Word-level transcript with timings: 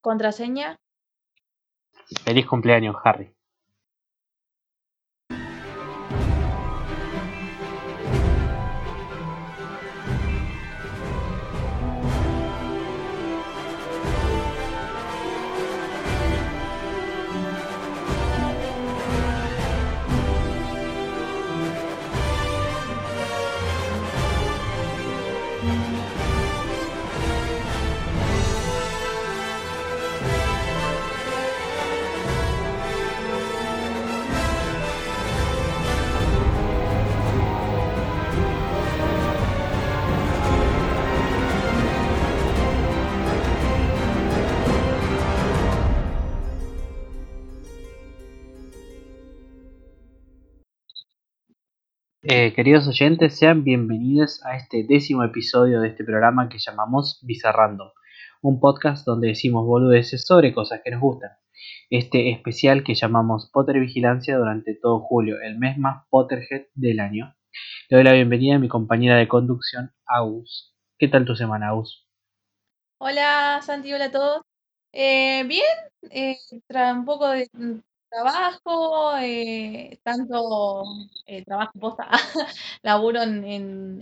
Contraseña. 0.00 0.78
Feliz 2.24 2.46
cumpleaños, 2.46 2.96
Harry. 3.04 3.34
Eh, 52.32 52.52
queridos 52.54 52.86
oyentes, 52.86 53.36
sean 53.36 53.64
bienvenidos 53.64 54.40
a 54.46 54.54
este 54.54 54.84
décimo 54.84 55.24
episodio 55.24 55.80
de 55.80 55.88
este 55.88 56.04
programa 56.04 56.48
que 56.48 56.60
llamamos 56.60 57.18
Bizarrando, 57.22 57.92
un 58.40 58.60
podcast 58.60 59.04
donde 59.04 59.26
decimos 59.26 59.66
boludeces 59.66 60.24
sobre 60.24 60.54
cosas 60.54 60.80
que 60.84 60.92
nos 60.92 61.00
gustan. 61.00 61.30
Este 61.90 62.30
especial 62.30 62.84
que 62.84 62.94
llamamos 62.94 63.50
Potter 63.52 63.80
Vigilancia 63.80 64.38
durante 64.38 64.76
todo 64.80 65.00
julio, 65.00 65.40
el 65.42 65.58
mes 65.58 65.76
más 65.76 66.06
Potterhead 66.08 66.66
del 66.74 67.00
año. 67.00 67.34
Le 67.88 67.96
doy 67.96 68.04
la 68.04 68.12
bienvenida 68.12 68.54
a 68.54 68.60
mi 68.60 68.68
compañera 68.68 69.16
de 69.16 69.26
conducción, 69.26 69.90
Agus. 70.06 70.72
¿Qué 71.00 71.08
tal 71.08 71.24
tu 71.24 71.34
semana, 71.34 71.70
Agus? 71.70 72.06
Hola 73.00 73.58
Santi, 73.60 73.92
hola 73.92 74.04
a 74.04 74.10
todos. 74.12 74.42
Eh, 74.92 75.42
bien, 75.48 75.64
eh, 76.12 76.36
un 76.94 77.04
poco 77.04 77.28
de 77.28 77.48
trabajo, 78.10 79.16
eh, 79.18 80.00
tanto 80.04 80.84
eh, 81.26 81.44
trabajo 81.44 81.72
posta, 81.80 82.08
laburo 82.82 83.22
en, 83.22 83.44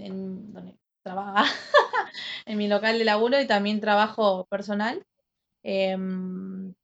en, 0.00 0.52
donde 0.52 0.76
trabaja, 1.02 1.44
en 2.46 2.58
mi 2.58 2.68
local 2.68 2.98
de 2.98 3.04
laburo 3.04 3.40
y 3.40 3.46
también 3.46 3.80
trabajo 3.80 4.46
personal. 4.46 5.04
Em, 5.64 6.74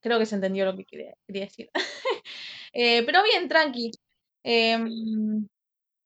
creo 0.00 0.18
que 0.18 0.26
se 0.26 0.36
entendió 0.36 0.66
lo 0.66 0.76
que 0.76 0.84
quería, 0.86 1.14
decir. 1.28 1.70
Eh, 2.74 3.04
pero 3.06 3.22
bien, 3.24 3.48
tranqui. 3.48 3.90
Em, 4.44 5.48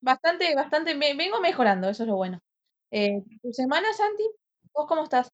bastante, 0.00 0.54
bastante, 0.56 0.94
vengo 0.94 1.40
mejorando, 1.40 1.88
eso 1.90 2.04
es 2.04 2.08
lo 2.08 2.16
bueno. 2.16 2.40
¿Tu 3.42 3.52
semana, 3.52 3.92
Santi? 3.94 4.24
¿Vos 4.74 4.86
cómo 4.88 5.04
estás? 5.04 5.30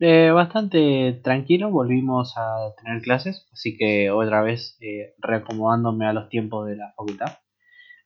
Eh, 0.00 0.30
bastante 0.30 1.20
tranquilo, 1.24 1.70
volvimos 1.70 2.34
a 2.36 2.72
tener 2.76 3.02
clases, 3.02 3.48
así 3.52 3.76
que 3.76 4.10
otra 4.10 4.42
vez 4.42 4.76
eh, 4.80 5.14
reacomodándome 5.18 6.06
a 6.06 6.12
los 6.12 6.28
tiempos 6.28 6.68
de 6.68 6.76
la 6.76 6.92
facultad. 6.96 7.38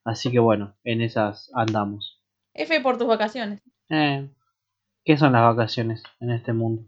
Así 0.03 0.31
que 0.31 0.39
bueno, 0.39 0.75
en 0.85 1.03
esas 1.03 1.51
andamos. 1.55 2.23
F 2.55 2.81
por 2.81 2.97
tus 2.97 3.07
vacaciones. 3.07 3.61
Eh, 3.91 4.31
¿Qué 5.05 5.17
son 5.19 5.33
las 5.33 5.43
vacaciones 5.55 6.03
en 6.21 6.31
este 6.31 6.55
mundo? 6.55 6.83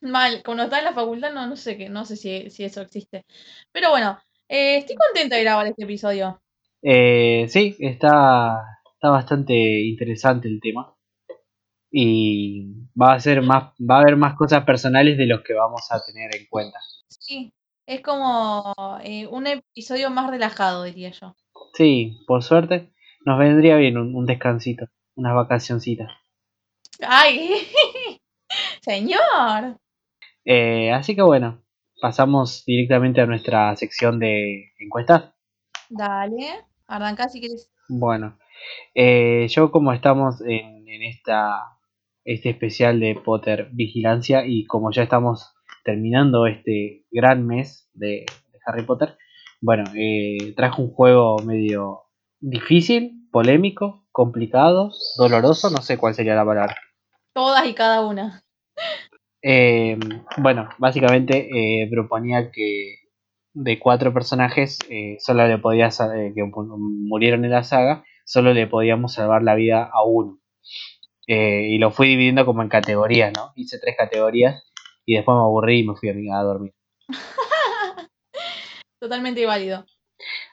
Mal, 0.00 0.42
cuando 0.44 0.62
estás 0.62 0.78
en 0.78 0.84
la 0.86 0.92
facultad 0.94 1.32
no, 1.32 1.46
no 1.48 1.56
sé 1.56 1.76
qué, 1.76 1.88
no 1.88 2.04
sé 2.04 2.16
si, 2.16 2.50
si 2.50 2.62
eso 2.64 2.82
existe. 2.82 3.24
Pero 3.72 3.90
bueno, 3.90 4.16
eh, 4.48 4.76
estoy 4.78 4.94
contenta 4.94 5.36
de 5.36 5.42
grabar 5.42 5.66
este 5.66 5.82
episodio. 5.82 6.40
sí, 6.82 7.76
está, 7.80 8.62
está 8.94 9.10
bastante 9.10 9.54
interesante 9.54 10.46
el 10.46 10.60
tema 10.60 10.94
y 11.90 12.88
va 13.00 13.14
a 13.14 13.20
ser 13.20 13.42
más, 13.42 13.72
va 13.78 13.96
a 13.96 14.00
haber 14.00 14.16
más 14.16 14.34
cosas 14.36 14.64
personales 14.64 15.18
de 15.18 15.26
los 15.26 15.42
que 15.42 15.54
vamos 15.54 15.90
a 15.90 16.00
tener 16.04 16.34
en 16.36 16.46
cuenta. 16.48 16.78
Sí, 17.08 17.52
es 17.86 18.00
como 18.00 18.74
eh, 19.02 19.26
un 19.26 19.46
episodio 19.46 20.10
más 20.10 20.30
relajado, 20.30 20.84
diría 20.84 21.10
yo. 21.10 21.34
Sí, 21.74 22.18
por 22.26 22.42
suerte 22.42 22.92
nos 23.24 23.38
vendría 23.38 23.76
bien 23.76 23.98
un, 23.98 24.26
descansito, 24.26 24.86
unas 25.14 25.34
vacacioncitas. 25.34 26.10
¡Ay! 27.06 27.50
¡Señor! 28.80 29.78
Eh, 30.44 30.90
así 30.92 31.14
que 31.14 31.22
bueno, 31.22 31.62
pasamos 32.00 32.64
directamente 32.64 33.20
a 33.20 33.26
nuestra 33.26 33.74
sección 33.76 34.18
de 34.18 34.72
encuestas. 34.78 35.34
Dale, 35.88 36.64
arranca 36.86 37.28
si 37.28 37.40
quieres. 37.40 37.70
Bueno, 37.88 38.38
eh, 38.94 39.48
yo 39.48 39.70
como 39.70 39.92
estamos 39.92 40.40
en, 40.42 40.88
en 40.88 41.02
esta 41.02 41.79
este 42.32 42.50
especial 42.50 43.00
de 43.00 43.16
Potter 43.16 43.70
Vigilancia 43.72 44.46
y 44.46 44.64
como 44.64 44.92
ya 44.92 45.02
estamos 45.02 45.52
terminando 45.84 46.46
este 46.46 47.04
gran 47.10 47.44
mes 47.44 47.90
de, 47.92 48.24
Harry 48.64 48.84
Potter, 48.84 49.16
bueno, 49.60 49.82
eh, 49.96 50.52
trajo 50.54 50.82
un 50.82 50.92
juego 50.92 51.38
medio 51.38 52.02
difícil, 52.38 53.26
polémico, 53.32 54.06
complicado, 54.12 54.92
doloroso, 55.18 55.70
no 55.70 55.78
sé 55.78 55.98
cuál 55.98 56.14
sería 56.14 56.36
la 56.36 56.44
palabra. 56.44 56.76
Todas 57.34 57.66
y 57.66 57.74
cada 57.74 58.06
una. 58.06 58.44
Eh, 59.42 59.98
bueno, 60.36 60.68
básicamente 60.78 61.48
eh, 61.48 61.88
proponía 61.90 62.52
que 62.52 62.96
de 63.54 63.78
cuatro 63.80 64.12
personajes 64.14 64.78
solo 65.18 65.48
le 65.48 65.58
podía 65.58 65.88
que 65.88 66.44
murieron 66.44 67.44
en 67.44 67.50
la 67.50 67.64
saga, 67.64 68.04
solo 68.24 68.54
le 68.54 68.68
podíamos 68.68 69.14
salvar 69.14 69.42
la 69.42 69.56
vida 69.56 69.90
a 69.92 70.04
uno. 70.04 70.38
Eh, 71.26 71.68
y 71.70 71.78
lo 71.78 71.90
fui 71.90 72.08
dividiendo 72.08 72.44
como 72.44 72.62
en 72.62 72.68
categorías, 72.68 73.32
¿no? 73.36 73.52
Hice 73.54 73.78
tres 73.78 73.96
categorías 73.96 74.64
y 75.04 75.14
después 75.14 75.36
me 75.36 75.42
aburrí 75.42 75.80
y 75.80 75.86
me 75.86 75.94
fui 75.94 76.08
a, 76.08 76.38
a 76.38 76.42
dormir. 76.42 76.74
Totalmente 79.00 79.46
válido. 79.46 79.86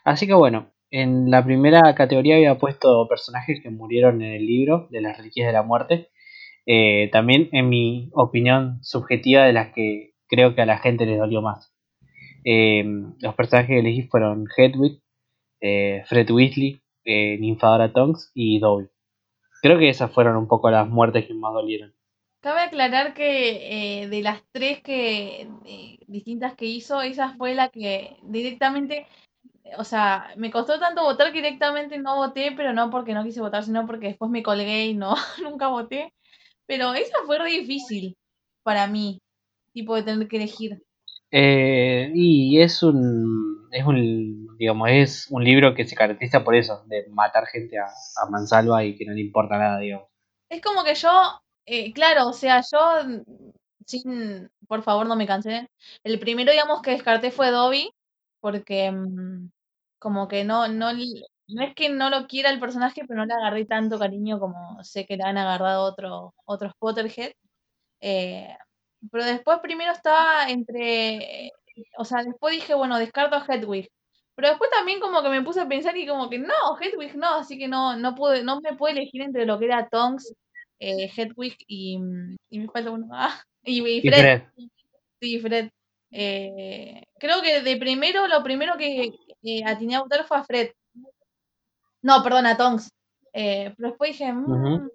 Así 0.03 0.28
que 0.28 0.33
bueno, 0.33 0.72
en 0.91 1.31
la 1.31 1.44
primera 1.44 1.95
categoría 1.95 2.35
había 2.35 2.57
puesto 2.57 3.07
personajes 3.07 3.59
que 3.61 3.69
murieron 3.69 4.22
en 4.22 4.33
el 4.33 4.45
libro 4.45 4.88
de 4.91 5.01
las 5.01 5.17
reliquias 5.17 5.47
de 5.47 5.53
la 5.53 5.63
muerte. 5.63 6.09
Eh, 6.66 7.09
también 7.11 7.49
en 7.53 7.69
mi 7.69 8.09
opinión 8.13 8.79
subjetiva 8.84 9.45
de 9.45 9.53
las 9.53 9.73
que 9.73 10.13
creo 10.28 10.53
que 10.53 10.61
a 10.61 10.66
la 10.66 10.78
gente 10.78 11.05
les 11.05 11.17
dolió 11.17 11.41
más. 11.41 11.73
Eh, 12.44 12.85
los 13.19 13.35
personajes 13.35 13.69
que 13.69 13.79
elegí 13.79 14.03
fueron 14.03 14.45
Hedwig, 14.55 15.01
Fred 15.59 16.29
Weasley, 16.29 16.81
Ninfadora 17.05 17.91
Tonks 17.91 18.31
y 18.34 18.59
Dobby. 18.59 18.89
Creo 19.62 19.79
que 19.79 19.90
esas 19.90 20.12
fueron 20.12 20.38
un 20.38 20.47
poco 20.47 20.69
las 20.69 20.88
muertes 20.88 21.25
que 21.25 21.34
más 21.34 21.53
dolieron. 21.53 21.94
Cabe 22.40 22.62
aclarar 22.62 23.13
que 23.13 24.01
eh, 24.01 24.07
de 24.07 24.22
las 24.22 24.44
tres 24.51 24.81
que 24.81 25.50
eh, 25.66 26.00
distintas 26.07 26.56
que 26.56 26.66
hizo, 26.66 27.01
esa 27.01 27.35
fue 27.35 27.56
la 27.56 27.69
que 27.69 28.17
directamente, 28.23 29.07
o 29.78 29.84
sea, 29.84 30.34
me 30.38 30.51
costó 30.51 30.79
tanto 30.79 31.03
votar 31.03 31.34
que 31.34 31.41
directamente 31.41 31.97
no 31.97 32.16
voté, 32.16 32.53
pero 32.56 32.73
no 32.73 32.90
porque 32.90 33.13
no 33.13 33.23
quise 33.23 33.41
votar, 33.41 33.63
sino 33.63 33.85
porque 33.88 34.07
después 34.07 34.29
me 34.29 34.44
colgué 34.44 34.85
y 34.88 34.94
no, 34.94 35.16
nunca 35.44 35.67
voté. 35.67 36.13
Pero 36.67 36.94
esa 36.94 37.17
fue 37.25 37.40
re 37.40 37.50
difícil 37.50 38.16
para 38.63 38.88
mí, 38.88 39.19
tipo 39.73 39.96
de 39.96 40.03
tener 40.03 40.28
que 40.28 40.38
elegir. 40.38 40.84
Eh, 41.31 42.12
y 42.13 42.59
es 42.62 42.84
un, 42.84 43.67
es 43.72 43.85
un, 43.85 44.47
digamos, 44.57 44.90
es 44.91 45.28
un 45.29 45.44
libro 45.44 45.73
que 45.75 45.85
se 45.85 45.95
caracteriza 45.95 46.44
por 46.44 46.56
eso, 46.56 46.84
de 46.88 47.07
matar 47.09 47.45
gente 47.47 47.78
a, 47.78 47.85
a 47.85 48.29
mansalva 48.29 48.84
y 48.84 48.95
que 48.95 49.06
no 49.06 49.13
le 49.13 49.22
importa 49.22 49.57
nada, 49.57 49.79
digamos. 49.79 50.07
Es 50.50 50.62
como 50.62 50.84
que 50.84 50.95
yo, 50.95 51.09
eh, 51.66 51.94
claro, 51.94 52.28
o 52.28 52.34
sea, 52.34 52.62
yo, 52.62 53.23
sin, 53.85 54.49
por 54.67 54.84
favor 54.84 55.08
no 55.08 55.16
me 55.16 55.28
cansé. 55.28 55.70
El 56.03 56.20
primero, 56.20 56.52
digamos, 56.52 56.81
que 56.81 56.91
descarté 56.91 57.31
fue 57.31 57.52
Dobby, 57.52 57.91
porque 58.40 58.91
mm, 58.91 59.49
como 59.99 60.28
que 60.28 60.43
no, 60.43 60.67
no, 60.67 60.93
no 60.93 61.64
es 61.64 61.76
que 61.76 61.90
no 61.90 62.09
lo 62.09 62.28
quiera 62.28 62.49
el 62.52 62.59
personaje, 62.59 63.03
pero 63.08 63.20
no 63.20 63.26
le 63.26 63.34
agarré 63.34 63.66
tanto 63.66 63.99
cariño 63.99 64.40
como 64.40 64.84
sé 64.84 65.05
que 65.05 65.17
le 65.17 65.23
han 65.23 65.37
agarrado 65.37 65.84
otro, 65.84 66.34
otros 66.46 66.73
Potterhead. 66.79 67.34
Eh, 68.02 68.55
pero 69.11 69.26
después 69.26 69.59
primero 69.61 69.91
estaba 69.91 70.49
entre, 70.49 71.52
o 71.97 72.05
sea, 72.05 72.23
después 72.23 72.53
dije, 72.55 72.73
bueno, 72.76 72.97
descarto 72.99 73.35
a 73.35 73.46
Hedwig. 73.47 73.90
Pero 74.37 74.49
después 74.49 74.69
también 74.69 74.99
como 74.99 75.23
que 75.23 75.29
me 75.29 75.41
puse 75.41 75.59
a 75.59 75.67
pensar 75.67 75.97
y 75.97 76.05
como 76.05 76.29
que 76.29 76.37
no, 76.37 76.53
Hedwig 76.79 77.16
no, 77.16 77.37
así 77.37 77.57
que 77.57 77.67
no, 77.67 77.95
no 77.95 78.13
pude, 78.13 78.43
no 78.43 78.61
me 78.61 78.75
pude 78.75 78.91
elegir 78.91 79.23
entre 79.23 79.47
lo 79.47 79.57
que 79.57 79.66
era 79.66 79.89
Tonks, 79.89 80.31
eh, 80.79 81.09
Hedwig 81.17 81.57
y, 81.67 81.97
y 82.51 82.59
me 82.59 82.67
falta 82.67 82.91
uno. 82.91 83.07
Ah, 83.11 83.35
y, 83.63 83.99
Fred. 84.01 84.43
Sí, 85.19 85.39
Fred. 85.39 85.72
Eh, 86.11 87.01
creo 87.19 87.41
que 87.41 87.63
de 87.63 87.78
primero, 87.78 88.28
lo 88.28 88.43
primero 88.43 88.78
que 88.78 89.11
eh, 89.41 89.63
atiné 89.66 89.95
a 89.95 90.01
votar 90.01 90.23
fue 90.28 90.37
a 90.37 90.43
Fred. 90.43 90.69
No, 92.03 92.22
perdón, 92.22 92.45
a 92.45 92.55
Tonks. 92.55 92.91
Eh, 93.33 93.73
pero 93.75 93.90
después 93.90 94.11
dije, 94.11 94.31
mmm, 94.31 94.87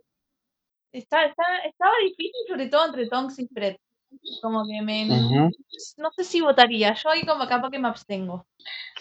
está, 0.92 1.24
está, 1.24 1.42
estaba 1.64 1.94
difícil 2.00 2.46
sobre 2.46 2.68
todo 2.68 2.86
entre 2.86 3.08
Tonks 3.08 3.40
y 3.40 3.48
Fred. 3.48 3.74
Como 4.40 4.66
que 4.66 4.82
me. 4.82 5.06
No 5.06 6.10
sé 6.12 6.24
si 6.24 6.40
votaría. 6.40 6.94
Yo 6.94 7.10
ahí 7.10 7.24
como 7.24 7.46
capaz 7.46 7.70
que 7.70 7.78
me 7.78 7.88
abstengo. 7.88 8.46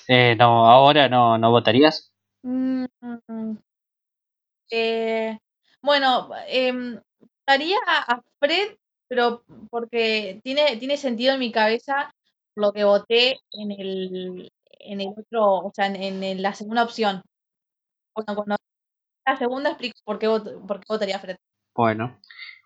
Eh, 0.08 0.36
no, 0.36 0.70
ahora 0.70 1.10
no, 1.10 1.38
no 1.38 1.52
votarías. 1.52 2.12
Mm, 2.44 2.86
eh, 4.72 5.38
bueno, 5.82 6.30
eh, 6.48 7.00
votaría 7.46 7.78
a 7.86 8.22
Fred, 8.40 8.78
pero 9.08 9.44
porque 9.70 10.40
tiene, 10.44 10.78
tiene 10.78 10.98
sentido 10.98 11.34
en 11.34 11.40
mi 11.40 11.52
cabeza 11.52 12.14
lo 12.56 12.72
que 12.72 12.84
voté 12.84 13.40
en 13.52 13.72
el, 13.72 14.52
en 14.80 15.02
el 15.02 15.10
otro, 15.18 15.60
o 15.60 15.72
sea, 15.74 15.88
en, 15.88 16.42
la 16.42 16.54
segunda 16.54 16.84
opción. 16.84 17.22
Bueno, 18.16 18.36
cuando 18.36 18.56
la 19.26 19.38
segunda 19.38 19.70
explico 19.70 20.00
por 20.04 20.20
qué, 20.20 20.28
por 20.28 20.80
qué 20.80 20.86
votaría 20.88 21.20
Fred. 21.20 21.38
Bueno, 21.76 22.20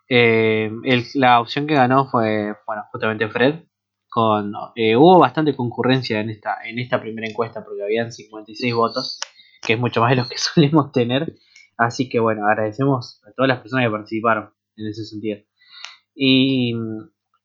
eh, 0.07 0.71
la 1.15 1.39
opción 1.39 1.67
que 1.67 1.75
ganó 1.75 2.07
fue, 2.07 2.55
bueno, 2.65 2.83
justamente 2.91 3.27
Fred. 3.29 3.63
Con, 4.09 4.53
eh, 4.75 4.95
hubo 4.95 5.19
bastante 5.19 5.55
concurrencia 5.55 6.21
en 6.21 6.29
esta, 6.29 6.57
en 6.63 6.79
esta 6.79 7.01
primera 7.01 7.27
encuesta 7.27 7.65
porque 7.65 7.83
habían 7.83 8.13
56 8.13 8.73
votos, 8.73 9.19
que 9.61 9.73
es 9.73 9.79
mucho 9.79 9.99
más 9.99 10.11
de 10.11 10.17
lo 10.17 10.27
que 10.27 10.37
solemos 10.37 10.91
tener. 10.91 11.35
Así 11.77 12.07
que 12.07 12.19
bueno, 12.19 12.47
agradecemos 12.47 13.21
a 13.27 13.33
todas 13.33 13.49
las 13.49 13.59
personas 13.59 13.85
que 13.85 13.91
participaron 13.91 14.53
en 14.77 14.87
ese 14.87 15.03
sentido. 15.03 15.39
Y 16.13 16.73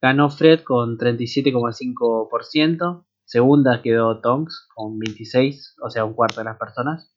ganó 0.01 0.31
Fred 0.31 0.63
con 0.63 0.97
37,5%. 0.97 3.07
Segunda 3.25 3.83
quedó 3.83 4.21
Tonks 4.21 4.69
con 4.75 4.99
26, 4.99 5.77
o 5.83 5.91
sea, 5.91 6.05
un 6.05 6.15
cuarto 6.15 6.41
de 6.41 6.45
las 6.45 6.59
personas, 6.59 7.13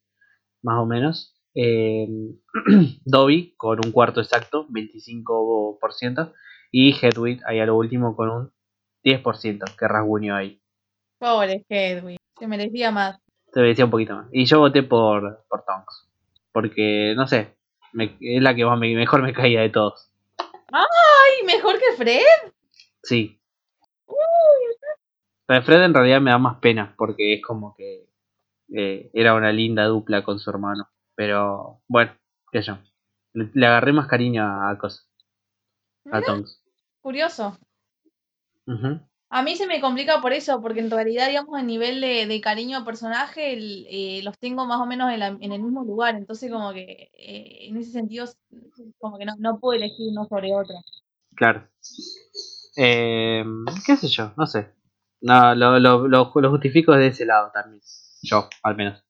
más 0.62 0.80
o 0.80 0.86
menos. 0.86 1.33
Eh, 1.54 2.06
Dobby 3.04 3.54
con 3.56 3.78
un 3.84 3.92
cuarto 3.92 4.20
exacto, 4.20 4.66
25%. 4.68 6.32
Y 6.70 6.94
Hedwig 7.00 7.40
ahí 7.46 7.60
a 7.60 7.66
lo 7.66 7.76
último 7.76 8.16
con 8.16 8.30
un 8.30 8.52
10%, 9.04 9.76
que 9.78 9.88
rasguñó 9.88 10.34
ahí. 10.34 10.60
Pobre 11.18 11.64
Hedwig, 11.68 12.18
se 12.38 12.46
merecía 12.46 12.90
más. 12.90 13.20
Se 13.52 13.60
merecía 13.60 13.84
un 13.84 13.90
poquito 13.90 14.16
más. 14.16 14.26
Y 14.32 14.44
yo 14.46 14.58
voté 14.58 14.82
por, 14.82 15.44
por 15.48 15.64
Tonks. 15.64 16.08
Porque, 16.52 17.14
no 17.16 17.28
sé, 17.28 17.56
es 18.20 18.42
la 18.42 18.54
que 18.54 18.64
más 18.64 18.78
mejor 18.78 19.22
me 19.22 19.32
caía 19.32 19.60
de 19.60 19.70
todos. 19.70 20.10
¡Ay! 20.72 21.46
¿Mejor 21.46 21.78
que 21.78 21.96
Fred? 21.96 22.52
Sí. 23.02 23.40
Pero 25.46 25.62
Fred 25.62 25.82
en 25.82 25.94
realidad 25.94 26.20
me 26.20 26.30
da 26.30 26.38
más 26.38 26.58
pena 26.58 26.94
porque 26.96 27.34
es 27.34 27.42
como 27.42 27.74
que 27.76 28.08
eh, 28.74 29.10
era 29.12 29.34
una 29.34 29.52
linda 29.52 29.84
dupla 29.84 30.24
con 30.24 30.38
su 30.38 30.50
hermano. 30.50 30.88
Pero 31.14 31.82
bueno, 31.88 32.12
qué 32.50 32.62
yo. 32.62 32.78
Le, 33.32 33.66
agarré 33.66 33.92
más 33.92 34.06
cariño 34.06 34.42
a. 34.44 34.70
A 34.70 36.22
Tonks. 36.22 36.62
Curioso. 37.00 37.58
A 39.30 39.42
mí 39.42 39.56
se 39.56 39.66
me 39.66 39.80
complica 39.80 40.20
por 40.20 40.32
eso, 40.32 40.60
porque 40.62 40.80
en 40.80 40.90
realidad, 40.90 41.28
digamos, 41.28 41.58
el 41.58 41.66
nivel 41.66 42.00
de, 42.00 42.40
cariño 42.40 42.78
a 42.78 42.84
personaje 42.84 43.56
eh, 43.58 44.22
los 44.22 44.38
tengo 44.38 44.64
más 44.64 44.80
o 44.80 44.86
menos 44.86 45.12
en, 45.12 45.52
el 45.52 45.60
mismo 45.60 45.82
lugar. 45.82 46.14
Entonces, 46.14 46.52
como 46.52 46.72
que 46.72 47.10
eh, 47.12 47.66
en 47.68 47.76
ese 47.76 47.90
sentido, 47.90 48.26
como 48.98 49.18
que 49.18 49.24
no, 49.24 49.34
no 49.38 49.58
puedo 49.58 49.76
elegir 49.76 50.10
uno 50.10 50.26
sobre 50.26 50.54
otro. 50.54 50.76
Claro. 51.34 51.68
Eh, 52.76 53.44
¿Qué 53.86 53.96
sé 53.96 54.08
yo? 54.08 54.32
No 54.36 54.46
sé. 54.46 54.72
No, 55.20 55.54
lo, 55.54 55.78
lo, 55.78 56.06
lo, 56.06 56.50
justifico 56.50 56.92
de 56.92 57.08
ese 57.08 57.26
lado 57.26 57.50
también. 57.52 57.82
Yo, 58.22 58.48
al 58.62 58.76
menos. 58.76 59.02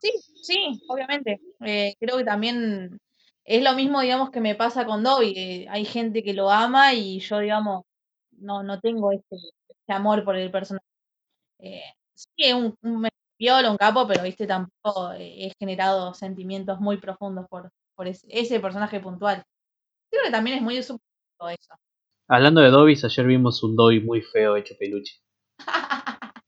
Sí, 0.00 0.10
sí, 0.42 0.80
obviamente. 0.88 1.40
Eh, 1.64 1.94
creo 1.98 2.18
que 2.18 2.24
también 2.24 2.98
es 3.44 3.62
lo 3.62 3.74
mismo, 3.74 4.00
digamos, 4.00 4.30
que 4.30 4.40
me 4.40 4.54
pasa 4.54 4.84
con 4.86 5.02
Dobby. 5.02 5.66
hay 5.68 5.84
gente 5.84 6.22
que 6.22 6.34
lo 6.34 6.50
ama 6.50 6.94
y 6.94 7.20
yo, 7.20 7.38
digamos, 7.38 7.84
no, 8.32 8.62
no 8.62 8.80
tengo 8.80 9.12
este, 9.12 9.36
este 9.68 9.92
amor 9.92 10.24
por 10.24 10.36
el 10.36 10.50
personaje. 10.50 10.84
Eh, 11.58 11.82
sí, 12.14 12.28
es 12.38 12.54
un, 12.54 12.74
un 12.82 13.08
un 13.70 13.76
capo, 13.78 14.06
pero 14.06 14.22
viste, 14.22 14.46
tampoco 14.46 15.12
he 15.12 15.52
generado 15.58 16.12
sentimientos 16.12 16.78
muy 16.78 16.98
profundos 16.98 17.46
por, 17.48 17.70
por 17.94 18.06
ese, 18.06 18.60
personaje 18.60 19.00
puntual. 19.00 19.42
Creo 20.10 20.24
que 20.24 20.30
también 20.30 20.58
es 20.58 20.62
muy 20.62 20.76
eso. 20.76 21.00
Hablando 22.28 22.60
de 22.60 22.70
Dobby, 22.70 22.98
ayer 23.02 23.26
vimos 23.26 23.62
un 23.62 23.76
Dobby 23.76 24.00
muy 24.00 24.20
feo 24.20 24.56
hecho 24.56 24.74
peluche. 24.78 25.14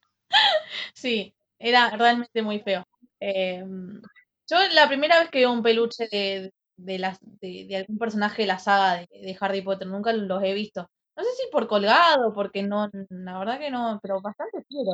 sí, 0.95 1.35
era 1.59 1.91
realmente 1.97 2.43
muy 2.43 2.61
feo. 2.61 2.85
Em, 3.25 4.03
yo 4.51 4.57
la 4.75 4.89
primera 4.89 5.21
vez 5.21 5.31
que 5.31 5.39
veo 5.39 5.53
un 5.53 5.63
peluche 5.63 6.09
de, 6.11 6.53
de, 6.77 6.99
las, 6.99 7.19
de, 7.41 7.77
algún 7.77 7.97
personaje 7.97 8.43
de 8.43 8.49
la 8.49 8.59
saga 8.59 9.07
de, 9.09 9.37
Harry 9.41 9.63
Potter, 9.63 9.87
nunca 9.87 10.13
los 10.13 10.43
he 10.43 10.53
visto. 10.55 10.89
No 11.17 11.23
sé 11.23 11.31
si 11.37 11.51
por 11.53 11.69
colgado, 11.69 12.35
porque 12.35 12.65
no, 12.65 12.91
la 13.11 13.39
verdad 13.39 13.61
que 13.61 13.71
no, 13.71 14.01
pero 14.03 14.21
bastante 14.21 14.65
fiero 14.69 14.91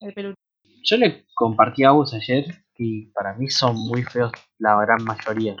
el 0.00 0.14
peluche. 0.14 0.38
Yo 0.84 0.96
le 0.96 1.26
compartí 1.34 1.82
a 1.82 1.90
vos 1.90 2.14
ayer 2.14 2.44
y 2.76 3.06
para 3.06 3.34
mí 3.34 3.48
son 3.48 3.74
muy 3.76 4.04
feos 4.04 4.30
la 4.58 4.76
gran 4.80 5.02
mayoría. 5.02 5.56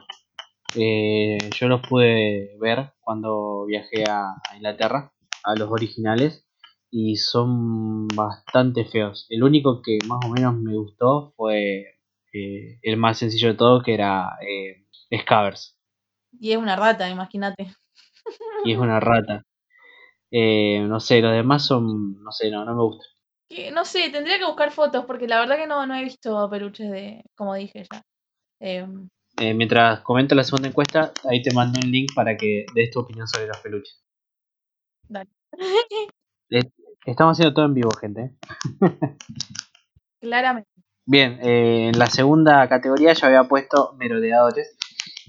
Eh, 0.76 1.38
yo 1.58 1.66
los 1.66 1.80
pude 1.80 2.56
ver 2.60 2.92
cuando 3.00 3.64
viajé 3.66 4.04
a, 4.08 4.34
Inglaterra, 4.54 5.12
a 5.42 5.54
los 5.56 5.70
originales, 5.70 6.43
y 6.96 7.16
son 7.16 8.06
bastante 8.06 8.84
feos. 8.84 9.26
El 9.28 9.42
único 9.42 9.82
que 9.82 9.98
más 10.06 10.24
o 10.24 10.28
menos 10.28 10.54
me 10.54 10.76
gustó 10.76 11.32
fue 11.36 11.98
eh, 12.32 12.78
el 12.82 12.96
más 12.96 13.18
sencillo 13.18 13.48
de 13.48 13.54
todo, 13.54 13.82
que 13.82 13.94
era 13.94 14.28
eh, 14.40 14.86
Scavers. 15.20 15.76
Y 16.38 16.52
es 16.52 16.56
una 16.56 16.76
rata, 16.76 17.10
imagínate. 17.10 17.66
Y 18.64 18.72
es 18.72 18.78
una 18.78 19.00
rata. 19.00 19.42
Eh, 20.30 20.86
no 20.88 21.00
sé, 21.00 21.20
los 21.20 21.32
demás 21.32 21.66
son, 21.66 22.22
no 22.22 22.30
sé, 22.30 22.48
no, 22.48 22.64
no 22.64 22.76
me 22.76 22.82
gustan. 22.82 23.74
no 23.74 23.84
sé, 23.84 24.10
tendría 24.10 24.38
que 24.38 24.46
buscar 24.46 24.70
fotos 24.70 25.04
porque 25.04 25.26
la 25.26 25.40
verdad 25.40 25.56
que 25.56 25.66
no, 25.66 25.84
no 25.88 25.96
he 25.96 26.04
visto 26.04 26.48
peluches 26.48 26.92
de, 26.92 27.24
como 27.34 27.54
dije 27.54 27.84
ya. 27.92 28.02
Em, 28.60 29.08
eh, 29.40 29.52
mientras 29.52 30.00
comento 30.02 30.36
la 30.36 30.44
segunda 30.44 30.68
encuesta, 30.68 31.12
ahí 31.28 31.42
te 31.42 31.52
mando 31.52 31.80
un 31.84 31.90
link 31.90 32.12
para 32.14 32.36
que 32.36 32.66
des 32.72 32.92
tu 32.92 33.00
opinión 33.00 33.26
sobre 33.26 33.48
los 33.48 33.58
peluches. 33.58 34.00
Dale. 35.08 35.28
Estamos 37.06 37.32
haciendo 37.36 37.54
todo 37.54 37.66
en 37.66 37.74
vivo, 37.74 37.90
gente. 38.00 38.34
Claramente. 40.20 40.70
Bien, 41.06 41.38
eh, 41.42 41.88
en 41.88 41.98
la 41.98 42.06
segunda 42.06 42.66
categoría 42.68 43.12
yo 43.12 43.26
había 43.26 43.44
puesto 43.44 43.94
merodeadores, 43.98 44.76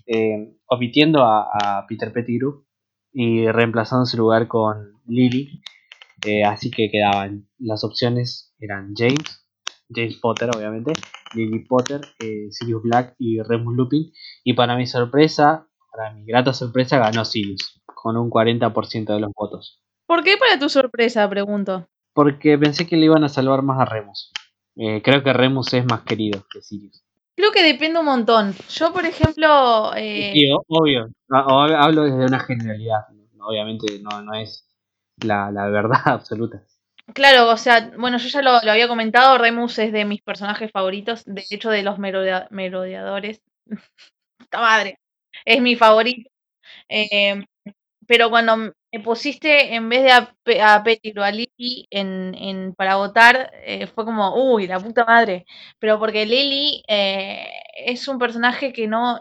eh, 0.07 0.56
omitiendo 0.68 1.24
a, 1.24 1.86
Peter 1.89 2.13
Pettigrew 2.13 2.66
y 3.12 3.48
reemplazando 3.48 4.06
su 4.06 4.18
lugar 4.18 4.48
con 4.48 4.94
Lily. 5.06 5.62
así 6.45 6.71
que 6.71 6.90
quedaban 6.90 7.47
las 7.59 7.83
opciones 7.83 8.54
eran 8.59 8.94
James, 8.95 9.45
James 9.90 10.18
Potter, 10.18 10.49
obviamente, 10.56 10.94
Lily 11.33 11.66
Potter, 11.66 12.02
eh, 12.19 12.47
Sirius 12.52 12.83
Black 12.83 13.16
y 13.19 13.42
Remus 13.42 13.76
Lupin. 13.76 14.11
Y 14.44 14.54
para 14.54 14.76
mi 14.76 14.88
sorpresa, 14.88 15.68
para 15.92 16.14
mi 16.14 16.26
grata 16.26 16.54
sorpresa, 16.54 16.99
ganó 16.99 17.26
Sirius, 17.26 17.81
con 17.85 18.18
un 18.18 18.30
40% 18.30 19.14
de 19.14 19.19
los 19.19 19.31
votos. 19.35 19.84
¿Por 20.06 20.24
qué 20.24 20.38
para 20.38 20.59
tu 20.59 20.69
sorpresa? 20.69 21.28
Pregunto. 21.30 21.88
Porque 22.14 22.57
pensé 22.57 22.88
que 22.88 22.95
le 22.95 23.06
iban 23.06 23.24
a 23.24 23.30
salvar 23.30 23.62
más 23.62 23.80
a 23.80 23.85
Remus. 23.85 24.31
Eh, 24.76 25.02
creo 25.04 25.24
que 25.24 25.33
Remus 25.33 25.74
es 25.74 25.85
más 25.85 26.02
querido 26.02 26.45
que 26.52 26.62
Sirius. 26.62 27.04
Creo 27.35 27.52
que 27.52 27.64
depende 27.64 28.00
un 28.00 28.06
montón. 28.06 28.54
Yo, 28.69 28.94
por 28.94 29.06
ejemplo. 29.06 29.94
Eh... 29.95 30.33
obvio. 30.68 31.09
Hablo 31.30 32.04
desde 32.04 32.26
una 32.26 32.40
generalidad. 32.40 33.02
Obviamente 33.40 34.00
no, 34.00 34.21
no 34.21 34.33
es 34.33 34.66
la, 35.21 35.52
la 35.52 35.68
verdad 35.68 36.02
absoluta. 36.06 36.64
Claro, 37.14 37.50
o 37.50 37.57
sea, 37.57 37.92
bueno, 37.97 38.18
yo 38.18 38.28
ya 38.30 38.42
lo, 38.42 38.50
había 38.50 38.88
comentado, 38.88 39.38
Remus 39.38 39.78
es 39.78 39.92
de 39.92 40.06
mis 40.06 40.21
personajes 40.21 40.71
favoritos, 40.71 41.24
de 41.26 41.45
hecho 41.52 41.69
de 41.69 41.83
los 41.83 42.00
merodeadores. 42.00 43.42
Esta 44.40 44.59
madre, 44.59 45.00
es 45.45 45.62
mi 45.62 45.76
favorito. 45.76 46.30
Em, 46.90 47.45
pero 48.07 48.30
cuando 48.30 48.57
me 48.57 49.00
pusiste 49.04 49.76
en 49.76 49.90
vez 49.90 50.04
de 50.04 50.12
a, 50.12 50.35
a 50.64 50.83
o 51.18 51.21
a 51.21 51.31
Lily 51.31 51.88
en, 51.90 52.74
para 52.78 52.95
votar, 52.97 53.52
eh, 53.64 53.88
fue 53.88 54.06
como, 54.06 54.54
uy, 54.54 54.68
la 54.68 54.80
puta 54.80 55.06
madre. 55.06 55.45
Pero 55.80 56.00
porque 56.00 56.26
Lily 56.26 56.83
eh, 56.88 57.47
es 57.76 58.07
un 58.07 58.19
personaje 58.19 58.74
que 58.74 58.88
no, 58.88 59.19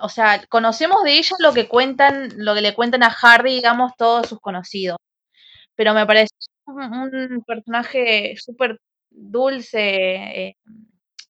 o 0.00 0.08
sea, 0.08 0.44
conocemos 0.48 1.02
de 1.04 1.18
ella 1.18 1.36
lo 1.40 1.52
que 1.52 1.68
cuentan, 1.68 2.30
lo 2.36 2.54
que 2.54 2.62
le 2.62 2.74
cuentan 2.74 3.02
a 3.02 3.14
Harry, 3.22 3.54
digamos, 3.54 3.92
todos 3.96 4.28
sus 4.28 4.40
conocidos. 4.40 4.98
Pero 5.76 5.94
me 5.94 6.06
parece 6.06 6.34
un, 6.66 7.42
personaje 7.46 8.36
súper 8.38 8.80
dulce, 9.10 9.80
eh, 10.48 10.56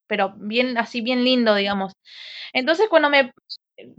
pero 0.06 0.34
bien, 0.38 0.78
así 0.78 1.00
bien 1.02 1.24
lindo, 1.24 1.54
digamos. 1.54 1.92
Entonces 2.52 2.88
cuando 2.88 3.10
me 3.10 3.32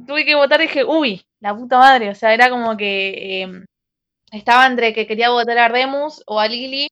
tuve 0.07 0.25
que 0.25 0.35
votar 0.35 0.59
dije, 0.61 0.83
uy, 0.85 1.25
la 1.39 1.55
puta 1.55 1.77
madre, 1.77 2.09
o 2.09 2.15
sea, 2.15 2.33
era 2.33 2.49
como 2.49 2.77
que 2.77 3.41
em, 3.43 3.65
estaba 4.31 4.67
entre 4.67 4.93
que 4.93 5.07
quería 5.07 5.29
votar 5.31 5.57
a 5.57 5.67
Remus 5.69 6.23
o 6.27 6.39
a 6.39 6.47
Lily 6.47 6.89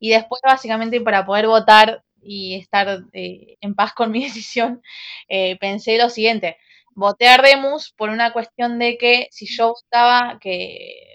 y 0.00 0.10
después 0.10 0.40
básicamente 0.44 1.00
para 1.00 1.26
poder 1.26 1.46
votar 1.46 2.02
y 2.22 2.56
estar 2.56 3.04
eh, 3.12 3.56
en 3.60 3.74
paz 3.74 3.92
con 3.94 4.10
mi 4.12 4.22
decisión, 4.24 4.82
eh, 5.28 5.56
pensé 5.58 5.98
lo 5.98 6.10
siguiente, 6.10 6.58
voté 6.94 7.28
a 7.28 7.36
Remus 7.38 7.92
por 7.96 8.10
una 8.10 8.32
cuestión 8.32 8.78
de 8.78 8.98
que 8.98 9.28
si 9.30 9.46
yo 9.46 9.74
votaba 9.74 10.38
que 10.40 11.06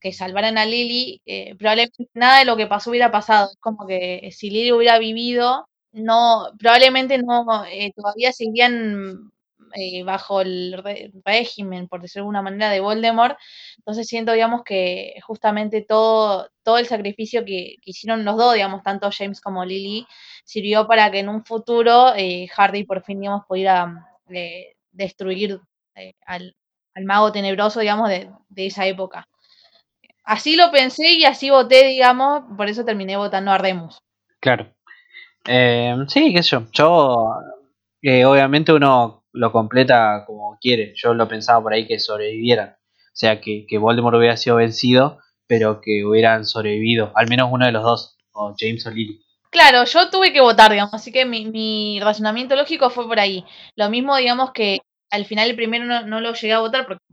que 0.00 0.12
salvaran 0.12 0.58
a 0.58 0.66
Lily, 0.66 1.22
eh, 1.24 1.54
probablemente 1.56 2.08
nada 2.12 2.40
de 2.40 2.44
lo 2.44 2.58
que 2.58 2.66
pasó 2.66 2.90
hubiera 2.90 3.10
pasado. 3.10 3.50
Es 3.50 3.56
como 3.58 3.86
que 3.86 4.28
si 4.32 4.50
Lily 4.50 4.70
hubiera 4.72 4.98
vivido, 4.98 5.66
no, 5.92 6.48
probablemente 6.58 7.16
no, 7.18 7.46
todavía 7.96 8.30
seguirían 8.32 9.32
eh, 9.74 10.02
bajo 10.04 10.40
el 10.40 10.82
régimen, 11.24 11.88
por 11.88 12.00
decirlo 12.00 12.22
de 12.22 12.24
alguna 12.24 12.42
manera, 12.42 12.70
de 12.70 12.80
Voldemort. 12.80 13.38
Entonces 13.78 14.06
siento, 14.06 14.32
digamos, 14.32 14.62
que 14.64 15.14
justamente 15.22 15.82
todo, 15.82 16.48
todo 16.62 16.78
el 16.78 16.86
sacrificio 16.86 17.44
que, 17.44 17.76
hicieron 17.84 18.24
los 18.24 18.36
dos, 18.36 18.54
digamos, 18.54 18.82
tanto 18.82 19.10
James 19.16 19.40
como 19.40 19.64
Lily, 19.64 20.06
sirvió 20.44 20.86
para 20.86 21.10
que 21.10 21.20
en 21.20 21.28
un 21.28 21.44
futuro 21.44 22.12
Hardy 22.54 22.84
por 22.84 23.02
fin, 23.02 23.20
digamos, 23.20 23.42
pudiera 23.46 24.06
destruir 24.92 25.60
al, 26.26 26.56
al, 26.94 27.04
mago 27.04 27.32
tenebroso, 27.32 27.80
digamos, 27.80 28.08
de, 28.08 28.30
de 28.48 28.66
esa 28.66 28.86
época 28.86 29.28
así 30.24 30.56
lo 30.56 30.70
pensé 30.70 31.12
y 31.12 31.24
así 31.24 31.50
voté, 31.50 31.86
digamos, 31.88 32.44
por 32.56 32.68
eso 32.68 32.84
terminé 32.84 33.16
votando 33.16 33.52
a 33.52 33.58
Remus. 33.58 33.98
Claro. 34.40 34.74
Eh, 35.46 35.94
sí, 36.08 36.32
qué 36.34 36.42
sé 36.42 36.50
yo. 36.50 36.66
Yo, 36.72 37.34
eh, 38.02 38.24
obviamente 38.24 38.72
uno 38.72 39.23
lo 39.34 39.52
completa 39.52 40.24
como 40.26 40.56
quiere. 40.60 40.94
Yo 40.96 41.12
lo 41.12 41.28
pensaba 41.28 41.62
por 41.62 41.74
ahí 41.74 41.86
que 41.86 41.98
sobrevivieran. 41.98 42.70
O 42.70 43.16
sea, 43.16 43.40
que, 43.40 43.66
que 43.68 43.78
Voldemort 43.78 44.16
hubiera 44.16 44.36
sido 44.36 44.56
vencido, 44.56 45.18
pero 45.46 45.80
que 45.80 46.04
hubieran 46.04 46.46
sobrevivido. 46.46 47.12
Al 47.14 47.28
menos 47.28 47.50
uno 47.52 47.66
de 47.66 47.72
los 47.72 47.82
dos, 47.82 48.16
o 48.32 48.54
James 48.58 48.86
o 48.86 48.90
Lily. 48.90 49.20
Claro, 49.50 49.84
yo 49.84 50.10
tuve 50.10 50.32
que 50.32 50.40
votar, 50.40 50.72
digamos, 50.72 50.94
así 50.94 51.12
que 51.12 51.24
mi, 51.24 51.46
mi 51.46 52.00
razonamiento 52.00 52.56
lógico 52.56 52.90
fue 52.90 53.06
por 53.06 53.20
ahí. 53.20 53.44
Lo 53.76 53.88
mismo, 53.90 54.16
digamos, 54.16 54.52
que 54.52 54.80
al 55.10 55.26
final 55.26 55.50
el 55.50 55.56
primero 55.56 55.84
no, 55.84 56.06
no 56.06 56.20
lo 56.20 56.32
llegué 56.32 56.54
a 56.54 56.60
votar 56.60 56.86
porque 56.86 57.04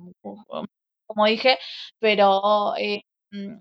como 1.05 1.25
dije, 1.25 1.59
pero 1.99 2.73
eh, 2.77 3.03
mm, 3.31 3.57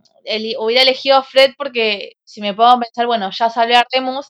hubiera 0.60 0.82
elegido 0.82 1.16
a 1.16 1.22
Fred 1.22 1.52
porque 1.58 2.12
si 2.24 2.40
me 2.40 2.54
puedo 2.54 2.78
pensar, 2.80 3.06
bueno, 3.06 3.30
ya 3.32 3.50
salió 3.50 3.78
Artemus, 3.78 4.28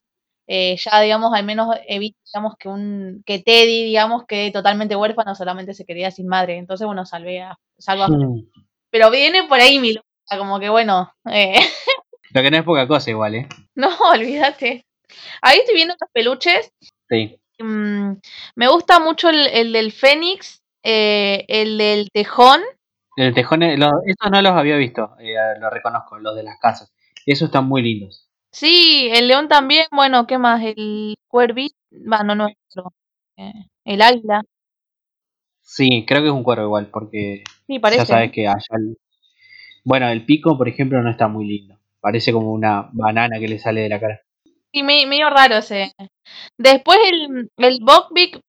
eh, 0.53 0.77
ya 0.77 1.01
digamos, 1.01 1.33
al 1.33 1.45
menos 1.45 1.77
evito, 1.87 2.19
digamos, 2.27 2.57
que 2.59 2.69
un, 2.69 3.23
que 3.25 3.39
Teddy, 3.39 3.85
digamos, 3.85 4.25
quede 4.27 4.51
totalmente 4.51 4.97
huérfano, 4.97 5.35
solamente 5.35 5.75
se 5.75 5.85
quería 5.85 6.11
sin 6.11 6.27
madre. 6.27 6.57
Entonces, 6.57 6.87
bueno, 6.87 7.07
salvé 7.07 7.43
a, 7.43 7.57
salvo 7.79 8.03
a 8.03 8.07
Fred. 8.09 8.19
Hmm. 8.19 8.51
Pero 8.91 9.11
viene 9.11 9.45
por 9.45 9.61
ahí 9.61 9.79
mi 9.79 9.97
como 10.29 10.59
que 10.59 10.69
bueno. 10.69 11.13
Eh. 11.31 11.61
Lo 12.33 12.43
que 12.43 12.51
no 12.51 12.57
es 12.57 12.65
poca 12.65 12.89
cosa 12.89 13.11
igual, 13.11 13.35
¿eh? 13.35 13.49
No, 13.75 13.89
olvídate. 14.13 14.85
Ahí 15.41 15.59
estoy 15.59 15.75
viendo 15.75 15.95
los 16.01 16.11
peluches. 16.13 16.73
Sí. 17.09 17.41
Mm, 17.59 18.15
me 18.57 18.69
gusta 18.69 18.99
mucho 19.01 19.29
el, 19.29 19.47
el 19.49 19.73
del 19.73 19.93
Fénix, 19.93 20.63
el 20.83 21.79
del 21.79 22.11
Tejón 22.11 22.61
el 23.17 23.35
tejón, 23.35 23.61
los, 23.79 23.93
estos 24.07 24.31
no 24.31 24.41
los 24.41 24.53
había 24.53 24.77
visto, 24.77 25.15
eh, 25.19 25.35
lo 25.61 25.69
reconozco, 25.69 26.19
los 26.19 26.35
de 26.37 26.43
las 26.43 26.59
casas. 26.59 26.93
Esos 27.27 27.49
están 27.49 27.67
muy 27.67 27.83
lindos. 27.83 28.30
Sí, 28.53 29.09
el 29.13 29.29
león 29.29 29.49
también, 29.49 29.87
bueno, 29.93 30.27
¿qué 30.27 30.39
más? 30.39 30.63
El 30.63 31.15
cuervito, 31.29 31.77
bueno, 31.91 32.35
no 32.35 32.35
nuestro, 32.35 32.93
eh, 33.37 33.53
el 33.85 34.03
águila. 34.03 34.43
Sí, 35.63 36.05
creo 36.07 36.21
que 36.21 36.29
es 36.29 36.35
un 36.35 36.43
cuervo 36.43 36.65
igual, 36.65 36.91
porque 36.91 37.45
sí, 37.67 37.79
parece. 37.79 38.01
ya 38.01 38.07
sabes 38.07 38.33
que 38.33 38.49
allá... 38.49 38.65
Bueno, 39.85 40.09
el 40.09 40.27
pico, 40.27 40.59
por 40.59 40.69
ejemplo, 40.69 41.01
no 41.01 41.11
está 41.11 41.29
muy 41.29 41.47
lindo. 41.47 41.79
Parece 42.01 42.33
como 42.33 42.53
una 42.53 42.91
banana 42.93 43.39
que 43.39 43.49
le 43.49 43.59
sale 43.59 43.83
de 43.83 43.89
la 43.89 44.01
cara. 44.01 44.21
Sí, 44.73 44.83
medio 44.83 45.31
raro 45.31 45.57
ese. 45.57 45.93
Después 46.57 46.99
el, 47.11 47.51
el 47.57 47.81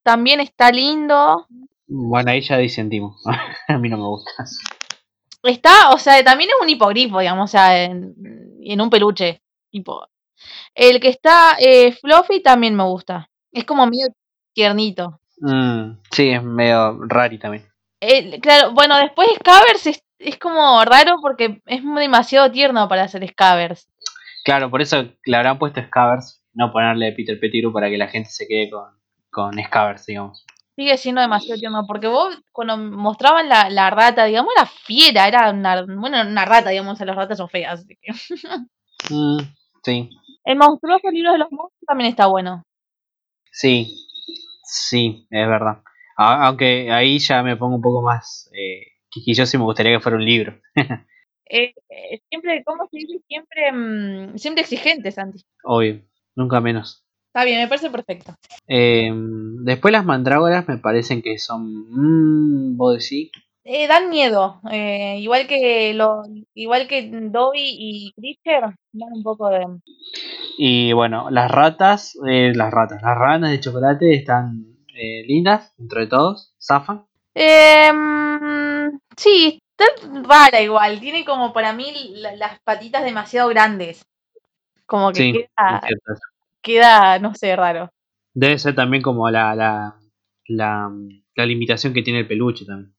también 0.04 0.40
está 0.40 0.72
lindo. 0.72 1.48
Bueno, 1.88 2.32
ahí 2.32 2.42
ya 2.42 2.58
disentimos. 2.58 3.22
a 3.68 3.78
mí 3.78 3.90
no 3.90 3.98
me 3.98 4.04
gusta. 4.04 4.32
Está, 5.44 5.90
o 5.92 5.98
sea, 5.98 6.24
también 6.24 6.52
es 6.52 6.56
un 6.62 6.70
hipogrifo, 6.70 7.20
digamos, 7.20 7.50
o 7.50 7.52
sea, 7.52 7.84
en, 7.84 8.82
un 8.82 8.90
peluche. 8.90 9.42
Tipo. 9.72 10.08
El 10.76 11.00
que 11.00 11.10
está 11.10 11.56
eh, 11.60 11.94
Fluffy 11.94 12.42
también 12.42 12.76
me 12.76 12.84
gusta. 12.84 13.30
Es 13.52 13.66
como 13.66 13.86
medio 13.86 14.08
tiernito. 14.54 15.20
Mm, 15.38 15.98
sí, 16.12 16.30
es 16.30 16.44
medio 16.44 17.00
rari 17.08 17.40
también. 17.40 17.68
claro, 18.42 18.72
bueno, 18.74 18.98
después 18.98 19.30
Scavers 19.40 19.88
es, 19.88 20.04
es, 20.20 20.38
como 20.38 20.84
raro 20.86 21.16
porque 21.22 21.62
es 21.66 21.82
demasiado 21.84 22.52
tierno 22.52 22.88
para 22.88 23.04
hacer 23.04 23.28
Scavers. 23.28 23.88
Claro, 24.44 24.70
por 24.70 24.82
eso 24.82 25.06
le 25.26 25.38
habrán 25.38 25.60
puesto 25.60 25.82
Scavers, 25.82 26.44
no 26.54 26.72
ponerle 26.72 27.12
Peter 27.14 27.40
Pettigrew 27.40 27.72
para 27.72 27.90
que 27.90 27.98
la 27.98 28.08
gente 28.08 28.30
se 28.30 28.48
quede 28.48 28.70
con, 28.70 28.90
con 29.30 29.54
Scavers, 29.64 30.06
digamos 30.06 30.46
sigue 30.76 30.98
siendo 30.98 31.22
demasiado 31.22 31.60
tierno, 31.60 31.86
porque 31.86 32.08
vos 32.08 32.36
cuando 32.52 32.78
mostraban 32.78 33.50
la, 33.50 33.70
la 33.70 33.90
rata, 33.90 34.26
digamos, 34.26 34.54
era 34.56 34.66
fiera, 34.66 35.28
era 35.28 35.52
una, 35.52 35.84
bueno, 35.84 36.22
una 36.22 36.46
rata, 36.46 36.70
digamos, 36.70 37.00
las 37.00 37.16
ratas 37.16 37.38
son 37.38 37.50
feas. 37.50 37.82
Así 37.82 37.98
que. 38.02 38.12
Mm, 39.10 39.40
sí. 39.84 40.10
El 40.44 40.58
monstruoso 40.58 41.10
libro 41.12 41.34
de 41.34 41.38
los 41.40 41.52
monstruos 41.52 41.86
también 41.86 42.10
está 42.10 42.28
bueno. 42.28 42.64
Sí, 43.52 43.94
sí, 44.64 45.28
es 45.30 45.48
verdad. 45.48 45.84
aunque 46.18 46.92
ahí 46.92 47.20
ya 47.20 47.44
me 47.44 47.58
pongo 47.58 47.76
un 47.76 47.82
poco 47.82 48.02
más 48.02 48.50
eh, 48.54 48.84
quisquilloso 49.10 49.58
y 49.58 49.60
me 49.60 49.66
gustaría 49.66 49.94
que 49.94 50.00
fuera 50.00 50.18
un 50.18 50.26
libro. 50.26 50.60
Eh, 51.54 51.74
eh, 51.90 52.22
siempre, 52.30 52.64
¿cómo 52.64 52.88
se 52.90 52.98
dice? 52.98 53.20
Siempre, 53.28 53.72
mm, 53.74 54.38
siempre 54.38 54.62
exigente, 54.62 55.12
Santi. 55.12 55.42
Obvio, 55.66 56.02
nunca 56.34 56.62
menos. 56.62 57.04
Está 57.28 57.44
bien, 57.44 57.60
me 57.60 57.68
parece 57.68 57.90
perfecto. 57.90 58.34
Em, 58.68 59.58
después 59.66 59.92
las 59.92 60.06
mandrágoras 60.06 60.66
me 60.70 60.78
parecen 60.78 61.22
que 61.22 61.38
son. 61.40 61.66
Mmm, 61.90 62.78
¿Vos 62.78 63.00
decís? 63.00 63.32
Eh, 63.64 63.88
dan 63.88 64.10
miedo. 64.10 64.60
Eh, 64.72 65.18
igual 65.20 65.48
que 65.48 65.94
lo, 65.94 66.24
igual 66.56 66.88
que 66.88 67.10
Dobby 67.12 67.60
y 67.62 68.14
Creature, 68.14 68.76
dan 68.92 69.14
un 69.14 69.24
poco 69.24 69.50
de. 69.50 69.66
Y 70.58 70.94
bueno, 70.94 71.30
las 71.30 71.52
ratas, 71.52 72.18
eh, 72.28 72.54
las 72.56 72.72
ratas, 72.72 73.02
las 73.02 73.18
ranas 73.18 73.52
de 73.52 73.60
chocolate 73.60 74.14
están 74.14 74.66
lindas, 75.28 75.74
dentro 75.78 76.02
de 76.02 76.08
todos. 76.08 76.54
¿Zafan? 76.60 77.06
Em, 77.34 79.00
sí, 79.16 79.60
está 79.78 79.86
rara 80.24 80.62
igual. 80.62 81.00
Tiene 81.00 81.24
como 81.24 81.54
para 81.54 81.74
mí 81.74 82.14
las 82.16 82.60
patitas 82.62 83.04
demasiado 83.04 83.50
grandes. 83.50 84.04
Como 84.86 85.12
que 85.12 85.32
queda, 85.34 85.82
queda, 86.62 87.20
no 87.20 87.34
sé, 87.34 87.56
raro. 87.56 87.90
Debe 88.34 88.58
ser 88.60 88.76
también 88.76 89.02
como 89.02 89.30
la, 89.30 89.56
la, 89.56 89.96
la, 90.48 90.92
la 91.36 91.46
limitación 91.46 91.94
que 91.94 92.02
tiene 92.02 92.20
el 92.20 92.28
peluche 92.28 92.66
también. 92.66 92.94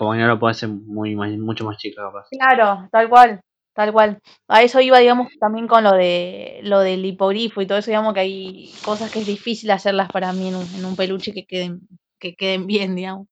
No 0.00 0.26
lo 0.26 0.38
puede 0.38 0.52
hacer 0.52 0.68
muy, 0.68 1.16
mucho 1.16 1.64
más 1.64 1.76
chico, 1.78 2.02
capaz. 2.02 2.28
Claro, 2.30 2.88
tal 2.90 3.08
cual, 3.08 3.40
tal 3.74 3.92
cual. 3.92 4.18
A 4.48 4.62
eso 4.62 4.80
iba, 4.80 4.98
digamos, 4.98 5.28
también 5.40 5.66
con 5.66 5.84
lo 5.84 5.92
de 5.92 6.60
lo 6.62 6.80
del 6.80 7.04
hipogrifo 7.04 7.60
y 7.60 7.66
todo 7.66 7.78
eso, 7.78 7.90
digamos 7.90 8.14
que 8.14 8.20
hay 8.20 8.72
cosas 8.84 9.10
que 9.10 9.20
es 9.20 9.26
difícil 9.26 9.70
hacerlas 9.70 10.08
para 10.10 10.32
mí 10.32 10.48
en 10.48 10.56
un, 10.56 10.66
en 10.76 10.84
un 10.84 10.96
peluche 10.96 11.32
que 11.32 11.46
queden, 11.46 11.80
que 12.18 12.34
queden 12.36 12.66
bien, 12.66 12.94
digamos. 12.94 13.26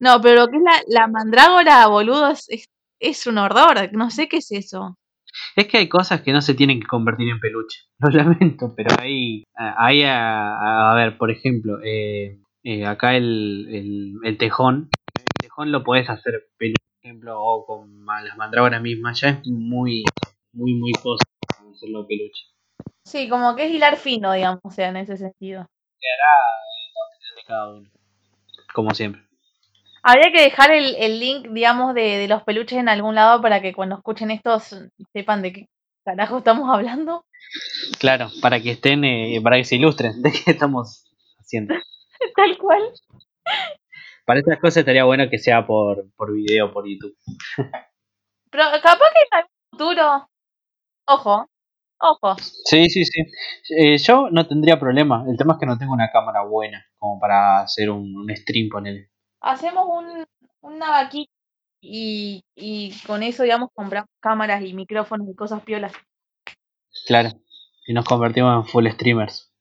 No, 0.00 0.20
pero 0.20 0.42
lo 0.42 0.48
que 0.48 0.56
es 0.56 0.62
la, 0.62 1.00
la 1.00 1.06
mandrágora, 1.06 1.86
boludo, 1.86 2.30
es, 2.30 2.68
es 3.00 3.26
un 3.26 3.38
horror. 3.38 3.90
No 3.92 4.10
sé 4.10 4.28
qué 4.28 4.38
es 4.38 4.52
eso. 4.52 4.98
Es 5.56 5.66
que 5.66 5.78
hay 5.78 5.88
cosas 5.88 6.20
que 6.20 6.32
no 6.32 6.42
se 6.42 6.54
tienen 6.54 6.80
que 6.80 6.86
convertir 6.86 7.28
en 7.30 7.40
peluche. 7.40 7.80
Lo 8.00 8.10
lamento, 8.10 8.74
pero 8.76 8.94
ahí, 9.00 9.44
ahí 9.54 10.02
a, 10.04 10.92
ver, 10.94 11.16
por 11.16 11.30
ejemplo, 11.30 11.78
eh, 11.82 12.38
eh, 12.64 12.84
acá 12.84 13.16
el, 13.16 14.18
el 14.22 14.36
tejón 14.36 14.90
lo 15.58 15.84
puedes 15.84 16.08
hacer 16.08 16.48
peluche, 16.56 16.84
por 17.00 17.06
ejemplo, 17.08 17.42
o 17.42 17.66
con 17.66 18.04
las 18.04 18.36
mandrágoras 18.36 18.82
mismas, 18.82 19.20
ya 19.20 19.28
es 19.28 19.46
muy, 19.46 20.04
muy, 20.52 20.74
muy 20.74 20.92
cosa 20.92 21.24
hacerlo 21.72 22.06
peluche. 22.06 22.44
Sí, 23.04 23.28
como 23.28 23.56
que 23.56 23.66
es 23.66 23.72
hilar 23.72 23.96
fino, 23.96 24.32
digamos, 24.32 24.60
o 24.62 24.70
sea, 24.70 24.88
en 24.88 24.96
ese 24.96 25.16
sentido. 25.16 25.66
Quedará 25.98 27.36
de 27.36 27.42
cada 27.46 27.74
uno, 27.74 27.90
como 28.72 28.94
siempre. 28.94 29.22
Habría 30.02 30.32
que 30.32 30.42
dejar 30.42 30.72
el, 30.72 30.96
el 30.96 31.20
link, 31.20 31.48
digamos, 31.48 31.94
de, 31.94 32.18
de, 32.18 32.28
los 32.28 32.42
peluches 32.42 32.78
en 32.78 32.88
algún 32.88 33.14
lado 33.14 33.40
para 33.40 33.62
que 33.62 33.72
cuando 33.72 33.96
escuchen 33.96 34.30
estos 34.30 34.74
sepan 35.12 35.42
de 35.42 35.52
qué 35.52 35.66
carajo 36.04 36.38
estamos 36.38 36.68
hablando. 36.72 37.24
Claro, 37.98 38.30
para 38.40 38.60
que 38.60 38.72
estén, 38.72 39.04
eh, 39.04 39.40
para 39.42 39.56
que 39.56 39.64
se 39.64 39.76
ilustren 39.76 40.22
de 40.22 40.32
qué 40.32 40.50
estamos 40.52 41.04
haciendo. 41.38 41.74
Tal 42.36 42.58
cual. 42.58 42.82
Para 44.24 44.40
estas 44.40 44.58
cosas 44.58 44.78
estaría 44.78 45.04
bueno 45.04 45.28
que 45.30 45.38
sea 45.38 45.66
por, 45.66 46.10
por 46.16 46.32
video, 46.32 46.72
por 46.72 46.86
YouTube. 46.88 47.16
Pero 48.50 48.64
capaz 48.82 48.98
que 48.98 49.22
en 49.22 49.38
algún 49.38 49.50
futuro. 49.70 50.28
Ojo, 51.08 51.46
ojo. 51.98 52.36
Sí, 52.38 52.88
sí, 52.90 53.04
sí. 53.04 53.22
Eh, 53.76 53.98
yo 53.98 54.28
no 54.30 54.46
tendría 54.46 54.78
problema. 54.78 55.24
El 55.28 55.36
tema 55.36 55.54
es 55.54 55.58
que 55.58 55.66
no 55.66 55.78
tengo 55.78 55.92
una 55.92 56.10
cámara 56.10 56.42
buena 56.42 56.84
como 56.98 57.18
para 57.18 57.60
hacer 57.60 57.90
un, 57.90 58.16
un 58.16 58.36
stream, 58.36 58.68
ponele 58.68 59.12
hacemos 59.42 59.86
un, 59.88 60.24
una 60.60 60.90
vaquita 60.90 61.30
y, 61.80 62.44
y 62.54 62.94
con 63.06 63.22
eso, 63.22 63.42
digamos, 63.42 63.70
compramos 63.74 64.08
cámaras 64.20 64.62
y 64.62 64.72
micrófonos 64.72 65.28
y 65.28 65.34
cosas 65.34 65.62
piolas. 65.62 65.92
Claro, 67.06 67.30
y 67.86 67.92
nos 67.92 68.04
convertimos 68.04 68.64
en 68.64 68.70
full 68.70 68.88
streamers. 68.88 69.52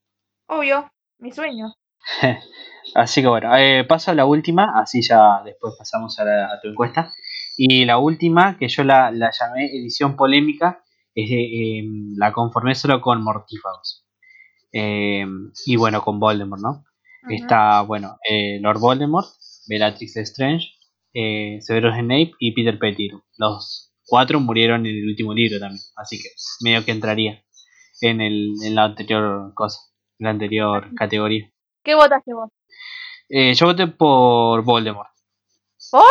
Obvio, 0.47 0.89
mi 1.17 1.31
sueño. 1.31 1.73
así 2.95 3.21
que 3.21 3.27
bueno, 3.27 3.55
eh, 3.57 3.83
paso 3.87 4.11
a 4.11 4.15
la 4.15 4.25
última, 4.25 4.79
así 4.79 5.01
ya 5.01 5.41
después 5.43 5.75
pasamos 5.77 6.19
a, 6.19 6.59
tu 6.61 6.69
encuesta. 6.69 7.11
Y 7.57 7.85
la 7.85 7.97
última, 7.97 8.57
que 8.57 8.67
yo 8.67 8.83
la, 8.83 9.11
la 9.11 9.31
llamé 9.31 9.65
edición 9.65 10.15
polémica, 10.15 10.83
es, 11.13 11.29
eh, 11.31 11.83
la 12.17 12.31
conformé 12.31 12.75
solo 12.75 13.01
con 13.01 13.23
mortífagos. 13.23 14.05
Eh, 14.73 15.25
y 15.65 15.75
bueno, 15.75 16.01
con 16.01 16.19
Voldemort, 16.19 16.61
¿no? 16.61 16.85
Está, 17.29 17.81
bueno, 17.81 18.17
eh, 18.27 18.59
Lord 18.61 18.79
Voldemort, 18.79 19.27
Bellatrix 19.67 20.17
Strange, 20.17 20.69
eh, 21.13 21.59
Severus 21.61 21.95
Snape 21.95 22.31
y 22.39 22.53
Peter 22.53 22.79
Pettigrew. 22.79 23.21
Los 23.37 23.93
cuatro 24.05 24.39
murieron 24.39 24.85
en 24.85 24.95
el 24.95 25.07
último 25.07 25.33
libro 25.33 25.59
también, 25.59 25.83
así 25.95 26.17
que 26.17 26.29
medio 26.61 26.83
que 26.83 26.91
entraría 26.91 27.43
en, 28.01 28.21
el, 28.21 28.53
en 28.63 28.75
la 28.75 28.85
anterior 28.85 29.53
cosa, 29.53 29.79
en 30.19 30.25
la 30.25 30.29
anterior 30.31 30.89
categoría. 30.95 31.51
¿Qué 31.83 31.95
votaste 31.95 32.33
vos? 32.33 32.49
Eh, 33.29 33.53
yo 33.53 33.67
voté 33.67 33.87
por 33.87 34.63
Voldemort. 34.63 35.09
¿Por? 35.89 36.03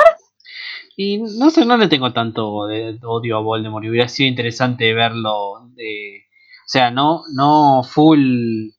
Y 0.96 1.18
no 1.18 1.50
sé, 1.50 1.64
no 1.64 1.76
le 1.76 1.88
tengo 1.88 2.12
tanto 2.12 2.66
de, 2.66 2.98
odio 3.02 3.36
a 3.36 3.40
Voldemort. 3.40 3.84
Y 3.84 3.90
hubiera 3.90 4.08
sido 4.08 4.28
interesante 4.28 4.92
verlo 4.94 5.70
de. 5.74 6.24
O 6.66 6.68
sea, 6.68 6.90
no, 6.90 7.22
no 7.34 7.82
full. 7.84 8.70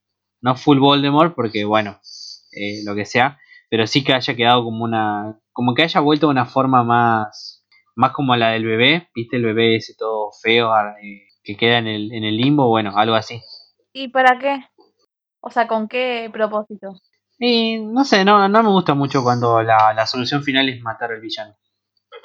No 0.42 0.56
full 0.56 0.80
Voldemort, 0.80 1.36
porque 1.36 1.66
bueno, 1.66 2.00
eh, 2.52 2.84
lo 2.84 2.96
que 2.96 3.06
sea. 3.06 3.40
Pero 3.70 3.88
sí 3.88 4.04
que 4.04 4.14
haya 4.14 4.36
quedado 4.36 4.64
como 4.64 4.84
una. 4.84 5.40
Como 5.54 5.74
que 5.74 5.84
haya 5.84 6.02
vuelto 6.02 6.28
de 6.28 6.32
una 6.32 6.46
forma 6.46 6.84
más. 6.84 7.66
Más 7.96 8.12
como 8.12 8.36
la 8.36 8.50
del 8.50 8.66
bebé. 8.66 9.10
¿Viste? 9.16 9.38
El 9.38 9.46
bebé 9.46 9.78
ese 9.78 9.94
todo 9.98 10.32
feo. 10.42 10.72
Eh, 11.02 11.28
que 11.44 11.56
queda 11.56 11.78
en 11.78 11.88
el, 11.88 12.12
en 12.12 12.24
el 12.24 12.38
limbo. 12.38 12.68
Bueno, 12.68 12.98
algo 12.98 13.16
así. 13.16 13.42
¿Y 13.94 14.08
para 14.08 14.40
qué? 14.40 14.64
O 15.42 15.50
sea, 15.50 15.68
¿con 15.68 15.88
qué 15.88 16.30
propósito? 16.32 16.94
Y 17.40 17.80
no 17.80 18.06
sé, 18.06 18.24
no, 18.24 18.48
no 18.48 18.64
me 18.64 18.70
gusta 18.70 18.94
mucho 18.94 19.24
cuando 19.24 19.64
la, 19.64 19.94
la 19.94 20.06
solución 20.06 20.44
final 20.44 20.70
es 20.70 20.82
matar 20.82 21.12
al 21.12 21.20
villano. 21.20 21.58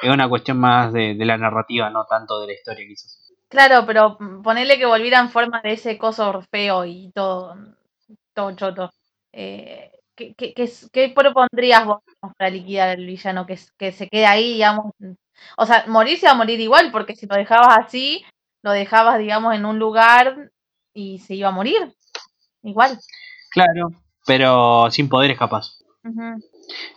Es 0.02 0.10
una 0.10 0.28
cuestión 0.28 0.58
más 0.58 0.92
de, 0.92 1.14
de, 1.14 1.24
la 1.24 1.38
narrativa, 1.38 1.88
no 1.88 2.04
tanto 2.04 2.38
de 2.40 2.48
la 2.48 2.52
historia 2.52 2.86
quizás. 2.86 3.32
Claro, 3.48 3.86
pero 3.86 4.18
ponerle 4.42 4.76
que 4.76 4.84
volviera 4.84 5.18
en 5.20 5.30
forma 5.30 5.62
de 5.62 5.72
ese 5.72 5.96
coso 5.96 6.42
feo 6.50 6.84
y 6.84 7.10
todo, 7.14 7.56
todo 8.34 8.54
choto. 8.54 8.90
Eh, 9.32 9.90
¿qué, 10.14 10.34
qué, 10.34 10.52
qué, 10.92 11.08
propondrías 11.14 11.86
vos 11.86 12.02
para 12.36 12.50
liquidar 12.50 12.90
al 12.90 13.06
villano? 13.06 13.46
Que, 13.46 13.58
que 13.78 13.92
se 13.92 14.08
quede 14.08 14.26
ahí, 14.26 14.54
digamos. 14.54 14.92
O 15.56 15.64
sea, 15.64 15.84
morir 15.86 16.18
se 16.18 16.26
va 16.26 16.32
a 16.32 16.36
morir 16.36 16.60
igual, 16.60 16.90
porque 16.92 17.14
si 17.14 17.26
lo 17.26 17.36
dejabas 17.36 17.78
así, 17.78 18.24
lo 18.62 18.72
dejabas, 18.72 19.18
digamos, 19.18 19.54
en 19.54 19.64
un 19.64 19.78
lugar 19.78 20.50
y 20.92 21.20
se 21.20 21.34
iba 21.34 21.48
a 21.48 21.52
morir. 21.52 21.94
Igual. 22.66 22.98
Claro, 23.50 23.92
pero 24.26 24.90
sin 24.90 25.08
poderes 25.08 25.38
capaz. 25.38 25.78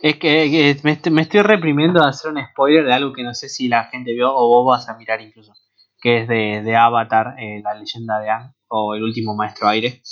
Es 0.02 0.16
que, 0.16 0.76
me, 0.82 1.22
estoy 1.22 1.42
reprimiendo 1.42 2.02
a 2.02 2.08
hacer 2.08 2.32
un 2.32 2.44
spoiler 2.44 2.84
de 2.84 2.92
algo 2.92 3.12
que 3.12 3.22
no 3.22 3.34
sé 3.34 3.48
si 3.48 3.68
la 3.68 3.84
gente 3.84 4.12
vio 4.12 4.34
o 4.34 4.48
vos 4.48 4.66
vas 4.66 4.88
a 4.88 4.96
mirar 4.96 5.20
incluso, 5.20 5.52
que 6.00 6.22
es 6.22 6.28
de, 6.28 6.76
Avatar, 6.76 7.36
eh, 7.38 7.60
la 7.62 7.74
leyenda 7.74 8.18
de 8.18 8.30
Aang, 8.30 8.54
o 8.68 8.94
el 8.94 9.02
último 9.02 9.34
maestro 9.34 9.68
aire, 9.68 10.02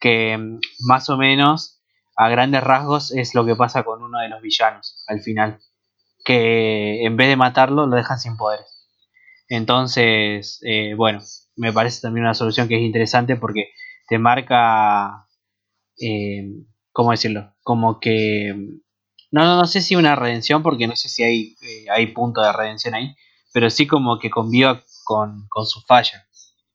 que 0.00 0.36
mm, 0.36 0.58
más 0.86 1.08
o 1.08 1.16
menos 1.16 1.82
a 2.16 2.28
grandes 2.28 2.62
rasgos 2.62 3.10
es 3.12 3.34
lo 3.34 3.46
que 3.46 3.56
pasa 3.56 3.82
con 3.82 4.02
uno 4.02 4.18
de 4.18 4.28
los 4.28 4.42
villanos 4.42 5.02
al 5.06 5.20
final, 5.20 5.60
que 6.24 7.04
en 7.04 7.16
vez 7.16 7.28
de 7.28 7.36
matarlo 7.36 7.86
lo 7.86 7.96
dejan 7.96 8.18
sin 8.18 8.36
poderes. 8.36 8.86
Entonces, 9.48 10.60
eh, 10.62 10.94
bueno, 10.94 11.20
me 11.56 11.72
parece 11.72 12.02
también 12.02 12.24
una 12.24 12.34
solución 12.34 12.68
que 12.68 12.76
es 12.76 12.82
interesante 12.82 13.36
porque 13.36 13.70
te 14.10 14.18
marca, 14.18 15.28
eh, 16.00 16.42
¿cómo 16.92 17.12
decirlo? 17.12 17.54
Como 17.62 18.00
que, 18.00 18.52
no, 19.30 19.44
no, 19.44 19.66
sé 19.66 19.80
si 19.80 19.94
una 19.94 20.16
redención, 20.16 20.64
porque 20.64 20.88
no 20.88 20.96
sé 20.96 21.08
si 21.08 21.22
hay, 21.22 21.54
eh, 21.62 21.86
hay 21.88 22.08
punto 22.08 22.42
de 22.42 22.52
redención 22.52 22.94
ahí, 22.94 23.14
pero 23.54 23.70
sí 23.70 23.86
como 23.86 24.18
que 24.18 24.28
conviva 24.28 24.82
con, 25.04 25.46
con 25.48 25.64
su 25.64 25.80
falla. 25.82 26.26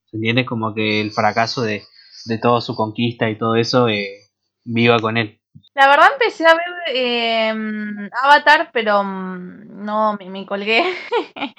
¿Se 0.06 0.16
entiende? 0.16 0.46
Como 0.46 0.74
que 0.74 1.02
el 1.02 1.10
fracaso 1.10 1.60
de, 1.60 1.82
de 2.24 2.38
toda 2.38 2.62
su 2.62 2.74
conquista 2.74 3.28
y 3.28 3.36
todo 3.36 3.54
eso 3.54 3.86
eh, 3.88 4.30
viva 4.64 4.98
con 4.98 5.18
él. 5.18 5.38
La 5.74 5.88
verdad 5.88 6.08
empecé 6.14 6.46
a 6.46 6.54
ver 6.54 6.94
eh, 6.94 8.10
Avatar, 8.22 8.70
pero 8.72 9.04
mm, 9.04 9.84
no 9.84 10.16
me, 10.18 10.30
me 10.30 10.46
colgué. 10.46 10.84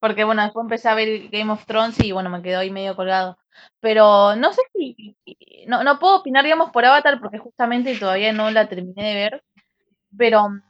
Porque 0.00 0.24
bueno, 0.24 0.42
después 0.42 0.64
empecé 0.64 0.90
a 0.90 0.94
ver 0.94 1.30
Game 1.30 1.50
of 1.50 1.64
Thrones 1.64 1.98
y 2.04 2.12
bueno, 2.12 2.28
me 2.28 2.42
quedó 2.42 2.58
ahí 2.58 2.70
medio 2.70 2.94
colgado. 2.94 3.38
Pero 3.80 4.36
no 4.36 4.52
sé 4.52 4.62
si. 4.74 5.16
No, 5.68 5.84
no 5.84 5.98
puedo 5.98 6.16
opinar, 6.16 6.44
digamos, 6.44 6.70
por 6.70 6.84
Avatar 6.84 7.20
porque 7.20 7.38
justamente 7.38 7.98
todavía 7.98 8.32
no 8.32 8.50
la 8.50 8.68
terminé 8.68 9.04
de 9.08 9.14
ver. 9.14 9.44
Pero 10.16 10.46
en 10.46 10.62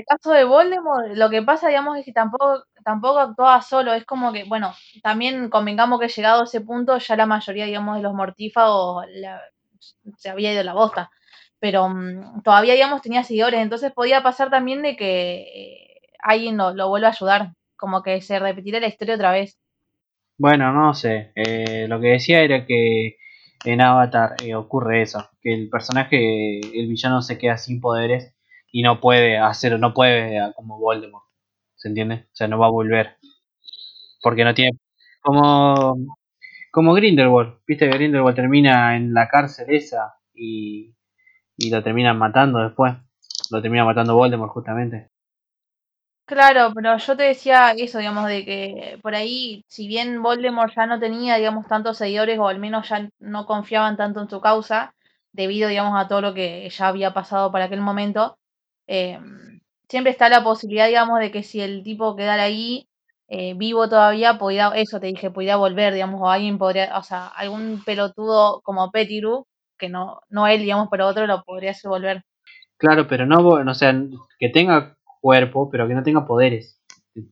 el 0.00 0.04
caso 0.06 0.32
de 0.32 0.44
Voldemort, 0.44 1.08
lo 1.16 1.30
que 1.30 1.42
pasa, 1.42 1.68
digamos, 1.68 1.98
es 1.98 2.04
que 2.04 2.12
tampoco, 2.12 2.64
tampoco 2.84 3.18
actuaba 3.20 3.62
solo. 3.62 3.92
Es 3.94 4.04
como 4.06 4.32
que, 4.32 4.44
bueno, 4.44 4.74
también 5.02 5.50
convengamos 5.50 6.00
que 6.00 6.08
llegado 6.08 6.42
a 6.42 6.44
ese 6.44 6.60
punto, 6.62 6.98
ya 6.98 7.16
la 7.16 7.26
mayoría, 7.26 7.66
digamos, 7.66 7.96
de 7.96 8.02
los 8.02 8.14
mortífagos 8.14 9.06
se 10.16 10.30
había 10.30 10.52
ido 10.52 10.62
la 10.62 10.74
bosta. 10.74 11.10
Pero 11.58 11.88
mm, 11.88 12.42
todavía, 12.42 12.74
digamos, 12.74 13.02
tenía 13.02 13.24
seguidores. 13.24 13.60
Entonces 13.60 13.92
podía 13.92 14.22
pasar 14.22 14.50
también 14.50 14.82
de 14.82 14.96
que 14.96 15.42
eh, 15.42 16.00
alguien 16.22 16.56
lo, 16.56 16.74
lo 16.74 16.88
vuelva 16.88 17.08
a 17.08 17.10
ayudar. 17.12 17.52
Como 17.76 18.02
que 18.02 18.20
se 18.20 18.38
repetirá 18.38 18.80
la 18.80 18.88
historia 18.88 19.14
otra 19.16 19.32
vez. 19.32 19.58
Bueno, 20.38 20.72
no 20.72 20.94
sé. 20.94 21.32
Eh, 21.34 21.86
lo 21.88 22.00
que 22.00 22.08
decía 22.08 22.40
era 22.42 22.66
que 22.66 23.16
en 23.64 23.80
Avatar 23.80 24.34
eh, 24.42 24.54
ocurre 24.54 25.02
eso, 25.02 25.28
que 25.40 25.54
el 25.54 25.68
personaje, 25.70 26.58
el 26.78 26.88
villano 26.88 27.22
se 27.22 27.38
queda 27.38 27.56
sin 27.58 27.80
poderes 27.80 28.34
y 28.72 28.82
no 28.82 29.00
puede 29.00 29.38
hacer, 29.38 29.78
no 29.78 29.94
puede 29.94 30.40
como 30.56 30.78
Voldemort, 30.78 31.24
¿se 31.76 31.88
entiende? 31.88 32.26
O 32.32 32.34
sea, 32.34 32.48
no 32.48 32.58
va 32.58 32.66
a 32.66 32.70
volver, 32.70 33.18
porque 34.22 34.44
no 34.44 34.54
tiene, 34.54 34.78
como, 35.22 35.96
como 36.72 36.94
Grindelwald, 36.94 37.58
viste 37.68 37.88
que 37.90 37.96
Grindelwald 37.96 38.36
termina 38.36 38.96
en 38.96 39.14
la 39.14 39.28
cárcel 39.28 39.66
esa 39.70 40.14
y, 40.34 40.94
y 41.58 41.70
lo 41.70 41.84
terminan 41.84 42.18
matando 42.18 42.60
después, 42.60 42.94
lo 43.52 43.62
termina 43.62 43.86
matando 43.86 44.16
Voldemort 44.16 44.52
justamente. 44.52 45.11
Claro, 46.32 46.72
pero 46.74 46.96
yo 46.96 47.14
te 47.14 47.24
decía 47.24 47.72
eso, 47.76 47.98
digamos, 47.98 48.26
de 48.26 48.46
que 48.46 48.98
por 49.02 49.14
ahí, 49.14 49.66
si 49.68 49.86
bien 49.86 50.22
Voldemort 50.22 50.72
ya 50.74 50.86
no 50.86 50.98
tenía, 50.98 51.36
digamos, 51.36 51.66
tantos 51.66 51.98
seguidores, 51.98 52.38
o 52.38 52.48
al 52.48 52.58
menos 52.58 52.88
ya 52.88 53.10
no 53.20 53.44
confiaban 53.44 53.98
tanto 53.98 54.22
en 54.22 54.30
su 54.30 54.40
causa, 54.40 54.94
debido, 55.32 55.68
digamos, 55.68 55.92
a 56.00 56.08
todo 56.08 56.22
lo 56.22 56.32
que 56.32 56.66
ya 56.70 56.88
había 56.88 57.12
pasado 57.12 57.52
para 57.52 57.66
aquel 57.66 57.82
momento, 57.82 58.38
eh, 58.86 59.20
siempre 59.90 60.10
está 60.10 60.30
la 60.30 60.42
posibilidad, 60.42 60.86
digamos, 60.86 61.20
de 61.20 61.30
que 61.30 61.42
si 61.42 61.60
el 61.60 61.82
tipo 61.82 62.16
quedara 62.16 62.44
ahí, 62.44 62.88
eh, 63.28 63.52
vivo 63.54 63.90
todavía, 63.90 64.38
podía, 64.38 64.72
eso 64.74 65.00
te 65.00 65.08
dije, 65.08 65.30
podía 65.30 65.56
volver, 65.56 65.92
digamos, 65.92 66.18
o 66.22 66.30
alguien 66.30 66.56
podría, 66.56 66.96
o 66.96 67.02
sea, 67.02 67.26
algún 67.26 67.82
pelotudo 67.84 68.62
como 68.62 68.90
Petiru, 68.90 69.46
que 69.78 69.90
no, 69.90 70.22
no 70.30 70.46
él, 70.46 70.62
digamos, 70.62 70.88
pero 70.90 71.08
otro 71.08 71.26
lo 71.26 71.42
podría 71.42 71.72
hacer 71.72 71.90
volver. 71.90 72.22
Claro, 72.78 73.06
pero 73.06 73.26
no, 73.26 73.46
o 73.46 73.74
sea, 73.74 73.94
que 74.38 74.48
tenga 74.48 74.96
cuerpo, 75.22 75.70
pero 75.70 75.88
que 75.88 75.94
no 75.94 76.02
tenga 76.02 76.26
poderes. 76.26 76.78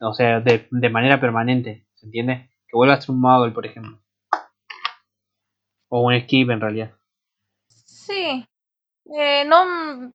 O 0.01 0.15
sea, 0.15 0.41
de, 0.41 0.69
manera 0.91 1.21
permanente, 1.21 1.87
¿se 1.95 2.07
entiende? 2.07 2.49
Que 2.67 2.77
vuelva 2.77 2.95
a 2.95 3.01
ser 3.01 3.11
un 3.11 3.21
Muggle, 3.21 3.53
por 3.53 3.67
ejemplo. 3.67 4.01
O 5.89 6.03
un 6.03 6.19
Skip, 6.21 6.51
en 6.51 6.61
realidad. 6.61 6.93
Sí. 7.69 8.47
Eh, 9.19 9.45
no... 9.47 10.13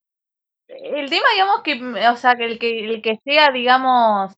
El 0.67 1.09
tema, 1.09 1.25
digamos, 1.33 1.61
que, 1.63 2.07
o 2.09 2.15
sea, 2.15 2.35
que 2.35 2.45
el 2.45 2.57
que, 2.57 2.85
el 2.85 3.01
que 3.01 3.19
sea, 3.23 3.51
digamos, 3.51 4.33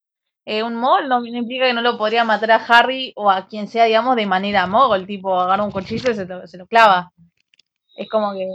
eh, 0.46 0.62
un 0.62 0.76
Mogul 0.76 1.08
no 1.08 1.26
implica 1.26 1.68
que 1.68 1.74
no 1.74 1.82
lo 1.82 1.98
podría 1.98 2.26
matar 2.26 2.52
a 2.52 2.66
Harry 2.66 3.14
o 3.16 3.32
a 3.32 3.48
quien 3.48 3.68
sea, 3.68 3.86
digamos, 3.86 4.18
de 4.18 4.26
manera 4.26 4.68
Mogul, 4.68 5.08
tipo, 5.08 5.40
agarra 5.40 5.64
un 5.64 5.72
cuchillo 5.72 6.12
y 6.12 6.16
se 6.16 6.48
se 6.48 6.58
lo 6.58 6.68
clava. 6.68 7.14
Es 7.98 8.08
como 8.10 8.32
que. 8.34 8.46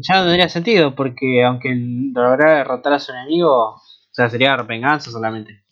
ya 0.00 0.16
no 0.16 0.24
tendría 0.24 0.48
sentido, 0.48 0.94
porque 0.96 1.44
aunque 1.44 1.72
lograra 1.72 2.56
derrotar 2.56 2.92
a 2.92 2.98
su 2.98 3.12
enemigo, 3.12 3.76
o 3.76 3.80
sea, 4.10 4.28
sería 4.28 4.56
venganza 4.56 5.12
solamente. 5.12 5.62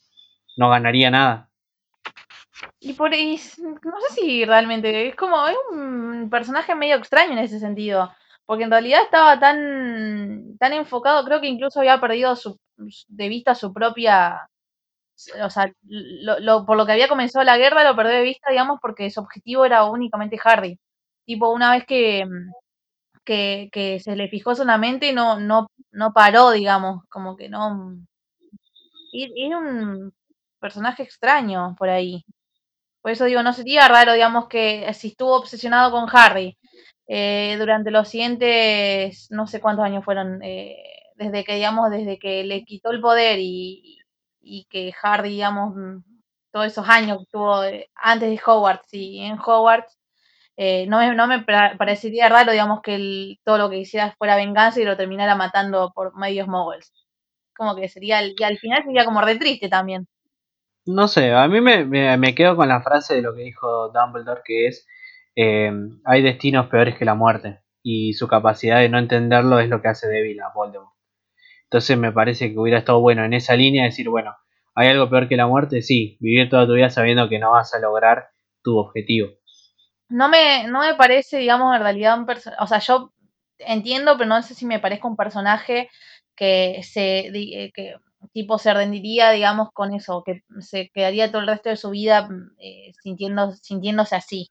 No 0.56 0.70
ganaría 0.70 1.10
nada. 1.10 1.50
Y 2.78 2.92
por 2.92 3.12
ahí, 3.12 3.40
no 3.58 4.00
sé 4.08 4.14
si 4.14 4.44
realmente, 4.44 5.08
es 5.08 5.16
como, 5.16 5.48
es 5.48 5.56
un 5.72 6.28
personaje 6.30 6.76
medio 6.76 6.96
extraño 6.96 7.32
en 7.32 7.38
ese 7.38 7.58
sentido, 7.58 8.12
porque 8.46 8.64
en 8.64 8.70
realidad 8.70 9.02
estaba 9.02 9.38
tan, 9.40 10.56
tan 10.58 10.72
enfocado, 10.72 11.24
creo 11.24 11.40
que 11.40 11.48
incluso 11.48 11.80
había 11.80 12.00
perdido 12.00 12.36
su, 12.36 12.58
de 13.08 13.28
vista 13.28 13.56
su 13.56 13.72
propia, 13.72 14.48
o 15.42 15.50
sea, 15.50 15.72
lo, 15.82 16.64
por 16.64 16.76
lo 16.76 16.86
que 16.86 16.92
había 16.92 17.08
comenzado 17.08 17.44
la 17.44 17.58
guerra 17.58 17.82
lo 17.82 17.96
perdió 17.96 18.14
de 18.14 18.22
vista, 18.22 18.50
digamos, 18.50 18.78
porque 18.80 19.10
su 19.10 19.20
objetivo 19.20 19.64
era 19.64 19.84
únicamente 19.84 20.38
Hardy. 20.38 20.78
Tipo, 21.24 21.50
una 21.50 21.72
vez 21.72 21.84
que, 21.86 22.24
que, 23.28 24.00
se 24.02 24.16
le 24.16 24.28
fijó 24.28 24.54
solamente 24.54 25.08
y 25.10 25.12
no, 25.12 25.38
no, 25.40 25.70
no 25.90 26.12
paró, 26.12 26.50
digamos, 26.50 27.04
como 27.08 27.36
que 27.36 27.48
no... 27.48 27.96
Y, 29.12 29.52
un 29.52 30.12
personaje 30.60 31.02
extraño 31.02 31.74
por 31.78 31.88
ahí. 31.90 32.24
Por 33.02 33.12
eso 33.12 33.24
digo, 33.26 33.42
no 33.42 33.52
sería 33.52 33.88
raro, 33.88 34.12
digamos, 34.14 34.48
que 34.48 34.92
si 34.94 35.08
estuvo 35.08 35.36
obsesionado 35.36 35.90
con 35.92 36.08
Harry 36.12 36.58
eh, 37.06 37.56
durante 37.58 37.90
los 37.90 38.08
siguientes, 38.08 39.28
no 39.30 39.46
sé 39.46 39.60
cuántos 39.60 39.84
años 39.84 40.04
fueron, 40.04 40.42
eh, 40.42 40.76
desde 41.16 41.44
que, 41.44 41.54
digamos, 41.56 41.90
desde 41.90 42.18
que 42.18 42.44
le 42.44 42.64
quitó 42.64 42.90
el 42.90 43.00
poder 43.00 43.38
y, 43.40 43.98
y 44.40 44.66
que 44.70 44.92
Harry, 45.02 45.30
digamos, 45.30 45.74
mm, 45.76 45.98
todos 46.52 46.66
esos 46.66 46.88
años 46.88 47.18
que 47.18 47.22
estuvo 47.24 47.64
eh, 47.64 47.90
antes 47.94 48.30
de 48.30 48.40
Hogwarts 48.44 48.92
y 48.94 49.20
en 49.20 49.38
Hogwarts, 49.38 49.97
eh, 50.61 50.87
no 50.88 50.99
me, 50.99 51.14
no 51.14 51.29
me 51.29 51.44
parecería 51.79 52.29
raro, 52.29 52.51
digamos, 52.51 52.81
que 52.83 52.97
el, 52.97 53.38
todo 53.44 53.59
lo 53.59 53.71
que 53.71 53.79
hiciera 53.79 54.16
fuera 54.18 54.35
venganza 54.35 54.81
y 54.81 54.85
lo 54.85 54.97
terminara 54.97 55.37
matando 55.37 55.92
por 55.94 56.16
medios 56.18 56.49
moguls. 56.49 56.92
Como 57.57 57.77
que 57.77 57.88
sería, 57.88 58.21
y 58.25 58.35
al 58.42 58.59
final 58.59 58.83
sería 58.83 59.05
como 59.05 59.21
re 59.21 59.37
triste 59.37 59.68
también. 59.68 60.09
No 60.85 61.07
sé, 61.07 61.33
a 61.33 61.47
mí 61.47 61.61
me, 61.61 61.85
me, 61.85 62.35
quedo 62.35 62.57
con 62.57 62.66
la 62.68 62.83
frase 62.83 63.14
de 63.14 63.23
lo 63.23 63.37
que 63.37 63.42
dijo 63.42 63.90
Dumbledore, 63.90 64.40
que 64.44 64.66
es, 64.66 64.85
eh, 65.37 65.71
hay 66.05 66.23
destinos 66.23 66.66
peores 66.66 66.99
que 66.99 67.05
la 67.05 67.14
muerte, 67.14 67.61
y 67.85 68.14
su 68.14 68.27
capacidad 68.27 68.81
de 68.81 68.88
no 68.88 68.99
entenderlo 68.99 69.61
es 69.61 69.68
lo 69.68 69.81
que 69.81 69.88
hace 69.88 70.09
débil 70.09 70.40
a 70.40 70.51
Voldemort. 70.53 70.92
Entonces 71.64 71.97
me 71.97 72.11
parece 72.11 72.51
que 72.51 72.59
hubiera 72.59 72.81
estado 72.81 73.01
bueno 73.01 73.25
en 73.25 73.33
esa 73.33 73.55
línea 73.55 73.85
decir, 73.85 74.09
bueno, 74.09 74.35
¿hay 74.75 74.88
algo 74.88 75.09
peor 75.09 75.29
que 75.29 75.37
la 75.37 75.47
muerte? 75.47 75.83
Sí, 75.83 76.16
vivir 76.18 76.49
toda 76.49 76.66
tu 76.66 76.73
vida 76.73 76.90
sabiendo 76.90 77.29
que 77.29 77.38
no 77.38 77.53
vas 77.53 77.75
a 77.75 77.79
lograr 77.79 78.31
tu 78.64 78.77
objetivo. 78.77 79.29
No 80.09 80.29
me, 80.29 80.66
no 80.68 80.81
me 80.81 80.94
parece, 80.94 81.38
digamos, 81.38 81.75
en 81.77 81.83
realidad 81.83 82.18
un 82.18 82.27
personaje, 82.27 82.62
o 82.62 82.66
sea, 82.66 82.79
yo 82.81 83.12
entiendo, 83.59 84.16
pero 84.16 84.29
no 84.29 84.42
sé 84.42 84.55
si 84.55 84.66
me 84.66 84.81
parezca 84.81 85.09
un 85.09 85.16
personaje 85.16 85.90
que 86.37 86.81
se, 86.83 87.29
eh, 87.29 87.73
que 87.75 87.97
tipo 88.33 88.59
se 88.59 88.75
rendiría, 88.75 89.31
digamos, 89.31 89.71
con 89.73 89.94
eso, 89.94 90.23
que 90.25 90.42
se 90.61 90.90
quedaría 90.90 91.31
todo 91.31 91.40
el 91.42 91.49
resto 91.49 91.71
de 91.71 91.77
su 91.77 91.90
vida 91.90 92.29
eh, 92.59 92.92
sintiendo, 93.03 93.53
sintiéndose 93.53 94.16
así. 94.16 94.51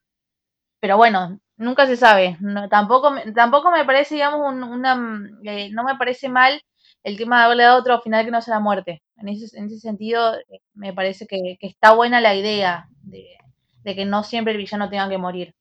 Pero 0.79 0.97
bueno, 0.97 1.39
nunca 1.57 1.87
se 1.87 1.97
sabe. 1.97 2.37
tampoco, 2.69 3.13
tampoco 3.35 3.71
me 3.71 3.85
parece, 3.85 4.15
digamos, 4.15 4.41
una, 4.53 5.29
eh, 5.43 5.69
no 5.71 5.83
me 5.83 5.95
parece 5.97 6.29
mal 6.29 6.61
el 7.03 7.17
tema 7.17 7.39
de 7.39 7.45
haberle 7.45 7.63
dado 7.63 7.79
otro 7.79 8.01
final 8.01 8.25
que 8.25 8.31
no 8.31 8.41
sea 8.41 8.55
la 8.55 8.59
muerte. 8.59 9.01
En 9.17 9.29
ese, 9.29 9.57
en 9.57 9.65
ese 9.67 9.79
sentido, 9.79 10.35
eh, 10.35 10.61
me 10.73 10.93
parece 10.93 11.27
que, 11.27 11.57
está 11.61 11.93
buena 11.93 12.21
la 12.21 12.35
idea 12.35 12.87
de, 13.01 13.25
de, 13.87 13.95
que 13.95 14.05
no 14.05 14.23
siempre 14.23 14.53
el 14.53 14.59
villano 14.59 14.89
tenga 14.89 15.09
que 15.09 15.17
morir. 15.17 15.53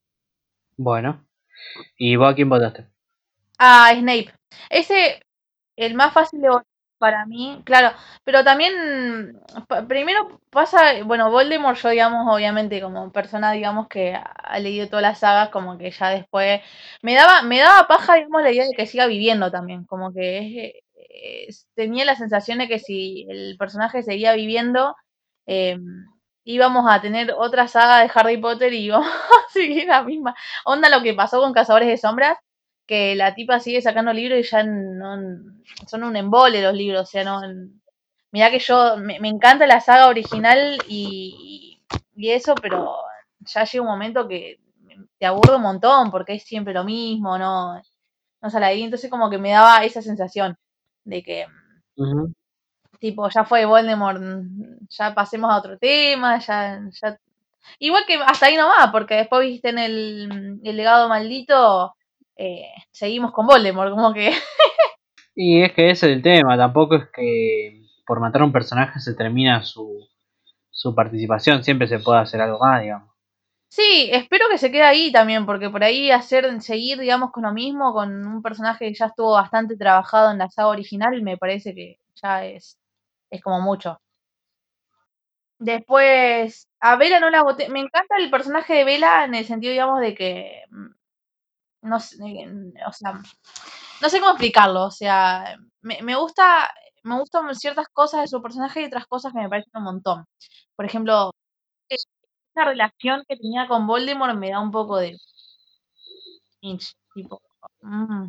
Bueno, 0.76 1.24
¿y 1.96 2.16
vos 2.16 2.32
a 2.32 2.34
quién 2.34 2.48
votaste? 2.48 2.86
A 3.58 3.92
Snape. 3.94 4.32
Ese, 4.70 5.22
el 5.76 5.94
más 5.94 6.12
fácil 6.12 6.40
de 6.40 6.48
votar 6.48 6.66
para 6.98 7.26
mí, 7.26 7.60
claro, 7.64 7.94
pero 8.24 8.42
también 8.42 9.38
primero 9.86 10.40
pasa, 10.50 11.02
bueno, 11.04 11.30
Voldemort 11.30 11.76
yo 11.78 11.90
digamos, 11.90 12.26
obviamente 12.34 12.80
como 12.80 13.12
persona 13.12 13.52
digamos 13.52 13.86
que 13.88 14.14
ha 14.14 14.58
leído 14.58 14.88
todas 14.88 15.02
las 15.02 15.18
sagas, 15.18 15.50
como 15.50 15.76
que 15.76 15.90
ya 15.90 16.08
después 16.08 16.62
me 17.02 17.14
daba 17.14 17.42
me 17.42 17.58
daba 17.58 17.86
paja 17.86 18.14
digamos 18.14 18.42
la 18.42 18.50
idea 18.50 18.64
de 18.64 18.72
que 18.74 18.86
siga 18.86 19.06
viviendo 19.06 19.50
también, 19.50 19.84
como 19.84 20.10
que 20.10 20.80
tenía 21.74 22.04
la 22.04 22.16
sensación 22.16 22.58
de 22.58 22.68
que 22.68 22.78
si 22.78 23.26
el 23.28 23.56
personaje 23.58 24.02
seguía 24.02 24.32
viviendo 24.34 24.94
em, 25.46 26.06
íbamos 26.46 26.86
a 26.88 27.00
tener 27.02 27.32
otra 27.36 27.68
saga 27.68 28.00
de 28.00 28.10
Harry 28.14 28.38
Potter 28.38 28.72
y 28.72 28.84
íbamos 28.86 29.08
a 29.08 29.52
seguir 29.52 29.86
la 29.86 30.02
misma. 30.02 30.34
Onda 30.64 30.88
lo 30.88 31.02
que 31.02 31.12
pasó 31.12 31.40
con 31.40 31.52
Cazadores 31.52 31.88
de 31.88 31.98
Sombras 31.98 32.38
que 32.86 33.16
la 33.16 33.34
tipa 33.34 33.60
sigue 33.60 33.82
sacando 33.82 34.12
libros 34.12 34.38
y 34.38 34.42
ya 34.44 34.62
no, 34.62 35.16
son 35.86 36.04
un 36.04 36.16
embole 36.16 36.62
los 36.62 36.74
libros, 36.74 37.02
o 37.02 37.06
sea, 37.06 37.24
no... 37.24 37.40
Mirá 38.32 38.50
que 38.50 38.58
yo, 38.58 38.96
me, 38.98 39.16
encanta 39.28 39.66
la 39.66 39.80
saga 39.80 40.08
original 40.08 40.78
y, 40.88 41.80
y, 42.14 42.30
eso, 42.30 42.54
pero 42.54 42.96
ya 43.40 43.64
llega 43.64 43.82
un 43.82 43.88
momento 43.88 44.28
que 44.28 44.60
te 45.18 45.26
aburre 45.26 45.56
un 45.56 45.62
montón 45.62 46.10
porque 46.10 46.34
es 46.34 46.44
siempre 46.44 46.74
lo 46.74 46.84
mismo, 46.84 47.38
no, 47.38 47.80
no 48.42 48.50
sale 48.50 48.66
ahí, 48.66 48.82
entonces 48.82 49.10
como 49.10 49.30
que 49.30 49.38
me 49.38 49.52
daba 49.52 49.84
esa 49.84 50.02
sensación 50.02 50.58
de 51.04 51.22
que, 51.22 51.46
tipo, 52.98 53.28
ya 53.28 53.44
fue 53.44 53.64
Voldemort, 53.64 54.20
ya 54.88 55.14
pasemos 55.14 55.50
a 55.50 55.58
otro 55.58 55.78
tema, 55.78 56.38
ya, 56.38 56.80
ya... 56.90 57.18
Igual 57.78 58.04
que 58.06 58.14
hasta 58.14 58.46
ahí 58.46 58.56
nomás, 58.56 58.90
porque 58.92 59.16
después 59.16 59.42
viste 59.42 59.70
en 59.70 59.78
el, 59.78 60.60
el 60.62 60.76
legado 60.76 61.08
maldito, 61.08 61.94
eh, 62.36 62.70
seguimos 62.90 63.32
con 63.32 63.46
Voldemort, 63.46 63.90
como 63.90 64.12
que... 64.12 64.32
y 65.34 65.62
es 65.62 65.72
que 65.72 65.90
ese 65.90 66.10
es 66.10 66.16
el 66.16 66.22
tema, 66.22 66.56
tampoco 66.56 66.96
es 66.96 67.08
que 67.12 67.82
por 68.06 68.20
matar 68.20 68.42
a 68.42 68.44
un 68.44 68.52
personaje 68.52 69.00
se 69.00 69.14
termina 69.14 69.62
su, 69.62 70.08
su 70.70 70.94
participación, 70.94 71.64
siempre 71.64 71.88
se 71.88 71.98
puede 71.98 72.20
hacer 72.20 72.40
algo 72.40 72.58
más, 72.58 72.82
digamos. 72.82 73.16
Sí, 73.68 74.08
espero 74.12 74.46
que 74.48 74.58
se 74.58 74.70
quede 74.70 74.84
ahí 74.84 75.12
también, 75.12 75.44
porque 75.44 75.68
por 75.68 75.82
ahí 75.82 76.10
hacer, 76.10 76.62
seguir, 76.62 76.98
digamos, 76.98 77.30
con 77.32 77.42
lo 77.42 77.52
mismo, 77.52 77.92
con 77.92 78.26
un 78.26 78.40
personaje 78.42 78.86
que 78.86 78.94
ya 78.94 79.06
estuvo 79.06 79.32
bastante 79.32 79.76
trabajado 79.76 80.30
en 80.30 80.38
la 80.38 80.48
saga 80.48 80.68
original, 80.68 81.20
me 81.22 81.36
parece 81.36 81.74
que 81.74 81.98
ya 82.22 82.44
es, 82.46 82.78
es 83.30 83.42
como 83.42 83.60
mucho. 83.60 83.98
Después, 85.58 86.68
a 86.80 86.96
Vela 86.96 87.18
no 87.20 87.30
la 87.30 87.42
voté. 87.42 87.68
Me 87.70 87.80
encanta 87.80 88.16
el 88.18 88.30
personaje 88.30 88.74
de 88.74 88.84
Vela 88.84 89.24
en 89.24 89.34
el 89.34 89.46
sentido, 89.46 89.72
digamos, 89.72 90.00
de 90.00 90.14
que 90.14 90.62
mm, 90.70 90.86
no 91.82 92.00
sé, 92.00 92.16
o 92.88 92.92
sea, 92.92 93.12
no 94.02 94.08
sé 94.08 94.20
cómo 94.20 94.32
explicarlo, 94.32 94.84
o 94.86 94.90
sea, 94.90 95.58
me, 95.82 96.02
me 96.02 96.16
gusta, 96.16 96.70
me 97.04 97.18
gustan 97.18 97.54
ciertas 97.56 97.88
cosas 97.92 98.22
de 98.22 98.28
su 98.28 98.42
personaje 98.42 98.82
y 98.82 98.86
otras 98.86 99.06
cosas 99.06 99.32
que 99.32 99.40
me 99.40 99.48
parecen 99.48 99.72
un 99.76 99.84
montón. 99.84 100.26
Por 100.76 100.86
ejemplo, 100.86 101.32
esa 101.88 102.64
relación 102.64 103.22
que 103.28 103.36
tenía 103.36 103.68
con 103.68 103.86
Voldemort 103.86 104.34
me 104.36 104.50
da 104.50 104.60
un 104.60 104.72
poco 104.72 104.96
de 104.98 105.16
tipo, 107.14 107.40
mm, 107.82 108.28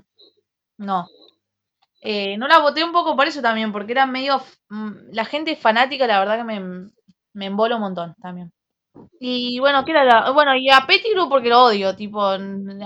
no. 0.80 1.08
Eh, 2.02 2.38
no 2.38 2.48
la 2.48 2.60
voté 2.60 2.84
un 2.84 2.92
poco 2.92 3.16
por 3.16 3.28
eso 3.28 3.42
también, 3.42 3.72
porque 3.72 3.92
era 3.94 4.06
medio, 4.06 4.42
mm, 4.70 5.12
la 5.14 5.26
gente 5.26 5.56
fanática, 5.56 6.08
la 6.08 6.20
verdad 6.20 6.38
que 6.38 6.44
me, 6.44 6.90
me 7.34 7.46
embola 7.46 7.76
un 7.76 7.82
montón 7.82 8.16
también. 8.22 8.52
Y 9.20 9.60
bueno, 9.60 9.86
¿qué 9.86 9.92
era 9.92 10.32
Bueno, 10.32 10.56
y 10.56 10.70
a 10.70 10.86
Pettigrew 10.88 11.30
porque 11.30 11.50
lo 11.50 11.66
odio, 11.66 11.96
tipo, 11.96 12.24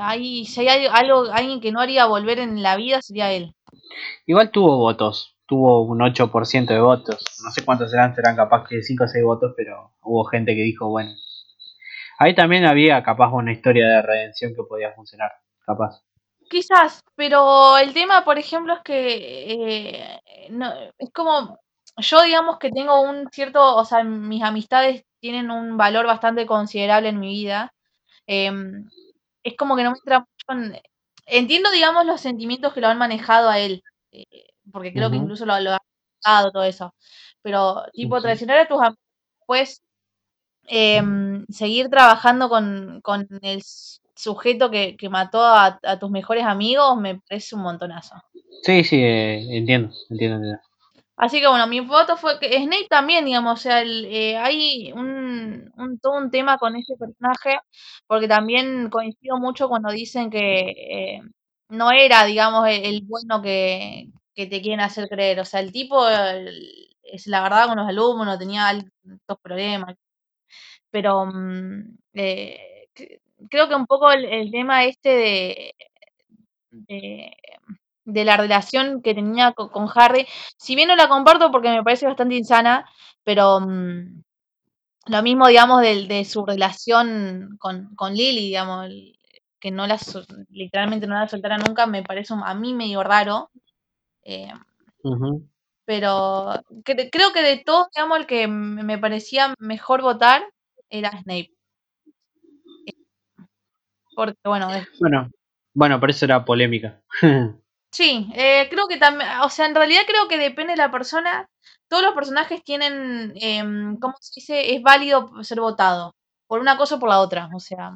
ahí, 0.01 0.45
si 0.45 0.67
hay 0.67 0.85
algo, 0.85 1.25
alguien 1.31 1.61
que 1.61 1.71
no 1.71 1.79
haría 1.79 2.05
volver 2.05 2.39
en 2.39 2.61
la 2.61 2.75
vida 2.75 3.01
sería 3.01 3.31
él. 3.31 3.53
Igual 4.25 4.51
tuvo 4.51 4.77
votos, 4.77 5.37
tuvo 5.45 5.83
un 5.83 5.99
8% 6.01 6.73
de 6.73 6.81
votos, 6.81 7.23
no 7.43 7.51
sé 7.51 7.63
cuántos 7.63 7.91
serán, 7.91 8.15
serán 8.15 8.35
capaz 8.35 8.67
que 8.67 8.81
5 8.81 9.03
o 9.05 9.07
6 9.07 9.23
votos, 9.23 9.53
pero 9.55 9.93
hubo 10.01 10.23
gente 10.25 10.55
que 10.55 10.63
dijo, 10.63 10.89
bueno. 10.89 11.11
Ahí 12.19 12.35
también 12.35 12.65
había 12.65 13.01
capaz 13.03 13.31
una 13.31 13.51
historia 13.51 13.87
de 13.87 14.01
redención 14.01 14.53
que 14.55 14.63
podía 14.67 14.91
funcionar, 14.93 15.31
capaz. 15.65 16.01
Quizás, 16.51 17.01
pero 17.15 17.77
el 17.77 17.93
tema, 17.93 18.25
por 18.25 18.37
ejemplo, 18.37 18.73
es 18.73 18.81
que 18.83 19.53
eh, 19.53 20.49
no, 20.49 20.73
es 20.97 21.09
como, 21.13 21.57
yo 21.95 22.21
digamos 22.23 22.59
que 22.59 22.71
tengo 22.71 22.99
un 23.01 23.29
cierto, 23.31 23.77
o 23.77 23.85
sea, 23.85 24.03
mis 24.03 24.43
amistades 24.43 25.05
tienen 25.21 25.49
un 25.49 25.77
valor 25.77 26.05
bastante 26.07 26.45
considerable 26.45 27.07
en 27.09 27.19
mi 27.21 27.29
vida. 27.29 27.73
Em, 28.27 28.89
es 29.43 29.55
como 29.57 29.75
que 29.77 29.83
no 29.83 29.91
me 29.91 29.97
entra 29.99 30.19
mucho 30.21 30.61
en... 30.63 30.81
Entiendo, 31.27 31.71
digamos, 31.71 32.05
los 32.05 32.21
sentimientos 32.21 32.73
que 32.73 32.81
lo 32.81 32.87
han 32.87 32.97
manejado 32.97 33.49
a 33.49 33.59
él, 33.59 33.83
eh, 34.11 34.25
porque 34.73 34.93
creo 34.93 35.11
que 35.11 35.17
incluso 35.17 35.45
lo, 35.45 35.59
lo 35.61 35.71
ha 35.73 35.79
dado 36.25 36.51
todo 36.51 36.63
eso. 36.65 36.93
Pero, 37.43 37.83
tipo, 37.93 38.21
traicionar 38.21 38.59
a 38.59 38.67
tus 38.67 38.79
amigos, 38.81 38.99
pues, 39.47 39.83
seguir 41.49 41.89
trabajando 41.89 42.49
con, 42.49 43.01
con 43.01 43.27
el 43.41 43.61
sujeto 44.21 44.69
que, 44.69 44.95
que 44.97 45.09
mató 45.09 45.43
a, 45.43 45.79
a, 45.83 45.99
tus 45.99 46.11
mejores 46.11 46.45
amigos, 46.45 46.97
me 46.97 47.19
parece 47.19 47.55
un 47.55 47.63
montonazo. 47.63 48.15
Sí, 48.63 48.83
sí, 48.83 48.97
eh, 48.97 49.57
entiendo, 49.57 49.93
entiendo, 50.09 50.37
entiendo. 50.37 50.61
Así 51.17 51.39
que 51.39 51.47
bueno, 51.47 51.67
mi 51.67 51.79
voto 51.81 52.17
fue 52.17 52.39
que 52.39 52.47
Snape 52.57 52.87
también, 52.89 53.25
digamos, 53.25 53.59
o 53.59 53.61
sea, 53.61 53.83
eh, 53.83 54.37
hay 54.37 54.91
un, 54.91 55.71
un, 55.77 55.99
todo 55.99 56.17
un 56.17 56.31
tema 56.31 56.57
con 56.57 56.75
ese 56.75 56.95
personaje, 56.97 57.59
porque 58.07 58.27
también 58.27 58.89
coincido 58.89 59.37
mucho 59.37 59.69
cuando 59.69 59.91
dicen 59.91 60.31
que 60.31 60.71
eh, 60.71 61.21
no 61.69 61.91
era, 61.91 62.25
digamos, 62.25 62.67
el, 62.69 63.03
bueno 63.03 63.41
que, 63.41 64.07
que, 64.35 64.47
te 64.47 64.61
quieren 64.61 64.79
hacer 64.81 65.07
creer. 65.09 65.39
O 65.39 65.45
sea, 65.45 65.59
el 65.59 65.71
tipo, 65.71 66.07
es 66.09 67.27
la 67.27 67.41
verdad, 67.41 67.67
con 67.67 67.77
los 67.77 67.87
alumnos 67.87 68.39
tenía 68.39 68.67
altos 68.67 69.37
problemas. 69.43 69.95
Pero 70.91 71.25
mm, 71.25 71.97
eh, 72.13 72.70
creo 73.49 73.67
que 73.67 73.75
un 73.75 73.87
poco 73.87 74.11
el, 74.11 74.51
tema 74.51 74.85
este 74.85 75.09
de, 75.09 75.75
de 76.71 77.31
de 78.05 78.25
la 78.25 78.37
relación 78.37 79.01
que 79.01 79.13
tenía 79.13 79.53
con, 79.53 79.87
Harry. 79.95 80.27
Si 80.57 80.75
bien 80.75 80.87
no 80.87 80.95
la 80.95 81.07
comparto 81.07 81.51
porque 81.51 81.69
me 81.69 81.83
parece 81.83 82.07
bastante 82.07 82.35
insana, 82.35 82.89
pero 83.23 83.59
mm, 83.61 84.23
lo 85.07 85.23
mismo, 85.23 85.47
digamos, 85.47 85.81
de, 85.81 86.07
de 86.07 86.25
su 86.25 86.45
relación 86.45 87.57
con, 87.59 87.95
con, 87.95 88.13
Lily, 88.13 88.41
digamos, 88.41 88.89
que 89.59 89.71
no 89.71 89.87
la 89.87 89.99
literalmente 90.49 91.07
no 91.07 91.15
la 91.15 91.27
soltara 91.27 91.57
nunca, 91.57 91.85
me 91.85 92.03
parece 92.03 92.33
a 92.43 92.53
mí 92.55 92.73
medio 92.73 93.03
raro. 93.03 93.51
Eh, 94.23 94.51
pero 95.85 96.61
creo 96.83 97.33
que 97.33 97.41
de 97.41 97.57
todos, 97.57 97.87
digamos, 97.93 98.19
el 98.19 98.25
que 98.27 98.47
me 98.47 98.97
parecía 98.97 99.53
mejor 99.59 100.01
votar 100.01 100.43
era 100.89 101.11
Snape. 101.11 101.51
Porque, 104.21 104.37
bueno, 104.45 104.67
bueno, 104.99 105.31
bueno, 105.73 105.99
por 105.99 106.11
eso 106.11 106.25
era 106.25 106.45
polémica. 106.45 107.01
Sí, 107.93 108.31
eh, 108.35 108.67
creo 108.69 108.87
que 108.87 108.95
también, 108.95 109.29
o 109.43 109.49
sea, 109.49 109.65
en 109.65 109.75
realidad 109.75 110.03
creo 110.07 110.29
que 110.29 110.37
depende 110.37 110.71
de 110.71 110.77
la 110.77 110.91
persona. 110.91 111.49
Todos 111.89 112.03
los 112.03 112.13
personajes 112.13 112.63
tienen, 112.63 113.33
em, 113.35 113.99
¿cómo 113.99 114.13
se 114.21 114.39
dice? 114.39 114.73
Es 114.73 114.81
válido 114.81 115.43
ser 115.43 115.59
votado 115.59 116.15
por 116.47 116.61
una 116.61 116.77
cosa 116.77 116.95
o 116.95 116.99
por 117.01 117.09
la 117.09 117.19
otra, 117.19 117.49
o 117.53 117.59
sea, 117.59 117.91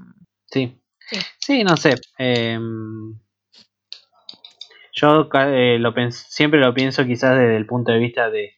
Sí. 0.47 0.77
sí. 0.99 1.17
Sí, 1.39 1.63
no 1.63 1.77
sé. 1.77 1.95
em, 2.17 3.17
yo 4.91 5.29
eh, 5.33 5.77
lo 5.79 5.93
siempre 6.11 6.59
lo 6.59 6.73
pienso 6.73 7.05
quizás 7.05 7.37
desde 7.37 7.55
el 7.55 7.65
punto 7.65 7.93
de 7.93 7.99
vista 7.99 8.29
de, 8.29 8.51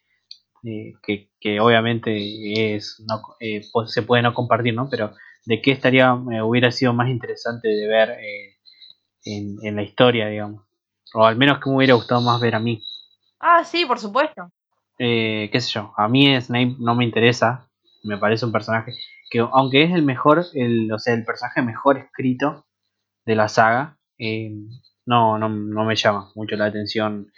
de 0.64 0.96
que, 1.04 1.30
que 1.40 1.60
obviamente 1.60 2.76
es 2.76 3.04
no, 3.08 3.22
eh, 3.40 3.62
se 3.86 4.02
puede 4.02 4.24
no 4.24 4.34
compartir, 4.34 4.74
¿no? 4.74 4.90
Pero 4.90 5.14
de 5.48 5.62
qué 5.62 5.72
estaría 5.72 6.08
eh, 6.34 6.42
hubiera 6.42 6.72
sido 6.72 6.94
más 6.94 7.10
interesante 7.10 7.70
de 7.70 7.88
ver 7.88 8.10
eh, 8.20 8.58
en, 9.26 9.58
en 9.64 9.76
la 9.78 9.84
historia, 9.84 10.28
digamos. 10.28 10.64
O 11.14 11.26
al 11.26 11.38
menos 11.38 11.60
que 11.60 11.70
me 11.70 11.78
hubiera 11.78 11.94
gustado 11.96 12.22
más 12.22 12.42
ver 12.42 12.56
a 12.56 12.60
mí. 12.60 12.84
Ah, 13.40 13.64
sí, 13.64 13.86
por 13.86 14.00
supuesto. 14.00 14.52
Eh, 15.00 15.50
qué 15.52 15.62
sé 15.62 15.72
yo, 15.74 15.94
a 15.96 16.08
mí 16.10 16.40
Snape 16.42 16.76
no 16.80 16.96
me 16.96 17.06
interesa. 17.06 17.70
Me 18.04 18.18
parece 18.18 18.46
un 18.46 18.52
personaje 18.52 18.94
que, 19.30 19.40
aunque 19.40 19.84
es 19.84 19.92
el 19.94 20.04
mejor, 20.04 20.46
el, 20.54 20.92
o 20.92 21.00
sea, 21.00 21.14
el 21.14 21.26
personaje 21.26 21.62
mejor 21.62 21.98
escrito 21.98 22.66
de 23.26 23.36
la 23.36 23.48
saga, 23.48 23.98
eh, 24.20 24.52
no, 25.06 25.38
no, 25.38 25.50
no 25.50 25.86
me 25.86 25.96
llama 25.96 26.32
mucho 26.36 26.56
la 26.58 26.66
atención 26.66 27.32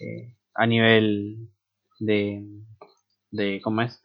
eh, 0.00 0.36
a 0.54 0.66
nivel 0.66 1.50
de, 2.00 2.44
de, 3.30 3.60
¿cómo 3.62 3.82
es? 3.82 4.02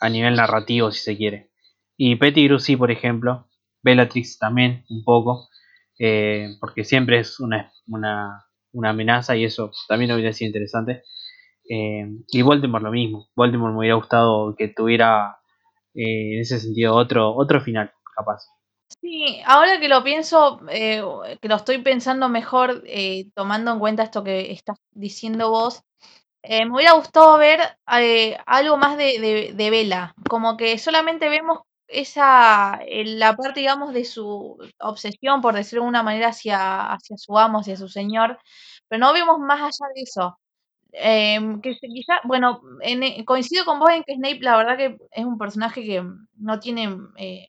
A 0.00 0.08
nivel 0.08 0.36
narrativo, 0.36 0.92
si 0.92 1.00
se 1.00 1.16
quiere. 1.16 1.50
Y 1.96 2.16
Pettigrew 2.16 2.58
sí, 2.58 2.76
por 2.76 2.90
ejemplo. 2.90 3.48
Bellatrix 3.82 4.38
también, 4.38 4.84
un 4.90 5.04
poco. 5.04 5.48
eh, 5.98 6.56
porque 6.60 6.84
siempre 6.84 7.18
es 7.20 7.40
una, 7.40 7.72
una, 7.88 8.44
una 8.72 8.90
amenaza 8.90 9.36
y 9.36 9.44
eso 9.44 9.70
también 9.88 10.12
hubiera 10.12 10.32
sido 10.32 10.48
interesante. 10.48 11.02
Eh, 11.68 12.06
y 12.28 12.42
Voldemort 12.42 12.84
lo 12.84 12.90
mismo. 12.90 13.28
Voldemort 13.36 13.72
me 13.72 13.78
hubiera 13.80 13.94
gustado 13.96 14.54
que 14.56 14.68
tuviera 14.68 15.38
eh, 15.94 16.34
en 16.34 16.40
ese 16.40 16.60
sentido 16.60 16.94
otro, 16.94 17.34
otro 17.34 17.60
final, 17.60 17.92
capaz. 18.16 18.46
Sí, 19.00 19.40
ahora 19.46 19.80
que 19.80 19.88
lo 19.88 20.04
pienso, 20.04 20.60
que 20.68 21.48
lo 21.48 21.56
estoy 21.56 21.78
pensando 21.78 22.28
mejor, 22.28 22.84
tomando 23.34 23.72
en 23.72 23.78
cuenta 23.78 24.04
esto 24.04 24.22
que 24.22 24.52
estás 24.52 24.78
diciendo 24.92 25.50
vos, 25.50 25.82
me 26.48 26.70
hubiera 26.70 26.92
gustado 26.92 27.36
ver 27.38 27.60
algo 27.84 28.76
más 28.76 28.96
de, 28.96 29.52
de, 29.54 29.70
Bella, 29.70 30.14
como 30.28 30.56
que 30.56 30.78
solamente 30.78 31.28
vemos 31.28 31.60
esa, 31.88 32.80
eh, 32.86 33.04
la 33.06 33.36
parte, 33.36 33.60
digamos, 33.60 33.92
de 33.94 34.04
su 34.04 34.58
obsesión, 34.80 35.40
por 35.40 35.54
decirlo 35.54 35.82
de 35.82 35.86
alguna 35.86 36.02
manera, 36.02 36.28
hacia, 36.28 36.92
hacia 36.92 37.16
su 37.18 37.38
amo, 37.38 37.60
hacia 37.60 37.76
su 37.76 37.88
señor, 37.88 38.38
pero 38.88 39.00
no 39.00 39.12
vemos 39.12 39.38
más 39.38 39.60
allá 39.60 39.92
de 39.94 40.02
eso. 40.02 40.38
Em, 40.92 41.60
que 41.62 41.76
quizá, 41.80 42.20
bueno, 42.24 42.62
en- 42.82 43.02
eh, 43.04 43.24
coincido 43.26 43.64
con 43.66 43.80
vos 43.80 43.90
en 43.90 44.04
que 44.04 44.14
Snape, 44.16 44.40
la 44.42 44.56
verdad 44.58 44.76
que 44.78 44.98
es 45.12 45.24
un 45.26 45.38
personaje 45.38 45.82
que 45.84 46.04
no 46.36 46.60
tiene 46.60 46.96
eh, 47.18 47.48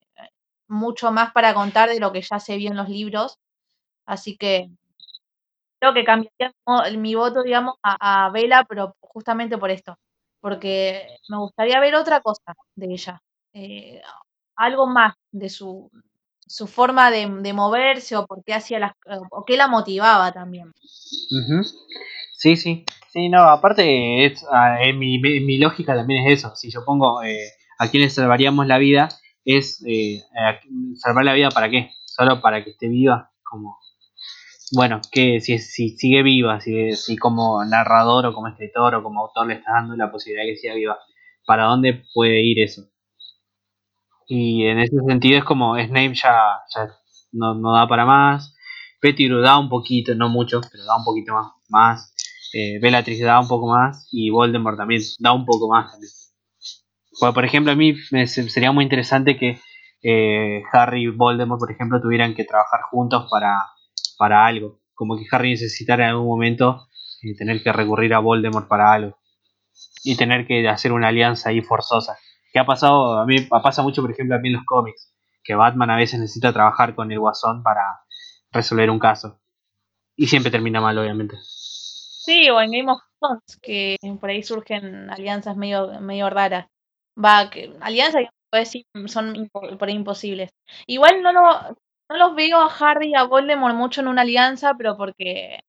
mucho 0.70 1.12
más 1.12 1.32
para 1.34 1.54
contar 1.56 1.90
de 1.90 2.00
lo 2.00 2.12
que 2.14 2.22
ya 2.22 2.40
se 2.40 2.58
vio 2.58 2.72
en 2.72 2.78
los 2.78 2.90
libros, 2.90 3.40
así 4.06 4.38
que 4.38 4.70
creo 5.80 5.94
que 5.94 6.04
cambiaría 6.04 6.54
mi 6.98 7.16
voto, 7.16 7.44
digamos, 7.44 7.76
a, 7.84 8.26
a 8.28 8.30
Bella, 8.32 8.66
pero 8.68 8.96
justamente 9.00 9.58
por 9.58 9.72
esto, 9.72 9.96
porque 10.40 11.18
me 11.30 11.38
gustaría 11.38 11.80
ver 11.80 11.96
otra 11.96 12.22
cosa 12.22 12.54
de 12.76 12.88
ella, 12.94 13.22
eh, 13.54 14.02
algo 14.58 14.88
más 14.88 15.16
de 15.32 15.50
su, 15.50 15.92
su 16.48 16.68
forma 16.68 17.12
de, 17.12 17.28
de 17.42 17.54
moverse 17.54 18.16
o 18.18 18.26
por 18.28 18.44
qué 18.44 18.54
hacía 18.54 18.80
las, 18.80 18.94
o 19.32 19.46
qué 19.46 19.58
la 19.58 19.68
motivaba 19.68 20.32
también. 20.32 20.74
Sí, 22.38 22.56
sí. 22.56 22.86
Sí, 23.12 23.30
no, 23.30 23.44
aparte, 23.50 24.26
es, 24.26 24.44
ah, 24.52 24.78
en 24.84 25.00
mi, 25.00 25.18
mi- 25.20 25.58
lógica 25.58 25.96
también 25.96 26.28
es 26.28 26.40
eso. 26.40 26.56
Si 26.56 26.70
yo 26.72 26.86
pongo 26.86 27.24
eh, 27.24 27.50
a 27.80 27.88
quién 27.90 28.04
le 28.04 28.10
salvaríamos 28.10 28.68
la 28.68 28.78
vida, 28.78 29.10
es 29.46 29.84
eh, 29.88 30.22
salvar 30.96 31.26
la 31.26 31.34
vida 31.34 31.50
para 31.50 31.70
qué? 31.70 31.92
Solo 32.06 32.42
para 32.42 32.64
que 32.64 32.72
esté 32.72 32.90
viva. 32.90 33.32
Como, 33.44 33.78
bueno, 34.74 35.02
que 35.12 35.40
si, 35.42 35.60
si 35.60 35.90
sigue 35.98 36.24
viva, 36.24 36.60
si, 36.62 36.94
si 36.94 37.18
como 37.18 37.64
narrador 37.66 38.26
o 38.28 38.34
como 38.34 38.48
escritor 38.50 38.96
o 38.96 39.04
como 39.04 39.22
autor 39.22 39.48
le 39.48 39.56
estás 39.56 39.74
dando 39.76 39.96
la 39.96 40.12
posibilidad 40.12 40.46
de 40.46 40.52
que 40.54 40.58
siga 40.58 40.76
viva, 40.76 40.98
¿para 41.46 41.66
dónde 41.66 42.04
puede 42.14 42.42
ir 42.44 42.60
eso? 42.62 42.84
Y 44.28 44.66
en 44.66 44.80
ese 44.80 44.96
sentido 45.08 45.40
es 45.40 45.46
como 45.46 45.78
Snape 45.78 46.14
ya, 46.14 46.60
ya 46.76 46.92
no, 47.32 47.56
no 47.56 47.74
da 47.74 47.88
para 47.88 48.06
más. 48.06 48.54
Pettigrew 49.00 49.42
da 49.42 49.58
un 49.58 49.70
poquito, 49.70 50.16
no 50.16 50.28
mucho, 50.28 50.60
pero 50.70 50.84
da 50.84 50.98
un 50.98 51.06
poquito 51.06 51.34
más. 51.34 51.48
más. 51.70 52.14
Eh, 52.54 52.80
da 53.24 53.40
un 53.40 53.48
poco 53.48 53.68
más. 53.68 54.08
Y 54.12 54.30
Voldemort 54.30 54.78
también 54.78 55.02
da 55.20 55.32
un 55.32 55.46
poco 55.46 55.70
más. 55.70 55.92
También. 55.92 56.12
Por 57.34 57.46
ejemplo, 57.46 57.72
a 57.72 57.76
mí 57.76 57.96
me, 58.12 58.28
sería 58.28 58.72
muy 58.72 58.84
interesante 58.84 59.38
que 59.38 59.60
eh, 60.04 60.64
Harry 60.74 61.04
y 61.04 61.08
Voldemort, 61.08 61.60
por 61.60 61.72
ejemplo, 61.72 62.02
tuvieran 62.02 62.36
que 62.36 62.44
trabajar 62.44 62.82
juntos 62.92 63.28
para, 63.32 63.56
para 64.18 64.46
algo. 64.46 64.82
Como 64.94 65.18
que 65.18 65.26
Harry 65.32 65.52
necesitara 65.52 66.06
en 66.06 66.10
algún 66.12 66.28
momento 66.28 66.88
eh, 67.24 67.34
tener 67.36 67.64
que 67.64 67.72
recurrir 67.72 68.14
a 68.14 68.20
Voldemort 68.20 68.68
para 68.68 68.92
algo. 68.92 69.18
Y 70.04 70.18
tener 70.18 70.46
que 70.48 70.68
hacer 70.68 70.92
una 70.92 71.10
alianza 71.10 71.50
ahí 71.50 71.62
forzosa 71.62 72.18
que 72.52 72.60
ha 72.60 72.66
pasado, 72.66 73.20
a 73.20 73.26
mí 73.26 73.42
pasa 73.42 73.84
mucho, 73.84 74.02
por 74.02 74.12
ejemplo, 74.12 74.36
a 74.36 74.40
mí 74.40 74.50
en 74.50 74.56
los 74.56 74.66
cómics, 74.66 75.14
que 75.44 75.56
Batman 75.56 75.92
a 75.92 75.98
veces 75.98 76.20
necesita 76.20 76.54
trabajar 76.54 76.96
con 76.96 77.12
el 77.12 77.20
Guasón 77.20 77.64
para 77.64 78.02
resolver 78.52 78.90
un 78.90 79.00
caso. 79.00 79.40
Y 80.16 80.28
siempre 80.28 80.52
termina 80.52 80.82
mal, 80.82 80.98
obviamente. 80.98 81.38
Sí, 81.42 82.50
o 82.50 82.60
en 82.60 82.72
Game 82.72 82.92
of 82.92 83.00
Thrones, 83.20 83.60
que 83.62 83.98
por 84.20 84.30
ahí 84.30 84.44
surgen 84.44 85.10
alianzas 85.10 85.56
medio, 85.56 86.02
medio 86.02 86.30
raras. 86.30 86.68
Va, 87.18 87.50
que 87.50 87.74
alianzas 87.82 88.24
que 88.52 88.66
son 89.08 89.50
por 89.52 89.88
ahí 89.88 89.96
imposibles. 89.96 90.50
Igual 90.88 91.22
no, 91.22 91.32
lo, 91.32 91.42
no 92.10 92.18
los 92.18 92.36
veo 92.36 92.60
a 92.60 92.74
Harry 92.80 93.12
y 93.12 93.16
a 93.16 93.24
Voldemort 93.24 93.76
mucho 93.76 94.02
en 94.02 94.08
una 94.08 94.24
alianza, 94.24 94.74
pero 94.78 94.98
porque 94.98 95.60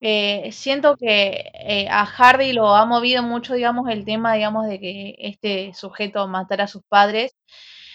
eh, 0.00 0.50
siento 0.52 0.96
que 0.96 1.50
eh, 1.54 1.88
a 1.90 2.02
Harry 2.02 2.52
lo 2.52 2.74
ha 2.74 2.84
movido 2.86 3.22
mucho, 3.22 3.54
digamos, 3.54 3.88
el 3.90 4.04
tema, 4.04 4.34
digamos, 4.34 4.66
de 4.68 4.80
que 4.80 5.14
este 5.18 5.74
sujeto 5.74 6.26
matara 6.28 6.64
a 6.64 6.68
sus 6.68 6.82
padres. 6.88 7.36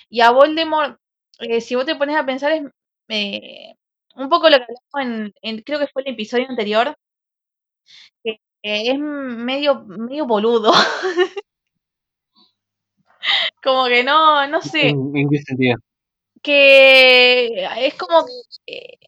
Y 0.10 0.22
a 0.22 0.32
Voldemort, 0.32 1.00
eh, 1.40 1.62
si 1.62 1.76
vos 1.76 1.86
te 1.86 1.96
pones 1.96 2.18
a 2.18 2.26
pensar, 2.26 2.52
es 2.54 2.64
un 4.16 4.30
poco 4.30 4.50
lo 4.50 4.58
que 4.58 4.64
hablamos 4.64 5.32
en, 5.32 5.34
en- 5.42 5.62
creo 5.64 5.80
que 5.80 5.88
fue 5.88 6.02
el 6.04 6.14
episodio 6.14 6.48
anterior, 6.50 6.96
que 8.24 8.40
es 8.64 9.00
medio, 9.00 9.84
medio 9.86 10.26
boludo. 10.26 10.72
Como 13.64 13.86
que 13.88 14.04
no, 14.04 14.48
no 14.48 14.62
sé, 14.62 14.90
¿En, 14.90 15.16
en 15.18 15.30
qué 15.30 15.38
sentido? 15.40 15.78
que 16.42 17.66
es 17.86 17.96
como 17.96 18.26
que 18.66 19.00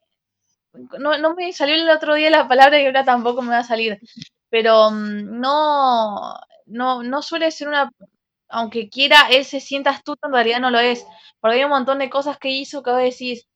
no, 0.99 1.17
no 1.17 1.35
me 1.35 1.51
salió 1.53 1.75
el 1.75 1.89
otro 1.89 2.15
día 2.15 2.29
la 2.29 2.47
palabra 2.47 2.79
y 2.81 2.85
ahora 2.85 3.03
tampoco 3.05 3.41
me 3.41 3.49
va 3.51 3.59
a 3.59 3.63
salir. 3.63 3.99
Pero 4.49 4.91
mm, 4.91 5.39
no, 5.39 6.35
no, 6.65 7.03
no 7.03 7.21
suele 7.21 7.51
ser 7.51 7.67
una, 7.69 7.91
aunque 8.49 8.89
quiera 8.89 9.27
él 9.31 9.45
se 9.45 9.59
sienta 9.59 9.91
astuto, 9.91 10.27
en 10.27 10.33
realidad 10.33 10.59
no 10.61 10.71
lo 10.71 10.79
es. 10.79 11.05
Porque 11.39 11.57
hay 11.57 11.63
un 11.63 11.69
montón 11.71 11.99
de 11.99 12.09
cosas 12.09 12.37
que 12.39 12.49
hizo 12.49 12.83
que 12.83 12.91
vos 12.91 13.01
decís, 13.01 13.47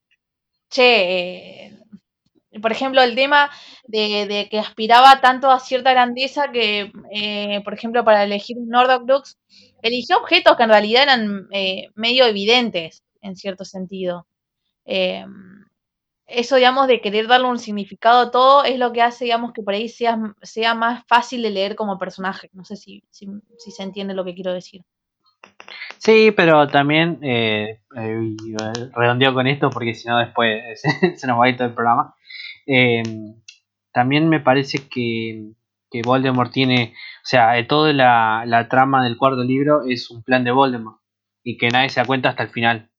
che, 0.70 1.68
eh, 1.68 1.80
por 2.62 2.72
ejemplo, 2.72 3.02
el 3.02 3.16
tema 3.16 3.50
de, 3.86 4.26
de 4.28 4.50
que 4.50 4.60
aspiraba 4.60 5.22
tanto 5.22 5.50
a 5.50 5.60
cierta 5.60 5.92
grandeza 5.92 6.52
que, 6.52 6.92
eh, 7.12 7.62
por 7.64 7.74
ejemplo, 7.74 8.04
para 8.04 8.24
elegir 8.24 8.58
un 8.58 8.70
Nordoclux, 8.70 9.38
eligió 9.82 10.18
objetos 10.18 10.58
que 10.58 10.64
en 10.64 10.70
realidad 10.70 11.04
eran 11.04 11.48
eh, 11.52 11.88
medio 11.96 12.26
evidentes, 12.26 13.04
en 13.22 13.36
cierto 13.38 13.64
sentido. 13.66 14.28
Eh, 14.86 15.26
eso, 16.34 16.56
digamos, 16.56 16.88
de 16.88 17.02
querer 17.02 17.28
darle 17.28 17.48
un 17.48 17.60
significado 17.60 18.22
a 18.22 18.32
todo 18.32 18.64
es 18.64 18.78
lo 18.80 18.92
que 18.92 19.02
hace, 19.02 19.26
digamos, 19.26 19.54
que 19.54 19.62
por 19.62 19.74
ahí 19.74 19.90
sea, 19.90 20.18
sea 20.42 20.76
más 20.76 21.04
fácil 21.08 21.42
de 21.42 21.50
leer 21.50 21.76
como 21.76 21.98
personaje. 21.98 22.50
No 22.54 22.64
sé 22.64 22.76
si, 22.76 23.04
si, 23.10 23.28
se 23.58 23.84
entiende 23.84 24.14
lo 24.14 24.26
que 24.26 24.36
quiero 24.36 24.54
decir. 24.54 24.82
Sí, 25.98 26.32
pero 26.36 26.68
también 26.68 27.20
eh, 27.22 27.82
eh, 27.96 28.36
redondeo 28.96 29.34
con 29.34 29.48
esto 29.48 29.70
porque 29.70 29.94
si 29.94 30.08
no 30.08 30.18
después 30.18 30.82
se 31.16 31.28
nos 31.28 31.40
va 31.40 31.46
a 31.46 31.50
ir 31.50 31.58
todo 31.58 31.68
el 31.68 31.74
programa. 31.74 32.16
Eh, 32.66 33.04
también 33.94 34.30
me 34.30 34.40
parece 34.40 34.88
que, 34.88 35.52
que 35.90 36.02
Voldemort 36.04 36.52
tiene, 36.52 36.94
o 37.24 37.26
sea, 37.26 37.58
eh, 37.58 37.66
toda 37.66 37.94
la, 37.94 38.44
la 38.46 38.70
trama 38.70 39.04
del 39.04 39.18
cuarto 39.18 39.44
libro 39.44 39.84
es 39.88 40.10
un 40.10 40.24
plan 40.24 40.44
de 40.44 40.52
Voldemort 40.52 41.02
y 41.44 41.58
que 41.58 41.70
nadie 41.70 41.90
se 41.90 42.00
da 42.00 42.06
cuenta 42.06 42.30
hasta 42.30 42.44
el 42.44 42.50
final. 42.50 42.90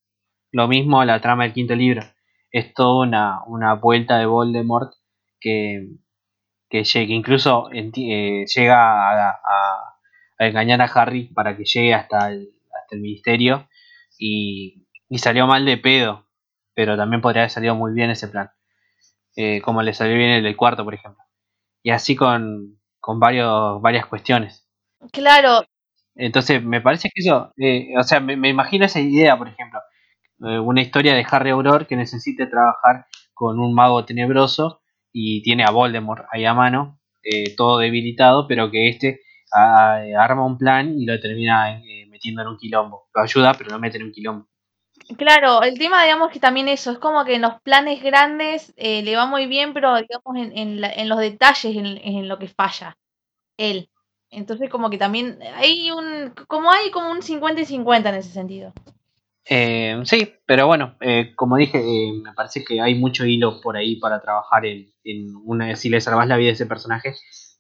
Lo 0.50 0.68
mismo 0.68 1.04
la 1.04 1.20
trama 1.20 1.44
del 1.44 1.54
quinto 1.54 1.74
libro. 1.74 2.02
Es 2.52 2.74
toda 2.74 3.06
una, 3.06 3.44
una 3.46 3.74
vuelta 3.74 4.18
de 4.18 4.26
Voldemort 4.26 4.92
que, 5.40 5.88
que, 6.68 6.82
que 6.82 7.02
incluso 7.02 7.70
eh, 7.72 8.44
llega 8.46 9.10
a, 9.10 9.30
a, 9.30 9.38
a, 10.38 10.46
engañar 10.46 10.80
a 10.80 10.86
Harry 10.86 11.24
para 11.34 11.56
que 11.56 11.64
llegue 11.64 11.94
hasta 11.94 12.30
el, 12.30 12.50
hasta 12.66 12.94
el 12.94 13.00
ministerio 13.00 13.68
y, 14.18 14.86
y, 15.08 15.18
salió 15.18 15.46
mal 15.46 15.64
de 15.64 15.78
pedo, 15.78 16.26
pero 16.74 16.96
también 16.96 17.20
podría 17.20 17.42
haber 17.42 17.50
salido 17.50 17.74
muy 17.74 17.92
bien 17.92 18.10
ese 18.10 18.28
plan, 18.28 18.50
eh, 19.36 19.60
como 19.62 19.82
le 19.82 19.94
salió 19.94 20.16
bien 20.16 20.30
el 20.30 20.44
del 20.44 20.56
cuarto, 20.56 20.84
por 20.84 20.94
ejemplo. 20.94 21.22
y 21.82 21.90
así 21.90 22.16
con, 22.16 22.78
con 23.00 23.18
varios, 23.18 23.80
varias 23.82 24.06
cuestiones. 24.06 24.68
Claro. 25.12 25.64
Entonces, 26.14 26.62
me 26.62 26.80
parece 26.80 27.08
que 27.08 27.20
eso, 27.20 27.52
eh, 27.56 27.94
o 27.98 28.02
sea, 28.02 28.20
me, 28.20 28.36
me, 28.36 28.48
imagino 28.50 28.84
esa 28.84 29.00
idea, 29.00 29.36
por 29.36 29.48
ejemplo, 29.48 29.80
eh, 30.44 30.58
una 30.58 30.80
historia 30.80 31.14
de 31.14 31.24
Harry 31.30 31.50
Auror 31.50 31.86
que 31.86 31.96
necesite 31.96 32.46
trabajar 32.46 33.06
con 33.32 33.60
un 33.60 33.74
mago 33.74 34.04
tenebroso 34.04 34.80
y 35.12 35.42
tiene 35.42 35.64
a 35.64 35.70
Voldemort 35.70 36.26
ahí 36.32 36.44
a 36.44 36.54
mano, 36.54 37.00
eh, 37.22 37.54
todo 37.54 37.78
debilitado, 37.78 38.48
pero 38.48 38.70
que 38.70 38.88
este 38.88 39.20
arma 39.54 40.46
un 40.46 40.56
plan 40.56 40.98
y 40.98 41.04
lo 41.04 41.20
termina 41.20 41.78
eh, 41.78 42.06
metiendo 42.08 42.40
en 42.40 42.48
un 42.48 42.56
quilombo. 42.56 43.08
Lo 43.14 43.22
ayuda, 43.22 43.52
pero 43.52 43.70
lo 43.70 43.78
mete 43.78 43.98
en 43.98 44.04
un 44.04 44.12
quilombo. 44.12 44.48
Claro, 45.18 45.62
el 45.62 45.78
tema, 45.78 46.02
digamos 46.02 46.30
que 46.30 46.40
también 46.40 46.68
eso, 46.68 46.90
es 46.90 46.98
como 46.98 47.24
que 47.24 47.34
en 47.34 47.42
los 47.42 47.60
planes 47.60 48.02
grandes 48.02 48.72
le 48.76 49.16
va 49.16 49.26
muy 49.26 49.46
bien, 49.46 49.74
pero 49.74 49.96
digamos 49.96 50.36
en, 50.36 50.82
en 50.82 51.08
los 51.08 51.18
detalles 51.18 51.76
en, 51.76 51.86
en, 51.86 52.28
lo 52.28 52.38
que 52.38 52.48
falla 52.48 52.96
él. 53.58 53.90
Entonces 54.30 54.70
como 54.70 54.88
que 54.88 54.96
también 54.96 55.38
hay 55.56 55.90
un, 55.90 56.32
como 56.48 56.72
hay 56.72 56.90
como 56.90 57.10
un 57.10 57.20
50 57.20 57.60
y 57.60 57.64
50 57.66 58.08
en 58.08 58.14
ese 58.14 58.30
sentido. 58.30 58.72
Eh, 59.44 60.00
sí, 60.04 60.34
pero 60.46 60.66
bueno, 60.66 60.96
eh, 61.00 61.32
como 61.34 61.56
dije, 61.56 61.78
eh, 61.78 62.12
me 62.12 62.32
parece 62.32 62.64
que 62.64 62.80
hay 62.80 62.94
mucho 62.94 63.24
hilo 63.24 63.60
por 63.60 63.76
ahí 63.76 63.96
para 63.96 64.20
trabajar 64.20 64.64
en, 64.66 64.92
en 65.04 65.34
una. 65.44 65.74
Si 65.76 65.88
le 65.88 66.00
salvas 66.00 66.28
la 66.28 66.36
vida 66.36 66.50
a 66.50 66.52
ese 66.52 66.66
personaje, 66.66 67.14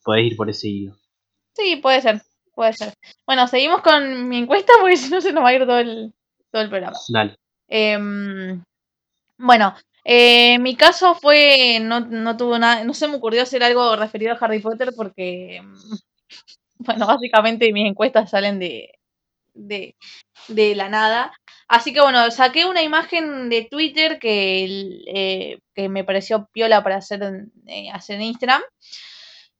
podés 0.04 0.26
ir 0.26 0.36
por 0.36 0.48
ese 0.48 0.68
hilo. 0.68 0.96
Sí, 1.54 1.76
puede 1.76 2.00
ser, 2.00 2.22
puede 2.54 2.72
ser. 2.72 2.94
Bueno, 3.26 3.48
seguimos 3.48 3.82
con 3.82 4.28
mi 4.28 4.38
encuesta 4.38 4.72
porque 4.80 4.96
si 4.96 5.10
no 5.10 5.20
se 5.20 5.32
nos 5.32 5.44
va 5.44 5.48
a 5.48 5.54
ir 5.54 5.66
todo 5.66 5.78
el, 5.78 6.14
todo 6.50 6.62
el 6.62 6.68
programa. 6.68 6.96
Dale. 7.08 7.36
Eh, 7.68 7.98
bueno, 9.38 9.74
eh, 10.04 10.58
mi 10.58 10.76
caso 10.76 11.14
fue, 11.14 11.78
no, 11.80 12.00
no 12.00 12.36
tuvo 12.36 12.58
nada, 12.58 12.84
no 12.84 12.94
se 12.94 13.08
me 13.08 13.16
ocurrió 13.16 13.42
hacer 13.42 13.62
algo 13.62 13.96
referido 13.96 14.32
a 14.32 14.36
Harry 14.36 14.60
Potter 14.60 14.92
porque, 14.96 15.60
bueno, 16.78 17.06
básicamente 17.06 17.72
mis 17.72 17.88
encuestas 17.88 18.30
salen 18.30 18.58
de, 18.58 18.98
de, 19.54 19.96
de 20.48 20.74
la 20.74 20.88
nada. 20.88 21.32
Así 21.72 21.94
que 21.94 22.02
bueno, 22.02 22.30
saqué 22.30 22.66
una 22.66 22.82
imagen 22.82 23.48
de 23.48 23.64
Twitter 23.64 24.18
que, 24.18 25.00
eh, 25.06 25.58
que 25.74 25.88
me 25.88 26.04
pareció 26.04 26.46
piola 26.52 26.82
para 26.82 26.96
hacer, 26.96 27.22
eh, 27.66 27.88
hacer 27.90 28.16
en 28.16 28.24
Instagram 28.24 28.60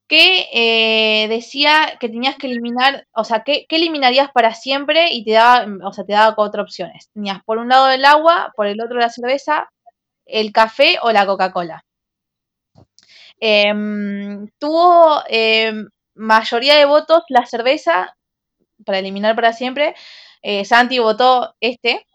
que 0.09 0.47
eh, 0.53 1.27
decía 1.29 1.97
que 1.99 2.11
tenías 2.11 2.37
que 2.37 2.49
eliminar, 2.49 3.07
o 3.15 3.25
sea, 3.25 3.45
¿qué, 3.45 3.65
¿qué, 3.67 3.77
eliminarías 3.77 4.31
para 4.31 4.53
siempre? 4.53 5.11
Y 5.11 5.25
te 5.25 5.33
daba, 5.33 5.67
o 5.89 5.93
sea, 5.95 6.05
te 6.05 6.13
daba 6.13 6.35
cuatro 6.35 6.63
opciones. 6.63 7.09
Tenías 7.15 7.43
por 7.45 7.57
un 7.57 7.71
lado 7.71 7.89
el 7.89 8.05
agua, 8.05 8.53
por 8.57 8.67
el 8.67 8.83
otro 8.83 8.99
la 8.99 9.09
cerveza, 9.09 9.71
el 10.27 10.53
café 10.53 10.99
o 11.01 11.13
la 11.13 11.25
Coca-Cola. 11.25 11.83
Eh, 13.41 13.73
tuvo 14.59 15.23
mayoría 16.15 16.77
de 16.77 16.85
votos 16.85 17.23
la 17.31 17.47
cerveza 17.47 18.15
para 18.85 18.99
eliminar 18.99 19.35
para 19.35 19.55
siempre. 19.55 19.95
Eh, 20.43 20.65
Santi 20.65 20.99
votó 20.99 21.55
este, 21.61 22.07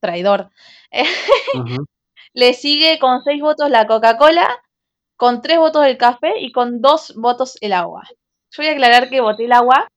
traidor. 0.00 0.50
Uh 0.92 1.02
-huh. 1.58 1.86
Le 2.34 2.52
sigue 2.52 2.98
con 2.98 3.22
seis 3.24 3.40
votos 3.40 3.70
la 3.70 3.86
Coca-Cola 3.86 4.62
con 5.16 5.40
tres 5.40 5.58
votos 5.58 5.84
el 5.86 5.96
café 5.96 6.38
y 6.40 6.52
con 6.52 6.80
dos 6.80 7.14
votos 7.16 7.56
el 7.60 7.72
agua. 7.72 8.06
Yo 8.50 8.62
voy 8.62 8.66
a 8.66 8.72
aclarar 8.72 9.08
que 9.08 9.20
voté 9.20 9.46
el 9.46 9.52
agua. 9.52 9.88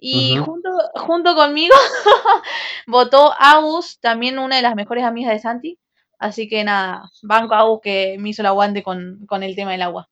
Y 0.00 0.38
uh 0.38 0.42
-huh. 0.42 0.44
junto, 0.44 0.70
junto 0.94 1.34
conmigo 1.34 1.74
votó 2.86 3.32
Agus, 3.38 3.98
también 4.00 4.38
una 4.38 4.56
de 4.56 4.62
las 4.62 4.76
mejores 4.76 5.04
amigas 5.04 5.32
de 5.32 5.40
Santi. 5.40 5.78
Así 6.20 6.48
que 6.48 6.64
nada, 6.64 7.10
banco 7.22 7.54
Agus 7.54 7.80
que 7.82 8.16
me 8.18 8.30
hizo 8.30 8.42
el 8.42 8.46
aguante 8.46 8.82
con, 8.82 9.26
con 9.26 9.42
el 9.42 9.54
tema 9.54 9.72
del 9.72 9.82
agua. 9.82 10.08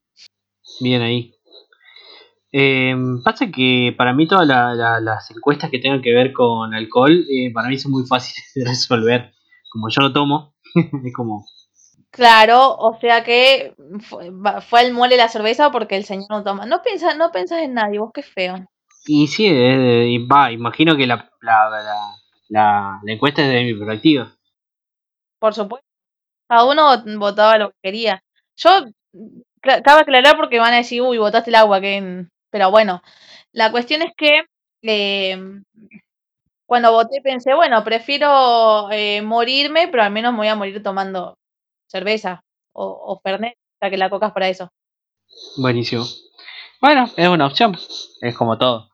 Bien 0.81 1.03
ahí. 1.03 1.36
Eh, 2.53 2.95
pasa 3.25 3.51
que 3.51 3.95
para 3.97 4.13
mí 4.13 4.27
todas 4.27 4.47
la, 4.47 4.75
la, 4.75 5.01
las 5.01 5.31
encuestas 5.31 5.71
que 5.71 5.79
tengan 5.79 6.03
que 6.03 6.15
ver 6.15 6.33
con 6.33 6.75
alcohol, 6.75 7.27
eh, 7.29 7.53
para 7.53 7.69
mí 7.69 7.79
son 7.79 7.93
muy 7.93 8.07
fáciles 8.07 8.51
de 8.55 8.65
resolver. 8.65 9.33
Como 9.71 9.89
yo 9.91 10.01
no 10.01 10.13
tomo, 10.13 10.55
es 11.05 11.13
como, 11.15 11.45
Claro, 12.17 12.75
o 12.77 12.99
sea 12.99 13.23
que 13.23 13.75
fue, 14.01 14.33
fue 14.63 14.87
el 14.87 14.95
mole 14.95 15.19
la 15.19 15.29
cerveza 15.29 15.71
porque 15.71 15.97
el 15.97 16.05
señor 16.05 16.31
no 16.31 16.43
toma. 16.43 16.65
No 16.65 16.81
piensas 16.81 17.15
no 17.19 17.31
pensás 17.31 17.61
en 17.61 17.75
nadie, 17.75 17.99
vos 17.99 18.11
qué 18.15 18.23
feo. 18.23 18.57
Y 19.07 19.27
sí, 19.27 19.47
eh, 19.47 20.19
va, 20.27 20.51
imagino 20.51 20.97
que 20.97 21.07
la, 21.07 21.31
la, 21.43 21.69
la, 22.49 23.01
la, 23.05 23.13
encuesta 23.13 23.43
es 23.43 23.49
de 23.49 23.65
mi 23.65 23.75
perspectiva. 23.75 24.35
Por 25.39 25.53
supuesto. 25.53 25.87
Cada 26.49 26.65
uno 26.65 27.05
votaba 27.19 27.59
lo 27.59 27.71
que 27.71 27.77
quería. 27.83 28.23
Yo, 28.57 28.71
cabe 29.61 30.01
aclarar 30.01 30.39
porque 30.39 30.59
van 30.59 30.73
a 30.73 30.79
decir, 30.79 31.03
uy, 31.03 31.19
votaste 31.19 31.51
el 31.51 31.57
agua, 31.57 31.83
que... 31.83 32.27
pero 32.57 32.71
bueno, 32.71 33.03
la 33.53 33.71
cuestión 33.71 34.01
es 34.01 34.15
que 34.17 34.45
eh, 34.81 35.37
cuando 36.65 36.91
voté 36.91 37.21
pensé, 37.21 37.53
bueno, 37.53 37.85
prefiero 37.85 38.91
eh, 38.91 39.21
morirme, 39.21 39.89
pero 39.89 40.03
al 40.03 40.11
menos 40.11 40.33
me 40.33 40.39
voy 40.39 40.49
a 40.49 40.55
morir 40.55 40.83
tomando 40.83 41.37
cerveza 41.87 42.43
o, 42.73 42.87
o 42.87 43.21
Fernet, 43.21 43.59
ya 43.83 43.91
que 43.91 43.99
la 43.99 44.09
coca 44.09 44.29
es 44.29 44.33
para 44.33 44.49
eso. 44.49 44.71
Buenísimo. 45.59 46.07
Bueno, 46.81 47.11
es 47.15 47.29
una 47.29 47.45
opción. 47.47 47.77
Es 48.23 48.35
como 48.35 48.57
todo. 48.57 48.89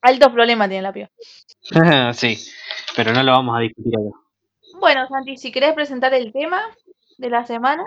Altos 0.00 0.32
problemas 0.32 0.70
tiene 0.70 0.84
la 0.84 0.94
piba. 0.94 1.10
sí, 2.14 2.38
pero 2.96 3.12
no 3.12 3.22
lo 3.22 3.32
vamos 3.32 3.58
a 3.58 3.60
discutir 3.60 3.92
ahora. 3.94 4.16
Bueno, 4.80 5.06
Santi, 5.06 5.36
si 5.36 5.52
querés 5.52 5.74
presentar 5.74 6.14
el 6.14 6.32
tema 6.32 6.62
de 7.18 7.28
la 7.28 7.44
semana. 7.44 7.84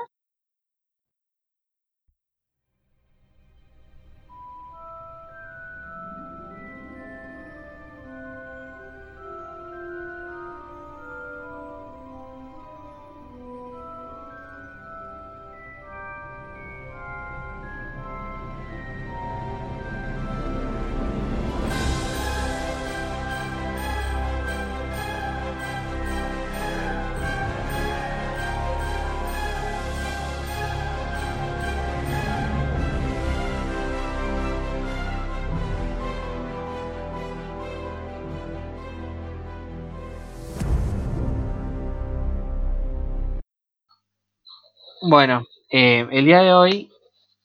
Bueno, 45.16 45.48
eh, 45.72 46.06
el 46.12 46.26
día 46.26 46.42
de 46.42 46.54
hoy 46.54 46.92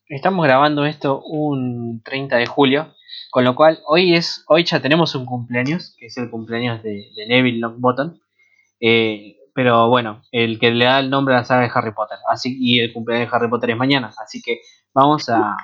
estamos 0.08 0.44
grabando 0.44 0.84
esto 0.86 1.22
un 1.22 2.02
30 2.04 2.38
de 2.38 2.46
julio, 2.46 2.96
con 3.30 3.44
lo 3.44 3.54
cual 3.54 3.78
hoy 3.86 4.12
es 4.12 4.44
hoy 4.48 4.64
ya 4.64 4.82
tenemos 4.82 5.14
un 5.14 5.24
cumpleaños, 5.24 5.94
que 5.96 6.06
es 6.06 6.16
el 6.16 6.30
cumpleaños 6.30 6.82
de, 6.82 7.12
Neville 7.28 7.60
Longbottom, 7.60 8.18
eh, 8.80 9.36
pero 9.54 9.88
bueno, 9.88 10.20
el 10.32 10.58
que 10.58 10.72
le 10.72 10.84
da 10.84 10.98
el 10.98 11.10
nombre 11.10 11.32
a 11.32 11.38
la 11.38 11.44
saga 11.44 11.62
de 11.62 11.70
Harry 11.72 11.92
Potter, 11.92 12.18
así 12.28 12.56
y 12.60 12.80
el 12.80 12.92
cumpleaños 12.92 13.30
de 13.30 13.36
Harry 13.36 13.48
Potter 13.48 13.70
es 13.70 13.76
mañana, 13.76 14.12
así 14.20 14.42
que 14.42 14.62
vamos 14.92 15.28
a, 15.28 15.54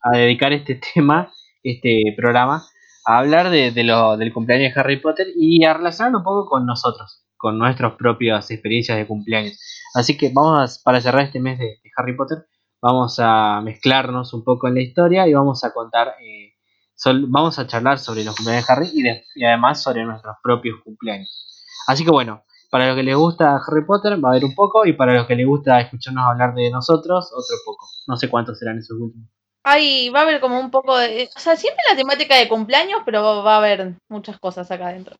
a 0.00 0.16
dedicar 0.16 0.54
este 0.54 0.80
tema, 0.94 1.30
este 1.62 2.14
programa, 2.16 2.64
a 3.04 3.18
hablar 3.18 3.50
de, 3.50 3.70
de 3.70 3.84
lo, 3.84 4.16
del 4.16 4.32
cumpleaños 4.32 4.72
de 4.72 4.80
Harry 4.80 4.96
Potter 4.96 5.26
y 5.36 5.62
a 5.66 5.74
relacionarlo 5.74 6.20
un 6.20 6.24
poco 6.24 6.48
con 6.48 6.64
nosotros, 6.64 7.19
con 7.40 7.58
nuestras 7.58 7.94
propias 7.94 8.50
experiencias 8.50 8.98
de 8.98 9.06
cumpleaños. 9.06 9.58
Así 9.94 10.18
que 10.18 10.30
vamos 10.32 10.78
a, 10.78 10.84
para 10.84 11.00
cerrar 11.00 11.24
este 11.24 11.40
mes 11.40 11.58
de, 11.58 11.64
de, 11.82 11.90
Harry 11.96 12.14
Potter, 12.14 12.46
vamos 12.82 13.18
a 13.18 13.62
mezclarnos 13.62 14.34
un 14.34 14.44
poco 14.44 14.68
en 14.68 14.74
la 14.74 14.82
historia 14.82 15.26
y 15.26 15.32
vamos 15.32 15.64
a 15.64 15.72
contar, 15.72 16.08
eh, 16.20 16.52
sol, 16.94 17.24
vamos 17.28 17.58
a 17.58 17.66
charlar 17.66 17.98
sobre 17.98 18.24
los 18.24 18.36
cumpleaños 18.36 18.66
de 18.66 18.72
Harry 18.72 18.90
y, 18.92 19.02
de, 19.02 19.24
y, 19.34 19.44
además 19.44 19.82
sobre 19.82 20.04
nuestros 20.04 20.36
propios 20.42 20.80
cumpleaños. 20.84 21.48
Así 21.86 22.04
que 22.04 22.10
bueno, 22.10 22.44
para 22.70 22.88
los 22.88 22.96
que 22.96 23.04
les 23.04 23.16
gusta 23.16 23.56
Harry 23.56 23.86
Potter 23.86 24.22
va 24.22 24.28
a 24.28 24.32
haber 24.32 24.44
un 24.44 24.54
poco 24.54 24.84
y 24.84 24.92
para 24.92 25.14
los 25.14 25.26
que 25.26 25.34
les 25.34 25.46
gusta 25.46 25.80
escucharnos 25.80 26.26
hablar 26.26 26.54
de 26.54 26.70
nosotros, 26.70 27.32
otro 27.32 27.56
poco. 27.64 27.86
No 28.06 28.18
sé 28.18 28.28
cuántos 28.28 28.58
serán 28.58 28.78
esos 28.78 28.98
últimos. 29.00 29.30
Ay, 29.62 30.10
va 30.10 30.20
a 30.20 30.22
haber 30.24 30.40
como 30.40 30.60
un 30.60 30.70
poco 30.70 30.96
de... 30.98 31.30
O 31.34 31.40
sea, 31.40 31.56
siempre 31.56 31.82
la 31.90 31.96
temática 31.96 32.36
de 32.36 32.48
cumpleaños, 32.48 33.00
pero 33.06 33.42
va 33.42 33.54
a 33.54 33.58
haber 33.58 33.94
muchas 34.08 34.38
cosas 34.38 34.70
acá 34.70 34.88
adentro. 34.88 35.16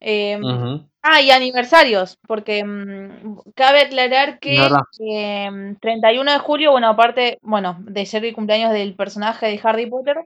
Eh, 0.00 0.38
uh 0.38 0.46
-huh. 0.46 0.89
Ah, 1.02 1.22
y 1.22 1.30
aniversarios, 1.30 2.18
porque 2.28 2.62
mmm, 2.62 3.38
cabe 3.54 3.80
aclarar 3.80 4.38
que 4.38 4.68
eh, 5.00 5.48
31 5.80 6.32
de 6.32 6.38
julio, 6.40 6.72
bueno, 6.72 6.88
aparte, 6.88 7.38
bueno, 7.40 7.78
de 7.80 8.04
ser 8.04 8.24
el 8.26 8.34
cumpleaños 8.34 8.70
del 8.72 8.94
personaje 8.94 9.46
de 9.46 9.58
Harry 9.62 9.88
Potter, 9.88 10.16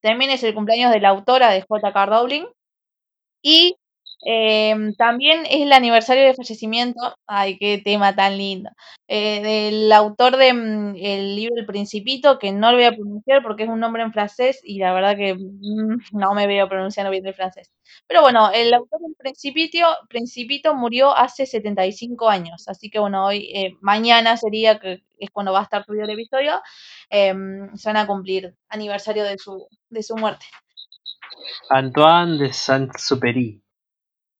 también 0.00 0.30
es 0.30 0.42
el 0.42 0.54
cumpleaños 0.54 0.90
de 0.90 1.00
la 1.00 1.10
autora 1.10 1.50
de 1.50 1.62
J.K. 1.68 2.06
Rowling. 2.06 2.44
Y 3.42 3.76
Em, 4.24 4.94
también 4.94 5.44
es 5.46 5.62
el 5.62 5.72
aniversario 5.72 6.22
de 6.24 6.34
fallecimiento, 6.34 7.16
ay, 7.26 7.58
qué 7.58 7.78
tema 7.84 8.14
tan 8.14 8.38
lindo, 8.38 8.70
eh, 9.08 9.42
del 9.42 9.90
autor 9.92 10.36
del 10.36 10.56
mm, 10.56 10.94
libro 10.94 11.56
El 11.56 11.66
Principito, 11.66 12.38
que 12.38 12.52
no 12.52 12.70
lo 12.70 12.76
voy 12.76 12.86
a 12.86 12.92
pronunciar 12.92 13.42
porque 13.42 13.64
es 13.64 13.68
un 13.68 13.80
nombre 13.80 14.02
en 14.02 14.12
francés 14.12 14.60
y 14.62 14.78
la 14.78 14.92
verdad 14.94 15.16
que 15.16 15.34
mm, 15.34 15.98
no 16.12 16.34
me 16.34 16.46
veo 16.46 16.68
pronunciando 16.68 17.10
bien 17.10 17.26
el 17.26 17.34
francés. 17.34 17.72
Pero 18.06 18.22
bueno, 18.22 18.50
el 18.52 18.72
autor 18.72 19.00
del 19.00 19.16
Principito, 19.18 19.86
Principito 20.08 20.74
murió 20.74 21.16
hace 21.16 21.44
75 21.44 22.28
años, 22.28 22.68
así 22.68 22.90
que 22.90 23.00
bueno, 23.00 23.26
hoy, 23.26 23.50
eh, 23.52 23.76
mañana 23.80 24.36
sería, 24.36 24.78
que 24.78 25.02
es 25.18 25.30
cuando 25.30 25.52
va 25.52 25.60
a 25.60 25.64
estar 25.64 25.84
subido 25.84 26.04
el 26.04 26.10
episodio, 26.10 26.60
em, 27.10 27.74
se 27.76 27.88
van 27.88 27.96
a 27.96 28.06
cumplir 28.06 28.54
aniversario 28.68 29.24
de 29.24 29.36
su, 29.38 29.66
de 29.90 30.02
su 30.02 30.16
muerte. 30.16 30.46
Antoine 31.70 32.38
de 32.38 32.52
Saint-Supéry. 32.52 33.61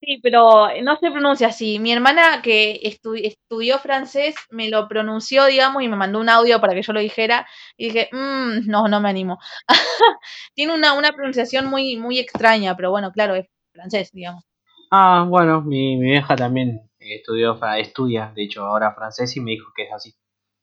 Sí, 0.05 0.19
pero 0.21 0.67
no 0.81 0.97
se 0.97 1.11
pronuncia 1.11 1.47
así. 1.47 1.79
Mi 1.79 1.93
hermana 1.93 2.41
que 2.41 2.81
estudió 2.83 3.79
francés 3.79 4.35
me 4.49 4.69
lo 4.69 4.87
pronunció, 4.89 5.45
digamos, 5.45 5.81
y 5.81 5.87
me 5.87 5.95
mandó 5.95 6.19
un 6.19 6.27
audio 6.27 6.59
para 6.59 6.73
que 6.73 6.81
yo 6.81 6.91
lo 6.91 6.99
dijera. 6.99 7.47
Y 7.77 7.85
dije, 7.85 8.09
mmm, 8.11 8.67
no, 8.69 8.89
no 8.89 8.99
me 8.99 9.09
animo. 9.09 9.39
Tiene 10.55 10.73
una, 10.73 10.93
una 10.93 11.13
pronunciación 11.13 11.67
muy, 11.67 11.95
muy 11.95 12.19
extraña, 12.19 12.75
pero 12.75 12.91
bueno, 12.91 13.11
claro, 13.13 13.35
es 13.35 13.47
francés, 13.71 14.09
digamos. 14.11 14.43
Ah, 14.91 15.25
bueno, 15.27 15.61
mi, 15.61 15.95
mi 15.95 16.11
vieja 16.11 16.35
también 16.35 16.81
estudió, 16.99 17.57
estudia, 17.77 18.33
de 18.35 18.43
hecho, 18.43 18.65
ahora 18.65 18.93
francés 18.93 19.35
y 19.37 19.39
me 19.39 19.51
dijo 19.51 19.71
que 19.73 19.83
es 19.83 19.93
así. 19.93 20.13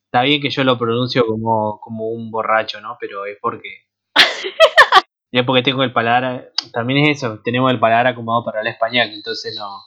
Está 0.07 0.23
bien 0.23 0.43
que 0.43 0.51
yo 0.51 0.65
lo 0.65 0.77
pronuncio 0.79 1.27
como, 1.27 1.81
como 1.81 2.09
un 2.11 2.31
borracho, 2.31 2.81
¿no? 2.83 2.99
Pero 3.01 3.25
es 3.25 3.39
porque 3.41 3.87
ya 5.33 5.45
porque 5.45 5.63
tengo 5.63 5.83
el 5.83 5.93
paladar, 5.93 6.51
también 6.73 7.05
es 7.05 7.19
eso, 7.19 7.41
tenemos 7.45 7.71
el 7.71 7.79
paladar 7.79 8.09
acomodado 8.09 8.45
para 8.45 8.61
el 8.61 8.67
español, 8.67 9.09
entonces 9.13 9.57
no, 9.57 9.79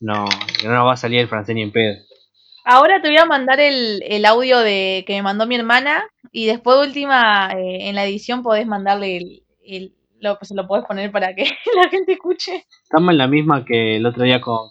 no, 0.00 0.24
no 0.64 0.70
nos 0.70 0.86
va 0.86 0.92
a 0.92 0.96
salir 0.96 1.20
el 1.20 1.28
francés 1.28 1.54
ni 1.54 1.62
en 1.62 1.72
pedo. 1.72 1.96
Ahora 2.64 3.02
te 3.02 3.08
voy 3.08 3.18
a 3.18 3.24
mandar 3.24 3.58
el, 3.58 4.02
el 4.06 4.24
audio 4.24 4.58
de 4.60 5.04
que 5.06 5.14
me 5.14 5.22
mandó 5.22 5.46
mi 5.46 5.56
hermana 5.56 6.04
y 6.30 6.46
después 6.46 6.78
última 6.78 7.50
eh, 7.52 7.88
en 7.88 7.96
la 7.96 8.04
edición 8.04 8.42
podés 8.42 8.66
mandarle 8.66 9.16
el, 9.16 9.42
el 9.64 9.94
lo, 10.22 10.38
pues 10.38 10.52
lo 10.52 10.66
podés 10.66 10.86
poner 10.86 11.10
para 11.10 11.34
que 11.34 11.44
la 11.76 11.88
gente 11.90 12.12
escuche. 12.12 12.66
Estamos 12.84 13.10
en 13.10 13.18
la 13.18 13.26
misma 13.26 13.64
que 13.64 13.96
el 13.96 14.06
otro 14.06 14.22
día 14.22 14.40
con 14.40 14.68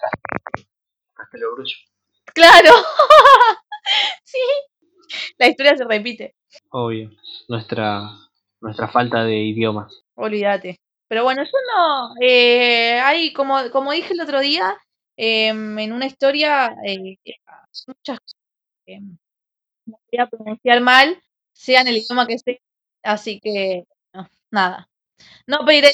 Castelo 1.13 1.53
Brullo. 1.53 1.75
Claro, 2.33 2.69
sí, 4.23 4.39
la 5.37 5.47
historia 5.47 5.75
se 5.75 5.83
repite. 5.83 6.35
Obvio, 6.69 7.11
nuestra, 7.49 8.09
nuestra 8.61 8.87
falta 8.87 9.25
de 9.25 9.37
idioma. 9.37 9.89
Olvídate. 10.15 10.79
Pero 11.07 11.23
bueno, 11.23 11.43
yo 11.43 11.51
no. 11.75 12.13
Eh, 12.21 12.99
hay, 12.99 13.33
como, 13.33 13.69
como 13.71 13.91
dije 13.91 14.13
el 14.13 14.21
otro 14.21 14.39
día, 14.39 14.77
eh, 15.17 15.47
en 15.49 15.91
una 15.93 16.05
historia, 16.05 16.75
eh, 16.85 17.17
muchas 17.87 18.19
cosas 18.19 18.39
que 18.85 18.99
no 18.99 19.17
voy 20.11 20.19
a 20.19 20.27
pronunciar 20.27 20.81
mal, 20.81 21.21
sea 21.53 21.81
en 21.81 21.87
el 21.87 21.97
idioma 21.97 22.27
que 22.27 22.35
esté. 22.35 22.61
Así 23.03 23.39
que, 23.41 23.85
no, 24.13 24.27
nada. 24.51 24.89
No 25.47 25.65
pediré 25.65 25.89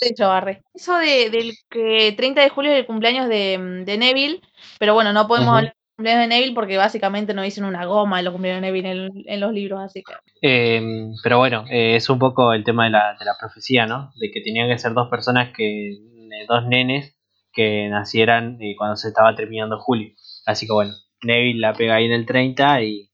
eso, 0.00 0.28
Barre. 0.28 0.62
Eso 0.74 0.96
de, 0.98 1.30
del 1.30 1.54
que 1.70 2.14
30 2.16 2.42
de 2.42 2.50
julio 2.50 2.72
es 2.72 2.80
el 2.80 2.86
cumpleaños 2.86 3.28
de, 3.28 3.82
de 3.86 3.98
Neville, 3.98 4.42
pero 4.78 4.94
bueno, 4.94 5.12
no 5.12 5.28
podemos 5.28 5.56
hablar 5.56 5.76
cumpleaños 5.96 6.22
de 6.22 6.28
Neville 6.28 6.54
porque 6.54 6.76
básicamente 6.76 7.34
no 7.34 7.42
dicen 7.42 7.64
una 7.64 7.86
goma 7.86 8.18
de 8.18 8.24
los 8.24 8.32
cumpleaños 8.32 8.62
de 8.62 8.68
Neville 8.68 8.90
en, 8.90 9.10
en 9.26 9.40
los 9.40 9.52
libros, 9.52 9.80
así 9.80 10.02
que. 10.02 10.12
Eh, 10.42 11.08
pero 11.22 11.38
bueno, 11.38 11.64
eh, 11.70 11.96
es 11.96 12.08
un 12.10 12.18
poco 12.18 12.52
el 12.52 12.64
tema 12.64 12.84
de 12.84 12.90
la, 12.90 13.16
de 13.18 13.24
la 13.24 13.36
profecía, 13.38 13.86
¿no? 13.86 14.12
De 14.20 14.30
que 14.30 14.42
tenían 14.42 14.68
que 14.68 14.78
ser 14.78 14.92
dos 14.92 15.08
personas 15.08 15.52
que, 15.56 15.92
eh, 15.92 16.46
dos 16.48 16.66
nenes 16.66 17.16
que 17.52 17.88
nacieran 17.88 18.58
eh, 18.60 18.74
cuando 18.76 18.96
se 18.96 19.08
estaba 19.08 19.34
terminando 19.34 19.78
julio. 19.78 20.12
Así 20.44 20.66
que 20.66 20.72
bueno, 20.72 20.92
Neville 21.22 21.60
la 21.60 21.72
pega 21.72 21.96
ahí 21.96 22.04
en 22.04 22.12
el 22.12 22.26
30 22.26 22.82
y, 22.82 23.10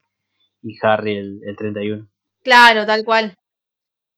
y 0.62 0.76
Harry 0.82 1.16
el, 1.16 1.40
el 1.46 1.56
31. 1.56 2.08
Claro, 2.42 2.84
tal 2.84 3.04
cual. 3.04 3.36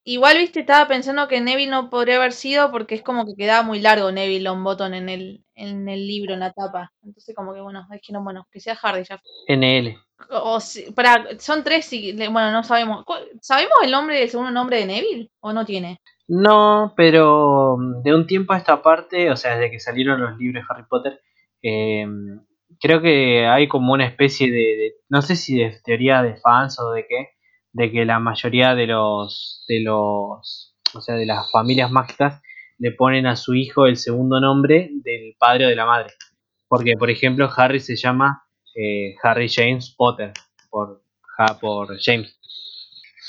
Igual, 0.05 0.39
viste, 0.39 0.61
estaba 0.61 0.89
pensando 0.89 1.29
que 1.29 1.41
Neville 1.41 1.71
no 1.71 1.91
podría 1.91 2.17
haber 2.17 2.33
sido 2.33 2.71
porque 2.71 2.95
es 2.95 3.03
como 3.03 3.27
que 3.27 3.35
quedaba 3.37 3.63
muy 3.63 3.81
largo 3.81 4.13
Neville 4.13 4.45
Longbottom 4.45 4.93
en 4.95 5.09
el, 5.09 5.44
en 5.55 5.89
el 5.89 6.07
libro, 6.07 6.35
en 6.35 6.41
la 6.41 6.53
tapa. 6.53 6.93
Entonces, 7.03 7.35
como 7.35 7.55
que 7.55 7.61
bueno, 7.61 7.87
es 7.93 8.01
que 8.03 8.13
no, 8.13 8.23
bueno, 8.23 8.47
que 8.51 8.61
sea 8.61 8.77
Hardy 8.77 9.05
ya. 9.05 9.21
NL. 9.49 9.99
O, 10.31 10.61
si- 10.61 10.93
para, 10.93 11.39
son 11.39 11.65
tres, 11.65 11.91
le- 11.93 12.29
bueno, 12.29 12.51
no 12.53 12.63
sabemos. 12.65 13.05
¿Cu- 13.05 13.15
¿Sabemos 13.41 13.75
el 13.83 13.91
nombre, 13.91 14.23
el 14.23 14.31
segundo 14.31 14.51
nombre 14.53 14.79
de 14.79 14.87
Neville? 14.87 15.31
¿O 15.41 15.53
no 15.53 15.65
tiene? 15.65 16.01
No, 16.29 16.93
pero 16.97 17.77
mm, 17.79 18.03
de 18.03 18.15
un 18.15 18.27
tiempo 18.27 18.53
a 18.53 18.59
esta 18.59 18.83
parte, 18.83 19.31
o 19.31 19.37
sea, 19.37 19.57
desde 19.57 19.71
que 19.71 19.81
salieron 19.81 20.21
los 20.21 20.37
libros 20.39 20.63
de 20.63 20.67
Harry 20.75 20.85
Potter, 20.89 21.21
eh, 21.63 22.07
creo 22.81 23.01
que 23.01 23.47
hay 23.47 23.69
como 23.69 23.93
una 23.93 24.07
especie 24.07 24.47
de, 24.51 24.57
de- 24.59 24.93
no 25.09 25.23
sé 25.23 25.37
si 25.37 25.59
de 25.59 25.79
teoría 25.85 26.23
de 26.23 26.37
fans 26.37 26.79
o 26.81 26.91
de 26.93 27.07
qué, 27.07 27.31
de 27.73 27.91
que 27.91 28.05
la 28.05 28.19
mayoría 28.19 28.75
de 28.75 28.87
los, 28.87 29.65
de 29.69 29.81
los, 29.81 30.77
o 30.95 31.01
sea, 31.01 31.17
de 31.17 31.27
las 31.27 31.51
familias 31.51 31.91
mágicas 31.91 32.41
le 32.79 32.93
ponen 32.93 33.27
a 33.27 33.37
su 33.37 33.55
hijo 33.55 33.87
el 33.87 33.97
segundo 33.97 34.41
nombre 34.41 34.91
del 34.93 35.35
padre 35.39 35.67
o 35.67 35.69
de 35.69 35.77
la 35.77 35.87
madre. 35.87 36.13
Porque, 36.69 36.95
por 36.99 37.11
ejemplo, 37.11 37.49
Harry 37.57 37.81
se 37.81 37.97
llama 37.97 38.43
eh, 38.75 39.15
Harry 39.23 39.49
James 39.49 39.95
Potter, 39.97 40.33
por, 40.71 41.03
ja- 41.37 41.59
por 41.61 41.97
James. 42.01 42.39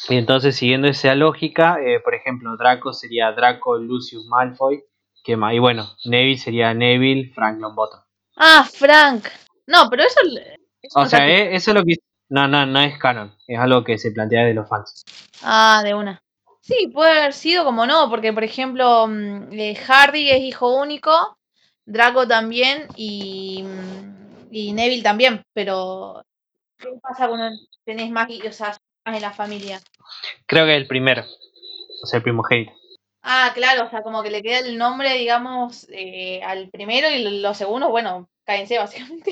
Y 0.10 0.16
entonces, 0.18 0.56
siguiendo 0.56 0.88
esa 0.88 1.16
lógica, 1.16 1.78
eh, 1.82 2.00
por 2.00 2.16
ejemplo, 2.16 2.56
Draco 2.58 2.94
sería 2.94 3.32
Draco 3.32 3.78
Lucius 3.78 4.26
Malfoy, 4.28 4.84
que 5.24 5.34
y 5.34 5.60
bueno, 5.60 5.88
Neville 6.06 6.38
sería 6.38 6.74
Neville 6.74 7.32
Frank 7.34 7.60
Longbottom. 7.60 8.00
Ah, 8.38 8.68
Frank. 8.72 9.26
No, 9.68 9.90
pero 9.90 10.04
eso. 10.04 10.20
eso 10.82 11.00
O 11.00 11.06
sea, 11.06 11.28
está- 11.28 11.30
eh, 11.30 11.56
eso 11.56 11.72
es 11.72 11.76
lo 11.76 11.84
que 11.84 11.96
no, 12.30 12.48
no, 12.48 12.66
no 12.66 12.80
es 12.82 12.98
canon, 13.00 13.34
es 13.48 13.60
algo 13.60 13.84
que 13.84 13.98
se 13.98 14.12
plantea 14.12 14.44
de 14.46 14.54
los 14.54 14.68
fans. 14.70 15.04
Ah, 15.44 15.82
de 15.84 15.94
una. 15.94 16.20
Sí, 16.66 16.88
puede 16.92 17.12
haber 17.12 17.34
sido 17.34 17.64
como 17.64 17.86
no, 17.86 18.10
porque 18.10 18.34
por 18.34 18.44
ejemplo, 18.44 19.06
mm, 19.06 19.54
eh, 19.54 19.76
Hardy 19.76 20.32
es 20.32 20.42
hijo 20.42 20.76
único, 20.82 21.38
Draco 21.86 22.28
también 22.28 22.88
y, 22.96 23.62
mm, 23.62 24.48
y 24.50 24.74
Neville 24.74 25.04
también, 25.04 25.44
pero 25.54 26.26
¿qué 26.80 26.88
pasa 27.04 27.28
cuando 27.28 27.56
tenés 27.86 28.10
más, 28.10 28.28
o 28.32 28.52
sea, 28.52 28.76
más 29.06 29.16
en 29.16 29.22
la 29.22 29.32
familia? 29.32 29.80
Creo 30.48 30.66
que 30.66 30.76
el 30.76 30.88
primero, 30.88 31.24
o 32.02 32.08
sea, 32.08 32.18
el 32.18 32.24
primogénito. 32.24 32.72
Ah, 33.22 33.52
claro, 33.54 33.86
o 33.86 33.90
sea, 33.92 34.02
como 34.02 34.24
que 34.24 34.32
le 34.32 34.42
queda 34.42 34.58
el 34.58 34.80
nombre, 34.80 35.14
digamos, 35.14 35.86
eh, 35.92 36.42
al 36.42 36.72
primero 36.72 37.12
y 37.12 37.42
los 37.42 37.58
segundos, 37.58 37.92
bueno, 37.92 38.28
cáense 38.44 38.80
básicamente. 38.80 39.32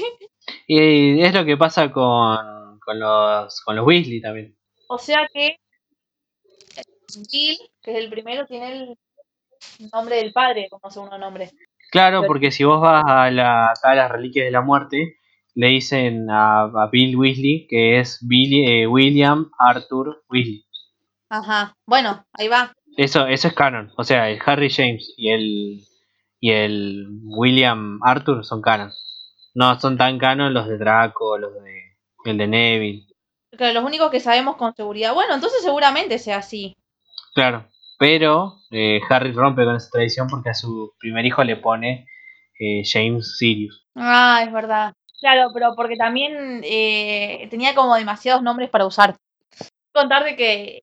Y 0.67 1.19
es 1.19 1.33
lo 1.33 1.45
que 1.45 1.57
pasa 1.57 1.91
con, 1.91 2.79
con, 2.79 2.99
los, 2.99 3.59
con 3.61 3.75
los 3.75 3.87
Weasley 3.87 4.21
también. 4.21 4.55
O 4.87 4.99
sea 4.99 5.27
que 5.33 5.57
Bill, 7.31 7.57
que 7.81 7.91
es 7.91 7.97
el 7.97 8.09
primero, 8.09 8.45
tiene 8.45 8.73
el 9.79 9.89
nombre 9.93 10.17
del 10.17 10.33
padre 10.33 10.67
como 10.69 10.89
segundo 10.91 11.17
nombre. 11.17 11.51
Claro, 11.91 12.19
Pero- 12.21 12.27
porque 12.27 12.51
si 12.51 12.63
vos 12.63 12.81
vas 12.81 13.03
a, 13.07 13.29
la, 13.31 13.71
acá 13.71 13.91
a 13.91 13.95
las 13.95 14.11
reliquias 14.11 14.45
de 14.45 14.51
la 14.51 14.61
muerte, 14.61 15.17
le 15.55 15.67
dicen 15.67 16.29
a, 16.31 16.63
a 16.63 16.89
Bill 16.91 17.15
Weasley 17.15 17.67
que 17.69 17.99
es 17.99 18.19
Billy, 18.27 18.65
eh, 18.67 18.87
William 18.87 19.51
Arthur 19.59 20.23
Weasley. 20.29 20.65
Ajá, 21.29 21.75
bueno, 21.85 22.25
ahí 22.33 22.47
va. 22.47 22.73
Eso, 22.97 23.25
eso 23.27 23.47
es 23.47 23.53
canon. 23.53 23.91
O 23.97 24.03
sea, 24.03 24.29
el 24.29 24.39
Harry 24.45 24.69
James 24.69 25.13
y 25.17 25.29
el, 25.29 25.81
y 26.39 26.51
el 26.51 27.07
William 27.23 27.99
Arthur 28.03 28.43
son 28.45 28.61
canon. 28.61 28.91
No 29.55 29.79
son 29.79 29.97
tan 29.97 30.17
canon 30.19 30.53
los 30.53 30.67
de 30.67 30.77
Draco, 30.77 31.37
los 31.37 31.53
de 31.63 31.97
el 32.25 32.37
de 32.37 32.47
Neville. 32.47 33.05
Claro, 33.57 33.73
los 33.73 33.83
únicos 33.83 34.09
que 34.09 34.19
sabemos 34.19 34.55
con 34.57 34.73
seguridad. 34.75 35.13
Bueno, 35.13 35.35
entonces 35.35 35.61
seguramente 35.61 36.17
sea 36.17 36.37
así. 36.37 36.75
Claro. 37.33 37.65
Pero 37.99 38.57
eh, 38.71 38.99
Harry 39.09 39.31
rompe 39.31 39.63
con 39.65 39.75
esa 39.75 39.89
tradición 39.91 40.27
porque 40.27 40.49
a 40.49 40.53
su 40.53 40.93
primer 40.99 41.25
hijo 41.25 41.43
le 41.43 41.55
pone 41.57 42.07
eh, 42.59 42.81
James 42.85 43.37
Sirius. 43.37 43.87
Ah, 43.95 44.41
es 44.45 44.51
verdad. 44.51 44.93
Claro, 45.19 45.51
pero 45.53 45.73
porque 45.75 45.95
también 45.95 46.61
eh, 46.63 47.47
tenía 47.49 47.73
como 47.75 47.95
demasiados 47.95 48.41
nombres 48.43 48.69
para 48.69 48.85
usar. 48.85 49.15
Contar 49.93 50.23
de 50.23 50.35
que 50.35 50.81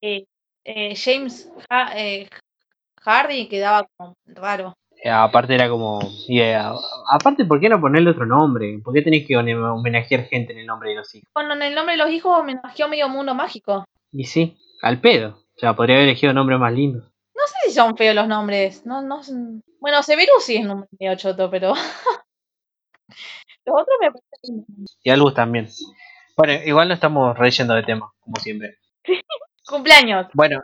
eh, 0.65 0.95
James 0.97 1.51
Ha- 1.69 1.93
eh, 1.99 2.29
Hardy 3.03 3.49
quedaba 3.49 3.87
como 3.97 4.15
raro. 4.27 4.75
Aparte 5.11 5.55
era 5.55 5.69
como... 5.71 5.99
y, 6.29 6.41
eh, 6.41 6.59
aparte, 7.11 7.47
¿por 7.47 7.59
qué 7.59 7.69
no 7.71 7.81
ponerle 7.81 8.11
otro 8.11 8.27
nombre? 8.27 8.79
¿Por 8.85 8.93
qué 8.93 9.01
tenés 9.03 9.27
que 9.27 9.37
homenajear 9.37 10.25
gente 10.25 10.53
en 10.53 10.59
el 10.61 10.67
nombre 10.67 10.91
de 10.91 10.97
los 10.97 11.15
hijos? 11.15 11.29
Bueno, 11.35 11.55
en 11.55 11.63
el 11.63 11.75
nombre 11.75 11.95
de 11.97 12.03
los 12.05 12.11
hijos 12.11 12.39
homenajeó 12.39 12.87
medio 12.89 13.09
mundo 13.09 13.35
mágico. 13.35 13.85
Y 14.13 14.25
sí, 14.25 14.59
al 14.83 15.01
pedo. 15.01 15.39
O 15.61 15.63
sea, 15.63 15.77
podría 15.77 15.97
haber 15.97 16.09
elegido 16.09 16.33
nombres 16.33 16.59
más 16.59 16.73
lindos. 16.73 17.05
No 17.35 17.43
sé 17.47 17.69
si 17.69 17.75
son 17.75 17.95
feos 17.95 18.15
los 18.15 18.27
nombres. 18.27 18.87
No, 18.87 19.03
no 19.03 19.23
son- 19.23 19.63
Bueno, 19.79 20.03
Severus 20.03 20.43
sí 20.43 20.57
es 20.57 20.65
un 20.67 20.87
medio 20.99 21.15
choto, 21.17 21.51
pero. 21.51 21.75
los 23.67 23.75
otros 23.83 23.97
me 24.01 24.11
parecen 24.11 24.65
lindos. 24.67 24.97
Y 25.03 25.11
Albus 25.11 25.35
también. 25.35 25.69
Bueno, 26.35 26.55
igual 26.65 26.89
no 26.89 26.95
estamos 26.95 27.37
reyendo 27.37 27.75
de 27.75 27.83
tema, 27.83 28.11
como 28.21 28.37
siempre. 28.37 28.79
Cumpleaños. 29.69 30.29
Bueno, 30.33 30.63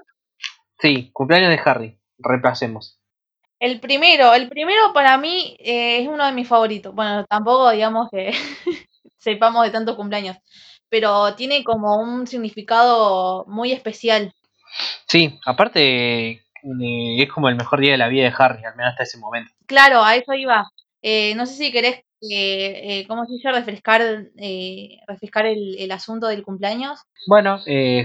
sí, 0.80 1.10
cumpleaños 1.12 1.50
de 1.50 1.60
Harry. 1.62 1.98
Reemplacemos. 2.18 2.98
El 3.60 3.80
primero, 3.80 4.32
el 4.32 4.48
primero 4.48 4.94
para 4.94 5.18
mí 5.18 5.58
eh, 5.60 6.00
es 6.00 6.08
uno 6.08 6.24
de 6.24 6.32
mis 6.32 6.48
favoritos. 6.48 6.94
Bueno, 6.94 7.26
tampoco 7.26 7.68
digamos 7.70 8.08
que 8.10 8.32
sepamos 9.18 9.62
de 9.64 9.70
tantos 9.72 9.96
cumpleaños, 9.96 10.38
pero 10.88 11.34
tiene 11.34 11.64
como 11.64 12.00
un 12.00 12.26
significado 12.26 13.44
muy 13.46 13.72
especial. 13.72 14.32
Sí, 15.06 15.38
aparte 15.44 16.30
eh, 16.30 16.42
es 17.22 17.28
como 17.32 17.48
el 17.48 17.56
mejor 17.56 17.80
día 17.80 17.92
de 17.92 17.98
la 17.98 18.08
vida 18.08 18.24
de 18.24 18.34
Harry, 18.36 18.64
al 18.64 18.76
menos 18.76 18.92
hasta 18.92 19.04
ese 19.04 19.18
momento. 19.18 19.52
Claro, 19.66 20.02
a 20.02 20.16
eso 20.16 20.34
iba. 20.34 20.70
Eh, 21.02 21.34
no 21.36 21.46
sé 21.46 21.54
si 21.54 21.72
querés, 21.72 22.02
eh, 22.30 23.04
¿cómo 23.06 23.24
se 23.24 23.34
dice? 23.34 23.52
Refrescar, 23.52 24.02
refrescar 25.06 25.46
el, 25.46 25.76
el, 25.78 25.92
asunto 25.92 26.26
del 26.26 26.42
cumpleaños. 26.42 27.00
Bueno, 27.26 27.60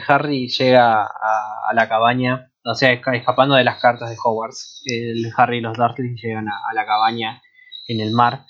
Harry 0.08 0.48
llega 0.50 1.04
a, 1.04 1.70
a, 1.70 1.74
la 1.74 1.90
cabaña, 1.90 2.52
o 2.64 2.76
sea, 2.76 2.92
escapando 2.92 3.56
de 3.56 3.64
las 3.64 3.82
cartas 3.82 4.10
de 4.10 4.18
Hogwarts. 4.24 4.84
El 4.86 5.32
Harry 5.36 5.58
y 5.58 5.62
los 5.62 5.78
Dursley 5.78 6.16
llegan 6.16 6.48
a, 6.48 6.60
a 6.70 6.74
la 6.74 6.86
cabaña 6.86 7.42
en 7.88 8.00
el 8.00 8.12
mar 8.12 8.46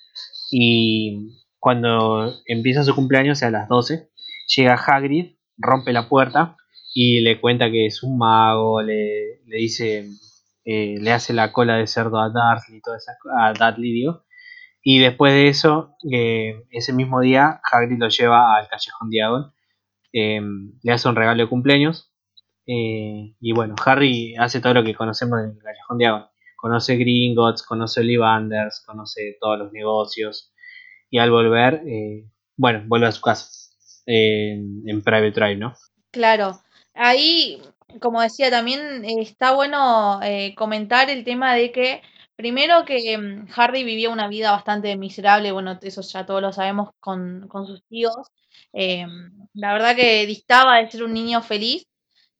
y 0.52 1.38
cuando 1.58 2.34
empieza 2.46 2.84
su 2.84 2.94
cumpleaños, 2.94 3.42
a 3.44 3.50
las 3.50 3.70
12, 3.70 4.10
llega 4.56 4.74
Hagrid, 4.74 5.38
rompe 5.58 5.94
la 5.94 6.10
puerta 6.10 6.58
y 6.94 7.22
le 7.22 7.40
cuenta 7.40 7.72
que 7.72 7.86
es 7.86 8.04
un 8.04 8.18
mago, 8.18 8.82
le, 8.82 9.42
le 9.46 9.58
dice, 9.58 10.08
eh, 10.64 10.98
le 11.00 11.12
hace 11.12 11.34
la 11.34 11.52
cola 11.52 11.78
de 11.78 11.88
cerdo 11.88 12.20
a 12.20 12.30
Dursley, 12.30 12.82
toda 12.82 12.98
esa, 12.98 13.14
a 13.40 13.54
Dudley, 13.54 13.92
digo. 13.92 14.24
Y 14.84 15.00
después 15.00 15.34
de 15.34 15.48
eso, 15.48 15.96
eh, 16.12 16.64
ese 16.72 16.94
mismo 16.94 17.22
día, 17.22 17.62
Hagrid 17.72 17.98
lo 18.00 18.10
lleva 18.10 18.58
al 18.58 18.68
Callejón 18.68 19.10
Diagon, 19.10 19.54
eh, 20.14 20.42
le 20.84 20.92
hace 20.92 21.08
un 21.08 21.16
regalo 21.16 21.44
de 21.44 21.50
cumpleaños. 21.50 22.08
Y 22.74 23.52
bueno, 23.54 23.76
Harry 23.86 24.34
hace 24.38 24.62
todo 24.62 24.74
lo 24.74 24.84
que 24.84 24.96
conocemos 24.96 25.40
en 25.40 25.52
el 25.52 25.58
Callejón 25.58 25.98
Diagon. 25.98 26.26
Conoce 26.56 26.96
Gringotts, 26.96 27.64
conoce 27.64 28.00
Ollivanders, 28.00 28.82
conoce 28.86 29.38
todos 29.42 29.60
los 29.60 29.74
negocios. 29.74 30.54
Y 31.10 31.18
al 31.18 31.32
volver, 31.32 31.82
bueno, 32.56 32.84
vuelve 32.88 33.08
a 33.08 33.12
su 33.12 33.22
casa 33.22 33.50
en, 34.06 34.84
en 34.88 35.02
Private 35.02 35.32
Drive, 35.32 35.58
¿no? 35.58 35.74
Claro, 36.12 36.62
ahí, 36.94 37.62
como 38.02 38.22
decía, 38.22 38.50
también 38.50 39.06
eh, 39.06 39.22
está 39.22 39.54
bueno 39.54 40.20
eh, 40.24 40.54
comentar 40.56 41.10
el 41.10 41.24
tema 41.24 41.54
de 41.56 41.72
que, 41.72 42.02
primero 42.36 42.86
que 42.86 43.18
um, 43.18 43.48
Harry 43.56 43.84
vivía 43.84 44.10
una 44.10 44.28
vida 44.28 44.52
bastante 44.52 44.96
miserable, 44.98 45.52
bueno, 45.52 45.78
eso 45.82 46.02
ya 46.02 46.26
todos 46.26 46.42
lo 46.42 46.54
sabemos 46.54 46.90
con, 47.00 47.48
con 47.48 47.66
sus 47.68 47.84
tíos. 47.88 48.16
Eh, 48.74 49.06
la 49.54 49.74
verdad 49.74 49.96
que 49.96 50.26
distaba 50.26 50.78
de 50.78 50.90
ser 50.92 51.04
un 51.04 51.14
niño 51.14 51.42
feliz. 51.42 51.86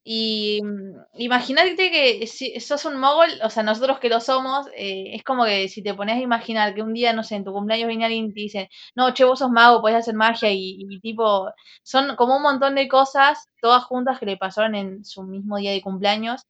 Y 0.04 0.60
um, 0.64 0.96
imagínate 1.14 1.92
que 1.92 2.26
si 2.26 2.60
sos 2.60 2.86
un 2.86 2.98
mogol, 3.00 3.30
o 3.44 3.50
sea, 3.52 3.62
nosotros 3.64 4.00
que 4.00 4.10
lo 4.10 4.20
somos, 4.20 4.66
eh, 4.76 5.16
es 5.16 5.24
como 5.24 5.46
que 5.46 5.68
si 5.68 5.84
te 5.84 5.94
pones 5.94 6.16
a 6.18 6.22
imaginar 6.22 6.74
que 6.74 6.82
un 6.82 6.94
día, 6.94 7.14
no 7.14 7.24
sé, 7.24 7.36
en 7.36 7.44
tu 7.44 7.54
cumpleaños 7.54 7.88
viene 7.88 8.06
alguien 8.06 8.26
y 8.26 8.34
te 8.34 8.42
dice, 8.42 8.70
no, 8.96 9.14
che, 9.14 9.26
vos 9.26 9.40
sos 9.40 9.52
mago, 9.52 9.82
podés 9.82 9.98
hacer 9.98 10.16
magia 10.16 10.52
y, 10.52 10.78
y 10.90 11.00
tipo, 11.02 11.52
son 11.84 12.16
como 12.16 12.36
un 12.38 12.42
montón 12.44 12.76
de 12.76 12.88
cosas, 12.88 13.48
todas 13.62 13.84
juntas 13.84 14.20
que 14.20 14.26
le 14.26 14.38
pasaron 14.38 14.74
en 14.76 15.06
su 15.06 15.24
mismo 15.24 15.58
día 15.58 15.72
de 15.72 15.82
cumpleaños. 15.82 16.42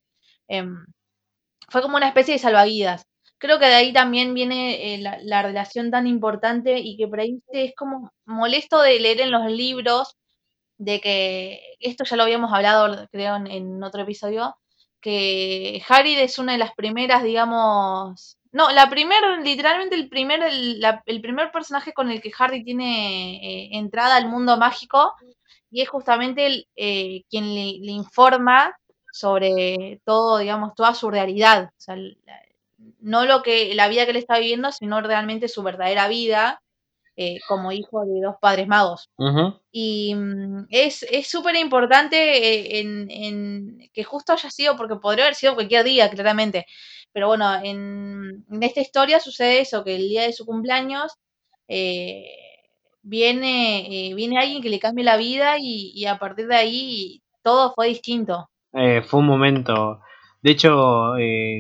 Eh, 0.48 0.64
fue 1.70 1.82
como 1.82 1.98
una 1.98 2.08
especie 2.10 2.36
de 2.36 2.40
salvavidas. 2.40 3.06
Creo 3.38 3.60
que 3.60 3.66
de 3.66 3.76
ahí 3.76 3.94
también 3.94 4.34
viene 4.34 4.96
eh, 4.96 4.98
la, 5.00 5.18
la, 5.24 5.42
relación 5.42 5.90
tan 5.92 6.06
importante 6.08 6.80
y 6.80 6.96
que 6.98 7.08
por 7.08 7.20
ahí 7.22 7.42
es 7.52 7.74
como 7.76 8.12
molesto 8.26 8.82
de 8.82 9.00
leer 9.00 9.22
en 9.22 9.32
los 9.32 9.46
libros 9.52 10.16
de 10.82 11.00
que 11.00 11.62
esto 11.80 12.06
ya 12.06 12.16
lo 12.16 12.24
habíamos 12.24 12.52
hablado, 12.52 13.08
creo, 13.12 13.36
en, 13.36 13.84
otro 13.84 14.02
episodio, 14.02 14.56
que 15.00 15.84
Harry 15.88 16.16
es 16.16 16.40
una 16.40 16.54
de 16.54 16.58
las 16.58 16.74
primeras, 16.74 17.22
digamos, 17.24 18.40
no, 18.52 18.72
la 18.72 18.90
primera, 18.90 19.38
literalmente 19.42 19.96
el 19.96 20.10
primer, 20.10 20.42
el, 20.42 21.22
primer 21.22 21.52
personaje 21.52 21.94
con 21.94 22.10
el 22.10 22.20
que 22.20 22.32
Harry 22.38 22.64
tiene 22.64 23.36
eh, 23.36 23.70
entrada 23.74 24.16
al 24.16 24.28
mundo 24.28 24.58
mágico 24.58 25.14
y 25.70 25.82
es 25.82 25.90
justamente 25.90 26.48
el, 26.48 26.68
eh, 26.76 27.26
quien 27.30 27.54
le, 27.54 27.92
informa 27.92 28.76
sobre 29.14 30.02
todo, 30.04 30.40
digamos, 30.40 30.74
toda 30.74 30.96
su 30.96 31.12
realidad, 31.12 31.70
no 33.02 33.26
lo 33.26 33.44
que 33.44 33.76
la 33.76 33.88
vida 33.88 34.06
que 34.06 34.12
él 34.12 34.18
está 34.18 34.40
viviendo, 34.40 34.72
sino 34.72 35.00
realmente 35.02 35.48
su 35.48 35.62
verdadera 35.62 36.08
vida 36.08 36.60
eh, 37.24 37.40
como 37.48 37.72
hijo 37.72 38.04
de 38.04 38.20
dos 38.20 38.36
padres 38.42 38.68
magos. 38.68 39.12
Uh 39.18 39.26
-huh. 39.26 39.60
Y 39.72 40.16
mm, 40.16 40.66
es 40.70 41.06
súper 41.30 41.56
importante 41.56 42.18
eh, 42.18 42.80
en, 42.80 43.12
en, 43.12 43.90
que 43.94 44.04
justo 44.04 44.34
haya 44.34 44.50
sido, 44.50 44.76
porque 44.76 44.96
podría 44.96 45.26
haber 45.26 45.36
sido 45.36 45.54
cualquier 45.54 45.84
día, 45.84 46.10
claramente. 46.10 46.66
Pero 47.14 47.28
bueno, 47.28 47.54
en, 47.64 48.44
en 48.50 48.64
esta 48.64 48.82
historia 48.82 49.20
sucede 49.20 49.62
eso, 49.62 49.84
que 49.84 49.96
el 49.96 50.10
día 50.10 50.24
de 50.24 50.34
su 50.34 50.46
cumpleaños 50.46 51.14
eh, 51.68 52.26
viene, 53.04 54.10
eh, 54.10 54.16
viene 54.16 54.40
alguien 54.40 54.64
que 54.64 54.70
le 54.70 54.80
cambia 54.80 55.06
la 55.06 55.18
vida 55.18 55.58
y, 55.60 55.92
y, 55.94 56.06
a 56.06 56.18
partir 56.18 56.48
de 56.48 56.56
ahí 56.56 57.22
todo 57.44 57.74
fue 57.76 57.88
distinto. 57.90 58.50
Fue 58.72 59.20
un 59.20 59.28
momento, 59.28 60.00
de 60.42 60.52
hecho, 60.52 61.14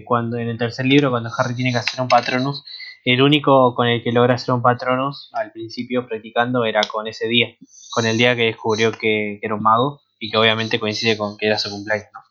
cuando 0.05 0.38
en 0.38 0.47
el 0.47 0.57
tercer 0.57 0.86
libro, 0.86 1.12
cuando 1.12 1.30
Harry 1.38 1.53
tiene 1.55 1.72
que 1.72 1.80
hacer 1.80 1.99
un 2.01 2.07
Patronus, 2.07 2.64
el 3.04 3.22
único 3.22 3.74
con 3.76 3.88
el 3.88 4.04
que 4.04 4.12
logra 4.12 4.36
hacer 4.36 4.54
un 4.54 4.62
Patronus 4.62 5.30
al 5.34 5.52
principio 5.52 6.08
practicando 6.08 6.66
era 6.66 6.82
con 6.91 7.08
ese 7.08 7.28
día, 7.28 7.47
con 7.93 8.06
el 8.06 8.18
día 8.18 8.36
que 8.36 8.45
descubrió 8.45 8.91
que, 8.91 9.39
era 9.41 9.56
un 9.56 9.64
mago 9.64 10.02
y 10.20 10.30
que 10.30 10.38
obviamente 10.38 10.80
coincide 10.80 11.18
con 11.18 11.38
que 11.38 11.47
era 11.47 11.58
su 11.58 11.70
cumpleaños, 11.70 12.08
¿no? 12.14 12.22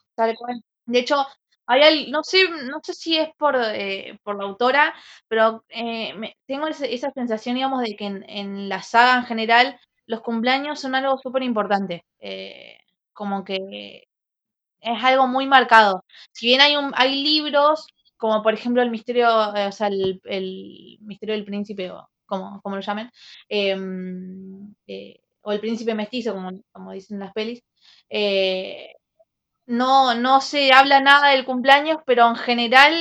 De 0.85 0.99
hecho, 0.99 1.25
hay 1.67 2.11
no 2.11 2.23
sé, 2.23 2.49
no 2.49 2.79
sé 2.83 2.93
si 2.93 3.17
es 3.17 3.29
por, 3.37 3.55
eh, 3.57 4.19
por 4.23 4.37
la 4.37 4.43
autora, 4.43 4.93
pero 5.27 5.63
eh, 5.69 6.13
me, 6.15 6.35
tengo 6.45 6.67
esa 6.67 7.11
sensación, 7.11 7.55
digamos, 7.55 7.81
de 7.81 7.95
que 7.95 8.05
en, 8.05 8.29
en, 8.29 8.69
la 8.69 8.81
saga 8.81 9.17
en 9.17 9.25
general 9.25 9.79
los 10.05 10.21
cumpleaños 10.21 10.79
son 10.79 10.95
algo 10.95 11.17
súper 11.17 11.43
importante. 11.43 12.03
Eh, 12.19 12.77
como 13.13 13.43
que 13.43 14.07
es 14.81 15.03
algo 15.03 15.27
muy 15.27 15.45
marcado. 15.47 16.03
Si 16.31 16.47
bien 16.47 16.61
hay, 16.61 16.75
un, 16.75 16.91
hay 16.95 17.21
libros, 17.23 17.87
como 18.21 18.43
por 18.43 18.53
ejemplo 18.53 18.81
el 18.81 18.91
misterio, 18.91 19.27
eh, 19.55 19.67
o 19.67 19.71
sea, 19.71 19.87
el, 19.87 20.21
el, 20.25 20.97
misterio 21.01 21.35
del 21.35 21.43
príncipe, 21.45 21.91
o 21.91 22.07
como, 22.25 22.61
como 22.61 22.75
lo 22.75 22.81
llamen, 22.81 23.09
em, 23.49 24.73
eh, 24.87 25.19
o 25.41 25.51
el 25.51 25.59
príncipe 25.59 25.95
mestizo, 25.95 26.33
como, 26.33 26.51
como 26.71 26.91
dicen 26.93 27.19
las 27.19 27.33
pelis, 27.33 27.63
eh, 28.09 28.93
no, 29.65 30.13
no 30.15 30.41
se 30.41 30.71
habla 30.71 30.99
nada 31.01 31.31
del 31.31 31.45
cumpleaños, 31.45 31.97
pero 32.05 32.27
en 32.29 32.35
general, 32.35 32.93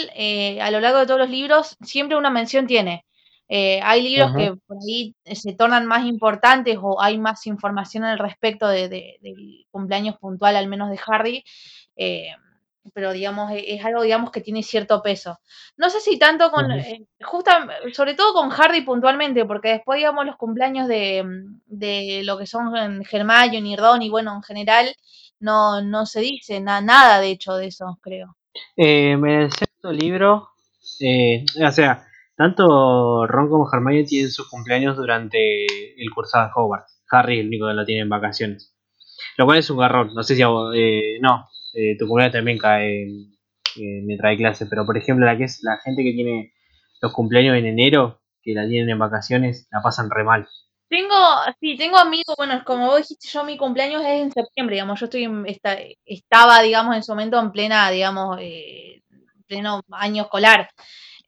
a 0.61 0.71
lo 0.71 0.81
largo 0.81 1.01
de 1.01 1.07
todos 1.07 1.21
los 1.21 1.31
libros, 1.31 1.77
siempre 1.83 2.17
una 2.17 2.31
mención 2.31 2.67
tiene. 2.67 3.05
Eh, 3.53 3.81
hay 3.83 4.03
libros 4.03 4.33
que 4.37 4.55
por 4.65 4.77
ahí 4.77 5.17
se 5.25 5.55
tornan 5.55 5.85
más 5.85 6.07
importantes 6.07 6.79
o 6.81 7.03
hay 7.03 7.19
más 7.19 7.49
información 7.49 8.05
al 8.05 8.21
respecto 8.21 8.69
de, 8.69 8.89
de, 8.89 9.19
del 9.23 9.67
cumpleaños 9.73 10.17
puntual, 10.19 10.55
al 10.55 10.69
menos 10.69 10.89
de 10.89 11.01
Harry, 11.05 11.43
eh, 11.97 12.29
pero 12.95 13.13
digamos, 13.13 13.53
es 13.55 13.85
algo 13.85 14.03
digamos 14.03 14.31
que 14.31 14.41
tiene 14.41 14.63
cierto 14.63 15.03
peso. 15.03 15.39
No 15.77 15.91
sé 15.91 16.01
si 16.01 16.19
tanto 16.19 16.51
con, 16.51 16.71
eh, 16.73 17.07
justa, 17.23 17.69
sobre 17.93 18.15
todo 18.15 18.33
con 18.33 18.51
Harry 18.53 18.83
puntualmente, 18.83 19.45
porque 19.45 19.71
después 19.71 19.99
digamos 19.99 20.27
los 20.27 20.37
cumpleaños 20.37 20.89
de, 20.89 21.25
de 21.67 22.23
lo 22.25 22.39
que 22.39 22.47
son 22.47 22.73
y 22.73 23.77
Ron 23.77 24.03
y 24.03 24.11
bueno, 24.11 24.35
en 24.35 24.43
general, 24.43 24.95
no, 25.41 25.83
no 25.83 26.07
se 26.07 26.21
dice 26.21 26.61
na 26.61 26.81
nada 26.81 27.21
de 27.21 27.31
hecho 27.31 27.55
de 27.55 27.67
eso, 27.67 27.99
creo. 28.01 28.37
Eh, 28.77 29.13
en 29.13 29.27
el 29.27 29.53
sexto 29.53 29.93
libro, 29.93 30.51
eh, 31.01 31.45
o 31.65 31.71
sea, 31.71 32.07
tanto 32.37 33.27
Ron 33.27 33.49
como 33.49 33.69
Hermione 33.73 34.05
tienen 34.05 34.31
sus 34.31 34.49
cumpleaños 34.49 34.97
durante 34.97 35.67
el 35.67 36.11
cursado 36.15 36.47
de 36.47 36.53
Hogwarts. 36.55 37.03
Harry 37.11 37.35
es 37.35 37.41
el 37.41 37.49
único 37.49 37.67
que 37.69 37.75
lo 37.75 37.85
tiene 37.85 38.03
en 38.03 38.09
vacaciones. 38.09 38.75
Lo 39.37 39.47
cual 39.47 39.59
es 39.59 39.71
un 39.71 39.79
garrón. 39.79 40.15
No 40.15 40.23
sé 40.23 40.37
si 40.37 40.43
eh, 40.43 41.19
no, 41.21 41.49
eh, 41.75 41.97
tu 41.99 42.07
cumpleaños 42.07 42.35
también 42.35 42.59
cae 42.59 43.03
en, 43.03 43.33
en 43.77 44.07
mientras 44.07 44.31
hay 44.31 44.37
clase, 44.37 44.67
pero 44.67 44.85
por 44.85 44.97
ejemplo 44.97 45.27
la 45.27 45.37
que 45.37 45.45
es 45.45 45.61
la 45.63 45.79
gente 45.79 46.03
que 46.03 46.13
tiene 46.13 46.53
los 47.01 47.13
cumpleaños 47.13 47.57
en 47.57 47.67
enero, 47.67 48.21
que 48.43 48.55
la 48.55 48.67
tienen 48.69 48.91
en 48.91 48.99
vacaciones, 48.99 49.69
la 49.71 49.81
pasan 49.83 50.11
re 50.11 50.25
mal. 50.25 50.47
Tengo, 50.89 51.15
sí, 51.61 51.77
tengo 51.77 51.99
amigos, 51.99 52.35
bueno, 52.37 52.63
como 52.65 52.87
vos 52.87 52.99
dijiste, 52.99 53.29
yo 53.29 53.45
mi 53.45 53.57
cumpleaños 53.57 54.03
es 54.03 54.23
en 54.23 54.33
septiembre, 54.33 54.75
digamos, 54.75 54.99
yo 54.99 55.05
estoy 55.05 55.29
esta, 55.47 55.79
estaba, 56.05 56.61
digamos, 56.63 56.97
en 56.97 57.03
su 57.05 57.13
momento 57.13 57.39
en 57.39 57.53
plena, 57.53 57.91
digamos, 57.91 58.39
eh, 58.41 59.03
pleno 59.47 59.83
año 59.93 60.25
escolar. 60.25 60.69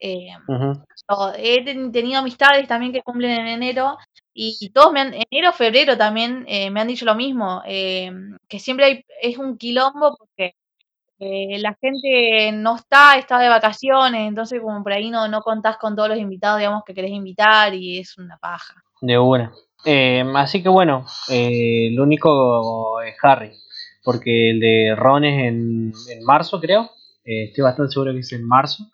Eh, 0.01 0.27
uh 0.49 0.53
-huh. 0.53 1.33
He 1.37 1.63
tenido 1.91 2.19
amistades 2.19 2.67
también 2.67 2.91
que 2.91 3.01
cumplen 3.01 3.31
en 3.31 3.47
enero 3.47 3.97
y, 4.33 4.69
todos 4.69 4.91
me 4.91 5.01
han, 5.01 5.13
enero, 5.13 5.53
febrero 5.53 5.97
también 5.97 6.45
eh, 6.47 6.71
me 6.71 6.81
han 6.81 6.87
dicho 6.87 7.05
lo 7.05 7.15
mismo, 7.15 7.61
eh, 7.65 8.11
que 8.47 8.59
siempre 8.59 8.85
hay, 8.85 9.05
es 9.21 9.37
un 9.37 9.57
quilombo 9.57 10.17
porque 10.17 10.55
eh, 11.19 11.59
la 11.59 11.77
gente 11.79 12.51
no 12.53 12.75
está, 12.75 13.17
está 13.17 13.37
de 13.39 13.49
vacaciones, 13.49 14.27
entonces 14.27 14.59
como 14.59 14.81
por 14.81 14.93
ahí 14.93 15.11
no, 15.11 15.27
no 15.27 15.41
contás 15.41 15.77
con 15.77 15.95
todos 15.95 16.09
los 16.09 16.17
invitados, 16.17 16.59
digamos, 16.59 16.83
que 16.83 16.95
querés 16.95 17.11
invitar 17.11 17.73
y 17.75 17.99
es 17.99 18.17
una 18.17 18.37
paja. 18.37 18.73
De 19.01 19.19
una. 19.19 19.53
Así 20.35 20.63
que 20.63 20.69
bueno, 20.69 21.05
el 21.29 21.99
único 21.99 23.01
es 23.01 23.15
Harry, 23.21 23.51
porque 24.03 24.51
el 24.51 24.59
de 24.59 24.95
Ron 24.95 25.25
es 25.25 25.47
en, 25.47 25.93
en 26.09 26.23
marzo, 26.23 26.59
creo. 26.59 26.89
Estoy 27.23 27.63
bastante 27.63 27.91
seguro 27.91 28.13
que 28.13 28.19
es 28.19 28.31
en 28.33 28.47
marzo. 28.47 28.85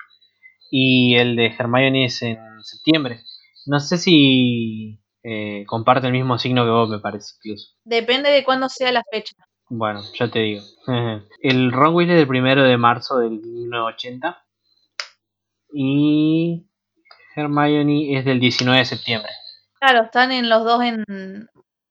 y 0.72 1.16
el 1.16 1.36
de 1.36 1.48
Hermione 1.58 2.06
es 2.06 2.22
en 2.24 2.38
septiembre. 2.64 3.24
No 3.66 3.80
sé 3.80 3.98
si 3.98 4.99
eh, 5.24 5.65
comparte 5.65 6.07
el 6.07 6.13
mismo 6.13 6.38
signo 6.38 6.63
que 6.63 6.72
vos, 6.72 6.89
me 6.89 6.99
parece, 6.99 7.34
incluso. 7.38 7.74
Depende 7.84 8.30
de 8.30 8.43
cuándo 8.43 8.70
sea 8.70 8.91
la 8.91 9.03
fecha. 9.11 9.36
Bueno, 9.70 10.01
ya 10.17 10.30
te 10.30 10.39
digo. 10.39 10.63
el 11.41 11.72
Ron 11.72 12.01
es 12.01 12.07
del 12.07 12.28
primero 12.28 12.63
de 12.63 12.78
marzo 12.78 13.20
del 13.20 13.39
1980 13.39 14.45
y 15.74 16.65
Hermione 17.36 18.17
es 18.17 18.26
del 18.26 18.39
19 18.39 18.80
de 18.80 18.86
septiembre. 18.86 19.32
Claro, 19.80 20.03
están 20.03 20.32
en 20.32 20.49
los 20.49 20.63
dos 20.63 20.82
en... 20.84 21.05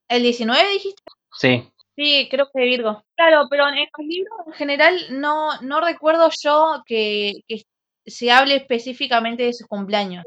¿El 0.08 0.22
19 0.22 0.72
dijiste? 0.72 1.02
Sí. 1.32 1.70
Sí, 1.96 2.28
creo 2.30 2.48
que 2.52 2.62
Virgo. 2.62 3.02
Claro, 3.16 3.46
pero 3.50 3.68
en 3.68 3.74
los 3.76 4.06
libros 4.06 4.38
en 4.46 4.52
general 4.54 4.96
no, 5.10 5.60
no 5.62 5.80
recuerdo 5.80 6.30
yo 6.42 6.82
que, 6.86 7.42
que 7.46 7.62
se 8.06 8.30
hable 8.30 8.56
específicamente 8.56 9.44
de 9.44 9.52
sus 9.52 9.66
cumpleaños. 9.66 10.24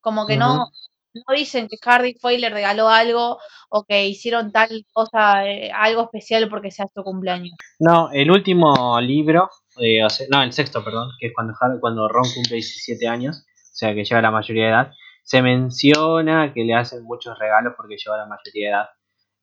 Como 0.00 0.26
que 0.26 0.36
no, 0.36 0.70
no 1.16 1.34
dicen 1.34 1.68
que 1.68 1.76
Harry 1.84 2.16
fue 2.20 2.34
y 2.34 2.38
le 2.38 2.50
regaló 2.50 2.88
algo 2.88 3.38
o 3.68 3.84
que 3.84 4.06
hicieron 4.06 4.52
tal 4.52 4.84
cosa, 4.92 5.46
eh, 5.46 5.70
algo 5.74 6.04
especial 6.04 6.48
porque 6.48 6.70
sea 6.70 6.86
su 6.92 7.02
cumpleaños. 7.02 7.54
No, 7.78 8.10
el 8.12 8.30
último 8.30 9.00
libro, 9.00 9.50
eh, 9.80 10.00
no, 10.30 10.42
el 10.42 10.52
sexto, 10.52 10.84
perdón, 10.84 11.10
que 11.18 11.28
es 11.28 11.32
cuando, 11.34 11.54
cuando 11.80 12.08
Ron 12.08 12.24
cumple 12.34 12.56
17 12.56 13.08
años, 13.08 13.44
o 13.46 13.76
sea 13.76 13.94
que 13.94 14.04
lleva 14.04 14.22
la 14.22 14.30
mayoría 14.30 14.64
de 14.64 14.70
edad, 14.70 14.92
se 15.22 15.42
menciona 15.42 16.52
que 16.54 16.64
le 16.64 16.74
hacen 16.74 17.02
muchos 17.02 17.38
regalos 17.38 17.74
porque 17.76 17.96
lleva 17.96 18.16
la 18.16 18.26
mayoría 18.26 18.68
de 18.68 18.72
edad. 18.72 18.88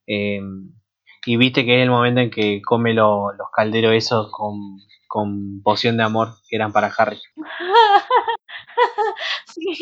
Em, 0.06 0.72
y 1.26 1.38
viste 1.38 1.66
que 1.66 1.78
es 1.78 1.84
el 1.84 1.90
momento 1.90 2.22
en 2.22 2.30
que 2.30 2.62
come 2.62 2.94
los 2.94 3.34
calderos 3.56 3.94
esos 3.94 4.32
con, 4.32 4.78
con 5.08 5.62
poción 5.62 5.98
de 5.98 6.04
amor 6.04 6.30
que 6.50 6.56
eran 6.56 6.72
para 6.72 6.92
Harry. 6.98 7.20
sí. 9.48 9.78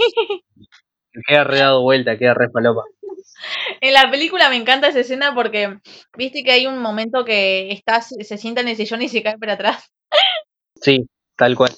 Queda 1.27 1.43
re 1.43 1.59
dado 1.59 1.81
vuelta, 1.81 2.17
queda 2.17 2.33
re 2.33 2.49
palopa. 2.49 2.83
En 3.81 3.93
la 3.93 4.11
película 4.11 4.49
me 4.49 4.55
encanta 4.55 4.89
esa 4.89 4.99
escena 4.99 5.33
porque 5.33 5.79
viste 6.15 6.43
que 6.43 6.51
hay 6.51 6.67
un 6.67 6.77
momento 6.77 7.25
que 7.25 7.71
está, 7.71 8.01
se 8.01 8.37
sienta 8.37 8.61
en 8.61 8.67
el 8.67 8.75
sillón 8.75 9.01
y 9.01 9.09
se 9.09 9.23
cae 9.23 9.37
para 9.37 9.53
atrás. 9.53 9.91
Sí, 10.83 11.07
tal 11.35 11.55
cual. 11.55 11.71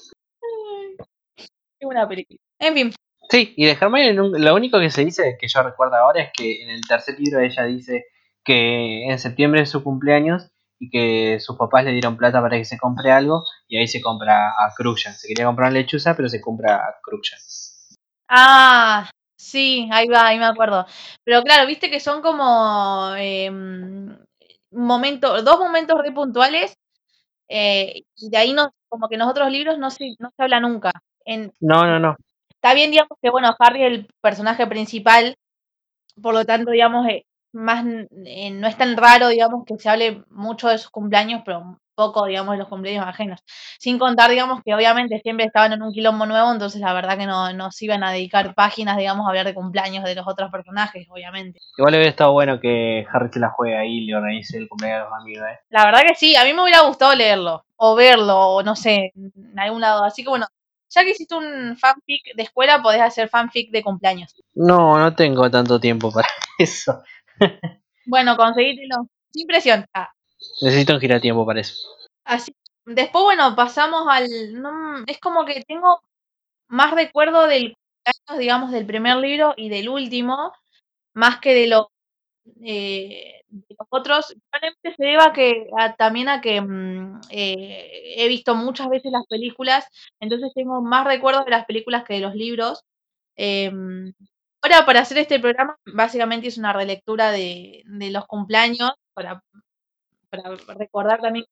Qué 1.36 1.84
buena 1.84 2.08
película. 2.08 2.38
En 2.58 2.72
fin. 2.72 2.92
Sí, 3.28 3.52
y 3.54 3.66
de 3.66 3.72
Hermione 3.72 4.14
lo 4.14 4.54
único 4.54 4.80
que 4.80 4.90
se 4.90 5.04
dice, 5.04 5.36
que 5.38 5.46
yo 5.46 5.62
recuerdo 5.62 5.96
ahora, 5.96 6.22
es 6.22 6.30
que 6.34 6.62
en 6.62 6.70
el 6.70 6.80
tercer 6.86 7.18
libro 7.20 7.40
ella 7.40 7.64
dice 7.64 8.06
que 8.42 9.04
en 9.04 9.18
septiembre 9.18 9.60
es 9.60 9.70
su 9.70 9.82
cumpleaños 9.82 10.48
y 10.78 10.90
que 10.90 11.38
sus 11.40 11.56
papás 11.56 11.84
le 11.84 11.92
dieron 11.92 12.16
plata 12.16 12.40
para 12.40 12.56
que 12.56 12.64
se 12.64 12.78
compre 12.78 13.10
algo 13.10 13.44
y 13.68 13.78
ahí 13.78 13.88
se 13.88 14.00
compra 14.00 14.50
a 14.50 14.72
Crujan. 14.74 15.14
Se 15.14 15.28
quería 15.28 15.46
comprar 15.46 15.72
lechuza, 15.72 16.16
pero 16.16 16.28
se 16.28 16.40
compra 16.40 16.76
a 16.76 16.96
Crujan. 17.02 17.38
Ah, 18.28 19.10
sí, 19.44 19.88
ahí 19.92 20.08
va, 20.08 20.26
ahí 20.26 20.38
me 20.38 20.46
acuerdo. 20.46 20.86
Pero 21.24 21.42
claro, 21.42 21.66
viste 21.66 21.90
que 21.90 22.00
son 22.00 22.22
como 22.22 23.14
eh, 23.16 23.50
dos 24.70 25.58
momentos 25.58 26.00
re 26.02 26.12
puntuales 26.12 26.76
eh, 27.48 28.04
y 28.16 28.30
de 28.30 28.36
ahí 28.36 28.52
no, 28.52 28.70
como 28.88 29.08
que 29.08 29.16
en 29.16 29.20
los 29.20 29.28
otros 29.28 29.50
libros 29.50 29.78
no 29.78 29.90
se, 29.90 30.14
no 30.18 30.30
se 30.36 30.42
habla 30.42 30.60
nunca. 30.60 30.92
En, 31.24 31.52
no, 31.60 31.84
no, 31.84 31.98
no. 31.98 32.16
Está 32.50 32.74
bien, 32.74 32.90
digamos 32.90 33.18
que, 33.22 33.30
bueno, 33.30 33.54
Harry 33.58 33.84
es 33.84 33.92
el 33.92 34.08
personaje 34.20 34.66
principal, 34.66 35.36
por 36.22 36.34
lo 36.34 36.44
tanto, 36.44 36.70
digamos, 36.70 37.06
eh, 37.08 37.24
más 37.52 37.84
eh, 38.26 38.50
no 38.50 38.66
es 38.68 38.76
tan 38.78 38.96
raro, 38.96 39.28
digamos, 39.28 39.64
que 39.66 39.78
se 39.78 39.88
hable 39.88 40.24
mucho 40.30 40.68
de 40.68 40.78
sus 40.78 40.90
cumpleaños, 40.90 41.42
pero 41.44 41.78
poco, 41.94 42.26
digamos, 42.26 42.58
los 42.58 42.68
cumpleaños 42.68 43.06
ajenos. 43.06 43.40
Sin 43.78 43.98
contar, 43.98 44.30
digamos, 44.30 44.62
que 44.64 44.74
obviamente 44.74 45.20
siempre 45.20 45.46
estaban 45.46 45.72
en 45.72 45.82
un 45.82 45.92
quilombo 45.92 46.26
nuevo, 46.26 46.52
entonces 46.52 46.80
la 46.80 46.92
verdad 46.92 47.16
que 47.18 47.26
no, 47.26 47.52
no 47.52 47.70
se 47.70 47.86
iban 47.86 48.04
a 48.04 48.12
dedicar 48.12 48.54
páginas, 48.54 48.96
digamos, 48.96 49.26
a 49.26 49.30
hablar 49.30 49.46
de 49.46 49.54
cumpleaños 49.54 50.04
de 50.04 50.14
los 50.14 50.26
otros 50.26 50.50
personajes, 50.50 51.06
obviamente. 51.10 51.60
Igual 51.78 51.94
hubiera 51.94 52.10
estado 52.10 52.32
bueno 52.32 52.60
que 52.60 53.06
Harry 53.12 53.30
se 53.32 53.40
la 53.40 53.50
juegue 53.50 53.76
ahí 53.76 53.98
y 53.98 54.06
le 54.06 54.16
organice 54.16 54.58
el 54.58 54.68
cumpleaños 54.68 55.04
de 55.04 55.10
los 55.10 55.20
amigos, 55.20 55.46
¿eh? 55.48 55.58
La 55.70 55.84
verdad 55.84 56.02
que 56.06 56.14
sí, 56.14 56.36
a 56.36 56.44
mí 56.44 56.52
me 56.52 56.62
hubiera 56.62 56.80
gustado 56.82 57.14
leerlo, 57.14 57.64
o 57.76 57.94
verlo, 57.94 58.38
o 58.38 58.62
no 58.62 58.76
sé, 58.76 59.12
en 59.14 59.58
algún 59.58 59.80
lado. 59.80 60.04
Así 60.04 60.22
que 60.22 60.30
bueno, 60.30 60.46
ya 60.94 61.02
que 61.02 61.10
hiciste 61.10 61.34
un 61.34 61.76
fanfic 61.76 62.34
de 62.36 62.42
escuela, 62.42 62.82
podés 62.82 63.00
hacer 63.00 63.28
fanfic 63.28 63.70
de 63.70 63.82
cumpleaños. 63.82 64.34
No, 64.54 64.98
no 64.98 65.14
tengo 65.14 65.50
tanto 65.50 65.80
tiempo 65.80 66.10
para 66.12 66.28
eso. 66.58 67.02
bueno, 68.06 68.36
conseguítelo. 68.36 69.08
Sin 69.32 69.46
presión. 69.46 69.84
Ah. 69.92 70.10
Necesito 70.62 70.94
un 70.94 71.00
giratiempo 71.00 71.46
para 71.46 71.60
eso. 71.60 71.74
Así. 72.24 72.54
Después, 72.86 73.24
bueno, 73.24 73.54
pasamos 73.56 74.06
al. 74.08 74.28
es 75.06 75.18
como 75.18 75.44
que 75.44 75.62
tengo 75.66 76.00
más 76.68 76.92
recuerdo 76.92 77.46
del 77.46 77.74
cumpleaños, 78.04 78.38
digamos, 78.38 78.70
del 78.72 78.86
primer 78.86 79.16
libro 79.16 79.54
y 79.56 79.68
del 79.68 79.88
último, 79.88 80.52
más 81.14 81.40
que 81.40 81.54
de 81.54 81.66
lo 81.68 81.90
eh, 82.62 83.42
los 83.48 83.88
otros. 83.90 84.34
Probablemente 84.50 84.94
se 84.96 85.04
deba 85.04 85.32
que, 85.32 85.66
también 85.98 86.28
a 86.28 86.40
que 86.40 86.60
mm, 86.60 87.20
eh, 87.30 88.14
he 88.16 88.28
visto 88.28 88.54
muchas 88.54 88.88
veces 88.88 89.12
las 89.12 89.26
películas, 89.26 89.86
entonces 90.20 90.52
tengo 90.54 90.82
más 90.82 91.06
recuerdos 91.06 91.44
de 91.44 91.52
las 91.52 91.66
películas 91.66 92.04
que 92.04 92.14
de 92.14 92.20
los 92.20 92.34
libros. 92.34 92.82
Em, 93.36 94.12
ahora, 94.62 94.86
para 94.86 95.00
hacer 95.00 95.18
este 95.18 95.40
programa, 95.40 95.76
básicamente 95.86 96.48
es 96.48 96.58
una 96.58 96.72
relectura 96.72 97.30
de, 97.32 97.82
de 97.86 98.10
los 98.10 98.26
cumpleaños, 98.26 98.92
para, 99.14 99.42
para 100.42 100.78
recordar 100.78 101.20
también 101.20 101.44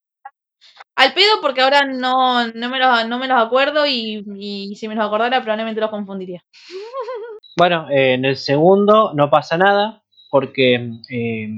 al 0.97 1.15
pedo 1.15 1.41
porque 1.41 1.61
ahora 1.63 1.87
no, 1.87 2.47
no, 2.49 2.69
me, 2.69 2.79
los, 2.79 3.09
no 3.09 3.19
me 3.19 3.27
los 3.27 3.43
acuerdo 3.43 3.87
y, 3.87 4.25
y, 4.37 4.77
si 4.77 4.89
me 4.89 4.95
los 4.95 5.05
acordara 5.05 5.41
probablemente 5.41 5.81
los 5.81 5.91
confundiría. 5.91 6.43
Bueno, 7.55 7.87
eh, 7.91 8.15
en 8.15 8.25
el 8.25 8.39
segundo 8.39 9.13
no 9.15 9.29
pasa 9.29 9.59
nada 9.59 10.03
porque 10.31 10.89
eh, 11.11 11.49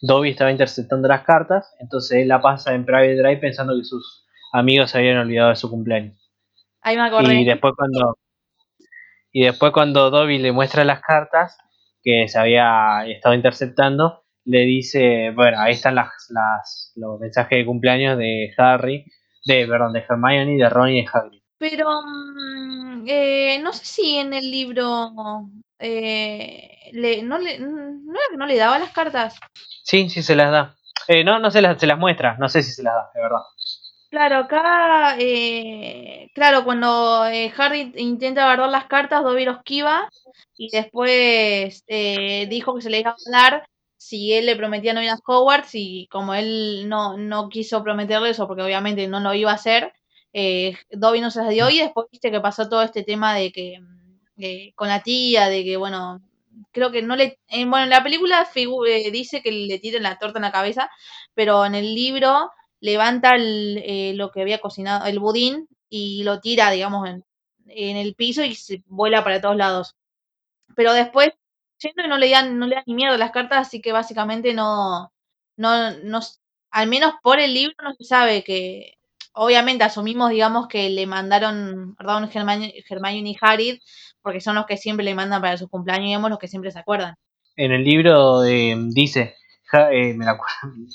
Dobby 0.00 0.30
estaba 0.30 0.50
interceptando 0.50 1.06
las 1.06 1.22
cartas, 1.22 1.76
entonces 1.78 2.22
él 2.22 2.26
la 2.26 2.40
pasa 2.40 2.74
en 2.74 2.84
Private 2.84 3.14
Drive 3.14 3.36
pensando 3.36 3.72
que 3.78 3.84
sus 3.84 4.26
amigos 4.52 4.90
se 4.90 4.98
habían 4.98 5.18
olvidado 5.18 5.50
de 5.50 5.54
su 5.54 5.70
cumpleaños. 5.70 6.18
Ahí 6.80 6.96
me 6.96 7.02
acordé. 7.02 7.34
Y 7.36 7.44
después 7.44 7.72
cuando 7.76 8.18
y 9.30 9.44
después 9.44 9.72
cuando 9.72 10.10
Dobby 10.10 10.38
le 10.38 10.50
muestra 10.50 10.84
las 10.84 11.00
cartas 11.00 11.56
que 12.02 12.26
se 12.28 12.38
había 12.38 13.06
estado 13.06 13.34
interceptando, 13.34 14.21
le 14.44 14.60
dice, 14.60 15.30
bueno, 15.34 15.58
ahí 15.60 15.72
están 15.72 15.94
las, 15.94 16.08
las, 16.30 16.92
los 16.96 17.20
mensajes 17.20 17.58
de 17.58 17.66
cumpleaños 17.66 18.18
de 18.18 18.52
Harry, 18.56 19.04
de, 19.44 19.66
perdón, 19.66 19.92
de 19.92 20.04
Hermione, 20.08 20.56
de 20.56 20.68
Ron 20.68 20.90
y 20.90 21.02
de 21.02 21.08
Harry. 21.12 21.42
Pero 21.58 22.02
mm, 22.02 23.04
eh, 23.06 23.60
no 23.62 23.72
sé 23.72 23.84
si 23.84 24.16
en 24.16 24.34
el 24.34 24.50
libro 24.50 25.12
eh, 25.78 26.90
le, 26.92 27.22
no, 27.22 27.38
le, 27.38 27.58
no 27.58 27.92
no 28.36 28.46
le 28.46 28.56
daba 28.56 28.78
las 28.78 28.90
cartas. 28.90 29.38
Sí, 29.84 30.08
sí 30.08 30.22
se 30.22 30.34
las 30.34 30.50
da. 30.50 30.76
Eh, 31.08 31.24
no, 31.24 31.38
no 31.38 31.50
se 31.50 31.62
las, 31.62 31.78
se 31.78 31.86
las 31.86 31.98
muestra, 31.98 32.36
no 32.38 32.48
sé 32.48 32.62
si 32.62 32.72
se 32.72 32.82
las 32.82 32.94
da, 32.94 33.10
de 33.14 33.20
verdad. 33.20 33.40
Claro, 34.10 34.36
acá, 34.36 35.16
claro, 36.34 36.64
cuando 36.64 37.22
Harry 37.22 37.92
intenta 37.96 38.44
guardar 38.44 38.68
las 38.68 38.84
cartas, 38.84 39.24
Dobby 39.24 39.46
los 39.46 39.56
esquiva 39.56 40.10
y 40.54 40.68
después 40.70 41.82
dijo 41.86 42.74
que 42.74 42.82
se 42.82 42.90
le 42.90 43.00
iba 43.00 43.12
a 43.12 43.30
dar 43.30 43.64
si 44.02 44.32
él 44.32 44.46
le 44.46 44.56
prometía 44.56 44.92
no 44.92 45.02
ir 45.02 45.10
a 45.10 45.18
Hogwarts 45.24 45.70
y 45.74 46.08
como 46.10 46.34
él 46.34 46.88
no, 46.88 47.16
no 47.16 47.48
quiso 47.48 47.84
prometerle 47.84 48.30
eso 48.30 48.48
porque 48.48 48.62
obviamente 48.62 49.06
no 49.06 49.20
lo 49.20 49.32
iba 49.32 49.52
a 49.52 49.54
hacer, 49.54 49.92
eh, 50.32 50.76
Dobby 50.90 51.20
no 51.20 51.30
se 51.30 51.40
las 51.40 51.50
dio 51.50 51.70
y 51.70 51.78
después 51.78 52.08
viste 52.10 52.32
que 52.32 52.40
pasó 52.40 52.68
todo 52.68 52.82
este 52.82 53.04
tema 53.04 53.34
de 53.36 53.52
que 53.52 53.78
eh, 54.38 54.72
con 54.74 54.88
la 54.88 55.04
tía, 55.04 55.48
de 55.48 55.62
que 55.62 55.76
bueno, 55.76 56.20
creo 56.72 56.90
que 56.90 57.02
no 57.02 57.14
le... 57.14 57.38
Eh, 57.48 57.64
bueno, 57.64 57.84
en 57.84 57.90
la 57.90 58.02
película 58.02 58.48
eh, 58.54 59.10
dice 59.12 59.40
que 59.40 59.52
le 59.52 59.78
tiren 59.78 60.02
la 60.02 60.18
torta 60.18 60.38
en 60.38 60.42
la 60.42 60.52
cabeza, 60.52 60.90
pero 61.34 61.64
en 61.64 61.76
el 61.76 61.94
libro 61.94 62.50
levanta 62.80 63.36
lo 63.38 64.32
que 64.32 64.42
había 64.42 64.58
cocinado, 64.58 65.06
el 65.06 65.20
budín, 65.20 65.68
y 65.88 66.24
lo 66.24 66.40
tira, 66.40 66.72
digamos, 66.72 67.08
en, 67.08 67.24
en 67.66 67.96
el 67.96 68.16
piso 68.16 68.42
y 68.42 68.56
se 68.56 68.82
vuela 68.86 69.22
para 69.22 69.40
todos 69.40 69.56
lados. 69.56 69.94
Pero 70.74 70.92
después 70.92 71.32
y 71.84 72.08
no 72.08 72.18
le 72.18 72.30
dan, 72.30 72.58
no 72.58 72.66
le 72.66 72.76
dan 72.76 72.84
ni 72.86 72.94
miedo 72.94 73.16
las 73.16 73.30
cartas, 73.30 73.66
así 73.68 73.80
que 73.80 73.92
básicamente 73.92 74.54
no, 74.54 75.12
no, 75.56 75.90
no, 76.04 76.20
al 76.70 76.88
menos 76.88 77.14
por 77.22 77.40
el 77.40 77.54
libro 77.54 77.74
no 77.82 77.94
se 77.94 78.04
sabe 78.04 78.44
que, 78.44 78.94
obviamente 79.34 79.84
asumimos, 79.84 80.30
digamos, 80.30 80.68
que 80.68 80.90
le 80.90 81.06
mandaron, 81.06 81.94
perdón, 81.96 82.28
Hermione, 82.32 83.28
y 83.28 83.36
Harry, 83.40 83.80
porque 84.22 84.40
son 84.40 84.56
los 84.56 84.66
que 84.66 84.76
siempre 84.76 85.04
le 85.04 85.14
mandan 85.14 85.40
para 85.40 85.56
sus 85.56 85.68
cumpleaños, 85.68 86.06
digamos, 86.06 86.30
los 86.30 86.38
que 86.38 86.48
siempre 86.48 86.70
se 86.70 86.78
acuerdan. 86.78 87.14
En 87.56 87.72
el 87.72 87.84
libro 87.84 88.44
eh, 88.44 88.74
dice, 88.88 89.36
eh, 89.90 90.14
me 90.14 90.24
lo, 90.26 90.38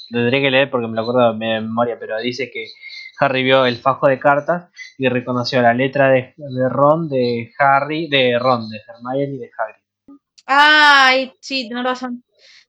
tendré 0.09 0.41
que 0.41 0.51
leer 0.51 0.69
porque 0.69 0.88
me 0.88 0.95
lo 0.95 1.01
acuerdo 1.01 1.33
de 1.33 1.38
memoria, 1.38 1.97
pero 1.99 2.19
dice 2.19 2.49
que 2.51 2.67
Harry 3.19 3.43
vio 3.43 3.65
el 3.65 3.77
fajo 3.77 4.07
de 4.07 4.19
cartas 4.19 4.69
y 4.97 5.07
reconoció 5.09 5.61
la 5.61 5.73
letra 5.73 6.09
de, 6.09 6.33
de 6.38 6.69
Ron, 6.69 7.09
de 7.09 7.51
Harry, 7.57 8.07
de 8.07 8.38
Ron, 8.39 8.69
de 8.69 8.77
Hermione 8.88 9.35
y 9.35 9.38
de 9.39 9.51
Harry. 9.57 9.86
Ay, 10.47 11.33
sí, 11.41 11.67
tenés 11.67 11.83
razón. 11.83 12.23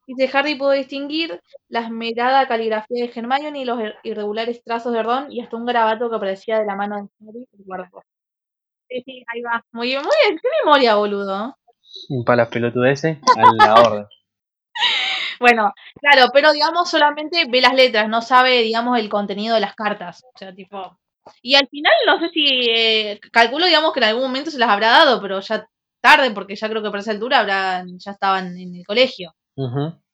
Dice, 0.07 0.31
Harry 0.37 0.55
pudo 0.57 0.70
distinguir 0.70 1.41
la 1.68 1.81
esmerada 1.81 2.49
caligrafía 2.49 3.05
de 3.07 3.12
Hermione 3.14 3.61
y 3.61 3.64
los 3.64 3.79
irregulares 4.03 4.62
trazos 4.64 4.93
de 4.93 5.03
Ron 5.03 5.31
y 5.31 5.41
hasta 5.41 5.57
un 5.57 5.66
garabato 5.66 6.09
que 6.09 6.16
aparecía 6.16 6.59
de 6.59 6.66
la 6.66 6.74
mano 6.74 7.11
de 7.18 7.29
Harry 7.29 7.87
Sí, 8.89 9.03
sí, 9.05 9.24
ahí 9.33 9.43
va. 9.43 9.62
Muy 9.72 9.89
bien, 9.89 10.01
muy 10.03 10.14
bien. 10.24 10.39
Qué 10.43 10.49
memoria, 10.64 10.97
boludo. 10.97 11.57
Para 12.24 12.37
las 12.37 12.49
pelotudeces, 12.49 13.18
a 13.37 13.66
la 13.66 13.74
orden. 13.74 14.07
Bueno, 15.41 15.72
claro, 16.01 16.31
pero 16.33 16.53
digamos 16.53 16.91
solamente 16.91 17.45
ve 17.49 17.61
las 17.61 17.72
letras, 17.72 18.09
no 18.09 18.22
sabe, 18.22 18.62
digamos, 18.62 18.99
el 18.99 19.09
contenido 19.09 19.55
de 19.55 19.61
las 19.61 19.76
cartas. 19.76 20.24
O 20.24 20.37
sea, 20.37 20.53
tipo. 20.53 20.99
Y 21.43 21.55
al 21.55 21.68
final, 21.68 21.93
no 22.07 22.18
sé 22.18 22.29
si. 22.31 22.45
eh, 22.70 23.20
calculo, 23.31 23.66
digamos, 23.66 23.93
que 23.93 24.01
en 24.01 24.05
algún 24.07 24.24
momento 24.24 24.51
se 24.51 24.59
las 24.59 24.68
habrá 24.68 24.89
dado, 24.89 25.22
pero 25.22 25.39
ya 25.39 25.64
tarde, 26.01 26.31
porque 26.31 26.57
ya 26.57 26.69
creo 26.69 26.83
que 26.83 26.91
para 26.91 27.01
esa 27.01 27.11
altura 27.13 27.41
habrá, 27.41 27.85
ya 27.99 28.13
estaban 28.13 28.57
en 28.59 28.75
el 28.77 28.87
colegio. 28.87 29.35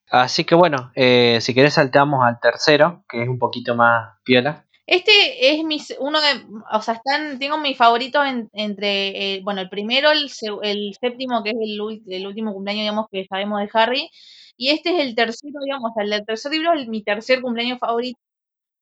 Así 0.09 0.43
que 0.43 0.55
bueno, 0.55 0.91
eh, 0.95 1.39
si 1.41 1.53
querés 1.53 1.73
saltamos 1.75 2.23
al 2.25 2.39
tercero, 2.39 3.03
que 3.09 3.23
es 3.23 3.29
un 3.29 3.39
poquito 3.39 3.75
más 3.75 4.17
piola. 4.23 4.65
Este 4.87 5.49
es 5.51 5.63
mi, 5.63 5.81
uno 5.99 6.21
de, 6.21 6.27
o 6.71 6.81
sea, 6.81 6.93
están, 6.93 7.39
tengo 7.39 7.57
mis 7.57 7.75
favoritos 7.75 8.23
en- 8.27 8.49
entre, 8.53 9.33
eh, 9.35 9.41
bueno, 9.43 9.61
el 9.61 9.69
primero, 9.69 10.11
el, 10.11 10.29
el 10.61 10.95
séptimo, 11.01 11.43
que 11.43 11.49
es 11.51 11.55
el, 11.59 11.79
el 12.07 12.27
último 12.27 12.53
cumpleaños, 12.53 12.83
digamos, 12.83 13.07
que 13.11 13.25
sabemos 13.25 13.61
de 13.61 13.69
Harry, 13.73 14.09
y 14.57 14.69
este 14.69 14.95
es 14.95 15.01
el 15.07 15.15
tercero, 15.15 15.59
digamos, 15.63 15.91
el 15.97 16.23
tercer 16.23 16.51
libro, 16.51 16.73
el- 16.73 16.87
mi 16.87 17.03
tercer 17.03 17.41
cumpleaños 17.41 17.79
favorito 17.79 18.19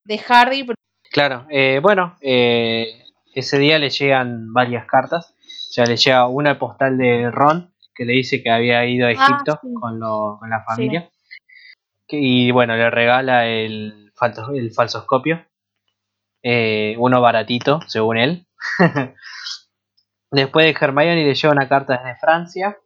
de 0.05 0.21
Harry, 0.27 0.65
Claro, 1.09 1.45
eh, 1.49 1.79
bueno, 1.81 2.17
eh, 2.21 3.03
ese 3.33 3.57
día 3.59 3.79
le 3.79 3.89
llegan 3.89 4.51
varias 4.51 4.85
cartas. 4.85 5.33
O 5.73 5.75
sea, 5.75 5.85
le 5.85 5.97
llega 5.97 6.27
una 6.27 6.59
postal 6.59 6.97
de 6.99 7.31
Ron 7.31 7.73
que 7.95 8.05
le 8.05 8.13
dice 8.13 8.43
que 8.43 8.51
había 8.51 8.85
ido 8.85 9.07
a 9.07 9.09
Ah, 9.09 9.13
Egipto 9.13 9.59
sí. 9.61 9.73
con, 9.73 9.99
lo- 9.99 10.37
con 10.39 10.49
la 10.49 10.63
familia. 10.63 11.09
Y 12.07 12.51
bueno, 12.51 12.75
le 12.75 12.89
regala 12.89 13.47
el, 13.47 14.11
falso, 14.15 14.51
el 14.53 14.71
falsoscopio. 14.71 15.45
eh, 16.43 16.95
uno 16.99 17.21
baratito, 17.21 17.79
según 17.87 18.17
él. 18.17 18.47
Después 20.31 20.65
de 20.65 20.77
Hermione 20.85 21.23
le 21.23 21.33
lleva 21.33 21.53
una 21.53 21.69
carta 21.69 21.93
desde 21.97 22.19
Francia 22.19 22.77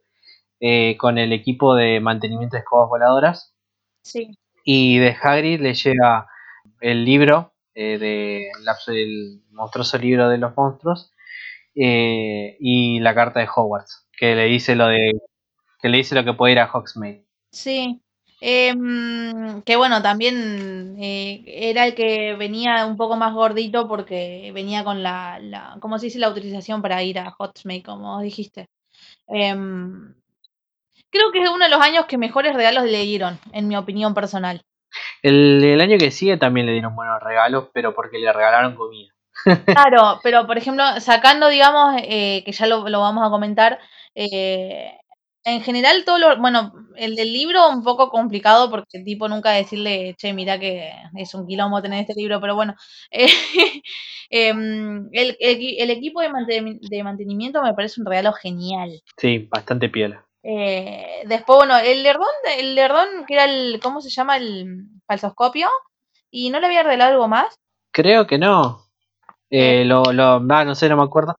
eh, 0.60 0.98
con 0.98 1.18
el 1.18 1.34
equipo 1.34 1.76
de 1.76 2.00
mantenimiento 2.00 2.56
de 2.58 2.62
escobas 2.62 2.90
voladoras. 2.90 3.56
sí, 4.04 4.38
Y 4.64 5.00
de 5.00 5.16
Hagrid 5.22 5.62
le 5.62 5.74
llega 5.74 6.28
el 6.82 7.06
libro 7.06 7.54
eh, 7.74 7.98
de 7.98 8.52
el 8.88 9.42
monstruoso 9.52 9.98
libro 9.98 10.30
de 10.30 10.38
los 10.38 10.56
monstruos 10.56 11.14
eh, 11.80 12.58
y 12.60 13.00
la 13.00 13.16
carta 13.16 13.40
de 13.40 13.48
Hogwarts 13.54 14.08
que 14.18 14.36
le 14.36 14.46
dice 14.46 14.76
lo 14.76 14.88
de 14.88 15.14
que 15.82 15.90
le 15.90 15.98
dice 15.98 16.16
lo 16.16 16.24
que 16.26 16.34
puede 16.34 16.54
ir 16.54 16.60
a 16.60 16.70
Hogsmeade. 16.72 17.26
sí. 17.52 18.02
Em, 18.40 19.64
que 19.64 19.76
bueno, 19.78 20.04
también 20.04 20.96
eh, 21.00 21.44
era 21.48 21.88
el 21.88 21.96
que 21.96 22.36
venía 22.36 22.86
un 22.86 22.96
poco 22.96 23.16
más 23.16 23.34
gordito 23.34 23.88
porque 23.88 24.52
venía 24.54 24.84
con 24.84 25.02
la, 25.02 25.40
la, 25.40 25.78
¿cómo 25.80 25.98
se 25.98 26.06
dice? 26.06 26.20
La 26.20 26.28
autorización 26.28 26.84
para 26.84 27.02
ir 27.02 27.18
a 27.18 27.34
Hotsmeade, 27.36 27.82
como 27.82 28.22
dijiste. 28.22 28.70
Em, 29.28 30.14
Creo 31.10 31.32
que 31.32 31.42
es 31.42 31.50
uno 31.50 31.66
de 31.66 31.72
los 31.72 31.82
años 31.82 32.06
que 32.06 32.18
mejores 32.18 32.56
regalos 32.56 32.84
le 32.84 33.02
dieron, 33.04 33.40
en 33.54 33.68
mi 33.68 33.78
opinión 33.78 34.14
personal. 34.14 34.62
El, 35.22 35.64
el 35.64 35.82
año 35.82 35.98
que 35.98 36.12
sigue 36.12 36.38
también 36.38 36.66
le 36.66 36.74
dieron 36.74 36.96
buenos 36.96 37.22
regalos, 37.22 37.70
pero 37.74 37.96
porque 37.96 38.20
le 38.20 38.32
regalaron 38.32 38.76
comida. 38.76 39.14
Claro, 39.74 40.20
pero 40.24 40.46
por 40.48 40.58
ejemplo, 40.58 40.84
sacando, 41.00 41.48
digamos, 41.50 41.96
eh, 42.04 42.44
que 42.46 42.52
ya 42.52 42.68
lo, 42.68 42.88
lo 42.90 43.02
vamos 43.02 43.26
a 43.26 43.30
comentar, 43.30 43.80
eh, 44.16 44.92
en 45.44 45.62
general 45.62 46.04
todo 46.06 46.18
lo, 46.20 46.38
bueno, 46.40 46.74
el 46.98 47.16
del 47.16 47.32
libro 47.32 47.70
un 47.70 47.84
poco 47.84 48.10
complicado 48.10 48.70
porque 48.70 49.00
tipo 49.06 49.30
nunca 49.30 49.52
decirle, 49.52 50.16
che, 50.18 50.34
mira 50.34 50.60
que 50.60 50.92
es 51.16 51.34
un 51.36 51.48
quilombo 51.48 51.82
tener 51.82 52.02
este 52.02 52.16
libro, 52.16 52.42
pero 52.42 52.56
bueno, 52.56 52.76
eh, 53.12 53.28
em, 54.30 55.10
el, 55.14 55.38
el- 55.40 55.76
el 55.80 55.90
equipo 55.90 56.22
de, 56.22 56.30
manten- 56.30 56.80
de 56.82 57.04
mantenimiento 57.04 57.62
me 57.62 57.74
parece 57.74 58.02
un 58.02 58.08
regalo 58.08 58.34
genial. 58.34 59.02
Sí, 59.18 59.48
bastante 59.50 59.90
piola. 59.90 60.26
Eh, 60.44 61.24
después, 61.26 61.58
bueno, 61.58 61.78
el 61.78 62.04
Lerdón, 62.04 62.28
el 62.58 62.76
Lerdón, 62.76 63.08
que 63.28 63.34
era 63.34 63.46
el, 63.46 63.80
¿cómo 63.82 64.02
se 64.02 64.10
llama? 64.10 64.38
El 64.38 64.86
falsoscopio. 65.06 65.68
Y 66.30 66.50
no 66.50 66.60
le 66.60 66.66
había 66.68 66.84
regalado 66.84 67.14
algo 67.14 67.28
más. 67.28 67.56
Creo 67.94 68.28
que 68.28 68.38
no. 68.38 68.87
Eh, 69.50 69.84
lo, 69.86 70.04
lo, 70.14 70.42
ah, 70.50 70.66
no 70.66 70.76
sé, 70.76 70.90
no 70.90 70.98
me 70.98 71.04
acuerdo. 71.04 71.36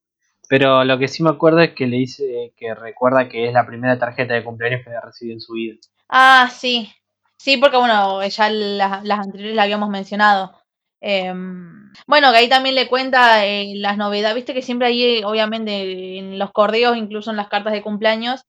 Pero 0.48 0.84
lo 0.84 0.98
que 0.98 1.08
sí 1.08 1.22
me 1.22 1.30
acuerdo 1.30 1.60
es 1.60 1.74
que 1.74 1.86
le 1.86 1.98
dice 1.98 2.52
que 2.56 2.74
recuerda 2.74 3.28
que 3.28 3.46
es 3.48 3.52
la 3.52 3.66
primera 3.66 3.98
tarjeta 3.98 4.34
de 4.34 4.44
cumpleaños 4.44 4.82
que 4.82 4.90
había 4.90 5.00
recibido 5.02 5.34
en 5.34 5.40
su 5.40 5.52
vida. 5.54 5.76
Ah, 6.08 6.50
sí. 6.52 6.90
Sí, 7.36 7.56
porque 7.56 7.76
bueno, 7.76 8.26
ya 8.26 8.50
las, 8.50 9.04
las 9.04 9.18
anteriores 9.20 9.54
la 9.56 9.62
habíamos 9.64 9.90
mencionado. 9.90 10.56
Em, 11.00 11.92
bueno, 12.06 12.30
que 12.32 12.38
ahí 12.38 12.48
también 12.48 12.74
le 12.74 12.88
cuenta 12.88 13.46
eh, 13.46 13.74
las 13.76 13.96
novedades. 13.96 14.34
Viste 14.34 14.54
que 14.54 14.62
siempre 14.62 14.88
ahí, 14.88 15.22
obviamente, 15.24 16.18
en 16.18 16.38
los 16.38 16.50
correos, 16.52 16.96
incluso 16.96 17.30
en 17.30 17.36
las 17.36 17.48
cartas 17.48 17.72
de 17.72 17.82
cumpleaños, 17.82 18.42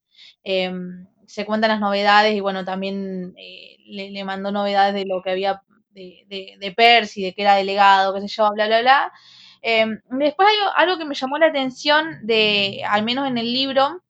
em, 0.44 1.08
se 1.28 1.46
cuentan 1.46 1.70
las 1.72 1.80
novedades 1.80 2.34
y 2.36 2.40
bueno, 2.40 2.66
también 2.66 3.34
eh, 3.38 3.78
le, 3.88 4.10
le 4.12 4.24
mandó 4.24 4.52
novedades 4.52 4.94
de 4.96 5.06
lo 5.06 5.22
que 5.22 5.32
había 5.32 5.62
de, 5.92 6.26
de, 6.28 6.56
de 6.60 6.72
Percy, 6.72 7.22
de 7.24 7.34
que 7.34 7.42
era 7.44 7.56
delegado, 7.56 8.14
qué 8.16 8.22
sé 8.22 8.28
yo, 8.28 8.50
bla, 8.54 8.66
bla, 8.68 8.82
bla. 8.82 9.12
Em, 9.62 10.00
después 10.10 10.48
hay 10.50 10.56
algo 10.76 10.98
que 10.98 11.06
me 11.06 11.16
llamó 11.16 11.38
la 11.38 11.48
atención 11.48 12.20
de, 12.24 12.84
al 12.88 13.04
menos 13.04 13.28
en 13.28 13.38
el 13.38 13.52
libro, 13.54 14.02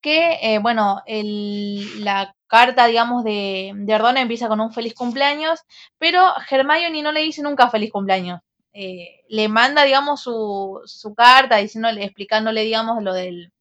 que, 0.00 0.38
eh, 0.42 0.58
bueno, 0.58 1.02
el, 1.06 2.04
la 2.04 2.34
carta, 2.46 2.86
digamos, 2.86 3.24
de, 3.24 3.72
de 3.74 3.94
Ardonna 3.94 4.20
empieza 4.20 4.48
con 4.48 4.60
un 4.60 4.72
feliz 4.72 4.94
cumpleaños, 4.94 5.60
pero 5.98 6.32
Hermione 6.50 7.02
no 7.02 7.12
le 7.12 7.20
dice 7.20 7.42
nunca 7.42 7.70
feliz 7.70 7.90
cumpleaños. 7.92 8.40
Eh, 8.72 9.22
le 9.28 9.48
manda, 9.48 9.82
digamos, 9.84 10.22
su, 10.22 10.80
su 10.84 11.14
carta 11.14 11.56
diciéndole, 11.56 12.04
explicándole, 12.04 12.62
digamos, 12.62 13.02
lo 13.02 13.12
del, 13.14 13.52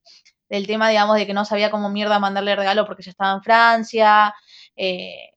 del 0.49 0.67
tema, 0.67 0.89
digamos, 0.89 1.17
de 1.17 1.27
que 1.27 1.33
no 1.33 1.45
sabía 1.45 1.71
cómo 1.71 1.89
mierda 1.89 2.19
mandarle 2.19 2.55
regalo 2.55 2.85
porque 2.85 3.03
ya 3.03 3.11
estaba 3.11 3.33
en 3.33 3.43
Francia. 3.43 4.33
eh, 4.75 5.31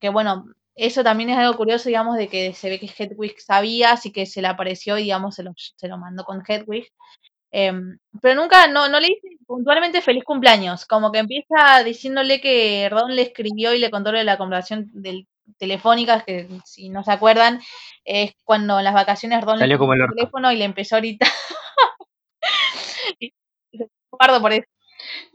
que 0.00 0.08
bueno, 0.10 0.46
eso 0.74 1.04
también 1.04 1.30
es 1.30 1.38
algo 1.38 1.56
curioso, 1.56 1.88
digamos, 1.88 2.16
de 2.16 2.28
que 2.28 2.54
se 2.54 2.68
ve 2.68 2.80
que 2.80 2.86
Hedwig 2.86 3.40
sabía, 3.40 3.92
así 3.92 4.12
que 4.12 4.26
se 4.26 4.42
le 4.42 4.48
apareció 4.48 4.98
y, 4.98 5.04
digamos, 5.04 5.34
se 5.34 5.42
lo, 5.42 5.52
se 5.56 5.88
lo 5.88 5.98
mandó 5.98 6.24
con 6.24 6.42
Hedwig. 6.46 6.88
Em, 7.50 7.98
pero 8.22 8.40
nunca, 8.40 8.66
no, 8.68 8.88
no 8.88 8.98
le 8.98 9.08
dice 9.08 9.28
puntualmente 9.46 10.00
feliz 10.00 10.24
cumpleaños, 10.24 10.86
como 10.86 11.12
que 11.12 11.18
empieza 11.18 11.84
diciéndole 11.84 12.40
que 12.40 12.88
Ron 12.90 13.14
le 13.14 13.22
escribió 13.22 13.74
y 13.74 13.78
le 13.78 13.90
contó 13.90 14.10
lo 14.10 14.18
de 14.18 14.24
la 14.24 14.38
conversación 14.38 14.88
del, 14.94 15.26
telefónica, 15.58 16.24
que 16.24 16.48
si 16.64 16.88
no 16.88 17.04
se 17.04 17.12
acuerdan, 17.12 17.60
es 18.04 18.32
cuando 18.44 18.78
en 18.78 18.84
las 18.84 18.94
vacaciones 18.94 19.42
Ron 19.42 19.58
Salió 19.58 19.74
le 19.74 19.78
como 19.78 19.94
el 19.94 20.00
teléfono 20.14 20.52
y 20.52 20.56
le 20.56 20.64
empezó 20.64 20.96
a 20.96 21.00
gritar. 21.00 21.28
guardo 24.10 24.40
por 24.40 24.52
eso. 24.52 24.71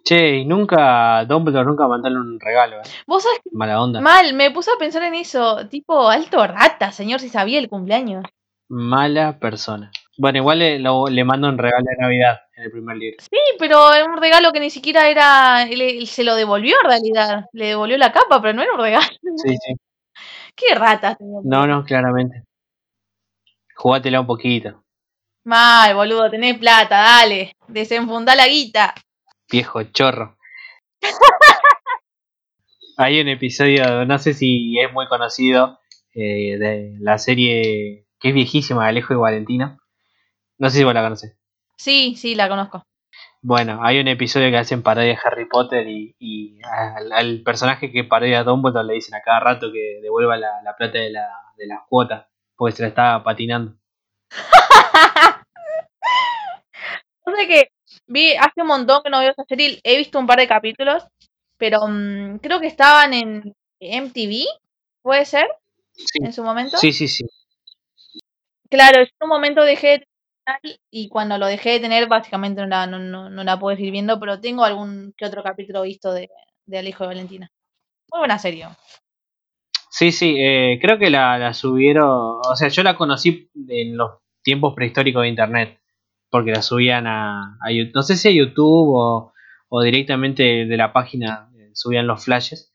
Che, 0.03 0.37
y 0.37 0.45
nunca, 0.45 1.25
Dumbledore 1.25 1.65
nunca 1.65 1.87
mandaron 1.87 2.19
un 2.19 2.39
regalo, 2.39 2.77
¿eh? 2.77 2.83
Vos 3.05 3.23
sabés 3.23 3.39
que 3.43 3.49
Mala 3.53 3.81
onda. 3.81 3.99
mal, 4.01 4.33
me 4.33 4.51
puse 4.51 4.71
a 4.71 4.77
pensar 4.79 5.03
en 5.03 5.15
eso, 5.15 5.67
tipo 5.67 6.09
alto 6.09 6.45
rata, 6.47 6.91
señor, 6.91 7.19
si 7.19 7.29
sabía 7.29 7.59
el 7.59 7.69
cumpleaños. 7.69 8.23
Mala 8.69 9.37
persona. 9.39 9.91
Bueno, 10.17 10.39
igual 10.39 10.59
le, 10.59 10.79
lo- 10.79 11.07
le 11.07 11.23
mando 11.23 11.47
un 11.49 11.57
regalo 11.57 11.85
de 11.85 11.95
Navidad 11.99 12.39
en 12.55 12.63
el 12.63 12.71
primer 12.71 12.97
libro. 12.97 13.17
Sí, 13.19 13.37
pero 13.59 13.93
era 13.93 14.05
un 14.05 14.17
regalo 14.17 14.51
que 14.51 14.59
ni 14.59 14.69
siquiera 14.69 15.07
era, 15.09 15.63
él 15.63 16.07
se 16.07 16.23
lo 16.23 16.35
devolvió 16.35 16.75
en 16.83 16.89
realidad, 16.89 17.45
le 17.53 17.67
devolvió 17.67 17.97
la 17.97 18.11
capa, 18.11 18.41
pero 18.41 18.53
no 18.53 18.61
era 18.63 18.73
un 18.73 18.79
regalo. 18.79 19.05
Sí, 19.37 19.55
sí. 19.57 19.73
Qué 20.55 20.75
rata. 20.75 21.15
señor. 21.17 21.43
No, 21.45 21.67
no, 21.67 21.83
claramente. 21.83 22.43
Jugátela 23.75 24.19
un 24.21 24.27
poquito. 24.27 24.83
Mal, 25.45 25.95
boludo, 25.95 26.29
tenés 26.29 26.57
plata, 26.57 26.97
dale, 26.97 27.53
desenfundá 27.67 28.35
la 28.35 28.47
guita. 28.47 28.93
Viejo 29.49 29.83
chorro. 29.83 30.37
Hay 32.97 33.21
un 33.21 33.27
episodio, 33.27 34.05
no 34.05 34.17
sé 34.17 34.33
si 34.33 34.79
es 34.79 34.91
muy 34.91 35.07
conocido, 35.07 35.79
eh, 36.13 36.57
de 36.57 36.97
la 36.99 37.17
serie 37.17 38.07
que 38.19 38.29
es 38.29 38.33
viejísima, 38.33 38.87
Alejo 38.87 39.13
y 39.13 39.17
Valentino. 39.17 39.77
No 40.57 40.69
sé 40.69 40.79
si 40.79 40.83
vos 40.83 40.93
la 40.93 41.03
conocés. 41.03 41.37
Sí, 41.77 42.15
sí, 42.17 42.33
la 42.35 42.49
conozco. 42.49 42.83
Bueno, 43.41 43.79
hay 43.83 43.99
un 43.99 44.07
episodio 44.07 44.49
que 44.49 44.57
hacen 44.57 44.81
parodia 44.81 45.09
de 45.09 45.19
Harry 45.23 45.45
Potter 45.45 45.87
y, 45.87 46.15
y 46.19 46.59
al, 46.63 47.11
al 47.13 47.41
personaje 47.43 47.91
que 47.91 48.03
parodia 48.03 48.39
a 48.39 48.43
Dumbledore 48.43 48.87
le 48.87 48.93
dicen 48.95 49.13
a 49.15 49.21
cada 49.21 49.39
rato 49.39 49.71
que 49.71 49.99
devuelva 50.01 50.37
la, 50.37 50.61
la 50.63 50.75
plata 50.75 50.97
de 50.97 51.11
la, 51.11 51.27
de 51.55 51.67
la 51.67 51.85
cuota, 51.87 52.29
porque 52.55 52.75
se 52.75 52.81
la 52.81 52.89
estaba 52.89 53.23
patinando. 53.23 53.75
No 57.25 57.35
sé 57.35 57.47
que 57.47 57.71
vi 58.07 58.35
hace 58.35 58.61
un 58.61 58.67
montón 58.67 59.01
que 59.03 59.09
no 59.09 59.19
veo 59.19 59.31
esa 59.31 59.43
serie, 59.47 59.79
he 59.83 59.97
visto 59.97 60.19
un 60.19 60.27
par 60.27 60.39
de 60.39 60.47
capítulos, 60.47 61.03
pero 61.57 61.87
mm, 61.87 62.37
creo 62.37 62.59
que 62.59 62.67
estaban 62.67 63.13
en 63.13 63.53
MTV, 63.79 64.45
¿puede 65.01 65.25
ser? 65.25 65.47
Sí, 65.93 66.19
En 66.23 66.33
su 66.33 66.43
momento. 66.43 66.77
sí, 66.77 66.91
sí. 66.93 67.07
sí. 67.07 67.25
Claro, 68.69 69.01
en 69.01 69.07
un 69.21 69.29
momento 69.29 69.63
dejé 69.63 69.87
de 69.87 70.07
tener 70.45 70.79
y 70.91 71.09
cuando 71.09 71.37
lo 71.37 71.47
dejé 71.47 71.71
de 71.71 71.79
tener 71.79 72.07
básicamente 72.07 72.61
no 72.61 72.67
la, 72.67 72.87
no, 72.87 72.99
no, 72.99 73.29
no 73.29 73.43
la 73.43 73.59
puedo 73.59 73.75
seguir 73.75 73.91
viendo, 73.91 74.19
pero 74.19 74.39
tengo 74.39 74.63
algún 74.65 75.13
que 75.17 75.25
otro 75.25 75.43
capítulo 75.43 75.83
visto 75.83 76.11
de, 76.11 76.29
de 76.65 76.77
Al 76.77 76.87
hijo 76.87 77.03
de 77.03 77.07
Valentina. 77.09 77.51
Muy 78.11 78.19
buena 78.19 78.37
serie. 78.39 78.67
Sí, 79.89 80.11
sí, 80.11 80.35
eh, 80.37 80.77
creo 80.81 80.99
que 80.99 81.09
la, 81.09 81.37
la 81.37 81.53
subieron, 81.53 82.39
o 82.45 82.55
sea, 82.55 82.67
yo 82.67 82.83
la 82.83 82.95
conocí 82.95 83.49
en 83.67 83.97
los 83.97 84.19
tiempos 84.43 84.73
prehistóricos 84.75 85.23
de 85.23 85.29
internet. 85.29 85.79
Porque 86.29 86.51
la 86.51 86.61
subían 86.61 87.07
a, 87.07 87.57
no 87.93 88.03
sé 88.03 88.17
si 88.17 88.29
a 88.29 88.31
YouTube 88.31 88.95
o, 88.95 89.33
o 89.69 89.81
directamente 89.81 90.65
de 90.65 90.77
la 90.77 90.93
página 90.93 91.49
eh, 91.57 91.71
subían 91.73 92.07
los 92.07 92.23
flashes, 92.23 92.73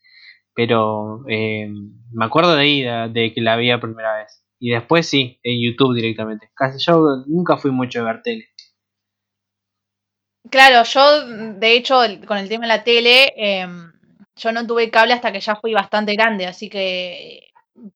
pero 0.54 1.24
eh, 1.28 1.68
me 2.12 2.24
acuerdo 2.24 2.54
de 2.54 2.62
ahí, 2.62 2.82
de, 3.12 3.32
que 3.34 3.40
la 3.40 3.56
vi 3.56 3.74
primera 3.78 4.16
vez. 4.18 4.44
Y 4.58 4.70
después 4.70 5.08
sí, 5.08 5.40
en 5.42 5.58
YouTube 5.60 5.94
directamente. 5.94 6.50
Casi 6.54 6.78
yo 6.84 7.24
nunca 7.26 7.56
fui 7.56 7.70
mucho 7.70 8.00
de 8.00 8.04
ver 8.04 8.22
tele. 8.22 8.48
Claro, 10.50 10.84
yo 10.84 11.26
de 11.54 11.76
hecho 11.76 12.00
con 12.26 12.38
el 12.38 12.48
tema 12.48 12.66
de 12.66 12.68
la 12.68 12.84
tele, 12.84 13.32
em, 13.36 13.92
yo 14.36 14.52
no 14.52 14.66
tuve 14.66 14.90
cable 14.90 15.14
hasta 15.14 15.32
que 15.32 15.40
ya 15.40 15.56
fui 15.56 15.72
bastante 15.72 16.14
grande, 16.14 16.46
así 16.46 16.68
que 16.68 17.48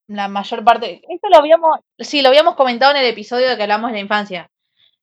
la 0.06 0.28
mayor 0.28 0.64
parte, 0.64 1.02
esto 1.08 1.28
lo 1.28 1.36
habíamos, 1.38 1.80
sí, 1.98 2.22
lo 2.22 2.28
habíamos 2.28 2.54
comentado 2.54 2.92
en 2.92 2.98
el 2.98 3.06
episodio 3.06 3.48
de 3.48 3.56
que 3.56 3.62
hablamos 3.62 3.90
de 3.90 3.96
la 3.96 4.02
infancia. 4.02 4.50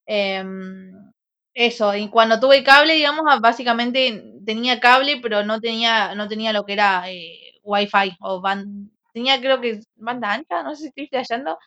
Em, 0.06 1.12
eso, 1.54 1.96
y 1.96 2.10
cuando 2.10 2.40
tuve 2.40 2.64
cable, 2.64 2.96
digamos, 2.96 3.24
básicamente 3.42 4.24
tenía 4.46 4.80
cable, 4.80 5.20
pero 5.22 5.44
no 5.44 5.60
tenía, 5.62 6.16
no 6.16 6.28
tenía 6.28 6.54
lo 6.54 6.66
que 6.66 6.74
era 6.74 7.10
eh, 7.12 7.60
Wi-Fi 7.64 8.18
o 8.22 8.42
band, 8.42 8.90
tenía 9.14 9.40
creo 9.40 9.62
que 9.62 9.82
banda 9.96 10.34
ancha, 10.34 10.64
no 10.64 10.76
sé 10.76 10.84
si 10.84 10.88
estoy 10.90 11.08
flasheando. 11.08 11.58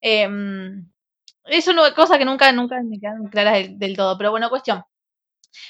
Eh, 0.00 0.28
no 1.44 1.86
es 1.86 1.92
cosa 1.94 2.18
que 2.18 2.24
nunca, 2.24 2.52
nunca 2.52 2.80
me 2.82 2.98
quedan 3.00 3.28
claras 3.28 3.68
del, 3.78 3.96
todo, 3.96 4.16
pero 4.16 4.30
bueno, 4.30 4.48
cuestión. 4.48 4.84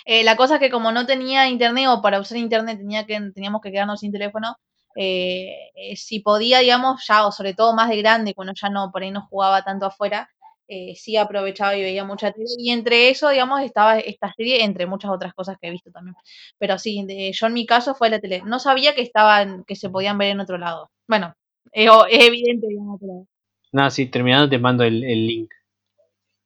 Eh, 0.05 0.25
la 0.25 0.37
cosa 0.37 0.55
es 0.55 0.61
que 0.61 0.71
como 0.71 0.93
no 0.93 1.07
tenía 1.07 1.49
internet 1.49 1.89
o 1.89 2.03
para 2.03 2.21
usar 2.21 2.39
internet 2.39 2.79
tenía 2.79 3.07
que, 3.07 3.21
teníamos 3.35 3.61
que 3.63 3.73
quedarnos 3.73 4.01
sin 4.01 4.13
teléfono, 4.13 4.57
eh, 4.97 5.71
eh, 5.75 5.97
si 5.97 6.21
podía, 6.21 6.61
digamos, 6.61 7.05
ya, 7.07 7.27
o 7.27 7.33
sobre 7.33 7.55
todo 7.55 7.75
más 7.75 7.89
de 7.89 7.97
grande, 7.99 8.35
cuando 8.35 8.53
ya 8.55 8.69
no, 8.71 8.91
por 8.93 9.03
ahí 9.03 9.11
no 9.11 9.27
jugaba 9.29 9.63
tanto 9.65 9.87
afuera, 9.87 10.29
eh, 10.69 10.95
sí 10.97 11.17
aprovechaba 11.17 11.77
y 11.77 11.83
veía 11.83 12.05
mucha 12.05 12.33
tele. 12.33 12.47
Y 12.59 12.71
entre 12.71 13.11
eso, 13.11 13.29
digamos, 13.29 13.61
estaba 13.63 13.99
esta 13.99 14.33
serie, 14.37 14.65
entre 14.65 14.87
muchas 14.87 15.11
otras 15.11 15.35
cosas 15.35 15.57
que 15.61 15.69
he 15.69 15.71
visto 15.71 15.91
también. 15.91 16.15
Pero 16.59 16.79
sí, 16.79 17.07
yo 17.33 17.47
en 17.47 17.53
mi 17.53 17.67
caso 17.67 17.95
fue 17.95 18.11
la 18.11 18.21
tele. 18.21 18.43
No 18.45 18.59
sabía 18.59 18.95
que 18.95 19.03
estaban, 19.03 19.65
que 19.65 19.77
se 19.77 19.91
podían 19.91 20.19
ver 20.19 20.31
en 20.31 20.41
otro 20.41 20.59
lado. 20.59 20.91
Bueno, 21.07 21.35
es, 21.73 21.89
evidente, 22.11 22.67
digamos, 22.69 23.01
pero... 23.01 23.27
No, 23.73 23.91
sí, 23.91 24.07
terminando 24.07 24.49
te 24.49 24.59
mando 24.59 24.85
el, 24.85 25.01
link. 25.01 25.51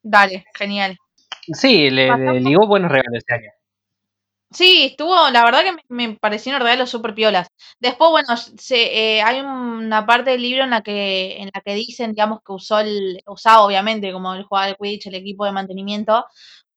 Dale, 0.03 0.45
genial. 0.55 0.97
Sí, 1.53 1.91
le, 1.91 2.17
le 2.17 2.41
ligó 2.41 2.67
buenos 2.67 2.91
regalos 2.91 3.19
este 3.19 3.35
año. 3.35 3.51
Sí, 4.53 4.85
estuvo, 4.85 5.29
la 5.31 5.45
verdad 5.45 5.65
que 5.65 5.73
me, 5.73 6.09
me 6.09 6.17
parecieron 6.17 6.63
regalos 6.63 6.89
súper 6.91 7.15
piolas. 7.15 7.49
Después, 7.81 8.11
bueno, 8.11 8.37
se, 8.37 9.17
eh, 9.19 9.23
hay 9.23 9.41
una 9.41 10.07
parte 10.07 10.31
del 10.31 10.43
libro 10.43 10.63
en 10.65 10.71
la 10.71 10.83
que, 10.83 11.37
en 11.39 11.51
la 11.53 11.61
que 11.61 11.75
dicen, 11.75 12.13
digamos, 12.13 12.39
que 12.47 12.53
usó 12.53 12.79
el, 12.79 13.21
usaba 13.27 13.63
obviamente 13.65 14.13
como 14.13 14.35
el 14.35 14.45
jugador 14.45 14.71
de 14.71 14.77
Quidditch, 14.81 15.07
el 15.09 15.17
equipo 15.17 15.45
de 15.45 15.53
mantenimiento, 15.53 16.25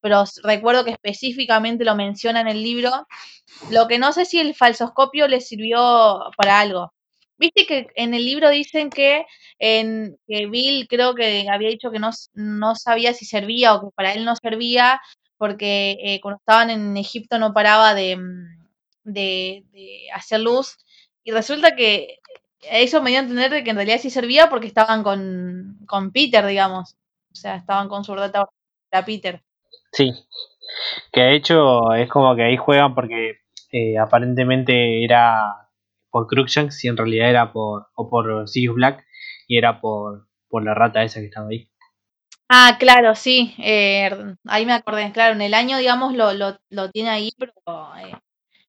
pero 0.02 0.24
recuerdo 0.44 0.84
que 0.84 0.92
específicamente 0.92 1.86
lo 1.86 1.96
menciona 1.96 2.42
en 2.42 2.48
el 2.48 2.64
libro. 2.64 2.92
Lo 3.72 3.88
que 3.88 4.00
no 4.00 4.14
sé 4.14 4.26
si 4.26 4.40
el 4.40 4.56
falsoscopio 4.56 5.28
le 5.28 5.42
sirvió 5.42 6.20
para 6.38 6.60
algo. 6.60 6.94
Viste 7.38 7.66
que 7.66 7.88
en 7.96 8.14
el 8.14 8.26
libro 8.26 8.50
dicen 8.50 8.90
que, 8.90 9.26
en, 9.60 10.18
que 10.28 10.48
Bill 10.48 10.88
creo 10.90 11.16
que 11.16 11.48
había 11.50 11.70
dicho 11.70 11.92
que 11.92 12.00
no, 12.00 12.10
no 12.34 12.76
sabía 12.76 13.14
si 13.14 13.26
servía 13.26 13.76
o 13.76 13.82
que 13.82 13.94
para 13.96 14.14
él 14.14 14.26
no 14.26 14.36
servía, 14.36 15.02
porque 15.40 15.98
eh, 16.04 16.20
cuando 16.22 16.38
estaban 16.38 16.70
en 16.70 16.98
Egipto 16.98 17.40
no 17.40 17.54
paraba 17.54 17.94
mm, 17.94 18.68
de, 19.06 19.64
hacer 20.14 20.42
luz 20.42 20.78
y 21.24 21.32
resulta 21.32 21.76
que 21.76 22.20
eso 22.70 23.02
me 23.02 23.10
dio 23.10 23.20
a 23.20 23.24
entender 23.24 23.50
de 23.50 23.64
que 23.64 23.70
en 23.70 23.78
realidad 23.78 24.00
sí 24.00 24.10
servía 24.10 24.50
porque 24.50 24.68
estaban 24.68 25.02
con, 25.02 26.12
Peter, 26.14 26.46
digamos. 26.46 26.96
O 27.32 27.36
sea, 27.36 27.56
estaban 27.56 27.88
con 27.88 28.04
su 28.04 28.12
verdad 28.12 28.48
para 28.90 29.06
Peter. 29.06 29.42
Sí, 29.94 30.12
que 31.14 31.22
de 31.22 31.36
hecho 31.36 31.94
es 31.94 32.10
como 32.10 32.36
que 32.36 32.44
ahí 32.44 32.58
juegan 32.58 32.94
porque 32.94 33.38
eh, 33.72 33.98
aparentemente 33.98 35.06
era 35.06 35.70
por 36.12 36.28
Cruikshanks 36.28 36.84
y 36.84 36.90
en 36.90 36.98
realidad 36.98 37.30
era 37.30 37.54
por, 37.54 37.88
o 37.96 38.10
por 38.10 38.50
Sirius 38.50 38.76
Black 38.76 39.06
y 39.48 39.58
era 39.58 39.80
por, 39.80 40.28
por 40.50 40.66
la 40.66 40.74
rata 40.74 41.04
esa 41.04 41.22
que 41.22 41.28
estaba 41.28 41.48
ahí. 41.50 41.69
Ah, 42.52 42.78
claro, 42.80 43.14
sí, 43.14 43.54
eh, 43.60 44.10
ahí 44.45 44.66
me 44.66 44.74
acordé, 44.74 45.12
claro, 45.12 45.36
en 45.36 45.41
el 45.43 45.54
año, 45.54 45.78
digamos, 45.78 46.16
lo, 46.16 46.34
lo, 46.34 46.58
lo 46.72 46.89
tiene 46.89 47.10
ahí, 47.10 47.32
pero 47.38 47.54
eh, 47.97 48.18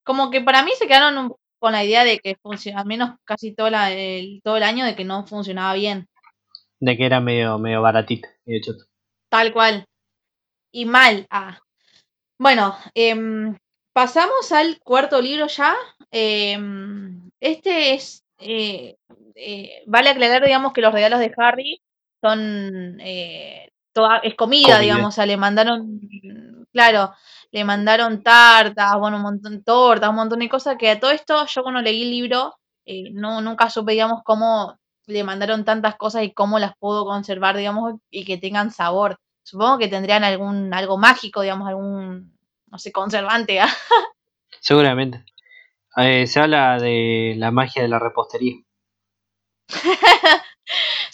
como 0.04 0.30
que 0.30 0.42
para 0.42 0.62
mí 0.62 0.72
se 0.78 0.86
quedaron 0.86 1.34
con 1.58 1.72
la 1.72 1.82
idea 1.82 2.04
de 2.04 2.18
que 2.18 2.36
funciona, 2.42 2.80
al 2.80 2.86
menos 2.86 3.16
casi 3.24 3.54
todo, 3.54 3.68
el, 3.68 4.42
todo 4.44 4.58
el 4.58 4.64
año, 4.64 4.84
de 4.84 4.94
que 4.94 5.06
no 5.06 5.26
funcionaba 5.26 5.72
bien. 5.72 6.08
De 6.78 6.94
que 6.94 7.06
era 7.06 7.20
medio, 7.20 7.58
medio 7.58 7.80
baratito, 7.80 8.28
medio 8.44 8.60
choto. 8.62 8.84
Tal 9.30 9.50
cual. 9.50 9.86
Y 10.72 10.84
mal. 10.84 11.26
Ah. 11.30 11.58
Bueno, 12.38 12.76
em, 12.94 13.56
pasamos 13.94 14.52
al 14.52 14.78
cuarto 14.80 15.22
libro 15.22 15.46
ya. 15.46 15.74
Em, 16.10 17.30
este 17.40 17.94
es, 17.94 18.24
eh, 18.38 18.96
vale 19.86 20.10
aclarar, 20.10 20.44
digamos, 20.44 20.74
que 20.74 20.82
los 20.82 20.92
regalos 20.92 21.20
de 21.20 21.32
Harry 21.38 21.80
son 22.20 22.98
eh, 23.00 23.72
toda, 23.92 24.18
es 24.18 24.34
comida, 24.34 24.78
digamos, 24.78 25.08
o 25.08 25.12
sea, 25.12 25.26
le 25.26 25.36
mandaron, 25.36 26.00
claro, 26.72 27.12
le 27.50 27.64
mandaron 27.64 28.22
tartas, 28.22 28.98
bueno, 28.98 29.16
un 29.16 29.22
montón 29.22 29.58
de 29.58 29.62
tortas, 29.62 30.10
un 30.10 30.16
montón 30.16 30.40
de 30.40 30.48
cosas 30.48 30.76
que 30.78 30.90
a 30.90 31.00
todo 31.00 31.10
esto 31.10 31.46
yo 31.46 31.62
cuando 31.62 31.80
leí 31.80 32.02
el 32.02 32.10
libro 32.10 32.54
eh, 32.86 33.10
no 33.12 33.40
nunca 33.40 33.70
supe, 33.70 33.92
digamos, 33.92 34.22
cómo 34.24 34.78
le 35.06 35.24
mandaron 35.24 35.64
tantas 35.64 35.96
cosas 35.96 36.22
y 36.22 36.32
cómo 36.32 36.58
las 36.58 36.76
pudo 36.76 37.04
conservar, 37.04 37.56
digamos, 37.56 37.94
y 38.10 38.24
que 38.24 38.38
tengan 38.38 38.70
sabor. 38.70 39.18
Supongo 39.42 39.78
que 39.78 39.88
tendrían 39.88 40.24
algún 40.24 40.72
algo 40.72 40.98
mágico, 40.98 41.42
digamos, 41.42 41.68
algún 41.68 42.38
no 42.70 42.78
sé, 42.78 42.92
conservante. 42.92 43.60
¿ah? 43.60 43.68
Seguramente. 44.60 45.24
Eh, 45.96 46.26
se 46.26 46.40
habla 46.40 46.78
de 46.78 47.34
la 47.36 47.50
magia 47.50 47.82
de 47.82 47.88
la 47.88 47.98
repostería. 47.98 48.56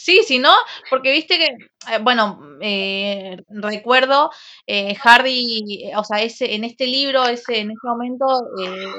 Sí, 0.06 0.20
sí, 0.24 0.38
no, 0.38 0.52
porque 0.88 1.10
viste 1.10 1.36
que, 1.36 1.46
eh, 1.92 1.98
bueno, 2.00 2.38
eh, 2.60 3.38
recuerdo 3.48 4.30
eh, 4.64 4.94
Hardy, 4.94 5.90
o 5.96 6.04
sea, 6.04 6.22
ese, 6.22 6.54
en 6.54 6.62
este 6.62 6.86
libro, 6.86 7.24
ese, 7.26 7.58
en 7.58 7.72
ese 7.72 7.80
momento, 7.82 8.24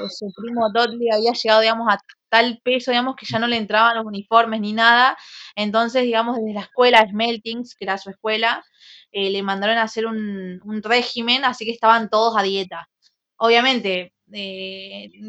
su 0.10 0.34
primo 0.36 0.70
Dudley 0.74 1.10
había 1.10 1.32
llegado, 1.32 1.62
digamos, 1.62 1.88
a 1.89 1.97
tal 2.28 2.60
peso, 2.62 2.91
digamos, 2.91 3.16
que 3.16 3.26
ya 3.26 3.39
no 3.39 3.47
le 3.47 3.55
entraban 3.55 3.95
los 3.95 4.05
uniformes 4.05 4.60
ni 4.60 4.74
nada. 4.74 5.16
Entonces, 5.55 6.03
digamos, 6.03 6.36
desde 6.39 6.53
la 6.55 6.62
escuela 6.64 7.08
Smeltings, 7.10 7.76
que 7.76 7.86
era 7.86 7.97
su 7.97 8.10
escuela, 8.10 8.66
le 9.14 9.41
mandaron 9.43 9.78
a 9.78 9.84
hacer 9.84 10.08
un, 10.08 10.60
régimen, 10.84 11.45
así 11.45 11.64
que 11.64 11.72
estaban 11.72 12.10
todos 12.10 12.36
a 12.38 12.43
dieta. 12.43 12.89
Obviamente, 13.38 14.14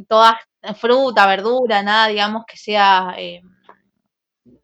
toda 0.09 0.41
fruta, 0.77 1.27
verdura, 1.29 1.85
nada, 1.85 2.09
digamos, 2.09 2.45
que 2.49 2.57
sea 2.57 3.15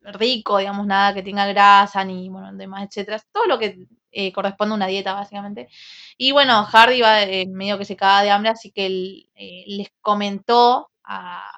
rico, 0.03 0.59
digamos, 0.59 0.87
nada 0.87 1.15
que 1.15 1.23
tenga 1.23 1.47
grasa 1.47 2.05
ni, 2.05 2.29
bueno, 2.29 2.53
demás, 2.53 2.85
etcétera. 2.85 3.21
Todo 3.33 3.47
lo 3.47 3.59
que 3.59 3.87
eh, 4.13 4.33
corresponde 4.33 4.73
a 4.73 4.77
una 4.77 4.87
dieta, 4.87 5.15
básicamente. 5.15 5.69
Y 6.17 6.33
bueno, 6.33 6.65
Hardy 6.65 7.01
va 7.01 7.23
eh, 7.23 7.47
medio 7.47 7.79
que 7.79 7.85
se 7.85 7.97
caga 7.97 8.23
de 8.23 8.31
hambre, 8.31 8.51
así 8.51 8.71
que 8.71 8.87
él 8.87 9.29
eh, 9.35 9.65
les 9.67 9.89
comentó 10.01 10.91
a, 11.05 11.51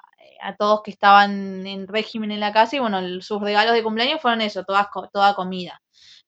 todos 0.57 0.81
que 0.83 0.91
estaban 0.91 1.67
en 1.67 1.87
régimen 1.87 2.31
en 2.31 2.39
la 2.39 2.53
casa 2.53 2.75
y 2.75 2.79
bueno, 2.79 3.01
sus 3.21 3.41
regalos 3.41 3.73
de 3.73 3.83
cumpleaños 3.83 4.21
fueron 4.21 4.41
eso, 4.41 4.63
toda, 4.63 4.89
toda 5.11 5.35
comida. 5.35 5.81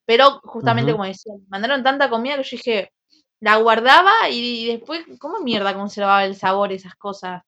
Pero 0.05 0.41
justamente 0.43 0.91
como 0.91 1.05
decía, 1.05 1.33
mandaron 1.47 1.83
tanta 1.83 2.09
comida 2.09 2.35
que 2.37 2.43
yo 2.43 2.57
dije, 2.57 2.91
la 3.39 3.57
guardaba 3.57 4.11
y, 4.29 4.67
después, 4.67 5.05
¿cómo 5.19 5.39
mierda 5.39 5.73
conservaba 5.73 6.25
el 6.25 6.35
sabor 6.35 6.71
esas 6.71 6.95
cosas? 6.95 7.43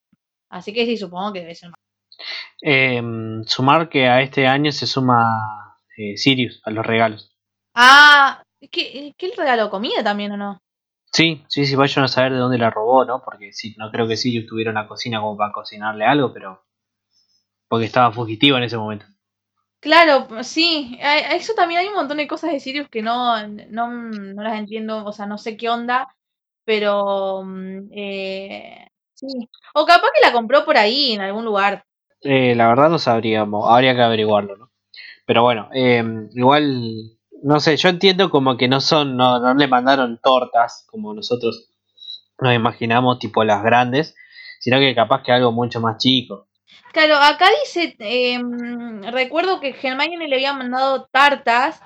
Así 0.49 0.73
que 0.73 0.85
sí, 0.85 0.97
supongo 0.97 1.33
que 1.33 1.41
debe 1.41 1.55
ser 1.55 1.71
Em, 2.61 3.43
sumar 3.45 3.89
que 3.89 4.07
a 4.07 4.21
este 4.21 4.47
año 4.47 4.71
se 4.71 4.87
suma 4.87 5.77
eh, 5.97 6.17
Sirius 6.17 6.61
a 6.65 6.71
los 6.71 6.85
regalos. 6.85 7.35
Ah, 7.73 8.43
¿qué, 8.71 9.13
¿qué 9.17 9.31
regalo 9.35 9.69
comida 9.69 10.03
también 10.03 10.31
o 10.33 10.37
no? 10.37 10.61
Sí, 11.11 11.43
sí, 11.49 11.65
sí, 11.65 11.75
vayan 11.75 12.05
a 12.05 12.07
saber 12.07 12.31
de 12.33 12.39
dónde 12.39 12.57
la 12.57 12.69
robó, 12.69 13.03
¿no? 13.03 13.21
Porque 13.23 13.51
sí, 13.51 13.75
no 13.77 13.91
creo 13.91 14.07
que 14.07 14.15
Sirius 14.15 14.47
tuviera 14.47 14.71
una 14.71 14.87
cocina 14.87 15.19
como 15.19 15.37
para 15.37 15.51
cocinarle 15.51 16.05
algo, 16.05 16.31
pero. 16.33 16.63
Porque 17.67 17.85
estaba 17.85 18.11
fugitivo 18.11 18.57
en 18.57 18.63
ese 18.63 18.77
momento. 18.77 19.05
Claro, 19.81 20.27
sí, 20.43 20.97
eso 21.01 21.53
también 21.55 21.81
hay 21.81 21.87
un 21.87 21.95
montón 21.95 22.17
de 22.17 22.27
cosas 22.27 22.51
de 22.51 22.59
Sirius 22.59 22.87
que 22.87 23.01
no, 23.01 23.47
no, 23.47 23.87
no 23.89 24.43
las 24.43 24.59
entiendo, 24.59 25.03
o 25.03 25.11
sea, 25.11 25.25
no 25.25 25.39
sé 25.39 25.57
qué 25.57 25.69
onda, 25.69 26.15
pero 26.65 27.43
mm, 27.43 27.89
eh, 27.91 28.87
sí. 29.15 29.27
O 29.73 29.85
capaz 29.85 30.09
que 30.13 30.21
la 30.21 30.33
compró 30.33 30.65
por 30.65 30.77
ahí, 30.77 31.13
en 31.13 31.21
algún 31.21 31.45
lugar. 31.45 31.85
Eh, 32.23 32.55
la 32.55 32.67
verdad 32.67 32.89
no 32.89 32.99
sabríamos, 32.99 33.65
habría 33.69 33.95
que 33.95 34.01
averiguarlo, 34.01 34.57
¿no? 34.57 34.71
Pero 35.25 35.43
bueno, 35.43 35.69
em, 35.73 36.29
igual, 36.33 37.17
no 37.43 37.59
sé, 37.59 37.77
yo 37.77 37.89
entiendo 37.89 38.29
como 38.29 38.57
que 38.57 38.67
no 38.67 38.81
son, 38.81 39.17
no, 39.17 39.39
no 39.39 39.53
le 39.53 39.67
mandaron 39.67 40.19
tortas 40.21 40.85
como 40.87 41.13
nosotros 41.13 41.71
nos 42.39 42.53
imaginamos, 42.53 43.19
tipo 43.19 43.43
las 43.43 43.63
grandes, 43.63 44.15
sino 44.59 44.79
que 44.79 44.95
capaz 44.95 45.23
que 45.23 45.31
algo 45.31 45.51
mucho 45.51 45.79
más 45.79 45.97
chico. 45.97 46.47
Claro, 46.91 47.15
acá 47.15 47.47
dice, 47.63 47.95
em, 47.99 49.01
recuerdo 49.03 49.59
que 49.59 49.75
Hermione 49.81 50.27
le 50.27 50.35
había 50.35 50.53
mandado 50.53 51.07
tartas, 51.11 51.81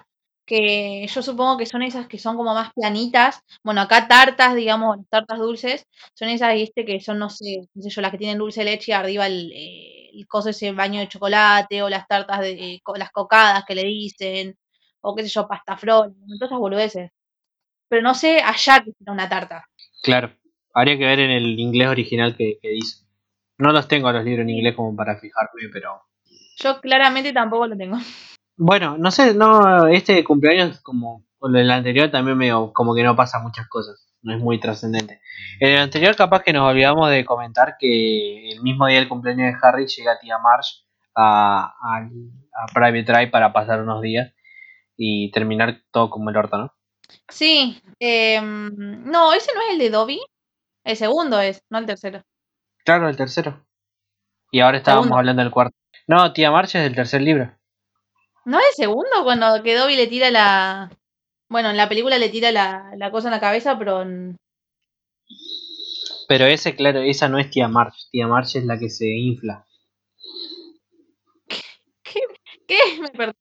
que 0.45 1.07
yo 1.07 1.21
supongo 1.21 1.57
que 1.57 1.65
son 1.65 1.81
esas 1.81 2.07
que 2.07 2.19
son 2.19 2.37
como 2.37 2.53
más 2.53 2.71
planitas. 2.73 3.41
Bueno, 3.63 3.81
acá 3.81 4.07
tartas, 4.07 4.55
digamos, 4.55 4.97
tartas 5.09 5.39
dulces, 5.39 5.87
son 6.13 6.29
esas, 6.29 6.53
viste, 6.53 6.85
que 6.85 6.99
son, 6.99 7.19
no 7.19 7.29
sé, 7.29 7.67
no 7.73 7.81
sé 7.81 7.89
yo, 7.89 8.01
las 8.01 8.11
que 8.11 8.17
tienen 8.17 8.37
dulce 8.37 8.63
leche 8.63 8.91
y 8.91 8.93
arriba 8.93 9.27
el, 9.27 9.51
eh, 9.53 9.94
coso 10.23 10.49
ese 10.49 10.71
baño 10.71 10.99
de 11.01 11.07
chocolate, 11.09 11.83
o 11.83 11.89
las 11.89 12.07
tartas 12.07 12.39
de, 12.39 12.51
eh, 12.51 12.79
co- 12.83 12.95
las 12.95 13.11
cocadas 13.11 13.65
que 13.65 13.75
le 13.75 13.83
dicen, 13.83 14.57
o 15.01 15.15
qué 15.15 15.23
sé 15.23 15.29
yo, 15.29 15.47
pastafrol, 15.47 16.13
todas 16.39 16.49
esas 16.49 16.59
boludeces. 16.59 17.11
Pero 17.89 18.01
no 18.01 18.15
sé 18.15 18.41
allá 18.41 18.83
que 18.83 18.91
será 18.97 19.11
una 19.13 19.29
tarta. 19.29 19.65
Claro, 20.01 20.31
habría 20.73 20.97
que 20.97 21.05
ver 21.05 21.19
en 21.19 21.31
el 21.31 21.59
inglés 21.59 21.87
original 21.89 22.35
que, 22.35 22.57
que 22.61 22.69
dice. 22.69 23.05
No 23.57 23.71
los 23.71 23.87
tengo 23.87 24.11
los 24.11 24.23
libros 24.25 24.43
en 24.43 24.49
inglés 24.49 24.75
como 24.75 24.95
para 24.95 25.17
fijarme, 25.17 25.69
pero 25.71 26.01
Yo 26.57 26.81
claramente 26.81 27.31
tampoco 27.33 27.67
lo 27.67 27.77
tengo. 27.77 27.97
Bueno, 28.57 28.97
no 28.97 29.11
sé, 29.11 29.33
no, 29.33 29.87
este 29.87 30.23
cumpleaños 30.23 30.79
como 30.81 31.25
el 31.53 31.71
anterior 31.71 32.09
también 32.09 32.37
medio 32.37 32.71
como 32.73 32.95
que 32.95 33.03
no 33.03 33.15
pasa 33.15 33.39
muchas 33.39 33.67
cosas, 33.67 34.07
no 34.21 34.33
es 34.35 34.41
muy 34.41 34.59
trascendente. 34.59 35.21
En 35.59 35.73
el 35.73 35.79
anterior 35.79 36.15
capaz 36.15 36.43
que 36.43 36.53
nos 36.53 36.69
olvidamos 36.69 37.09
de 37.09 37.25
comentar 37.25 37.75
que 37.79 38.51
el 38.51 38.61
mismo 38.61 38.87
día 38.87 38.99
del 38.99 39.09
cumpleaños 39.09 39.53
de 39.53 39.59
Harry 39.61 39.87
llega 39.87 40.19
tía 40.19 40.37
Marge 40.39 40.83
a, 41.15 41.73
a, 41.81 41.97
a 41.97 42.65
Private 42.73 43.03
Drive 43.03 43.31
para 43.31 43.53
pasar 43.53 43.81
unos 43.81 44.01
días 44.01 44.33
y 44.97 45.31
terminar 45.31 45.81
todo 45.91 46.09
como 46.09 46.29
el 46.29 46.37
orto, 46.37 46.57
¿no? 46.57 46.73
Sí, 47.29 47.81
em, 47.99 49.03
no, 49.03 49.33
ese 49.33 49.51
no 49.53 49.61
es 49.61 49.73
el 49.73 49.79
de 49.79 49.89
Dobby. 49.89 50.21
El 50.83 50.95
segundo 50.95 51.39
es, 51.39 51.63
no 51.69 51.79
el 51.79 51.85
tercero. 51.85 52.23
Claro, 52.83 53.09
el 53.09 53.17
tercero. 53.17 53.65
Y 54.51 54.59
ahora 54.61 54.77
estábamos 54.77 55.05
Segundo. 55.05 55.19
hablando 55.19 55.41
del 55.41 55.51
cuarto. 55.51 55.75
No, 56.07 56.31
tía 56.33 56.51
Marge 56.51 56.77
es 56.77 56.83
del 56.83 56.95
tercer 56.95 57.21
libro. 57.21 57.51
¿No 58.45 58.59
es 58.59 58.65
el 58.69 58.85
segundo 58.85 59.23
cuando 59.23 59.61
que 59.63 59.75
Dobby 59.75 59.95
le 59.95 60.07
tira 60.07 60.29
la... 60.29 60.91
Bueno, 61.49 61.69
en 61.69 61.77
la 61.77 61.89
película 61.89 62.17
le 62.17 62.29
tira 62.29 62.51
la, 62.51 62.91
la 62.97 63.11
cosa 63.11 63.27
en 63.27 63.31
la 63.33 63.39
cabeza, 63.39 63.77
pero... 63.77 64.01
en- 64.01 64.35
Pero 66.27 66.45
ese, 66.45 66.75
claro, 66.75 66.99
esa 67.01 67.29
no 67.29 67.39
es 67.39 67.49
tía 67.49 67.67
Marge. 67.67 67.97
Tía 68.11 68.27
Marge 68.27 68.59
es 68.59 68.65
la 68.65 68.77
que 68.77 68.89
se 68.89 69.07
infla. 69.07 69.65
¿Qué? 72.03 72.19
¿Qué? 72.67 72.77
Me 73.01 73.09
perdí. 73.09 73.33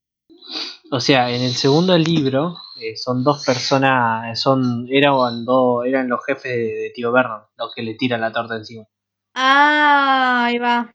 O 0.91 0.99
sea, 0.99 1.31
en 1.31 1.41
el 1.41 1.53
segundo 1.53 1.97
libro 1.97 2.57
eh, 2.79 2.95
son 2.95 3.23
dos 3.23 3.43
personas, 3.45 4.39
son 4.39 4.87
eran 4.89 5.43
dos, 5.45 5.85
eran 5.85 6.07
los 6.07 6.23
jefes 6.25 6.51
de, 6.51 6.57
de 6.75 6.91
tío 6.93 7.11
Vernon 7.11 7.41
los 7.57 7.73
que 7.73 7.81
le 7.83 7.95
tiran 7.95 8.21
la 8.21 8.31
torta 8.31 8.55
encima. 8.55 8.85
Ah, 9.33 10.45
ahí 10.45 10.57
va. 10.59 10.93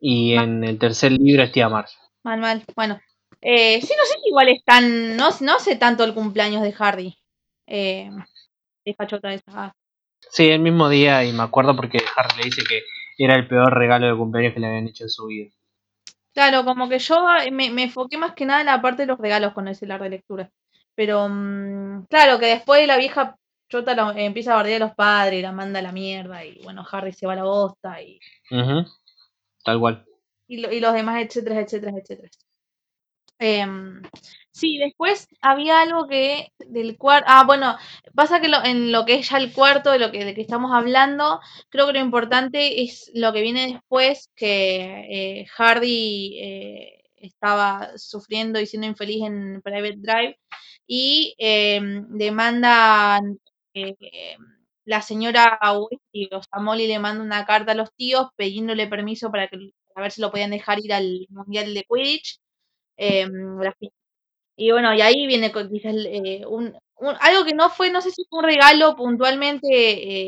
Y 0.00 0.34
en 0.34 0.64
el 0.64 0.78
tercer 0.78 1.12
libro 1.12 1.42
es 1.42 1.52
tía 1.52 1.68
Marge. 1.68 1.96
Mal, 2.24 2.40
mal. 2.40 2.64
Bueno. 2.76 3.00
Eh, 3.46 3.80
sí, 3.82 3.92
no 3.96 4.04
sé 4.06 4.14
si 4.22 4.28
igual 4.30 4.48
están... 4.48 5.16
No, 5.16 5.28
no 5.40 5.58
sé 5.60 5.76
tanto 5.76 6.02
el 6.04 6.14
cumpleaños 6.14 6.62
de 6.62 6.72
Hardy. 6.72 7.14
Eh, 7.66 8.10
de 8.84 8.94
fachota 8.94 9.32
esa. 9.32 9.74
Sí, 10.30 10.48
el 10.48 10.60
mismo 10.60 10.88
día 10.88 11.24
y 11.24 11.32
me 11.32 11.42
acuerdo 11.42 11.76
porque 11.76 11.98
Harry 12.16 12.38
le 12.38 12.44
dice 12.44 12.62
que 12.68 12.80
era 13.18 13.36
el 13.36 13.46
peor 13.46 13.72
regalo 13.74 14.06
de 14.06 14.16
cumpleaños 14.16 14.54
que 14.54 14.60
le 14.60 14.66
habían 14.66 14.88
hecho 14.88 15.04
en 15.04 15.10
su 15.10 15.26
vida. 15.26 15.50
Claro, 16.32 16.64
como 16.64 16.88
que 16.88 16.98
yo 16.98 17.24
me, 17.52 17.70
me 17.70 17.84
enfoqué 17.84 18.16
más 18.18 18.34
que 18.34 18.44
nada 18.46 18.60
en 18.60 18.66
la 18.66 18.82
parte 18.82 19.02
de 19.02 19.06
los 19.06 19.18
regalos 19.18 19.52
con 19.52 19.68
el 19.68 19.76
celular 19.76 20.02
de 20.02 20.10
lectura. 20.10 20.50
Pero, 20.94 21.28
mm, 21.28 22.06
claro, 22.06 22.38
que 22.38 22.46
después 22.46 22.86
la 22.86 22.96
vieja 22.96 23.36
chota 23.68 23.94
lo- 23.94 24.12
empieza 24.12 24.52
a 24.52 24.56
bardear 24.56 24.82
a 24.82 24.86
los 24.86 24.94
padres 24.96 25.38
y 25.38 25.42
la 25.42 25.52
manda 25.52 25.78
a 25.78 25.82
la 25.82 25.92
mierda. 25.92 26.44
Y 26.44 26.60
bueno, 26.64 26.84
Harry 26.90 27.12
se 27.12 27.26
va 27.26 27.34
a 27.34 27.36
la 27.36 27.44
bosta 27.44 28.00
y, 28.02 28.18
Tal 29.64 29.78
cual. 29.80 30.04
y, 30.48 30.60
lo- 30.60 30.72
y 30.72 30.80
los 30.80 30.92
demás, 30.94 31.22
etcétera, 31.22 31.60
etcétera, 31.60 31.92
etcétera. 31.98 32.30
Em, 33.38 34.02
sí, 34.52 34.78
después 34.78 35.26
había 35.40 35.80
algo 35.80 36.06
que 36.08 36.48
del 36.58 36.96
cuarto. 36.96 37.26
Ah, 37.28 37.44
bueno, 37.44 37.76
pasa 38.14 38.40
que 38.40 38.48
lo- 38.48 38.64
en 38.64 38.92
lo 38.92 39.04
que 39.04 39.14
es 39.16 39.28
ya 39.30 39.38
el 39.38 39.52
cuarto, 39.52 39.90
de 39.90 39.98
lo 39.98 40.10
que, 40.12 40.24
de 40.24 40.34
que 40.34 40.40
estamos 40.42 40.72
hablando, 40.72 41.40
creo 41.68 41.86
que 41.86 41.92
lo 41.94 41.98
importante 42.00 42.82
es 42.82 43.10
lo 43.14 43.32
que 43.32 43.42
viene 43.42 43.66
después, 43.72 44.30
que 44.36 45.40
eh, 45.42 45.46
Hardy 45.56 46.38
eh, 46.40 47.02
estaba 47.16 47.90
sufriendo 47.98 48.60
y 48.60 48.66
siendo 48.66 48.86
infeliz 48.86 49.24
en 49.24 49.60
Private 49.62 49.96
Drive 49.98 50.38
y 50.86 51.34
em, 51.38 52.06
demanda 52.16 53.20
eh, 53.74 53.96
la 54.84 55.02
señora 55.02 55.58
Weasley, 55.62 56.28
o 56.32 56.42
sea, 56.42 56.60
Molly 56.60 56.86
le 56.86 56.98
manda 56.98 57.22
una 57.24 57.44
carta 57.46 57.72
a 57.72 57.74
los 57.74 57.92
tíos 57.94 58.28
pidiéndole 58.36 58.86
permiso 58.86 59.30
para 59.30 59.48
que 59.48 59.56
a 59.96 60.00
ver 60.02 60.10
si 60.12 60.20
lo 60.20 60.30
podían 60.30 60.50
dejar 60.50 60.78
ir 60.84 60.92
al 60.92 61.26
Mundial 61.30 61.72
de 61.74 61.84
Quidditch. 61.88 62.38
Eh, 62.96 63.26
la 63.60 63.74
y 64.56 64.70
bueno, 64.70 64.94
y 64.94 65.00
ahí 65.00 65.26
viene 65.26 65.50
quizás 65.52 65.94
eh, 66.06 66.42
un, 66.46 66.66
un- 66.98 67.16
algo 67.20 67.44
que 67.44 67.54
no 67.54 67.70
fue, 67.70 67.90
no 67.90 68.00
sé 68.00 68.10
si 68.10 68.24
fue 68.30 68.38
un 68.40 68.44
regalo 68.44 68.94
puntualmente 68.96 69.66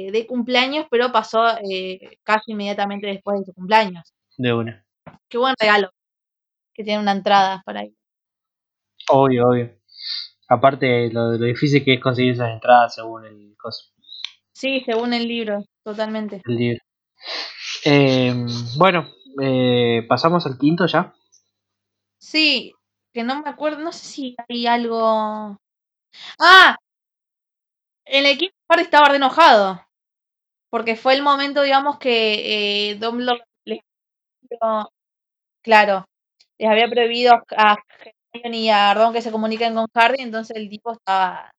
eh, 0.08 0.10
de 0.10 0.26
cumpleaños, 0.26 0.86
pero 0.90 1.12
pasó 1.12 1.46
eh, 1.70 2.00
casi 2.24 2.52
inmediatamente 2.52 3.06
después 3.06 3.38
de 3.40 3.46
su 3.46 3.54
cumpleaños. 3.54 4.12
De 4.36 4.52
una. 4.52 4.84
Qué 5.28 5.38
buen 5.38 5.54
regalo 5.60 5.90
que 6.74 6.84
tiene 6.84 7.00
una 7.00 7.12
entrada 7.12 7.62
para 7.64 7.80
ahí. 7.80 7.94
Obvio, 9.10 9.48
obvio. 9.48 9.70
Aparte 10.48 11.10
lo, 11.12 11.32
lo 11.32 11.46
difícil 11.46 11.84
que 11.84 11.94
es 11.94 12.00
conseguir 12.00 12.32
esas 12.32 12.50
entradas 12.50 12.94
según 12.94 13.24
el 13.26 13.54
coso, 13.56 13.92
Sí, 14.52 14.82
según 14.86 15.12
el 15.12 15.28
libro, 15.28 15.64
totalmente. 15.84 16.42
el 16.44 16.56
libro. 16.56 16.80
Eh, 17.84 18.34
bueno, 18.78 19.06
pasamos 20.08 20.46
al 20.46 20.58
quinto 20.58 20.86
ya. 20.86 21.14
Sí, 22.18 22.74
que 23.12 23.22
no 23.22 23.42
me 23.42 23.48
acuerdo, 23.48 23.80
no 23.80 23.92
sé 23.92 24.04
si 24.06 24.36
hay 24.48 24.66
algo. 24.66 25.56
Ah, 26.38 26.76
el 28.04 28.26
equipo 28.26 28.54
Harry 28.68 28.82
estaba 28.82 29.08
re 29.08 29.16
enojado. 29.16 29.80
Porque 30.70 30.96
fue 30.96 31.14
el 31.14 31.22
momento, 31.22 31.62
digamos, 31.62 31.98
que 31.98 32.90
eh, 32.90 32.96
Dumbledore 32.96 33.44
les 33.64 33.80
claro, 35.62 36.04
les 36.58 36.70
había 36.70 36.88
prohibido 36.88 37.34
a 37.56 37.76
Hermione 38.32 38.58
y 38.58 38.70
a 38.70 38.94
Ron 38.94 39.12
que 39.12 39.22
se 39.22 39.32
comuniquen 39.32 39.74
con 39.74 39.86
Harry, 39.94 40.22
entonces 40.22 40.56
el 40.56 40.68
tipo 40.68 40.92
estaba 40.92 41.50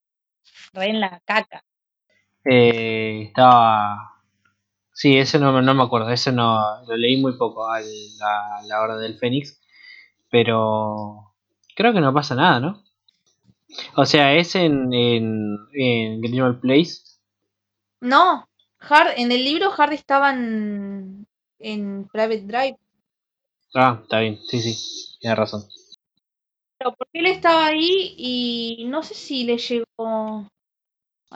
re 0.74 0.89
en 0.89 1.01
la 1.01 1.22
caca. 1.26 1.62
Eh, 2.45 3.24
estaba. 3.28 4.14
Sí, 4.93 5.18
ese 5.18 5.39
no, 5.39 5.62
no 5.62 5.74
me 5.76 5.84
acuerdo, 5.84 6.10
ese 6.10 6.32
no 6.32 6.84
lo 6.88 6.97
leí 6.97 7.22
muy 7.22 7.38
poco 7.38 7.70
a 7.70 7.80
la, 7.82 8.62
la 8.68 8.82
hora 8.82 8.97
del 8.97 9.18
Fénix, 9.20 9.60
pero 10.30 11.34
creo 11.75 11.93
que 11.93 12.01
no 12.01 12.13
pasa 12.13 12.36
nada, 12.36 12.59
¿no? 12.59 12.84
O 13.95 14.05
sea, 14.05 14.34
es 14.36 14.55
en, 14.55 14.93
en, 14.93 15.57
en 15.73 16.21
Grindelwald 16.21 16.61
Place. 16.61 17.01
No, 18.01 18.47
Har 18.80 19.13
en 19.17 19.32
el 19.32 19.43
libro 19.43 19.71
Harry 19.78 19.95
estaba 19.95 20.32
en, 20.34 21.28
en 21.59 22.07
Private 22.07 22.41
Drive, 22.47 22.78
Ah, 23.73 23.99
está 24.03 24.19
bien, 24.19 24.39
sí, 24.49 24.59
sí, 24.59 25.17
tiene 25.21 25.36
razón. 25.36 25.63
pero 26.78 26.93
porque 26.95 27.19
él 27.19 27.28
estaba 27.28 27.67
ahí 27.67 28.15
y 28.17 28.86
no 28.88 29.03
sé 29.03 29.13
si 29.13 29.43
le 29.43 29.57
llegó. 29.57 30.47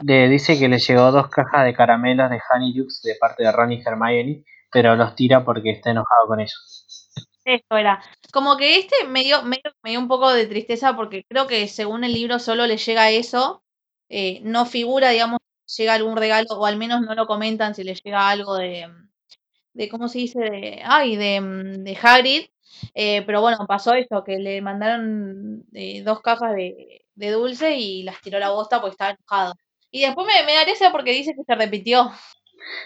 Le 0.03 0.27
dice 0.27 0.59
que 0.59 0.67
le 0.67 0.79
llegó 0.79 1.11
dos 1.13 1.29
cajas 1.29 1.63
de 1.63 1.73
caramelos 1.73 2.29
de 2.29 2.41
Honeydukes 2.53 3.01
de 3.03 3.15
parte 3.15 3.43
de 3.43 3.51
Ron 3.53 3.71
y 3.71 3.81
Hermione, 3.81 4.43
pero 4.69 4.97
los 4.97 5.15
tira 5.15 5.45
porque 5.45 5.71
está 5.71 5.91
enojado 5.91 6.27
con 6.27 6.41
ellos. 6.41 6.80
Esto 7.53 7.77
era. 7.77 8.01
Como 8.31 8.55
que 8.57 8.77
este 8.79 8.95
me 9.07 9.23
dio, 9.23 9.43
me 9.43 9.57
dio, 9.63 9.71
me 9.83 9.89
dio 9.91 9.99
un 9.99 10.07
poco 10.07 10.31
de 10.31 10.45
tristeza 10.47 10.95
porque 10.95 11.25
creo 11.27 11.47
que 11.47 11.67
según 11.67 12.03
el 12.03 12.13
libro 12.13 12.39
solo 12.39 12.65
le 12.67 12.77
llega 12.77 13.09
eso. 13.11 13.63
eh, 14.09 14.39
no 14.43 14.65
figura, 14.65 15.09
digamos, 15.09 15.39
llega 15.77 15.93
algún 15.93 16.17
regalo, 16.17 16.47
o 16.59 16.65
al 16.65 16.77
menos 16.77 17.01
no 17.01 17.15
lo 17.15 17.27
comentan 17.27 17.73
si 17.75 17.83
le 17.83 17.95
llega 17.95 18.29
algo 18.29 18.55
de, 18.57 18.87
de 19.73 19.89
¿cómo 19.89 20.07
se 20.09 20.19
dice? 20.19 20.39
De, 20.41 20.81
ay, 20.85 21.15
de, 21.17 21.41
mm, 21.41 21.83
de 21.85 21.97
Hagrid. 22.01 22.45
Eh, 22.95 23.23
pero 23.25 23.41
bueno, 23.41 23.65
pasó 23.67 23.93
esto, 23.95 24.23
que 24.23 24.37
le 24.39 24.61
mandaron 24.61 25.65
eh, 25.73 26.03
dos 26.03 26.21
cajas 26.21 26.55
de, 26.55 27.05
de 27.15 27.31
dulce 27.31 27.75
y 27.77 28.03
las 28.03 28.21
tiró 28.21 28.39
la 28.39 28.51
bosta 28.51 28.81
porque 28.81 28.93
estaba 28.95 29.11
enojado. 29.11 29.55
Y 29.91 30.01
después 30.03 30.27
me, 30.27 30.45
me 30.45 30.53
da 30.55 30.65
porque 30.91 31.13
dice 31.13 31.33
que 31.35 31.43
se 31.45 31.55
repitió. 31.55 32.11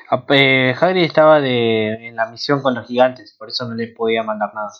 Ah, 0.10 0.24
eh, 0.30 0.74
Hagrid 0.80 1.04
estaba 1.04 1.40
de, 1.42 2.08
en 2.08 2.16
la 2.16 2.26
misión 2.28 2.62
con 2.62 2.74
los 2.76 2.88
gigantes, 2.88 3.36
por 3.38 3.50
eso 3.50 3.68
no 3.68 3.76
le 3.76 3.88
podía 3.88 4.24
mandar 4.24 4.54
nada. 4.54 4.72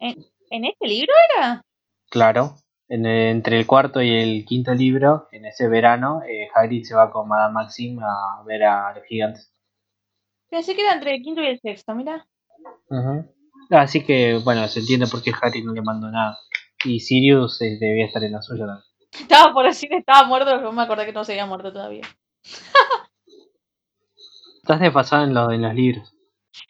¿En, 0.00 0.24
en 0.50 0.64
este 0.64 0.86
libro 0.86 1.12
era? 1.36 1.62
Claro, 2.10 2.56
en 2.88 3.06
el- 3.06 3.28
entre 3.36 3.58
el 3.58 3.66
cuarto 3.66 4.00
y 4.02 4.10
el 4.10 4.44
quinto 4.44 4.72
libro, 4.74 5.28
en 5.32 5.44
ese 5.46 5.68
verano, 5.68 6.22
eh, 6.26 6.48
Hagrid 6.54 6.84
se 6.84 6.94
va 6.94 7.10
con 7.10 7.28
Madame 7.28 7.54
Maxim 7.54 7.98
a 8.02 8.42
ver 8.46 8.64
a 8.64 8.94
los 8.94 9.04
gigantes. 9.04 9.52
Pensé 10.50 10.74
que 10.74 10.82
era 10.82 10.94
entre 10.94 11.14
el 11.14 11.22
quinto 11.22 11.42
y 11.42 11.46
el 11.46 11.60
sexto, 11.60 11.94
mira. 11.94 12.26
Ujú. 12.88 13.26
Así 13.70 14.02
que, 14.02 14.40
bueno, 14.42 14.66
se 14.68 14.80
entiende 14.80 15.06
por 15.06 15.22
qué 15.22 15.30
Hagrid 15.38 15.64
no 15.64 15.74
le 15.74 15.82
mandó 15.82 16.10
nada. 16.10 16.38
Y 16.84 17.00
Sirius 17.00 17.60
eh, 17.60 17.76
debía 17.78 18.06
estar 18.06 18.22
en 18.24 18.32
la 18.32 18.40
suya 18.40 18.64
también. 18.66 18.84
Estaba 19.20 19.52
por 19.52 19.64
decir 19.66 19.92
estaba 19.92 20.26
muerto, 20.26 20.50
pero 20.56 20.72
me 20.72 20.82
acordé 20.82 21.04
que 21.06 21.12
no 21.12 21.24
se 21.24 21.32
había 21.32 21.44
muerto 21.46 21.72
todavía. 21.72 22.02
Estás 24.68 24.80
desfasado 24.82 25.24
en, 25.24 25.32
lo- 25.32 25.50
en 25.50 25.62
los 25.62 25.74
libros. 25.74 26.14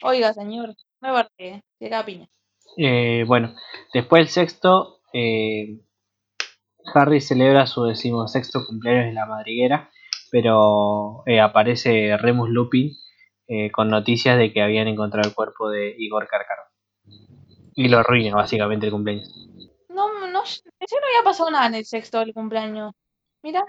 Oiga, 0.05 0.33
señor, 0.33 0.73
me 1.01 1.11
barré, 1.11 1.65
llega 1.81 2.05
piña. 2.05 2.29
Eh, 2.77 3.25
bueno, 3.27 3.57
después 3.93 4.21
el 4.23 4.29
sexto, 4.29 5.01
eh, 5.13 5.81
Harry 6.95 7.21
celebra 7.21 7.67
su 7.67 7.83
decimosexto 7.83 8.61
cumpleaños 8.69 9.07
en 9.07 9.17
la 9.17 9.27
madriguera, 9.27 9.91
pero 10.31 11.25
eh, 11.27 11.41
aparece 11.41 12.17
Remus 12.19 12.51
Lupin 12.51 12.93
eh, 13.49 13.73
con 13.73 13.89
noticias 13.91 14.39
de 14.39 14.53
que 14.53 14.63
habían 14.63 14.87
encontrado 14.87 15.29
el 15.29 15.35
cuerpo 15.35 15.69
de 15.69 15.93
Igor 15.99 16.29
Cárcaro. 16.29 16.63
Y 17.75 17.89
lo 17.89 17.99
arruina 17.99 18.33
básicamente 18.37 18.87
el 18.87 18.93
cumpleaños. 18.93 19.29
No, 19.89 20.07
no, 20.29 20.43
pensé 20.45 20.63
que 20.95 21.01
no 21.01 21.07
había 21.09 21.25
pasado 21.25 21.51
nada 21.51 21.67
en 21.67 21.75
el 21.75 21.85
sexto 21.85 22.21
del 22.21 22.33
cumpleaños. 22.33 22.93
Mira. 23.43 23.65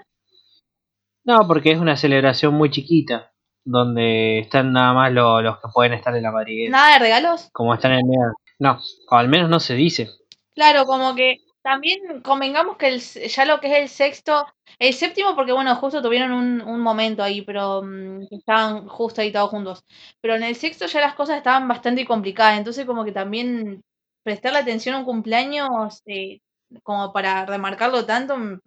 No, 1.24 1.40
porque 1.48 1.72
es 1.72 1.80
una 1.80 1.96
celebración 1.96 2.54
muy 2.54 2.70
chiquita, 2.70 3.29
donde 3.70 4.40
están 4.40 4.72
nada 4.72 4.92
más 4.92 5.12
lo- 5.12 5.42
los 5.42 5.56
que 5.58 5.68
pueden 5.72 5.92
estar 5.94 6.14
en 6.16 6.22
la 6.22 6.32
madriguera. 6.32 6.70
Nada 6.72 6.92
de 6.94 6.98
regalos. 7.00 7.48
Como 7.52 7.74
están 7.74 7.92
en 7.92 7.98
el. 8.00 8.32
No, 8.58 8.78
o 9.10 9.16
al 9.16 9.28
menos 9.28 9.48
no 9.48 9.60
se 9.60 9.74
dice. 9.74 10.10
Claro, 10.54 10.84
como 10.84 11.14
que 11.14 11.38
también 11.62 12.20
convengamos 12.22 12.76
que 12.76 12.88
el, 12.88 13.00
ya 13.00 13.44
lo 13.44 13.60
que 13.60 13.68
es 13.68 13.78
el 13.82 13.88
sexto, 13.88 14.46
el 14.78 14.92
séptimo, 14.94 15.34
porque 15.34 15.52
bueno, 15.52 15.74
justo 15.76 16.02
tuvieron 16.02 16.32
un, 16.32 16.60
un 16.62 16.80
momento 16.80 17.22
ahí, 17.22 17.42
pero 17.42 17.82
mm, 17.82 18.26
estaban 18.30 18.86
justo 18.88 19.20
ahí 19.20 19.32
todos 19.32 19.50
juntos. 19.50 19.84
Pero 20.20 20.34
en 20.34 20.42
el 20.42 20.54
sexto 20.56 20.86
ya 20.86 21.00
las 21.00 21.14
cosas 21.14 21.36
estaban 21.38 21.68
bastante 21.68 22.04
complicadas, 22.06 22.58
entonces 22.58 22.84
como 22.86 23.04
que 23.04 23.12
también 23.12 23.82
prestarle 24.22 24.58
atención 24.58 24.94
a 24.94 24.98
un 24.98 25.04
cumpleaños 25.04 26.02
eh, 26.06 26.40
como 26.82 27.12
para 27.12 27.46
remarcarlo 27.46 28.04
tanto, 28.06 28.36
mm, 28.36 28.58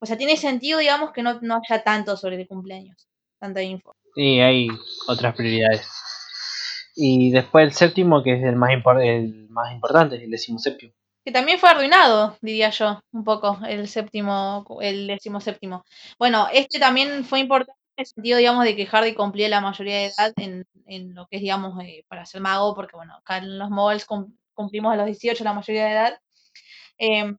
o 0.00 0.06
sea, 0.06 0.16
tiene 0.16 0.36
sentido, 0.36 0.78
digamos, 0.78 1.12
que 1.12 1.22
no, 1.22 1.38
no 1.40 1.60
haya 1.68 1.82
tanto 1.82 2.16
sobre 2.16 2.40
el 2.40 2.46
cumpleaños, 2.48 3.08
tanta 3.44 3.62
info. 3.62 3.94
Y 4.16 4.40
hay 4.40 4.68
otras 5.08 5.34
prioridades. 5.34 5.86
Y 6.96 7.30
después 7.30 7.64
el 7.66 7.72
séptimo, 7.72 8.22
que 8.22 8.34
es 8.34 8.44
el 8.44 8.56
más, 8.56 8.70
impor- 8.70 9.04
el 9.04 9.48
más 9.50 9.72
importante, 9.72 10.22
el 10.22 10.30
decimoséptimo. 10.30 10.92
Que 11.24 11.32
también 11.32 11.58
fue 11.58 11.70
arruinado, 11.70 12.36
diría 12.42 12.70
yo, 12.70 13.00
un 13.12 13.24
poco, 13.24 13.58
el 13.66 13.88
séptimo, 13.88 14.64
el 14.80 15.06
décimo 15.06 15.40
séptimo. 15.40 15.84
Bueno, 16.18 16.48
este 16.52 16.78
también 16.78 17.24
fue 17.24 17.40
importante 17.40 17.80
en 17.96 18.02
el 18.02 18.06
sentido, 18.06 18.38
digamos, 18.38 18.64
de 18.64 18.76
que 18.76 18.86
Hardy 18.86 19.14
cumplía 19.14 19.48
la 19.48 19.60
mayoría 19.60 19.96
de 19.96 20.06
edad 20.06 20.32
en, 20.36 20.64
en 20.86 21.14
lo 21.14 21.26
que 21.26 21.36
es, 21.36 21.42
digamos, 21.42 21.74
eh, 21.82 22.04
para 22.08 22.26
ser 22.26 22.40
mago, 22.42 22.74
porque, 22.74 22.96
bueno, 22.96 23.14
acá 23.16 23.38
en 23.38 23.58
los 23.58 23.70
Moguls 23.70 24.04
cum- 24.04 24.36
cumplimos 24.52 24.92
a 24.92 24.96
los 24.96 25.06
18 25.06 25.44
la 25.44 25.54
mayoría 25.54 25.86
de 25.86 25.92
edad. 25.92 26.18
Em, 26.98 27.36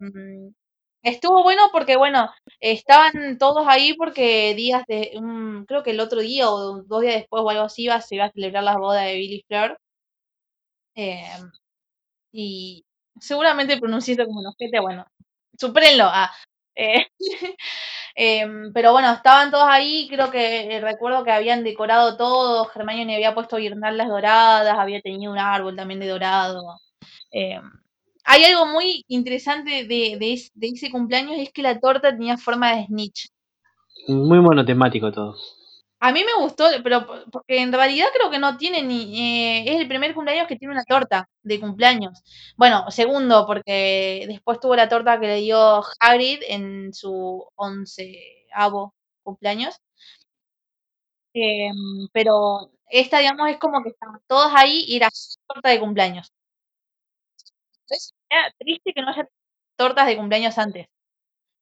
estuvo 1.05 1.43
bueno 1.43 1.63
porque, 1.71 1.95
bueno, 1.97 2.29
estaban 2.59 3.37
todos 3.37 3.65
ahí 3.67 3.93
porque 3.95 4.53
días 4.55 4.83
de, 4.87 5.11
creo 5.67 5.83
que 5.83 5.91
el 5.91 5.99
otro 6.01 6.21
día 6.21 6.49
o 6.49 6.81
dos 6.83 7.01
días 7.01 7.15
después 7.15 7.43
o 7.43 7.49
algo 7.49 7.63
así 7.63 7.87
se 8.01 8.15
iba 8.15 8.25
a 8.25 8.31
celebrar 8.31 8.63
la 8.63 8.77
boda 8.77 9.01
de 9.03 9.15
Billy 9.15 9.43
Fleur. 9.47 9.77
Em, 10.95 11.51
y 12.33 12.85
seguramente 13.19 13.79
pronuncié 13.79 14.17
como 14.17 14.39
un 14.41 14.47
ojete, 14.47 14.79
bueno, 14.81 15.05
supérenlo. 15.59 16.05
ah, 16.07 16.31
eh, 16.75 17.07
em, 18.15 18.73
pero 18.73 18.93
bueno, 18.93 19.11
estaban 19.13 19.51
todos 19.51 19.67
ahí, 19.69 20.07
creo 20.09 20.31
que 20.31 20.77
eh, 20.77 20.81
recuerdo 20.81 21.23
que 21.25 21.31
habían 21.31 21.63
decorado 21.63 22.17
todo, 22.17 22.69
Hermione 22.75 23.15
había 23.15 23.35
puesto 23.35 23.57
guirnaldas 23.57 24.09
doradas, 24.09 24.77
había 24.79 25.01
tenido 25.01 25.31
un 25.33 25.39
árbol 25.39 25.75
también 25.75 25.99
de 26.01 26.07
dorado. 26.09 26.79
Hay 28.25 28.43
algo 28.45 28.65
muy 28.67 29.03
interesante 29.07 29.85
de, 29.85 30.17
de 30.19 30.33
es- 30.33 30.51
de 30.53 30.67
ese 30.67 30.89
cumpleaños, 30.91 31.37
es 31.39 31.51
que 31.51 31.61
la 31.61 31.79
torta 31.79 32.11
tenía 32.11 32.37
forma 32.37 32.75
de 32.75 32.85
snitch. 32.87 33.29
Muy 34.07 34.39
monotemático 34.39 35.11
todo. 35.11 35.35
A 35.99 36.11
mí 36.11 36.23
me 36.23 36.41
gustó, 36.43 36.65
pero 36.83 37.05
po- 37.07 37.23
porque 37.31 37.59
en 37.61 37.71
realidad 37.73 38.07
creo 38.13 38.29
que 38.29 38.37
no 38.39 38.57
tiene 38.57 38.83
ni. 38.83 39.19
eh, 39.19 39.63
es 39.73 39.81
el 39.81 39.87
primer 39.87 40.13
cumpleaños 40.13 40.47
que 40.47 40.55
tiene 40.57 40.73
una 40.73 40.83
torta 40.83 41.29
de 41.41 41.59
cumpleaños. 41.59 42.21
Bueno, 42.57 42.91
segundo, 42.91 43.45
porque 43.47 44.25
después 44.27 44.59
tuvo 44.59 44.75
la 44.75 44.89
torta 44.89 45.19
que 45.19 45.27
le 45.27 45.37
dio 45.37 45.81
Hagrid 45.99 46.39
en 46.47 46.93
su 46.93 47.47
onceavo 47.55 48.93
cumpleaños. 49.23 49.79
Em, 51.33 52.07
pero 52.13 52.71
esta, 52.89 53.19
digamos, 53.19 53.49
es 53.49 53.57
como 53.59 53.83
que 53.83 53.89
estaban 53.89 54.21
todos 54.27 54.51
ahí 54.55 54.85
y 54.87 54.95
era 54.97 55.09
su 55.11 55.37
torta 55.47 55.69
de 55.69 55.79
cumpleaños. 55.79 56.31
Entonces, 57.85 58.13
era 58.29 58.51
triste 58.59 58.93
que 58.93 59.01
no 59.01 59.09
haya 59.09 59.27
tortas 59.77 60.07
de 60.07 60.17
cumpleaños 60.17 60.57
antes. 60.57 60.87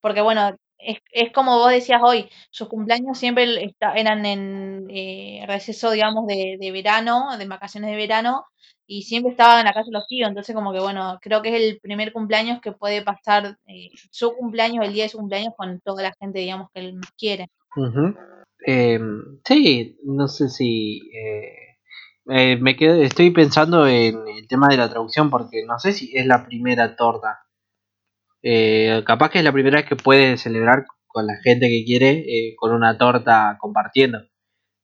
Porque 0.02 0.22
bueno, 0.22 0.56
es, 0.78 1.00
es 1.12 1.32
como 1.32 1.58
vos 1.58 1.72
decías 1.72 2.02
hoy, 2.04 2.30
sus 2.52 2.68
cumpleaños 2.68 3.18
siempre 3.18 3.74
eran 3.96 4.26
en 4.26 4.88
eh, 4.90 5.44
receso, 5.48 5.92
digamos, 5.92 6.28
de, 6.28 6.58
de 6.60 6.72
verano, 6.72 7.38
de 7.38 7.48
vacaciones 7.48 7.90
de 7.92 7.98
verano, 7.98 8.46
y 8.86 9.04
siempre 9.04 9.32
estaban 9.32 9.60
en 9.60 9.66
la 9.66 9.74
casa 9.74 9.86
de 9.88 9.94
los 9.94 10.08
tíos. 10.08 10.28
Entonces, 10.30 10.56
como 10.56 10.74
que 10.74 10.80
bueno, 10.82 11.20
creo 11.22 11.42
que 11.42 11.50
es 11.56 11.62
el 11.74 11.80
primer 11.80 12.12
cumpleaños 12.14 12.60
que 12.62 12.74
puede 12.74 13.02
pasar 13.04 13.58
eh, 13.68 13.90
su 14.12 14.34
cumpleaños, 14.36 14.86
el 14.86 14.94
día 14.94 15.04
de 15.04 15.10
su 15.10 15.18
cumpleaños, 15.20 15.54
con 15.58 15.80
toda 15.82 16.04
la 16.04 16.14
gente, 16.20 16.40
digamos, 16.40 16.70
que 16.74 16.82
él 16.82 16.94
más 16.96 17.12
quiere. 17.18 17.48
Eh, 18.66 19.00
sí, 19.46 19.98
no 20.04 20.28
sé 20.28 20.50
si. 20.50 21.02
eh, 21.14 21.63
eh, 22.30 22.58
me 22.58 22.76
quedo, 22.76 23.02
estoy 23.02 23.32
pensando 23.32 23.88
en 23.88 24.28
el 24.28 24.48
tema 24.48 24.68
de 24.70 24.78
la 24.78 24.90
traducción 24.90 25.30
porque 25.30 25.64
no 25.66 25.80
sé 25.80 25.94
si 25.94 26.12
es 26.16 26.26
la 26.26 26.46
primera 26.46 26.96
torta. 26.96 27.40
Eh, 28.42 29.04
capaz 29.06 29.30
que 29.30 29.40
es 29.40 29.44
la 29.44 29.52
primera 29.54 29.78
vez 29.80 29.88
que 29.88 29.96
puede 29.96 30.38
celebrar 30.38 30.86
con 31.08 31.28
la 31.28 31.36
gente 31.44 31.70
que 31.70 31.86
quiere 31.86 32.10
eh, 32.28 32.56
con 32.58 32.74
una 32.74 32.98
torta 32.98 33.58
compartiendo. 33.60 34.20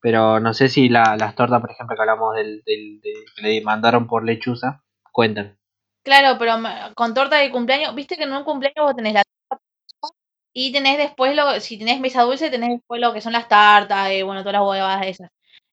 Pero 0.02 0.40
no 0.40 0.54
sé 0.54 0.70
si 0.70 0.90
la- 0.90 1.18
las 1.18 1.36
tortas, 1.36 1.62
por 1.62 1.72
ejemplo, 1.72 1.96
que 1.96 2.02
hablamos 2.04 2.36
del, 2.36 2.64
que 2.66 3.42
le 3.42 3.62
mandaron 3.62 4.08
por 4.08 4.26
lechuza, 4.26 4.84
cuentan. 5.12 5.58
Claro, 6.06 6.38
pero 6.40 6.54
con 6.96 7.14
torta 7.14 7.38
de 7.38 7.52
cumpleaños, 7.52 7.96
viste 7.96 8.18
que 8.18 8.24
en 8.24 8.34
un 8.34 8.44
cumpleaños 8.46 8.86
vos 8.86 8.96
tenés 8.96 9.14
la 9.14 9.24
torta 9.50 9.64
y 10.54 10.72
tenés 10.72 10.98
después 10.98 11.36
lo, 11.36 11.60
si 11.60 11.78
tenés 11.80 12.00
mesa 12.00 12.24
dulce, 12.24 12.50
tenés 12.50 12.70
después 12.72 13.02
lo 13.02 13.14
que 13.14 13.22
son 13.22 13.34
las 13.34 13.48
tartas, 13.48 14.10
eh, 14.12 14.24
bueno, 14.24 14.42
todas 14.42 14.54
las 14.54 14.64
huevadas 14.68 15.08
esas. 15.08 15.30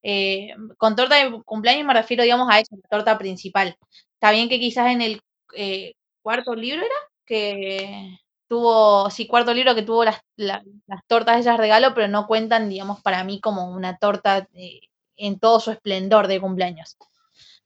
Eh, 0.08 0.54
con 0.78 0.94
torta 0.94 1.16
de 1.16 1.42
cumpleaños 1.42 1.84
me 1.84 1.92
refiero, 1.94 2.22
digamos, 2.22 2.48
a 2.48 2.60
eso, 2.60 2.76
la 2.80 2.88
torta 2.88 3.18
principal. 3.18 3.76
Está 4.14 4.30
bien 4.30 4.48
que 4.48 4.60
quizás 4.60 4.92
en 4.92 5.02
el 5.02 5.20
eh, 5.56 5.94
cuarto 6.22 6.54
libro 6.54 6.82
era 6.82 6.94
que 7.24 8.16
tuvo, 8.48 9.10
sí, 9.10 9.26
cuarto 9.26 9.52
libro 9.52 9.74
que 9.74 9.82
tuvo 9.82 10.04
las, 10.04 10.20
la- 10.36 10.62
las 10.86 11.00
tortas 11.08 11.40
esas 11.40 11.56
regalo, 11.58 11.92
pero 11.92 12.06
no 12.06 12.28
cuentan, 12.28 12.68
digamos, 12.68 13.02
para 13.02 13.24
mí 13.24 13.40
como 13.40 13.68
una 13.72 13.96
torta 13.98 14.46
eh, 14.54 14.78
en 15.16 15.40
todo 15.40 15.58
su 15.58 15.72
esplendor 15.72 16.28
de 16.28 16.40
cumpleaños. 16.40 16.96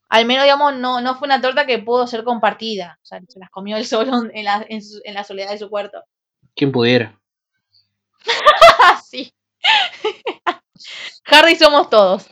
Al 0.09 0.25
menos, 0.25 0.45
digamos, 0.45 0.75
no, 0.77 1.03
no 1.03 1.17
fue 1.17 1.27
una 1.27 1.43
torta 1.43 1.67
que 1.67 1.79
pudo 1.79 2.07
ser 2.07 2.25
compartida. 2.25 2.99
O 3.03 3.07
sea, 3.07 3.21
se 3.29 3.39
las 3.39 3.51
comió 3.51 3.77
él 3.77 3.85
solo 3.87 4.13
en 4.33 4.45
la, 4.47 4.65
en 4.67 4.83
su- 4.83 5.01
en 5.05 5.13
la 5.13 5.25
soledad 5.25 5.51
de 5.51 5.59
su 5.59 5.69
cuarto. 5.69 6.03
¿Quién 6.57 6.73
pudiera? 6.73 7.21
Sí. 9.05 9.31
Harry 11.27 11.57
somos 11.57 11.91
todos. 11.91 12.29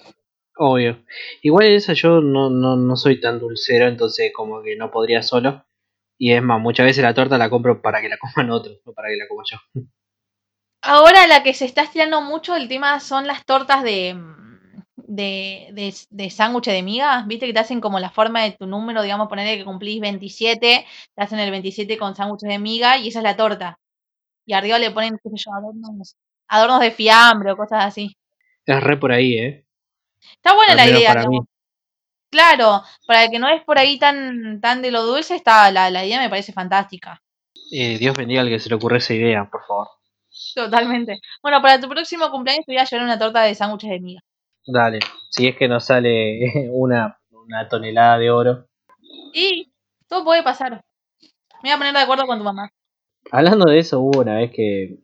Obvio. 0.57 1.05
Igual 1.43 1.67
esa 1.67 1.93
yo 1.93 2.21
no, 2.21 2.51
no, 2.51 2.77
no 2.77 2.97
soy 2.97 3.21
tan 3.21 3.39
dulcero, 3.39 3.87
entonces 3.87 4.33
como 4.35 4.63
que 4.63 4.77
no 4.77 4.91
podría 4.91 5.23
solo. 5.23 5.65
Y 6.19 6.33
es 6.33 6.43
más, 6.43 6.61
muchas 6.61 6.85
veces 6.85 7.05
la 7.05 7.15
torta 7.15 7.39
la 7.39 7.49
compro 7.49 7.81
para 7.81 8.01
que 8.01 8.09
la 8.09 8.19
coman 8.19 8.51
otros, 8.51 8.81
no 8.85 8.93
para 8.93 9.09
que 9.09 9.17
la 9.17 9.29
coma 9.29 9.45
yo. 9.49 9.59
Ahora 10.83 11.27
la 11.27 11.43
que 11.43 11.55
se 11.55 11.65
está 11.65 11.83
estirando 11.83 12.21
mucho 12.23 12.57
el 12.57 12.69
tema 12.69 12.99
son 13.01 13.27
las 13.27 13.45
tortas 13.45 13.83
de, 13.85 14.17
de, 14.97 15.69
de, 15.73 15.95
de 16.11 16.31
sándwich 16.31 16.67
de 16.67 16.83
miga. 16.83 17.25
Viste 17.27 17.47
que 17.47 17.53
te 17.53 17.61
hacen 17.61 17.81
como 17.81 18.01
la 18.01 18.11
forma 18.11 18.43
de 18.43 18.53
tu 18.53 18.67
número, 18.67 19.03
digamos, 19.03 19.29
ponerle 19.29 19.59
que 19.59 19.65
cumplís 19.65 20.01
27, 20.01 20.87
te 21.15 21.23
hacen 21.23 21.39
el 21.39 21.51
27 21.51 21.97
con 21.99 22.17
sándwiches 22.17 22.49
de 22.49 22.59
miga 22.59 22.99
y 22.99 23.09
esa 23.09 23.21
es 23.21 23.23
la 23.25 23.37
torta. 23.37 23.79
Y 24.47 24.55
arriba 24.55 24.79
le 24.79 24.91
ponen, 24.91 25.19
qué 25.23 25.31
sé 25.31 25.37
yo, 25.37 25.53
adornos, 25.55 26.17
adornos 26.49 26.81
de 26.81 26.91
fiambre 26.91 27.53
o 27.53 27.57
cosas 27.57 27.85
así. 27.85 28.17
Es 28.69 28.83
re 28.83 28.97
por 28.99 29.13
ahí, 29.13 29.39
¿eh? 29.39 29.65
Está 30.35 30.55
buena 30.55 30.73
Al 30.73 30.77
la 30.77 30.87
idea, 30.89 31.09
para 31.09 31.21
mí. 31.23 31.29
digamos. 31.31 31.49
Claro, 32.31 32.83
para 33.07 33.25
el 33.25 33.31
que 33.31 33.39
no 33.39 33.49
es 33.49 33.65
por 33.65 33.79
ahí 33.79 33.99
tan, 33.99 34.61
tan 34.61 34.83
de 34.83 34.91
lo 34.91 35.03
dulce, 35.05 35.35
está, 35.35 35.71
la, 35.71 35.89
la 35.91 36.05
idea 36.05 36.21
me 36.21 36.29
parece 36.29 36.53
fantástica. 36.53 37.23
Eh, 37.73 37.97
Dios 37.99 38.15
bendiga 38.15 38.43
al 38.43 38.49
que 38.51 38.59
se 38.61 38.69
le 38.69 38.75
ocurre 38.75 38.99
esa 38.99 39.15
idea, 39.15 39.49
por 39.51 39.65
favor. 39.67 39.89
Totalmente. 40.55 41.19
Bueno, 41.43 41.63
para 41.63 41.81
tu 41.81 41.89
próximo 41.89 42.31
cumpleaños 42.31 42.67
te 42.67 42.73
voy 42.73 42.79
a 42.81 42.85
llevar 42.85 43.05
una 43.05 43.19
torta 43.19 43.43
de 43.43 43.55
sándwiches 43.55 43.91
de 43.91 44.01
miga. 44.01 44.21
Dale. 44.67 44.99
Si 45.31 45.49
es 45.49 45.57
que 45.57 45.67
nos 45.69 45.87
sale 45.87 46.69
una, 46.73 47.19
una 47.31 47.67
tonelada 47.69 48.19
de 48.19 48.31
oro. 48.31 48.67
Y 49.33 49.73
todo 50.07 50.25
puede 50.25 50.43
pasar. 50.43 50.83
Me 51.63 51.71
voy 51.71 51.71
a 51.71 51.79
poner 51.79 51.95
de 51.95 52.01
acuerdo 52.01 52.27
con 52.27 52.37
tu 52.39 52.45
mamá. 52.45 52.71
Hablando 53.33 53.71
de 53.71 53.79
eso, 53.79 54.01
hubo 54.01 54.21
una 54.21 54.37
vez 54.37 54.51
que, 54.53 54.99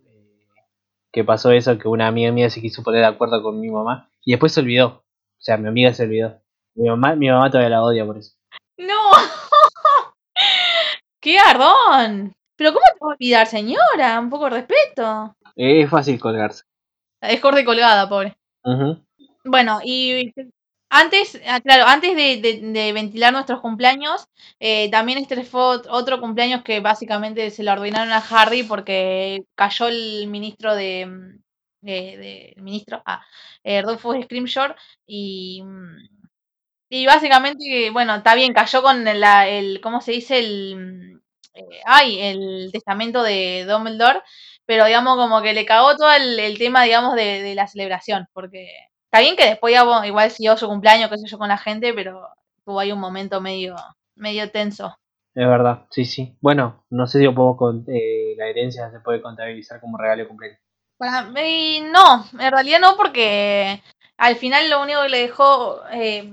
que 1.15 1.23
pasó 1.23 1.53
eso, 1.53 1.79
que 1.79 1.87
una 1.87 2.09
amiga 2.09 2.33
mía 2.33 2.51
se 2.51 2.61
quiso 2.61 2.83
poner 2.83 3.03
de 3.03 3.07
acuerdo 3.07 3.41
con 3.41 3.61
mi 3.61 3.71
mamá 3.71 4.11
y 4.25 4.33
después 4.33 4.53
se 4.53 4.61
olvidó. 4.61 4.87
O 4.89 5.39
sea, 5.39 5.57
mi 5.57 5.69
amiga 5.69 5.95
se 5.95 6.03
olvidó. 6.03 6.43
Mi 6.75 6.89
mamá, 6.89 7.15
mi 7.15 7.29
mamá 7.29 7.49
todavía 7.51 7.71
la 7.71 7.85
odia 7.85 8.05
por 8.05 8.19
eso. 8.19 8.35
¡No! 8.79 9.13
¡Qué 11.21 11.39
ardón! 11.39 12.35
¿Pero 12.57 12.73
cómo 12.73 12.85
te 12.93 13.05
va 13.05 13.13
a 13.13 13.15
olvidar, 13.15 13.47
señora? 13.47 14.19
Un 14.19 14.29
poco 14.29 14.47
de 14.47 14.51
respeto. 14.51 15.37
Es 15.55 15.89
fácil 15.89 16.19
colgarse. 16.19 16.65
Es 17.21 17.41
corte 17.41 17.65
colgada, 17.65 18.09
pobre. 18.09 18.37
Bueno, 19.45 19.79
y 19.85 20.33
Antes, 20.91 21.41
ah, 21.47 21.61
claro, 21.61 21.85
antes 21.87 22.15
de, 22.17 22.93
ventilar 22.93 23.33
nuestros 23.33 23.61
cumpleaños, 23.61 24.27
eh, 24.61 24.89
también 24.91 25.19
este 25.19 25.43
fue 25.45 25.61
ot- 25.61 25.87
otro 25.91 26.21
cumpleaños 26.21 26.63
que 26.63 26.79
básicamente 26.81 27.51
se 27.51 27.65
lo 27.65 27.73
ordenaron 27.73 28.13
a 28.13 28.19
Harry 28.31 28.63
porque 28.63 29.43
cayó 29.57 29.89
el 29.89 30.29
ministro 30.29 30.75
de, 30.77 31.07
mm, 31.07 31.41
de, 31.81 31.93
de- 32.19 32.55
ministro, 32.63 33.03
ah, 33.07 33.23
eh, 33.65 33.83
Rufus 33.83 34.17
Scrimshaw 34.25 34.75
y, 35.07 35.63
mm, 35.65 35.97
y 36.91 37.07
básicamente, 37.07 37.91
bueno, 37.91 38.17
está 38.17 38.35
bien, 38.35 38.53
cayó 38.55 38.83
con 38.83 39.05
la, 39.05 39.49
el, 39.49 39.81
¿cómo 39.83 40.01
se 40.01 40.13
dice? 40.13 40.39
El, 40.39 40.77
mm, 40.77 41.21
eh, 41.55 41.81
ay, 41.87 42.21
el 42.21 42.71
testamento 42.73 43.23
de 43.23 43.65
Dumbledore, 43.69 44.23
pero 44.67 44.87
digamos 44.87 45.17
como 45.17 45.43
que 45.43 45.53
le 45.55 45.67
cagó 45.67 45.97
todo 45.97 46.13
el, 46.13 46.59
tema, 46.59 46.85
digamos, 46.85 47.15
de 47.17 47.55
la 47.55 47.67
celebración, 47.69 48.27
porque 48.33 48.69
está 49.15 49.23
bien 49.23 49.37
que 49.37 49.47
después 49.47 49.73
ya, 49.73 49.85
bueno, 49.85 50.05
igual 50.05 50.29
siguió 50.33 50.57
su 50.57 50.67
cumpleaños, 50.67 51.09
qué 51.09 51.19
sé 51.19 51.29
yo, 51.29 51.39
con 51.39 51.47
la 51.47 51.57
gente, 51.57 51.95
pero 51.95 52.29
tuvo 52.65 52.81
ahí 52.81 52.91
un 52.91 52.99
momento 52.99 53.41
medio, 53.41 53.77
medio 54.17 54.51
tenso. 54.51 54.97
Es 55.37 55.47
verdad, 55.47 55.87
sí, 55.91 56.05
sí. 56.05 56.37
Bueno, 56.41 56.85
no 56.91 57.07
sé 57.07 57.21
si 57.21 57.33
con, 57.33 57.85
eh, 57.87 58.35
la 58.37 58.49
herencia 58.49 58.91
se 58.91 58.99
puede 58.99 59.23
contabilizar 59.23 59.81
como 59.81 59.99
regalo 59.99 60.23
de 60.23 60.29
cumpleaños. 60.29 60.59
Para 60.99 61.23
mí, 61.27 61.81
no, 61.93 62.25
en 62.33 62.51
realidad 62.51 62.81
no, 62.81 62.97
porque 62.97 63.81
al 64.17 64.35
final 64.35 64.69
lo 64.69 64.83
único 64.83 65.03
que 65.03 65.09
le 65.09 65.19
dejó 65.19 65.87
eh, 65.93 66.33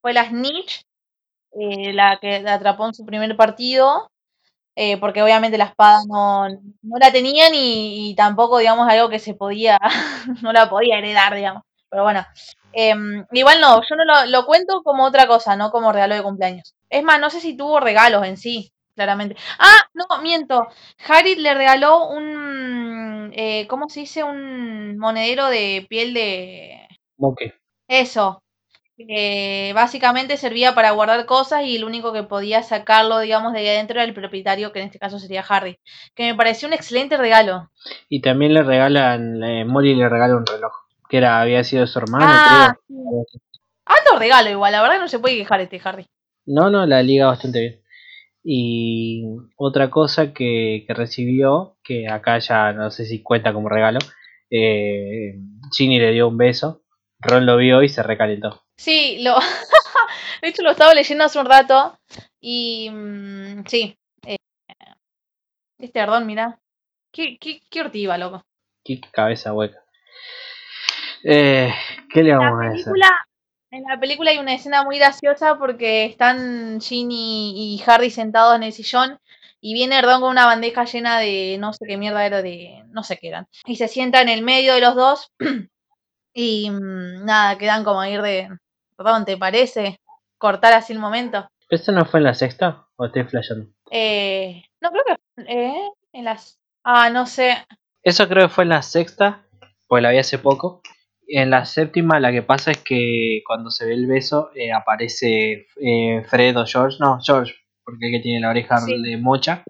fue 0.00 0.12
la 0.12 0.28
snitch, 0.28 0.82
eh, 1.52 1.92
la 1.92 2.18
que 2.20 2.40
la 2.40 2.54
atrapó 2.54 2.84
en 2.88 2.94
su 2.94 3.06
primer 3.06 3.36
partido, 3.36 4.10
eh, 4.74 4.96
porque 4.96 5.22
obviamente 5.22 5.56
la 5.56 5.66
espada 5.66 6.00
no, 6.08 6.48
no 6.48 6.98
la 6.98 7.12
tenían 7.12 7.54
y, 7.54 8.10
y 8.10 8.14
tampoco, 8.16 8.58
digamos, 8.58 8.88
algo 8.88 9.08
que 9.08 9.20
se 9.20 9.34
podía, 9.34 9.78
no 10.42 10.52
la 10.52 10.68
podía 10.68 10.98
heredar, 10.98 11.36
digamos. 11.36 11.62
Pero 11.90 12.02
bueno, 12.02 12.26
em, 12.72 13.24
igual 13.32 13.60
no, 13.60 13.80
yo 13.82 13.96
no 13.96 14.04
lo, 14.04 14.26
lo 14.26 14.46
cuento 14.46 14.82
como 14.82 15.04
otra 15.04 15.26
cosa, 15.26 15.56
no 15.56 15.70
como 15.70 15.92
regalo 15.92 16.14
de 16.14 16.22
cumpleaños. 16.22 16.74
Es 16.90 17.02
más, 17.02 17.20
no 17.20 17.30
sé 17.30 17.40
si 17.40 17.56
tuvo 17.56 17.80
regalos 17.80 18.26
en 18.26 18.36
sí, 18.36 18.72
claramente. 18.94 19.36
Ah, 19.58 19.78
no, 19.94 20.06
miento. 20.22 20.68
Harry 21.08 21.36
le 21.36 21.54
regaló 21.54 22.08
un, 22.08 23.32
eh, 23.34 23.66
¿cómo 23.68 23.88
se 23.88 24.00
dice? 24.00 24.24
Un 24.24 24.98
monedero 24.98 25.46
de 25.46 25.86
piel 25.88 26.14
de... 26.14 26.88
Moque. 27.16 27.54
Eso, 27.88 28.42
eh, 28.98 29.72
básicamente 29.74 30.36
servía 30.36 30.74
para 30.74 30.90
guardar 30.90 31.24
cosas 31.24 31.62
y 31.62 31.76
el 31.76 31.84
único 31.84 32.12
que 32.12 32.24
podía 32.24 32.64
sacarlo, 32.64 33.20
digamos, 33.20 33.52
de 33.52 33.60
ahí 33.60 33.68
adentro 33.68 33.94
era 33.94 34.04
el 34.04 34.14
propietario, 34.14 34.72
que 34.72 34.80
en 34.80 34.86
este 34.86 34.98
caso 34.98 35.20
sería 35.20 35.44
Harry. 35.48 35.78
Que 36.16 36.24
me 36.24 36.34
pareció 36.34 36.66
un 36.66 36.74
excelente 36.74 37.16
regalo. 37.16 37.70
Y 38.08 38.20
también 38.20 38.54
le 38.54 38.62
regalan, 38.62 39.42
eh, 39.44 39.64
Molly 39.64 39.94
le 39.94 40.08
regala 40.08 40.36
un 40.36 40.46
reloj, 40.46 40.72
que 41.08 41.16
era, 41.18 41.40
había 41.40 41.64
sido 41.64 41.86
su 41.86 41.98
hermano, 41.98 42.26
Ah, 42.28 42.74
sí. 42.86 42.94
creo. 42.94 43.26
Alto 43.86 44.18
regalo 44.18 44.50
igual, 44.50 44.72
la 44.72 44.82
verdad 44.82 44.98
no 45.00 45.08
se 45.08 45.18
puede 45.18 45.36
quejar 45.36 45.60
este 45.60 45.80
Harry. 45.84 46.06
No, 46.46 46.70
no, 46.70 46.84
la 46.86 47.02
liga 47.02 47.26
bastante 47.26 47.60
bien. 47.60 47.82
Y 48.44 49.24
otra 49.56 49.90
cosa 49.90 50.32
que, 50.32 50.84
que 50.86 50.94
recibió, 50.94 51.76
que 51.82 52.08
acá 52.08 52.38
ya 52.38 52.72
no 52.72 52.90
sé 52.90 53.04
si 53.06 53.22
cuenta 53.22 53.52
como 53.52 53.68
regalo, 53.68 53.98
eh, 54.50 55.34
Ginny 55.76 55.98
le 55.98 56.12
dio 56.12 56.28
un 56.28 56.36
beso, 56.38 56.82
Ron 57.20 57.46
lo 57.46 57.56
vio 57.56 57.82
y 57.82 57.88
se 57.88 58.02
recalentó. 58.02 58.62
Sí, 58.76 59.18
lo... 59.22 59.34
de 60.42 60.48
hecho 60.48 60.62
lo 60.62 60.70
estaba 60.70 60.94
leyendo 60.94 61.24
hace 61.24 61.38
un 61.38 61.46
rato 61.46 61.98
y 62.40 62.88
mm, 62.90 63.64
sí. 63.66 63.96
eh, 64.26 64.36
este 65.78 66.00
perdón, 66.00 66.26
mira. 66.26 66.58
Qué, 67.12 67.38
qué, 67.38 67.60
qué 67.70 67.80
ortiva, 67.80 68.16
loco. 68.18 68.42
Qué 68.84 69.00
cabeza 69.12 69.52
hueca. 69.52 69.82
Eh, 71.24 71.72
¿Qué 72.12 72.22
le 72.22 72.30
la 72.30 72.38
vamos 72.38 72.60
a 72.60 72.68
decir? 72.68 72.84
película, 72.84 73.26
en 73.70 73.82
la 73.82 74.00
película 74.00 74.30
hay 74.30 74.38
una 74.38 74.54
escena 74.54 74.84
muy 74.84 74.98
graciosa 74.98 75.58
porque 75.58 76.04
están 76.04 76.80
Ginny 76.80 77.74
y 77.74 77.82
Harry 77.86 78.10
sentados 78.10 78.56
en 78.56 78.62
el 78.62 78.72
sillón 78.72 79.18
y 79.60 79.74
viene 79.74 80.00
Ron 80.00 80.20
con 80.20 80.30
una 80.30 80.46
bandeja 80.46 80.84
llena 80.84 81.18
de 81.18 81.56
no 81.58 81.72
sé 81.72 81.84
qué 81.86 81.96
mierda 81.96 82.24
era 82.24 82.42
de 82.42 82.84
no 82.88 83.02
sé 83.02 83.16
qué 83.16 83.28
eran. 83.28 83.46
Y 83.66 83.76
se 83.76 83.88
sienta 83.88 84.22
en 84.22 84.28
el 84.28 84.42
medio 84.42 84.74
de 84.74 84.80
los 84.80 84.94
dos 84.94 85.32
y 86.32 86.70
mm, 86.70 87.24
nada, 87.24 87.58
quedan 87.58 87.84
como 87.84 88.00
a 88.00 88.08
ir 88.08 88.22
de 88.22 88.48
Ron, 88.96 89.24
¿te 89.24 89.36
parece? 89.36 90.00
Cortar 90.38 90.72
así 90.72 90.92
el 90.92 90.98
momento. 90.98 91.48
¿Esto 91.68 91.92
no 91.92 92.04
fue 92.04 92.20
en 92.20 92.24
la 92.24 92.34
sexta? 92.34 92.86
¿O 92.96 93.06
estoy 93.06 93.24
flasheando? 93.24 93.70
Eh, 93.90 94.62
no 94.80 94.90
creo 94.90 95.04
que 95.04 95.42
eh, 95.42 95.90
en 96.12 96.24
las 96.24 96.58
ah, 96.84 97.10
no 97.10 97.26
sé. 97.26 97.66
Eso 98.02 98.28
creo 98.28 98.48
que 98.48 98.54
fue 98.54 98.64
en 98.64 98.70
la 98.70 98.82
sexta, 98.82 99.44
pues 99.86 100.02
la 100.02 100.10
vi 100.10 100.18
hace 100.18 100.38
poco. 100.38 100.80
En 101.30 101.50
la 101.50 101.66
séptima 101.66 102.18
la 102.20 102.32
que 102.32 102.42
pasa 102.42 102.70
es 102.70 102.78
que 102.78 103.42
cuando 103.46 103.70
se 103.70 103.84
ve 103.84 103.92
el 103.94 104.06
beso 104.06 104.50
eh, 104.54 104.72
aparece 104.72 105.66
eh, 105.80 106.22
Fred 106.26 106.56
o 106.56 106.64
George, 106.66 106.96
no, 107.00 107.18
George, 107.22 107.54
porque 107.84 108.06
el 108.06 108.12
que 108.12 108.20
tiene 108.20 108.40
la 108.40 108.48
oreja 108.50 108.78
Sí. 108.78 109.00
de 109.02 109.16
mocha, 109.18 109.62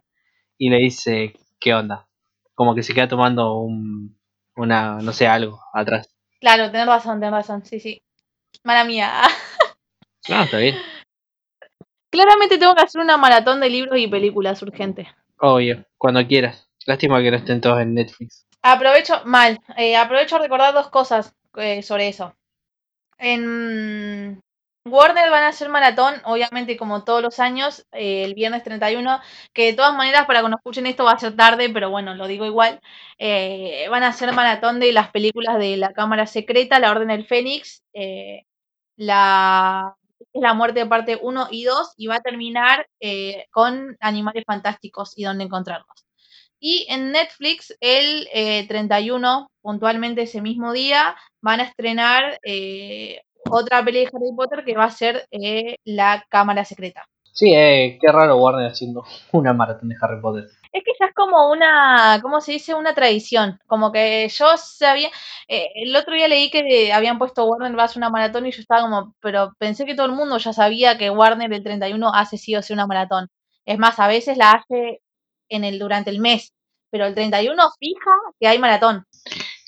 y 0.56 0.70
le 0.70 0.78
dice, 0.78 1.34
¿qué 1.60 1.74
onda? 1.74 2.06
Como 2.54 2.74
que 2.74 2.82
se 2.84 2.94
queda 2.94 3.08
tomando 3.08 3.56
un, 3.58 4.16
una, 4.56 4.98
no 4.98 5.12
sé, 5.12 5.26
algo 5.26 5.60
atrás. 5.72 6.14
Claro, 6.40 6.70
tenés 6.70 6.86
razón, 6.86 7.18
tenés 7.18 7.32
razón. 7.32 7.64
Sí, 7.64 7.80
sí. 7.80 8.02
Mala 8.64 8.84
mía. 8.84 9.12
No, 10.28 10.42
está 10.42 10.58
bien. 10.58 10.76
Claramente 12.10 12.58
tengo 12.58 12.74
que 12.74 12.82
hacer 12.82 13.00
una 13.00 13.16
maratón 13.16 13.60
de 13.60 13.68
libros 13.68 13.98
y 13.98 14.08
películas 14.08 14.62
urgente. 14.62 15.08
Obvio, 15.40 15.84
cuando 15.96 16.26
quieras. 16.26 16.68
Lástima 16.86 17.20
que 17.22 17.30
no 17.30 17.36
estén 17.36 17.60
todos 17.60 17.80
en 17.80 17.94
Netflix. 17.94 18.46
Aprovecho, 18.62 19.22
mal, 19.24 19.58
eh, 19.76 19.96
aprovecho 19.96 20.36
a 20.36 20.40
recordar 20.40 20.72
dos 20.74 20.88
cosas 20.88 21.34
eh, 21.60 21.82
sobre 21.82 22.08
eso. 22.08 22.34
En 23.18 24.40
Warner 24.84 25.30
van 25.30 25.44
a 25.44 25.48
hacer 25.48 25.68
maratón, 25.68 26.14
obviamente 26.24 26.76
como 26.76 27.04
todos 27.04 27.22
los 27.22 27.40
años, 27.40 27.86
eh, 27.92 28.24
el 28.24 28.34
viernes 28.34 28.62
31, 28.62 29.20
que 29.52 29.66
de 29.66 29.72
todas 29.74 29.94
maneras 29.96 30.26
para 30.26 30.40
cuando 30.40 30.58
escuchen 30.58 30.86
esto 30.86 31.04
va 31.04 31.12
a 31.12 31.18
ser 31.18 31.36
tarde, 31.36 31.70
pero 31.70 31.90
bueno, 31.90 32.14
lo 32.14 32.26
digo 32.26 32.46
igual. 32.46 32.80
Eh, 33.18 33.86
van 33.90 34.02
a 34.04 34.08
hacer 34.08 34.32
maratón 34.32 34.80
de 34.80 34.92
las 34.92 35.10
películas 35.10 35.58
de 35.58 35.76
La 35.76 35.92
Cámara 35.92 36.26
Secreta, 36.26 36.78
La 36.78 36.90
Orden 36.90 37.08
del 37.08 37.26
Fénix, 37.26 37.82
la, 38.96 39.94
la 40.32 40.54
Muerte 40.54 40.80
de 40.80 40.86
parte 40.86 41.18
1 41.20 41.48
y 41.50 41.64
2, 41.64 41.94
y 41.96 42.06
va 42.08 42.16
a 42.16 42.20
terminar 42.20 42.88
con 43.50 43.96
Animales 44.00 44.44
Fantásticos 44.46 45.12
y 45.16 45.24
dónde 45.24 45.44
encontrarlos. 45.44 46.08
Y 46.60 46.86
en 46.88 47.12
Netflix, 47.12 47.76
el 47.80 48.28
eh, 48.32 48.66
31, 48.66 49.50
puntualmente 49.62 50.22
ese 50.22 50.40
mismo 50.40 50.72
día, 50.72 51.16
van 51.40 51.60
a 51.60 51.64
estrenar 51.64 52.38
eh, 52.44 53.20
otra 53.50 53.84
peli 53.84 54.00
de 54.00 54.10
Harry 54.12 54.34
Potter 54.36 54.64
que 54.64 54.76
va 54.76 54.84
a 54.84 54.90
ser 54.90 55.26
eh, 55.30 55.76
La 55.84 56.24
Cámara 56.28 56.64
Secreta. 56.64 57.06
Sí, 57.38 57.52
eh, 57.54 57.98
qué 58.00 58.10
raro 58.10 58.36
Warner 58.38 58.68
haciendo 58.68 59.04
una 59.32 59.52
maratón 59.52 59.88
de 59.90 59.96
Harry 60.00 60.20
Potter. 60.20 60.48
Es 60.72 60.82
que 60.84 60.92
ya 60.98 61.06
es 61.06 61.14
como 61.14 61.50
una, 61.52 62.18
¿cómo 62.20 62.40
se 62.40 62.52
dice? 62.52 62.74
Una 62.74 62.94
tradición. 62.94 63.60
Como 63.66 63.92
que 63.92 64.28
yo 64.28 64.56
sabía, 64.56 65.08
eh, 65.46 65.68
el 65.76 65.94
otro 65.94 66.14
día 66.14 66.26
leí 66.26 66.50
que 66.50 66.92
habían 66.92 67.18
puesto 67.18 67.46
Warner 67.46 67.78
va 67.78 67.82
a 67.82 67.84
hacer 67.86 67.98
una 67.98 68.10
maratón 68.10 68.46
y 68.46 68.50
yo 68.50 68.60
estaba 68.60 68.82
como, 68.82 69.14
pero 69.20 69.52
pensé 69.58 69.86
que 69.86 69.94
todo 69.94 70.06
el 70.06 70.12
mundo 70.12 70.38
ya 70.38 70.52
sabía 70.52 70.98
que 70.98 71.10
Warner 71.10 71.52
el 71.52 71.62
31 71.62 72.12
hace 72.12 72.38
sí 72.38 72.56
o 72.56 72.62
sí 72.62 72.72
una 72.72 72.88
maratón. 72.88 73.28
Es 73.64 73.78
más, 73.78 74.00
a 74.00 74.08
veces 74.08 74.36
la 74.36 74.52
hace 74.52 75.00
en 75.48 75.62
el 75.64 75.78
durante 75.78 76.10
el 76.10 76.18
mes, 76.18 76.52
pero 76.90 77.06
el 77.06 77.14
31 77.14 77.62
fija 77.78 78.10
que 78.40 78.48
hay 78.48 78.58
maratón. 78.58 79.06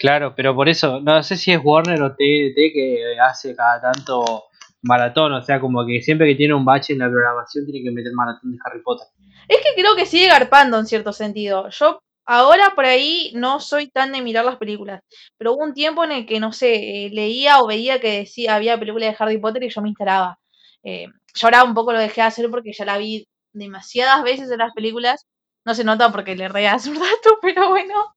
Claro, 0.00 0.32
pero 0.34 0.54
por 0.54 0.66
eso, 0.70 0.98
no 1.00 1.22
sé 1.22 1.36
si 1.36 1.52
es 1.52 1.60
Warner 1.62 2.00
o 2.00 2.16
TNT 2.16 2.72
que 2.72 3.16
hace 3.22 3.54
cada 3.54 3.82
tanto 3.82 4.44
maratón, 4.80 5.34
o 5.34 5.42
sea, 5.42 5.60
como 5.60 5.84
que 5.86 6.00
siempre 6.00 6.26
que 6.26 6.36
tiene 6.36 6.54
un 6.54 6.64
bache 6.64 6.94
en 6.94 7.00
la 7.00 7.10
programación 7.10 7.66
tiene 7.66 7.82
que 7.84 7.90
meter 7.90 8.10
maratón 8.14 8.52
de 8.52 8.58
Harry 8.64 8.80
Potter. 8.82 9.06
Es 9.46 9.58
que 9.58 9.78
creo 9.78 9.94
que 9.96 10.06
sigue 10.06 10.28
garpando 10.28 10.78
en 10.78 10.86
cierto 10.86 11.12
sentido. 11.12 11.68
Yo 11.68 12.00
ahora 12.24 12.72
por 12.74 12.86
ahí 12.86 13.30
no 13.34 13.60
soy 13.60 13.90
tan 13.90 14.12
de 14.12 14.22
mirar 14.22 14.46
las 14.46 14.56
películas, 14.56 15.02
pero 15.36 15.52
hubo 15.52 15.64
un 15.64 15.74
tiempo 15.74 16.02
en 16.02 16.12
el 16.12 16.24
que, 16.24 16.40
no 16.40 16.52
sé, 16.54 17.04
eh, 17.04 17.10
leía 17.10 17.60
o 17.60 17.66
veía 17.66 18.00
que 18.00 18.20
decía, 18.20 18.54
había 18.54 18.78
películas 18.78 19.10
de 19.10 19.16
Harry 19.22 19.36
Potter 19.36 19.64
y 19.64 19.68
yo 19.68 19.82
me 19.82 19.90
instalaba. 19.90 20.38
Eh, 20.82 21.08
yo 21.34 21.46
ahora 21.46 21.62
un 21.62 21.74
poco 21.74 21.92
lo 21.92 21.98
dejé 21.98 22.22
de 22.22 22.26
hacer 22.26 22.48
porque 22.50 22.72
ya 22.72 22.86
la 22.86 22.96
vi 22.96 23.28
demasiadas 23.52 24.22
veces 24.22 24.50
en 24.50 24.60
las 24.60 24.72
películas. 24.72 25.26
No 25.66 25.74
se 25.74 25.84
nota 25.84 26.10
porque 26.10 26.36
le 26.36 26.48
reí 26.48 26.64
hace 26.64 26.88
un 26.88 26.96
rato, 26.96 27.38
pero 27.42 27.68
bueno. 27.68 28.14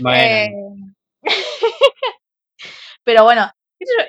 Bueno, 0.00 0.18
Eh, 0.18 0.50
pero 3.04 3.24
bueno, 3.24 3.50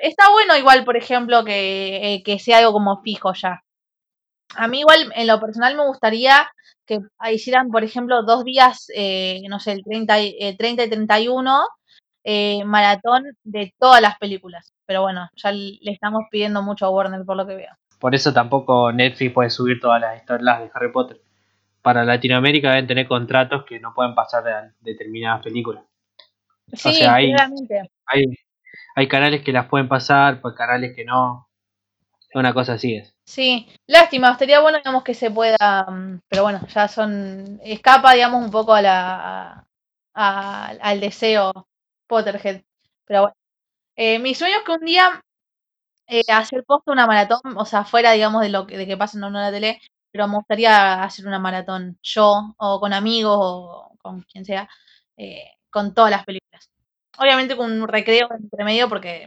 está 0.02 0.30
bueno 0.30 0.56
igual, 0.56 0.84
por 0.84 0.96
ejemplo, 0.96 1.44
que, 1.44 2.14
eh, 2.14 2.22
que 2.22 2.38
sea 2.38 2.58
algo 2.58 2.72
como 2.72 3.00
fijo 3.02 3.32
ya. 3.34 3.62
A 4.56 4.68
mí 4.68 4.80
igual, 4.80 5.12
en 5.16 5.26
lo 5.26 5.40
personal, 5.40 5.76
me 5.76 5.86
gustaría 5.86 6.50
que 6.86 7.00
hicieran, 7.32 7.70
por 7.70 7.84
ejemplo, 7.84 8.22
dos 8.22 8.44
días, 8.44 8.86
eh, 8.94 9.40
no 9.48 9.60
sé, 9.60 9.72
el 9.72 9.82
30, 9.84 10.20
y- 10.20 10.36
eh, 10.38 10.56
30 10.56 10.84
y 10.84 10.90
31, 10.90 11.60
eh, 12.24 12.62
maratón 12.64 13.24
de 13.44 13.72
todas 13.78 14.02
las 14.02 14.18
películas. 14.18 14.72
Pero 14.86 15.02
bueno, 15.02 15.28
ya 15.36 15.52
le 15.52 15.78
estamos 15.90 16.24
pidiendo 16.30 16.62
mucho 16.62 16.86
a 16.86 16.90
Warner 16.90 17.24
por 17.24 17.36
lo 17.36 17.46
que 17.46 17.54
veo. 17.56 17.72
por 17.98 18.16
eso 18.16 18.32
tampoco 18.32 18.90
Netflix 18.92 19.32
puede 19.32 19.48
subir 19.50 19.78
todas 19.80 20.00
las 20.00 20.16
historias 20.18 20.58
de 20.60 20.70
Harry 20.74 20.90
Potter. 20.90 21.20
Para 21.82 22.04
Latinoamérica 22.04 22.70
deben 22.70 22.88
tener 22.88 23.06
contratos 23.06 23.64
que 23.64 23.78
no 23.78 23.94
pueden 23.94 24.14
pasar 24.16 24.42
de 24.42 24.72
determinadas 24.80 25.40
películas. 25.42 25.84
Sí, 26.72 26.92
sea, 26.92 27.14
hay-. 27.14 27.32
Hay, 28.06 28.24
hay 28.96 29.08
canales 29.08 29.42
que 29.44 29.52
las 29.52 29.68
pueden 29.68 29.88
pasar, 29.88 30.40
pues 30.42 30.54
canales 30.56 30.94
que 30.96 31.04
no. 31.04 31.48
Una 32.34 32.54
cosa 32.54 32.74
así 32.74 32.96
es. 32.96 33.14
Sí, 33.26 33.68
lástima, 33.86 34.32
estaría 34.32 34.60
bueno, 34.60 34.78
digamos, 34.78 35.04
que 35.04 35.14
se 35.14 35.30
pueda, 35.30 35.86
mm, 35.88 36.20
pero 36.28 36.42
bueno, 36.44 36.60
ya 36.68 36.88
son, 36.88 37.60
escapa, 37.64 38.14
digamos, 38.14 38.44
un 38.44 38.50
poco 38.50 38.74
a 38.74 38.82
la, 38.82 39.66
a- 40.14 40.68
al 40.80 41.00
deseo 41.00 41.52
Potterhead. 42.08 42.62
Pero 43.06 43.22
bueno, 43.22 43.36
Eh, 43.96 44.18
mi 44.20 44.34
sueño 44.34 44.56
es 44.58 44.64
que 44.64 44.72
un 44.72 44.84
día 44.86 45.22
eh, 46.08 46.22
hacer 46.28 46.64
posta 46.66 46.92
una 46.92 47.06
maratón, 47.06 47.40
o 47.56 47.64
sea, 47.64 47.84
fuera, 47.84 48.12
digamos, 48.12 48.42
de 48.42 48.48
lo 48.50 48.66
que, 48.66 48.76
de 48.78 48.86
que 48.86 48.96
pasa 48.96 49.18
en 49.18 49.32
la 49.32 49.50
tele, 49.52 49.80
pero 50.10 50.28
me 50.28 50.36
gustaría 50.36 51.02
hacer 51.02 51.26
una 51.26 51.38
maratón 51.38 51.98
yo, 52.02 52.54
o 52.58 52.80
con 52.80 52.92
amigos, 52.92 53.36
o 53.40 53.96
con 54.02 54.22
quien 54.22 54.44
sea, 54.44 54.68
eh, 55.16 55.44
con 55.72 55.94
todas 55.94 56.10
las 56.12 56.24
películas. 56.24 56.70
Obviamente 57.18 57.56
con 57.56 57.72
un 57.72 57.88
recreo 57.88 58.28
entre 58.38 58.64
medio 58.64 58.88
porque 58.88 59.26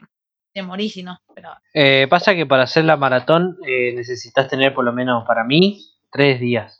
te 0.53 0.61
morís 0.63 0.93
si 0.93 1.03
no, 1.03 1.19
pero 1.33 1.49
Eh, 1.73 2.07
pasa 2.09 2.33
que 2.33 2.45
para 2.45 2.63
hacer 2.63 2.85
la 2.85 2.95
maratón 2.95 3.57
eh, 3.67 3.93
necesitas 3.93 4.47
tener 4.47 4.73
por 4.73 4.85
lo 4.85 4.93
menos 4.93 5.25
para 5.27 5.43
mí 5.43 5.81
tres 6.11 6.39
días. 6.39 6.77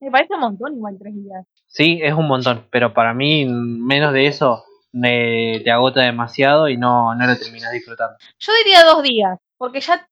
me 0.00 0.10
parece 0.10 0.34
un 0.34 0.40
montón 0.40 0.74
igual 0.74 0.96
tres 1.00 1.14
días. 1.14 1.46
Sí, 1.66 1.98
es 2.02 2.12
un 2.12 2.28
montón, 2.28 2.66
pero 2.70 2.92
para 2.92 3.14
mí 3.14 3.46
menos 3.46 4.12
de 4.12 4.26
eso 4.26 4.64
me, 4.92 5.60
te 5.64 5.70
agota 5.70 6.02
demasiado 6.02 6.68
y 6.68 6.76
no, 6.76 7.14
no 7.14 7.26
lo 7.26 7.36
terminas 7.36 7.72
disfrutando. 7.72 8.16
Yo 8.38 8.52
diría 8.64 8.84
dos 8.84 9.02
días, 9.02 9.38
porque 9.56 9.80
ya 9.80 10.06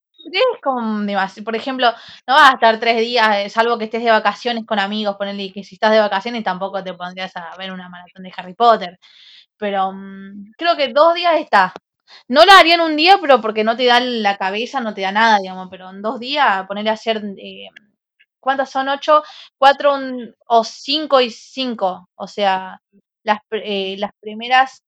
Por 1.44 1.56
ejemplo, 1.56 1.92
no 2.26 2.34
vas 2.34 2.50
a 2.50 2.54
estar 2.54 2.80
tres 2.80 2.98
días, 2.98 3.36
eh, 3.38 3.50
salvo 3.50 3.78
que 3.78 3.84
estés 3.84 4.02
de 4.02 4.10
vacaciones 4.10 4.64
con 4.66 4.78
amigos, 4.78 5.16
ponerle 5.16 5.52
que 5.52 5.64
si 5.64 5.74
estás 5.76 5.92
de 5.92 6.00
vacaciones 6.00 6.44
tampoco 6.44 6.82
te 6.82 6.94
pondrías 6.94 7.36
a 7.36 7.56
ver 7.56 7.72
una 7.72 7.88
maratón 7.88 8.22
de 8.22 8.32
Harry 8.36 8.54
Potter. 8.54 8.98
Pero 9.56 9.92
mm, 9.92 10.52
creo 10.56 10.76
que 10.76 10.88
dos 10.92 11.14
días 11.14 11.40
está. 11.40 11.72
No 12.28 12.44
lo 12.44 12.52
haría 12.52 12.74
en 12.76 12.80
un 12.82 12.96
día, 12.96 13.18
pero 13.20 13.40
porque 13.40 13.64
no 13.64 13.76
te 13.76 13.86
da 13.86 14.00
la 14.00 14.36
cabeza, 14.36 14.80
no 14.80 14.94
te 14.94 15.02
da 15.02 15.12
nada, 15.12 15.38
digamos, 15.38 15.68
pero 15.70 15.90
en 15.90 16.02
dos 16.02 16.20
días 16.20 16.66
ponerle 16.66 16.90
a 16.90 16.94
hacer, 16.94 17.22
eh, 17.38 17.68
¿cuántas 18.40 18.70
son? 18.70 18.88
Ocho, 18.88 19.22
cuatro 19.58 19.94
o 20.46 20.64
cinco 20.64 21.20
y 21.20 21.30
cinco. 21.30 22.08
O 22.16 22.28
sea, 22.28 22.80
las, 23.24 23.38
eh, 23.52 23.96
las 23.98 24.12
primeras 24.20 24.82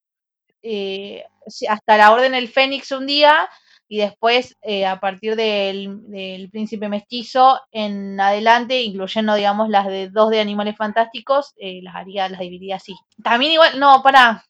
eh, 0.63 1.23
hasta 1.69 1.97
la 1.97 2.11
Orden 2.11 2.33
del 2.33 2.49
Fénix 2.49 2.91
un 2.91 3.07
día 3.07 3.49
y 3.87 3.99
después 3.99 4.57
eh, 4.61 4.85
a 4.85 4.99
partir 4.99 5.35
del, 5.35 6.09
del 6.09 6.49
Príncipe 6.49 6.89
Mestizo 6.89 7.59
en 7.71 8.19
adelante, 8.19 8.81
incluyendo 8.81 9.35
digamos 9.35 9.69
las 9.69 9.87
de 9.87 10.09
dos 10.09 10.29
de 10.29 10.41
Animales 10.41 10.75
Fantásticos, 10.75 11.53
eh, 11.57 11.81
las 11.81 11.95
haría, 11.95 12.27
las 12.29 12.39
dividiría 12.39 12.75
así. 12.75 12.95
También 13.23 13.53
igual, 13.53 13.79
no, 13.79 14.01
para. 14.03 14.43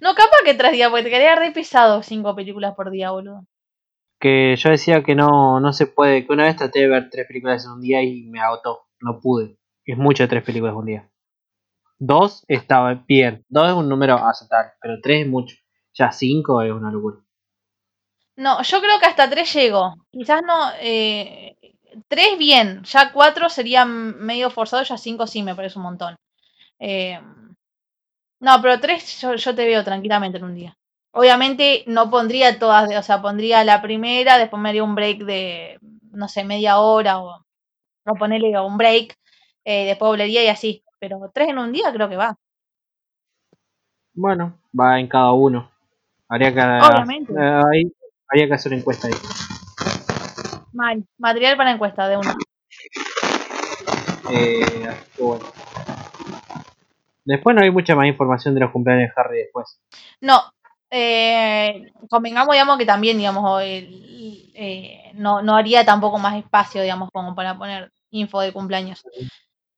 No, 0.00 0.14
capaz 0.14 0.36
que 0.44 0.54
tres 0.54 0.72
días, 0.72 0.90
porque 0.90 1.04
te 1.04 1.10
quedaría 1.10 1.36
re 1.36 1.52
pesado 1.52 2.02
cinco 2.02 2.36
películas 2.36 2.74
por 2.74 2.90
día, 2.90 3.12
boludo. 3.12 3.46
Que 4.20 4.54
yo 4.56 4.68
decía 4.68 5.02
que 5.02 5.14
no, 5.14 5.58
no 5.60 5.72
se 5.72 5.86
puede, 5.86 6.26
que 6.26 6.32
una 6.32 6.44
vez 6.44 6.56
traté 6.56 6.80
de 6.80 6.88
ver 6.88 7.08
tres 7.10 7.26
películas 7.26 7.64
en 7.64 7.72
un 7.72 7.80
día 7.80 8.02
y 8.02 8.24
me 8.24 8.40
agotó, 8.40 8.82
no 9.00 9.20
pude. 9.20 9.56
Es 9.86 9.96
mucho 9.96 10.28
tres 10.28 10.44
películas 10.44 10.72
en 10.72 10.78
un 10.78 10.86
día. 10.86 11.10
Dos 11.98 12.44
estaba 12.48 12.92
bien, 13.08 13.44
dos 13.48 13.68
es 13.68 13.74
un 13.74 13.88
número 13.88 14.16
aceptable, 14.16 14.72
pero 14.80 15.00
tres 15.02 15.22
es 15.22 15.28
mucho. 15.28 15.56
Ya 15.94 16.12
cinco 16.12 16.60
es 16.60 16.72
una 16.72 16.90
locura. 16.90 17.18
No, 18.44 18.62
yo 18.62 18.80
creo 18.80 18.98
que 18.98 19.06
hasta 19.06 19.28
tres 19.30 19.52
llego. 19.54 19.94
Quizás 20.10 20.42
no. 20.42 20.56
Eh, 20.80 21.56
tres 22.08 22.38
bien, 22.38 22.82
ya 22.84 23.12
cuatro 23.12 23.48
sería 23.48 23.84
medio 23.84 24.50
forzado, 24.50 24.82
ya 24.82 24.96
cinco 24.98 25.26
sí 25.26 25.42
me 25.42 25.54
parece 25.54 25.78
un 25.78 25.84
montón. 25.84 26.16
Eh, 26.80 27.20
no, 28.40 28.52
pero 28.62 28.80
tres 28.80 29.20
yo, 29.20 29.34
yo 29.34 29.54
te 29.54 29.66
veo 29.66 29.84
tranquilamente 29.84 30.38
en 30.38 30.44
un 30.44 30.54
día. 30.54 30.76
Obviamente 31.12 31.84
no 31.86 32.10
pondría 32.10 32.58
todas, 32.58 32.88
o 32.96 33.02
sea, 33.02 33.20
pondría 33.20 33.64
la 33.64 33.82
primera, 33.82 34.38
después 34.38 34.62
me 34.62 34.68
haría 34.70 34.84
un 34.84 34.94
break 34.94 35.18
de, 35.24 35.78
no 36.12 36.28
sé, 36.28 36.44
media 36.44 36.78
hora 36.78 37.18
o, 37.20 37.44
o 38.06 38.14
ponerle 38.16 38.58
un 38.60 38.78
break, 38.78 39.16
eh, 39.64 39.86
después 39.86 40.10
volvería 40.10 40.44
y 40.44 40.48
así. 40.48 40.84
Pero 41.00 41.30
tres 41.34 41.48
en 41.50 41.58
un 41.58 41.72
día 41.72 41.92
creo 41.92 42.08
que 42.08 42.16
va. 42.16 42.36
Bueno, 44.14 44.58
va 44.78 45.00
en 45.00 45.08
cada 45.08 45.32
uno. 45.32 45.70
Habría 46.28 46.54
que, 46.54 46.60
Obviamente. 46.60 47.32
eh, 47.40 47.62
ahí, 47.72 47.92
habría 48.30 48.46
que 48.46 48.54
hacer 48.54 48.72
encuesta 48.72 49.08
ahí. 49.08 49.14
Mal. 50.72 51.04
Material 51.18 51.56
para 51.56 51.72
encuesta 51.72 52.08
de 52.08 52.16
una. 52.16 52.36
Eh, 54.30 54.86
así 54.88 55.04
que 55.16 55.22
bueno. 55.22 55.44
Después 57.24 57.54
no 57.54 57.62
hay 57.62 57.70
mucha 57.70 57.94
más 57.94 58.06
información 58.06 58.54
de 58.54 58.60
los 58.60 58.70
cumpleaños 58.70 59.10
de 59.10 59.20
Harry 59.20 59.38
después. 59.38 59.80
No, 60.20 60.40
eh, 60.90 61.92
convengamos, 62.08 62.54
digamos, 62.54 62.78
que 62.78 62.86
también, 62.86 63.18
digamos, 63.18 63.60
eh, 63.62 65.12
no, 65.14 65.42
no 65.42 65.56
haría 65.56 65.84
tampoco 65.84 66.18
más 66.18 66.36
espacio, 66.36 66.82
digamos, 66.82 67.10
como 67.12 67.34
para 67.34 67.56
poner 67.56 67.92
info 68.10 68.40
de 68.40 68.52
cumpleaños. 68.52 69.04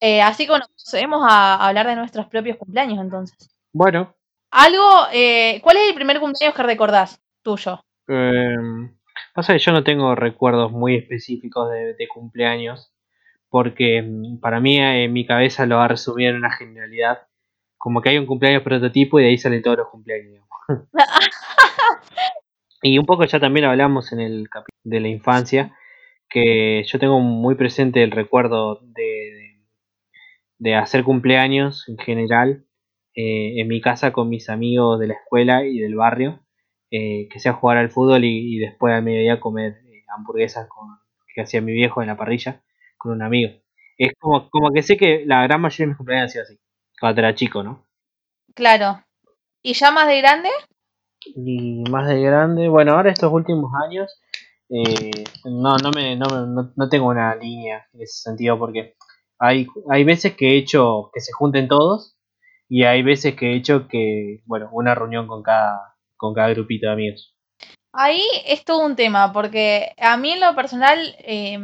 Eh, 0.00 0.20
así 0.20 0.46
que 0.46 0.50
bueno, 0.50 0.66
procedemos 0.66 1.22
a 1.28 1.66
hablar 1.66 1.86
de 1.86 1.94
nuestros 1.94 2.26
propios 2.26 2.56
cumpleaños 2.56 2.98
entonces. 2.98 3.48
Bueno, 3.72 4.14
Algo, 4.50 5.06
eh, 5.12 5.60
¿cuál 5.62 5.76
es 5.76 5.88
el 5.88 5.94
primer 5.94 6.18
cumpleaños 6.18 6.56
que 6.56 6.62
recordás 6.62 7.20
tuyo? 7.42 7.80
Eh, 8.12 8.56
pasa 9.34 9.52
que 9.52 9.58
yo 9.58 9.72
no 9.72 9.84
tengo 9.84 10.14
recuerdos 10.14 10.72
muy 10.72 10.96
específicos 10.96 11.70
de, 11.70 12.08
cumpleaños, 12.08 12.92
porque 13.50 14.02
mm, 14.02 14.40
para 14.40 14.60
mí 14.60 14.78
eh, 14.80 15.04
en 15.04 15.12
mi 15.12 15.26
cabeza 15.26 15.66
lo 15.66 15.76
va 15.78 15.86
a 15.86 15.88
resumir 15.88 16.28
en 16.30 16.36
una 16.36 16.50
generalidad. 16.52 17.26
Como 17.78 18.00
que 18.02 18.10
hay 18.10 18.18
un 18.18 18.26
cumpleaños 18.26 18.62
prototipo 18.62 19.18
y 19.20 19.24
de 19.24 19.28
ahí 19.30 19.38
salen 19.38 19.62
todos 19.62 19.78
los 19.78 19.88
cumpleaños. 19.88 20.44
y 22.82 22.98
un 22.98 23.06
poco 23.06 23.24
ya 23.24 23.40
también 23.40 23.66
hablamos 23.66 24.12
en 24.12 24.20
el 24.20 24.48
capítulo 24.48 24.78
de 24.84 25.00
la 25.00 25.08
infancia, 25.08 25.76
que 26.30 26.84
yo 26.86 26.98
tengo 26.98 27.20
muy 27.20 27.54
presente 27.56 28.02
el 28.02 28.10
recuerdo 28.10 28.76
de, 28.82 29.02
de- 29.02 29.52
de 30.58 30.74
hacer 30.76 31.04
cumpleaños 31.04 31.88
en 31.88 31.98
general 31.98 32.64
eh, 33.14 33.60
en 33.60 33.68
mi 33.68 33.80
casa 33.80 34.12
con 34.12 34.28
mis 34.28 34.48
amigos 34.48 34.98
de 35.00 35.08
la 35.08 35.14
escuela 35.14 35.64
y 35.66 35.78
del 35.78 35.96
barrio, 35.96 36.40
eh, 36.92 37.28
que 37.30 37.40
sea 37.40 37.54
jugar 37.54 37.78
al 37.78 37.90
fútbol 37.90 38.24
y, 38.24 38.56
y 38.56 38.60
después 38.60 38.94
al 38.94 39.04
mediodía 39.04 39.40
comer 39.40 39.74
eh, 39.86 40.04
hamburguesas 40.16 40.68
con, 40.68 40.88
que 41.34 41.42
hacía 41.42 41.62
mi 41.62 41.72
viejo 41.72 42.02
en 42.02 42.08
la 42.08 42.18
parrilla 42.18 42.62
con 42.98 43.12
un 43.12 43.22
amigo. 43.22 43.52
Es 43.98 44.14
como, 44.20 44.50
como 44.50 44.72
que 44.72 44.82
sé 44.82 44.98
que 44.98 45.24
la 45.26 45.44
gran 45.44 45.62
mayoría 45.62 45.86
de 45.86 45.88
mis 45.90 45.98
cumpleaños 45.98 46.24
han 46.24 46.30
sido 46.30 46.44
así, 46.44 46.60
cuando 47.00 47.20
era 47.22 47.34
chico, 47.36 47.64
¿no? 47.64 47.86
Claro. 48.54 49.04
¿Y 49.62 49.74
ya 49.74 49.90
más 49.92 50.08
de 50.08 50.18
grande? 50.20 50.50
Y 51.24 51.82
más 51.90 52.08
de 52.08 52.20
grande, 52.20 52.68
bueno, 52.68 52.92
ahora 52.94 53.10
estos 53.12 53.32
últimos 53.32 53.72
años 53.84 54.20
eh, 54.68 55.10
no, 55.44 55.76
no, 55.78 55.90
me, 55.92 56.16
no, 56.16 56.26
me- 56.26 56.46
no, 56.52 56.72
no 56.74 56.88
tengo 56.88 57.08
una 57.08 57.34
línea 57.36 57.86
en 57.92 58.02
ese 58.02 58.22
sentido 58.22 58.58
porque 58.58 58.94
hay, 59.38 59.66
hay 59.90 60.04
veces 60.04 60.34
que 60.36 60.50
he 60.52 60.58
hecho 60.58 61.10
que 61.14 61.20
se 61.20 61.32
junten 61.32 61.68
todos 61.68 62.16
y 62.68 62.84
hay 62.84 63.02
veces 63.02 63.36
que 63.36 63.52
he 63.52 63.56
hecho 63.56 63.86
que, 63.88 64.42
bueno, 64.46 64.68
una 64.72 64.94
reunión 64.94 65.26
con 65.28 65.42
cada, 65.42 65.91
con 66.22 66.34
cada 66.34 66.50
grupito 66.50 66.86
de 66.86 66.92
amigos. 66.92 67.34
Ahí 67.92 68.22
es 68.46 68.64
todo 68.64 68.86
un 68.86 68.94
tema, 68.94 69.32
porque 69.32 69.92
a 69.98 70.16
mí 70.16 70.30
en 70.30 70.40
lo 70.40 70.54
personal 70.54 70.98
eh, 71.18 71.58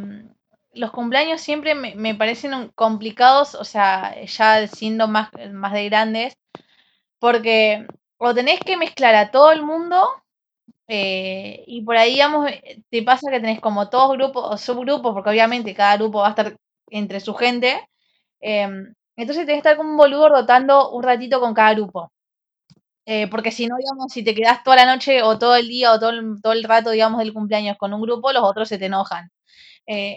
los 0.73 0.91
cumpleaños 0.91 1.41
siempre 1.41 1.77
me, 1.77 1.95
me 1.95 2.17
parecen 2.17 2.71
complicados, 2.75 3.55
o 3.55 3.65
sea, 3.65 4.21
ya 4.25 4.67
siendo 4.67 5.07
más, 5.07 5.31
más 5.53 5.73
de 5.73 5.85
grandes, 5.89 6.37
porque 7.21 7.87
o 8.19 8.35
tenés 8.35 8.59
que 8.61 8.77
mezclar 8.77 9.15
a 9.15 9.31
todo 9.31 9.53
el 9.53 9.63
mundo 9.63 10.05
eh, 10.89 11.63
y 11.69 11.83
por 11.83 11.97
ahí, 11.97 12.15
digamos, 12.15 12.51
te 12.91 13.03
pasa 13.05 13.31
que 13.31 13.41
tenés 13.41 13.61
como 13.61 13.89
todos 13.89 14.17
grupos 14.17 14.45
o 14.45 14.59
subgrupos, 14.59 15.15
porque 15.15 15.31
obviamente 15.31 15.73
cada 15.73 15.97
grupo 15.97 16.19
va 16.19 16.27
a 16.27 16.31
estar 16.31 16.57
entre 16.91 17.21
su 17.21 17.35
gente, 17.35 17.89
em, 18.41 18.93
entonces 19.17 19.47
tenés 19.47 19.63
que 19.63 19.69
estar 19.69 19.77
como 19.77 19.91
un 19.91 19.97
boludo 19.97 20.29
rotando 20.29 20.91
un 20.91 21.03
ratito 21.05 21.41
con 21.41 21.55
cada 21.55 21.75
grupo. 21.75 22.11
Eh, 23.11 23.27
porque 23.29 23.51
si 23.53 23.67
no, 23.67 23.77
digamos, 23.79 24.13
si 24.13 24.23
te 24.23 24.35
quedás 24.35 24.63
toda 24.63 24.77
la 24.77 24.85
noche 24.85 25.23
o 25.23 25.39
todo 25.39 25.57
el 25.57 25.67
día 25.67 25.93
o 25.93 25.99
todo 25.99 26.11
el, 26.11 26.43
todo 26.43 26.53
el 26.53 26.63
rato, 26.65 26.91
digamos, 26.91 27.21
del 27.21 27.33
cumpleaños 27.33 27.79
con 27.79 27.95
un 27.95 28.03
grupo, 28.03 28.33
los 28.35 28.43
otros 28.45 28.69
se 28.69 28.77
te 28.77 28.85
enojan. 28.85 29.31
Eh, 29.87 30.15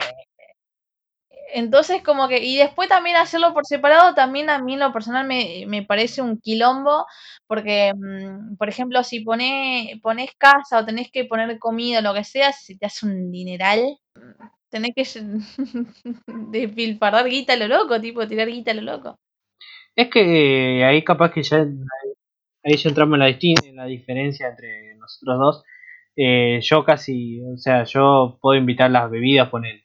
entonces, 1.54 2.04
como 2.04 2.28
que, 2.28 2.44
y 2.44 2.58
después 2.58 2.90
también 2.90 3.16
hacerlo 3.16 3.54
por 3.54 3.66
separado, 3.66 4.14
también 4.14 4.50
a 4.50 4.60
mí 4.60 4.76
lo 4.76 4.92
personal 4.92 5.26
me, 5.26 5.64
me 5.68 5.84
parece 5.84 6.22
un 6.22 6.38
quilombo, 6.42 7.06
porque, 7.48 7.94
mm, 7.96 8.58
por 8.58 8.68
ejemplo, 8.68 9.04
si 9.06 9.22
pone, 9.22 9.98
pones 10.04 10.32
casa 10.38 10.80
o 10.80 10.86
tenés 10.86 11.10
que 11.12 11.24
poner 11.24 11.60
comida 11.60 12.00
o 12.00 12.02
lo 12.02 12.14
que 12.14 12.26
sea, 12.26 12.52
si 12.52 12.78
te 12.78 12.88
hace 12.88 13.06
un 13.06 13.32
dineral, 13.32 14.00
tenés 14.70 14.92
que 14.94 15.06
despilfarrar 16.28 17.26
guita 17.30 17.54
a 17.54 17.58
lo 17.58 17.70
loco, 17.70 18.02
tipo, 18.02 18.28
tirar 18.28 18.50
guita 18.50 18.72
a 18.72 18.74
lo 18.74 18.82
loco. 18.82 19.20
Es 19.96 20.10
que 20.10 20.84
ahí 20.86 21.04
capaz 21.06 21.32
que 21.32 21.44
ya 21.44 21.66
ahí 22.64 22.78
ya 22.78 22.90
entramos 22.90 23.16
en 23.16 23.20
la, 23.20 23.30
en 23.30 23.76
la 23.76 23.86
diferencia 23.86 24.50
entre 24.50 24.96
nosotros 24.96 25.40
dos. 25.40 25.64
Eh, 26.16 26.60
yo 26.62 26.84
casi, 26.84 27.42
o 27.44 27.58
sea, 27.58 27.84
yo 27.84 28.38
puedo 28.42 28.58
invitar 28.60 28.92
las 28.92 29.10
bebidas, 29.10 29.50
poner 29.50 29.82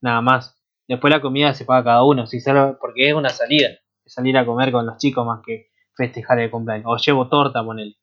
nada 0.00 0.20
más. 0.20 0.56
Después 0.88 1.12
la 1.12 1.20
comida 1.20 1.54
se 1.54 1.64
paga 1.64 1.84
cada 1.84 2.04
uno, 2.04 2.26
si 2.26 2.40
sale- 2.40 2.74
porque 2.80 3.08
es 3.08 3.14
una 3.14 3.28
salida, 3.30 3.68
salir 4.06 4.36
a 4.38 4.44
comer 4.46 4.72
con 4.72 4.86
los 4.86 4.98
chicos 4.98 5.26
más 5.26 5.40
que 5.44 5.68
festejar 5.96 6.38
el 6.40 6.50
cumpleaños. 6.50 6.86
O 6.88 6.96
llevo 6.96 7.28
torta, 7.28 7.64
poner. 7.64 7.94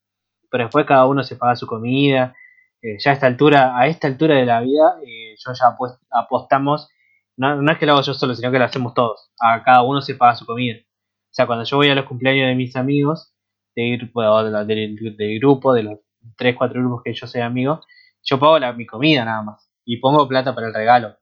Pero 0.49 0.63
después 0.65 0.85
cada 0.85 1.05
uno 1.07 1.23
se 1.23 1.35
paga 1.35 1.55
su 1.55 1.67
comida 1.67 2.35
eh, 2.81 2.97
ya 2.99 3.11
a 3.11 3.13
esta 3.15 3.27
altura, 3.27 3.77
a 3.79 3.87
esta 3.87 4.07
altura 4.07 4.35
de 4.35 4.45
la 4.45 4.61
vida, 4.61 4.97
eh, 5.05 5.35
yo 5.37 5.51
ya 5.53 5.75
apostamos, 6.11 6.89
no, 7.37 7.61
no, 7.61 7.71
es 7.71 7.77
que 7.79 7.85
lo 7.85 7.93
hago 7.93 8.01
yo 8.03 8.13
solo, 8.13 8.35
sino 8.35 8.51
que 8.51 8.59
lo 8.59 8.65
hacemos 8.65 8.93
todos, 8.93 9.31
a 9.39 9.63
cada 9.63 9.81
uno 9.83 10.01
se 10.01 10.15
paga 10.15 10.35
su 10.35 10.45
comida. 10.45 10.75
O 10.79 11.33
sea, 11.33 11.47
cuando 11.47 11.65
yo 11.65 11.77
voy 11.77 11.89
a 11.89 11.95
los 11.95 12.05
cumpleaños 12.05 12.47
de 12.47 12.55
mis 12.55 12.75
amigos, 12.75 13.33
de, 13.83 15.15
del, 15.17 15.39
grupo, 15.39 15.73
de 15.73 15.83
los 15.83 15.99
3, 16.35 16.55
4 16.57 16.81
grupos 16.81 17.01
que 17.03 17.13
yo 17.13 17.27
soy 17.27 17.41
amigo, 17.41 17.81
yo 18.23 18.39
pago 18.39 18.59
la, 18.59 18.73
mi 18.73 18.85
comida 18.85 19.23
nada 19.25 19.41
más 19.41 19.69
y 19.85 19.97
pongo 19.97 20.27
plata 20.27 20.53
para 20.53 20.67
el 20.67 20.73
regalo. 20.73 21.15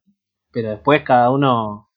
Pero 0.52 0.72
después 0.72 1.04
cada 1.04 1.30
uno, 1.32 1.92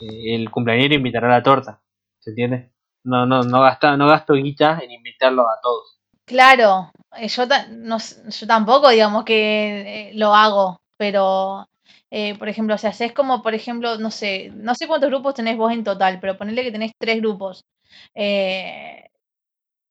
eh, 0.00 0.34
el 0.34 0.50
cumpleañero 0.50 0.94
invitará 0.94 1.28
la 1.28 1.42
torta, 1.42 1.80
¿se 2.18 2.30
entiende? 2.30 2.72
No, 3.04 3.24
no, 3.24 3.42
no, 3.42 3.60
gasta, 3.62 3.96
no 3.96 4.08
gasto 4.08 4.34
guita 4.34 4.80
en 4.82 4.90
invitarlo 4.90 5.42
a 5.42 5.58
todos. 5.62 6.00
Claro, 6.26 6.90
eh, 7.16 7.28
yo, 7.28 7.44
no, 7.70 7.98
yo 7.98 8.46
tampoco 8.46 8.90
digamos 8.90 9.24
que 9.24 10.10
eh, 10.10 10.12
lo 10.14 10.34
hago, 10.34 10.80
pero 10.96 11.66
eh, 12.10 12.36
por 12.38 12.48
ejemplo, 12.48 12.74
o 12.74 12.78
sea, 12.78 12.90
es 12.90 13.12
como, 13.12 13.42
por 13.42 13.54
ejemplo, 13.54 13.98
no 13.98 14.10
sé, 14.10 14.50
no 14.54 14.74
sé 14.74 14.86
cuántos 14.86 15.10
grupos 15.10 15.34
tenés 15.34 15.56
vos 15.56 15.72
en 15.72 15.84
total, 15.84 16.18
pero 16.20 16.36
ponerle 16.36 16.62
que 16.64 16.72
tenés 16.72 16.92
tres 16.98 17.18
grupos. 17.20 17.64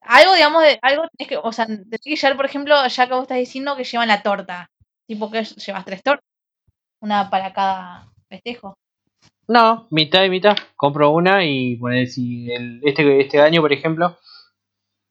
Algo, 0.02 0.34
digamos, 0.34 0.64
de, 0.64 0.80
algo 0.82 1.04
tenés 1.18 1.30
que, 1.30 1.38
o 1.38 1.52
sea, 1.52 1.66
tenés 1.66 2.02
que 2.04 2.16
llevar, 2.16 2.38
por 2.38 2.46
ejemplo, 2.46 2.88
ya 2.88 3.08
que 3.08 3.14
vos 3.14 3.24
estás 3.24 3.38
diciendo 3.38 3.76
que 3.76 3.84
llevan 3.84 4.08
la 4.08 4.24
torta, 4.24 4.70
tipo 5.08 5.30
que 5.30 5.44
llevas 5.44 5.86
tres 5.86 6.04
tortas, 6.04 6.26
una 7.02 7.30
para 7.30 7.54
cada 7.54 8.12
festejo. 8.30 8.78
No, 9.48 9.88
mitad 9.90 10.24
y 10.24 10.30
mitad. 10.30 10.56
Compro 10.76 11.10
una 11.10 11.44
y 11.44 11.76
poner 11.78 12.08
si 12.08 12.52
el, 12.52 12.82
este, 12.84 13.20
este 13.20 13.42
año, 13.42 13.62
por 13.62 13.74
ejemplo, 13.74 14.18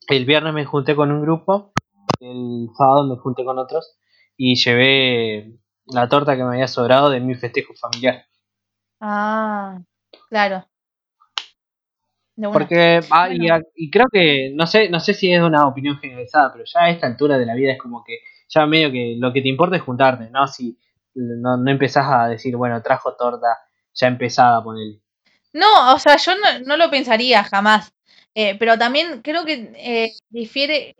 el 0.08 0.24
viernes 0.24 0.54
me 0.54 0.64
junté 0.64 0.94
con 0.94 1.10
un 1.10 1.22
grupo, 1.22 1.72
el 2.20 2.68
sábado 2.76 3.04
me 3.04 3.20
junté 3.20 3.44
con 3.44 3.58
otros 3.58 3.98
y 4.36 4.54
llevé 4.54 5.58
la 5.86 6.08
torta 6.08 6.36
que 6.36 6.44
me 6.44 6.54
había 6.54 6.68
sobrado 6.68 7.10
de 7.10 7.20
mi 7.20 7.34
festejo 7.34 7.74
familiar. 7.74 8.26
Ah, 9.00 9.80
claro. 10.28 10.66
Porque, 12.52 13.00
ah, 13.10 13.28
y, 13.30 13.90
creo 13.90 14.06
que, 14.12 14.52
no 14.54 14.66
sé, 14.66 14.88
no 14.88 15.00
sé 15.00 15.14
si 15.14 15.32
es 15.32 15.42
una 15.42 15.66
opinión 15.66 15.98
generalizada, 15.98 16.52
pero 16.52 16.64
ya 16.64 16.82
a 16.82 16.90
esta 16.90 17.06
altura 17.06 17.36
de 17.36 17.46
la 17.46 17.54
vida 17.54 17.72
es 17.72 17.78
como 17.78 18.04
que 18.04 18.18
ya 18.48 18.64
medio 18.66 18.92
que 18.92 19.16
lo 19.18 19.32
que 19.32 19.42
te 19.42 19.48
importa 19.48 19.76
es 19.76 19.82
juntarte, 19.82 20.30
¿no? 20.30 20.46
Si 20.46 20.78
no, 21.14 21.56
no 21.56 21.70
empezás 21.70 22.06
a 22.08 22.28
decir, 22.28 22.56
bueno, 22.56 22.80
trajo 22.80 23.16
torta 23.16 23.48
ya 23.92 24.06
empezada 24.06 24.62
por 24.62 24.78
él. 24.78 25.00
No, 25.52 25.94
o 25.94 25.98
sea, 25.98 26.16
yo 26.16 26.32
no, 26.36 26.64
no 26.64 26.76
lo 26.76 26.90
pensaría 26.90 27.42
jamás. 27.42 27.92
Eh, 28.34 28.56
pero 28.56 28.78
también 28.78 29.22
creo 29.22 29.44
que 29.44 29.72
eh, 29.76 30.12
difiere, 30.28 30.94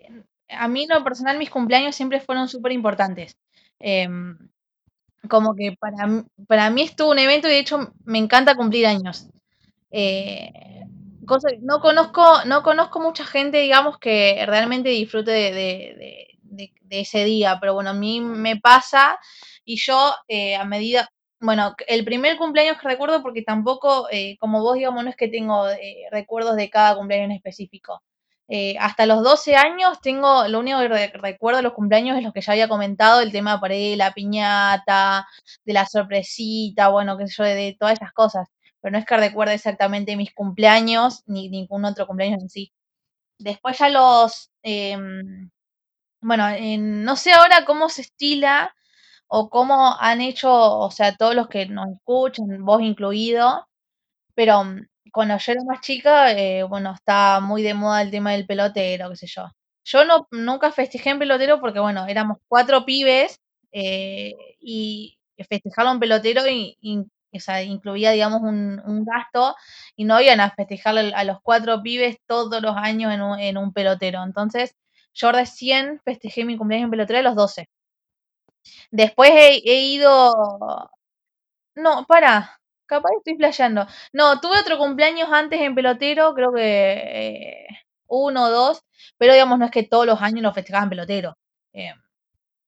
a 0.49 0.67
mí 0.67 0.85
en 0.85 0.89
lo 0.89 1.05
personal 1.05 1.39
mis 1.39 1.51
cumpleaños 1.51 1.95
siempre 1.95 2.21
fueron 2.21 2.49
súper 2.49 2.73
importantes. 2.73 3.37
Em, 3.79 4.37
como 5.29 5.55
que 5.55 5.77
para, 5.79 6.25
para 6.49 6.71
mí 6.71 6.83
es 6.83 6.97
todo 6.97 7.13
un 7.13 7.19
evento 7.19 7.47
y 7.47 7.53
de 7.53 7.59
hecho 7.61 7.93
me 8.05 8.19
encanta 8.19 8.57
cumplir 8.57 8.87
años. 8.87 9.29
Eh, 9.91 10.51
no 11.61 11.81
conozco, 11.81 12.45
no 12.47 12.63
conozco 12.63 13.01
mucha 13.01 13.25
gente, 13.25 13.59
digamos, 13.59 13.99
que 13.99 14.45
realmente 14.47 14.89
disfrute 14.91 15.31
de, 15.31 16.27
ese 16.91 17.25
día, 17.25 17.59
pero 17.61 17.75
bueno, 17.75 17.91
a 17.91 17.95
mí 17.95 18.21
me 18.21 18.57
pasa 18.57 19.19
y 19.65 19.77
yo 19.77 20.15
a 20.59 20.65
medida, 20.65 21.09
bueno, 21.41 21.75
el 21.87 22.05
primer 22.05 22.37
cumpleaños 22.37 22.79
que 22.81 22.89
recuerdo, 22.89 23.23
porque 23.23 23.43
tampoco, 23.43 24.09
eh, 24.11 24.37
como 24.41 24.61
vos, 24.63 24.75
digamos, 24.75 25.05
no 25.05 25.11
es 25.11 25.17
que 25.17 25.29
tengo 25.29 25.69
eh, 25.69 26.07
recuerdos 26.11 26.57
de 26.57 26.71
cada 26.71 26.97
cumpleaños 26.97 27.27
en 27.27 27.37
específico. 27.37 28.03
Eh, 28.49 28.77
hasta 28.81 29.07
los 29.07 29.23
12 29.23 29.57
años 29.57 30.01
tengo, 30.01 30.49
lo 30.49 30.59
único 30.61 30.81
que 30.81 31.09
recuerdo 31.15 31.59
de 31.59 31.63
los 31.63 31.75
cumpleaños 31.75 32.17
es 32.17 32.25
lo 32.25 32.33
que 32.33 32.41
ya 32.41 32.53
había 32.53 32.69
comentado, 32.69 33.21
el 33.21 33.31
tema 33.31 33.61
de 33.69 33.95
la 33.97 34.13
piñata, 34.15 35.29
de 35.65 35.73
la 35.75 35.87
sorpresita, 35.87 36.89
bueno, 36.89 37.17
qué 37.19 37.29
sé 37.29 37.35
yo, 37.37 37.45
de, 37.45 37.77
todas 37.79 37.95
esas 37.95 38.13
cosas. 38.13 38.49
Pero 38.81 38.93
no 38.93 38.99
es 38.99 39.07
que 39.07 39.17
recuerde 39.17 39.55
exactamente 39.55 40.17
mis 40.17 40.33
cumpleaños, 40.35 41.23
ni 41.27 41.49
ningún 41.49 41.85
otro 41.85 42.07
cumpleaños 42.07 42.43
en 42.43 42.51
sí. 42.51 42.73
Después 43.39 43.79
ya 43.79 43.89
los, 43.91 44.51
em, 44.63 45.51
bueno, 46.23 46.47
no 46.79 47.17
sé 47.17 47.33
ahora 47.33 47.65
cómo 47.67 47.89
se 47.91 48.03
estila 48.03 48.75
o 49.29 49.51
cómo 49.51 49.97
han 50.01 50.21
hecho, 50.23 50.51
o 50.53 50.91
sea, 50.91 51.17
todos 51.17 51.35
los 51.35 51.49
que 51.49 51.67
nos 51.67 51.89
escuchan, 51.93 52.65
vos 52.65 52.83
incluido, 52.83 53.69
pero 54.35 54.65
mm, 54.65 54.87
cuando 55.13 55.39
yo 55.39 55.53
era 55.53 55.63
más 55.65 55.81
chica, 55.81 56.33
eh, 56.33 56.63
bueno, 56.65 56.95
está 56.95 57.41
muy 57.41 57.63
de 57.63 57.75
moda 57.75 58.03
el 58.03 58.11
tema 58.11 58.33
del 58.33 58.47
pelotero, 58.47 59.11
qué 59.11 59.17
sé 59.17 59.27
yo. 59.27 59.51
Yo 59.85 60.05
no, 60.05 60.29
nunca 60.33 60.73
festejé 60.73 61.11
en 61.11 61.19
pelotero 61.19 61.61
porque, 61.61 61.81
bueno, 61.81 62.07
éramos 62.07 62.39
cuatro 62.49 62.85
pibes 62.85 63.41
eh, 63.73 64.35
y 64.61 65.19
festejarlo 65.49 65.93
en 65.93 66.01
pelotero 66.01 66.43
y, 66.49 66.77
o 67.33 67.41
sea, 67.41 67.63
incluía, 67.63 68.11
digamos, 68.13 68.41
un, 68.43 68.81
un, 68.85 69.05
gasto 69.05 69.55
y 69.97 70.05
no 70.05 70.21
iban 70.21 70.41
a 70.41 70.51
festejarlo 70.51 71.01
a 71.15 71.25
los 71.25 71.39
cuatro 71.43 71.83
pibes 71.83 72.19
todos 72.27 72.63
los 72.63 72.77
años 72.77 73.13
en 73.13 73.23
un, 73.23 73.39
en 73.39 73.59
un 73.59 73.73
pelotero. 73.73 74.23
Entonces, 74.25 74.75
yo 75.15 75.33
recién 75.33 76.01
festejé 76.05 76.45
mi 76.45 76.57
cumpleaños 76.57 76.87
en 76.87 76.91
pelotero 76.93 77.19
a 77.21 77.23
los 77.23 77.37
12. 77.37 77.69
Después 78.91 79.31
he, 79.35 79.81
ido. 79.83 80.91
No, 81.75 82.05
para. 82.07 82.61
Capaz 82.87 83.11
estoy 83.19 83.37
flasheando. 83.37 83.87
No, 84.13 84.41
tuve 84.41 84.59
otro 84.61 84.79
cumpleaños 84.79 85.29
antes 85.31 85.61
en 85.61 85.75
pelotero, 85.75 86.35
creo 86.35 86.53
que 86.55 86.93
eh, 86.93 87.67
uno 88.07 88.45
o 88.47 88.51
dos, 88.51 88.83
pero 89.19 89.35
digamos, 89.35 89.59
no 89.59 89.67
es 89.67 89.71
que 89.71 89.83
todos 89.83 90.07
los 90.07 90.23
años 90.23 90.43
lo 90.43 90.55
festejaban 90.55 90.89
pelotero. 90.89 91.37
Eh, 91.75 91.93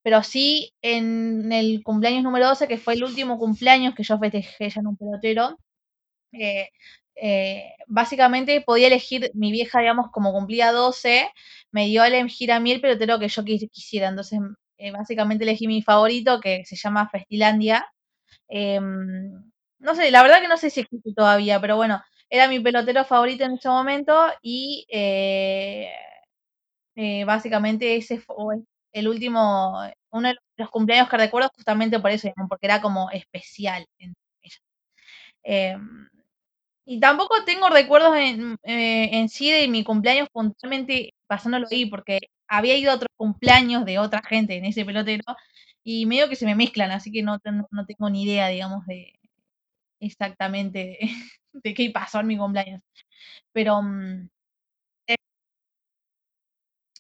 pero 0.03 0.23
sí 0.23 0.73
en 0.83 1.53
el 1.53 1.83
cumpleaños 1.83 2.23
número 2.25 2.47
12, 2.49 2.69
que 2.69 2.79
fue 2.79 2.95
el 2.95 3.05
último 3.05 3.39
cumpleaños 3.39 3.95
que 3.95 4.03
yo 4.03 4.19
festejé 4.19 4.71
ya 4.71 4.81
en 4.81 4.87
un 4.89 4.97
pelotero, 4.97 5.59
eh, 6.33 7.75
básicamente 7.87 8.61
podía 8.63 8.87
elegir 8.87 9.31
mi 9.35 9.53
vieja, 9.53 9.81
digamos, 9.81 10.11
como 10.13 10.33
cumplía 10.33 10.73
12, 10.73 11.31
me 11.73 11.87
dio 11.87 12.03
a 12.03 12.09
elegir 12.09 12.53
a 12.53 12.61
mí 12.61 12.73
el 12.73 12.81
pelotero 12.81 13.19
que 13.19 13.29
yo 13.29 13.45
quisiera. 13.45 14.09
Entonces 14.09 14.41
eh, 14.79 14.93
básicamente 14.93 15.45
elegí 15.45 15.67
mi 15.67 15.83
favorito, 15.83 16.41
que 16.41 16.65
se 16.65 16.77
llama 16.77 17.09
Festilandia. 17.11 17.87
Em, 18.49 19.51
no 19.79 19.95
sé, 19.95 20.11
la 20.11 20.23
verdad 20.23 20.41
que 20.43 20.49
no 20.49 20.57
sé 20.59 20.71
si 20.71 20.81
existe 20.81 21.13
todavía, 21.15 21.61
pero 21.61 21.77
bueno, 21.77 22.03
era 22.31 22.49
mi 22.49 22.61
pelotero 22.61 23.05
favorito 23.05 23.45
en 23.45 23.55
ese 23.55 23.69
momento 23.69 24.15
y 24.43 24.87
eh, 24.91 25.91
eh, 26.97 27.25
básicamente 27.25 27.97
ese 27.97 28.19
fue 28.21 28.37
el 28.93 29.09
último, 29.09 29.81
uno 30.11 30.29
de 30.29 30.37
los 30.57 30.71
cumpleaños 30.71 31.09
que 31.09 31.17
recuerdo 31.17 31.51
justamente 31.55 32.01
por 32.01 32.11
eso, 32.11 32.31
porque 32.49 32.67
era 32.67 32.81
como 32.81 33.11
especial 33.11 33.87
en 33.99 34.15
em, 35.43 36.09
y 36.85 37.01
tampoco 37.01 37.45
tengo 37.45 37.69
recuerdos 37.69 38.17
en, 38.17 38.57
en, 38.65 39.29
sí 39.29 39.51
de 39.51 39.69
mi 39.69 39.85
cumpleaños 39.85 40.29
puntualmente 40.33 41.15
pasándolo 41.27 41.67
ahí, 41.71 41.87
porque 41.87 42.19
había 42.49 42.77
ido 42.77 42.91
a 42.93 42.97
otros 42.97 43.11
cumpleaños 43.17 43.85
de 43.85 43.99
otra 43.99 44.23
gente 44.23 44.57
en 44.57 44.65
ese 44.65 44.85
pelotero 44.85 45.25
y 45.85 46.07
medio 46.07 46.29
que 46.29 46.37
se 46.37 46.47
me 46.47 46.57
mezclan, 46.57 46.91
así 46.91 47.13
que 47.13 47.23
no, 47.23 47.39
no 47.71 47.87
tengo 47.87 48.11
ni 48.11 48.25
idea, 48.25 48.49
digamos, 48.49 48.87
de 48.87 49.21
exactamente 50.01 50.99
de, 51.53 51.75
qué 51.75 51.91
pasó 51.91 52.21
en 52.21 52.27
mi 52.29 52.39
cumpleaños. 52.39 52.83
Pero 53.53 53.83
mm, 53.83 54.25
eh 54.25 54.40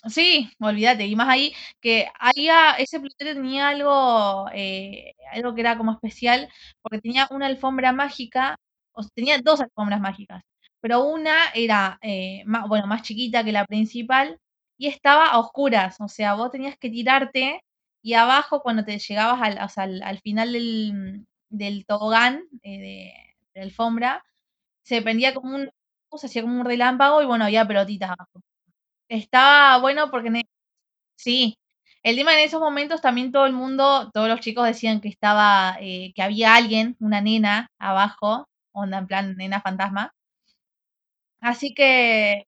sí, 0.08 0.50
olvídate, 0.60 1.06
y 1.06 1.16
más 1.16 1.28
ahí 1.28 1.52
que 1.80 2.08
había, 2.18 2.72
ese 2.78 3.00
pelotero 3.00 3.34
tenía 3.34 3.68
algo, 3.68 4.46
eh, 4.54 5.14
algo 5.32 5.54
que 5.54 5.60
era 5.60 5.76
como 5.76 5.92
especial, 5.92 6.48
porque 6.82 7.00
tenía 7.00 7.28
una 7.30 7.46
alfombra 7.46 7.92
mágica, 7.92 8.56
o 8.92 9.02
tenía 9.14 9.38
dos 9.38 9.60
alfombras 9.60 10.00
mágicas, 10.00 10.42
pero 10.80 11.04
una 11.04 11.50
era, 11.54 11.98
eh, 12.02 12.42
más, 12.46 12.66
bueno, 12.68 12.86
más 12.86 13.02
chiquita 13.02 13.44
que 13.44 13.52
la 13.52 13.66
principal, 13.66 14.38
y 14.78 14.86
estaba 14.88 15.26
a 15.26 15.38
oscuras, 15.38 15.96
o 16.00 16.08
sea, 16.08 16.34
vos 16.34 16.50
tenías 16.50 16.76
que 16.78 16.90
tirarte 16.90 17.62
y 18.02 18.14
abajo 18.14 18.62
cuando 18.62 18.84
te 18.84 18.98
llegabas 18.98 19.40
al, 19.76 20.02
al, 20.02 20.18
final 20.20 20.52
del, 20.52 21.26
del 21.50 21.84
tobogán 21.86 22.44
eh, 22.62 23.12
de, 23.54 23.60
alfombra, 23.62 24.24
se 24.84 25.02
prendía 25.02 25.34
como 25.34 25.54
un, 25.56 25.70
se 26.16 26.26
hacía 26.26 26.42
como 26.42 26.60
un 26.60 26.66
relámpago 26.66 27.22
y 27.22 27.26
bueno, 27.26 27.44
había 27.46 27.66
pelotitas 27.68 28.10
abajo. 28.10 28.42
Estaba 29.10 29.76
bueno 29.80 30.08
porque, 30.12 30.30
sí, 31.16 31.58
el 32.02 32.16
tema 32.16 32.34
en 32.34 32.40
esos 32.40 32.60
momentos 32.60 33.00
también 33.02 33.32
todo 33.32 33.46
el 33.46 33.52
mundo, 33.54 34.10
todos 34.14 34.28
los 34.28 34.40
chicos 34.40 34.66
decían 34.66 35.00
que 35.00 35.08
estaba, 35.08 35.76
eh, 35.80 36.12
que 36.14 36.22
había 36.22 36.54
alguien, 36.56 36.96
una 37.00 37.20
nena 37.20 37.68
abajo, 37.78 38.48
onda 38.72 38.98
en 38.98 39.06
plan 39.08 39.36
nena 39.36 39.60
fantasma. 39.62 40.12
Así 41.40 41.72
que 41.74 42.44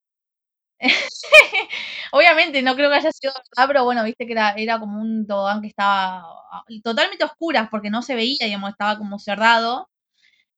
Obviamente, 2.12 2.62
no 2.62 2.74
creo 2.76 2.90
que 2.90 2.96
haya 2.96 3.12
sido 3.12 3.32
verdad, 3.56 3.68
pero 3.68 3.84
bueno, 3.84 4.04
viste 4.04 4.26
que 4.26 4.32
era, 4.32 4.52
era 4.52 4.78
como 4.80 5.00
un 5.00 5.26
tobogán 5.26 5.62
que 5.62 5.68
estaba 5.68 6.20
ah, 6.52 6.64
totalmente 6.84 7.24
oscuras 7.24 7.68
porque 7.70 7.90
no 7.90 8.02
se 8.02 8.14
veía, 8.16 8.46
digamos, 8.46 8.70
estaba 8.70 8.98
como 8.98 9.18
cerrado. 9.18 9.88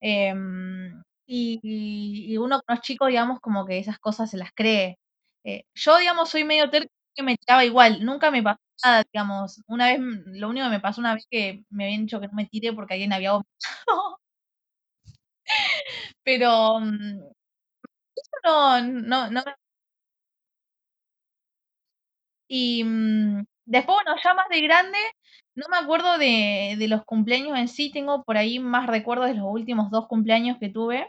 Em, 0.01 1.03
y, 1.27 2.37
uno 2.37 2.61
con 2.65 2.75
los 2.77 2.81
chicos, 2.83 3.09
digamos, 3.09 3.39
como 3.41 3.65
que 3.65 3.79
esas 3.79 3.99
cosas 3.99 4.31
se 4.31 4.37
las 4.37 4.51
cree. 4.55 4.97
Eh, 5.45 5.65
yo, 5.75 5.97
digamos, 5.97 6.29
soy 6.29 6.43
medio 6.45 6.69
terco 6.71 6.91
que 7.15 7.23
me 7.23 7.33
echaba 7.33 7.65
igual. 7.65 8.05
Nunca 8.05 8.31
me 8.31 8.43
pasó 8.43 8.59
nada, 8.85 9.03
digamos. 9.13 9.61
Una 9.67 9.87
vez, 9.89 9.99
lo 10.27 10.49
único 10.49 10.65
que 10.67 10.71
me 10.71 10.79
pasó 10.81 11.01
una 11.01 11.15
vez 11.15 11.27
que 11.29 11.63
me 11.71 11.85
habían 11.85 12.01
dicho 12.03 12.19
que 12.21 12.27
no 12.27 12.33
me 12.35 12.47
tire 12.47 12.73
porque 12.73 12.95
alguien 12.95 13.13
había 13.13 13.33
vomitado. 13.33 13.55
Pero 16.23 16.79
mm, 16.79 17.19
eso 18.15 18.31
no, 18.43 18.81
no, 18.81 19.29
no 19.31 19.43
Y 22.47 22.83
mm, 22.83 23.45
después, 23.65 23.95
bueno, 24.03 24.15
ya 24.23 24.33
más 24.33 24.47
de 24.49 24.61
grande, 24.61 24.97
no 25.55 25.67
me 25.69 25.77
acuerdo 25.77 26.17
de, 26.17 26.75
de 26.77 26.87
los 26.87 27.03
cumpleaños 27.05 27.57
en 27.57 27.67
sí, 27.67 27.91
tengo 27.91 28.23
por 28.23 28.37
ahí 28.37 28.59
más 28.59 28.87
recuerdos 28.87 29.27
de 29.27 29.35
los 29.35 29.45
últimos 29.47 29.91
dos 29.91 30.07
cumpleaños 30.07 30.57
que 30.59 30.69
tuve, 30.69 31.07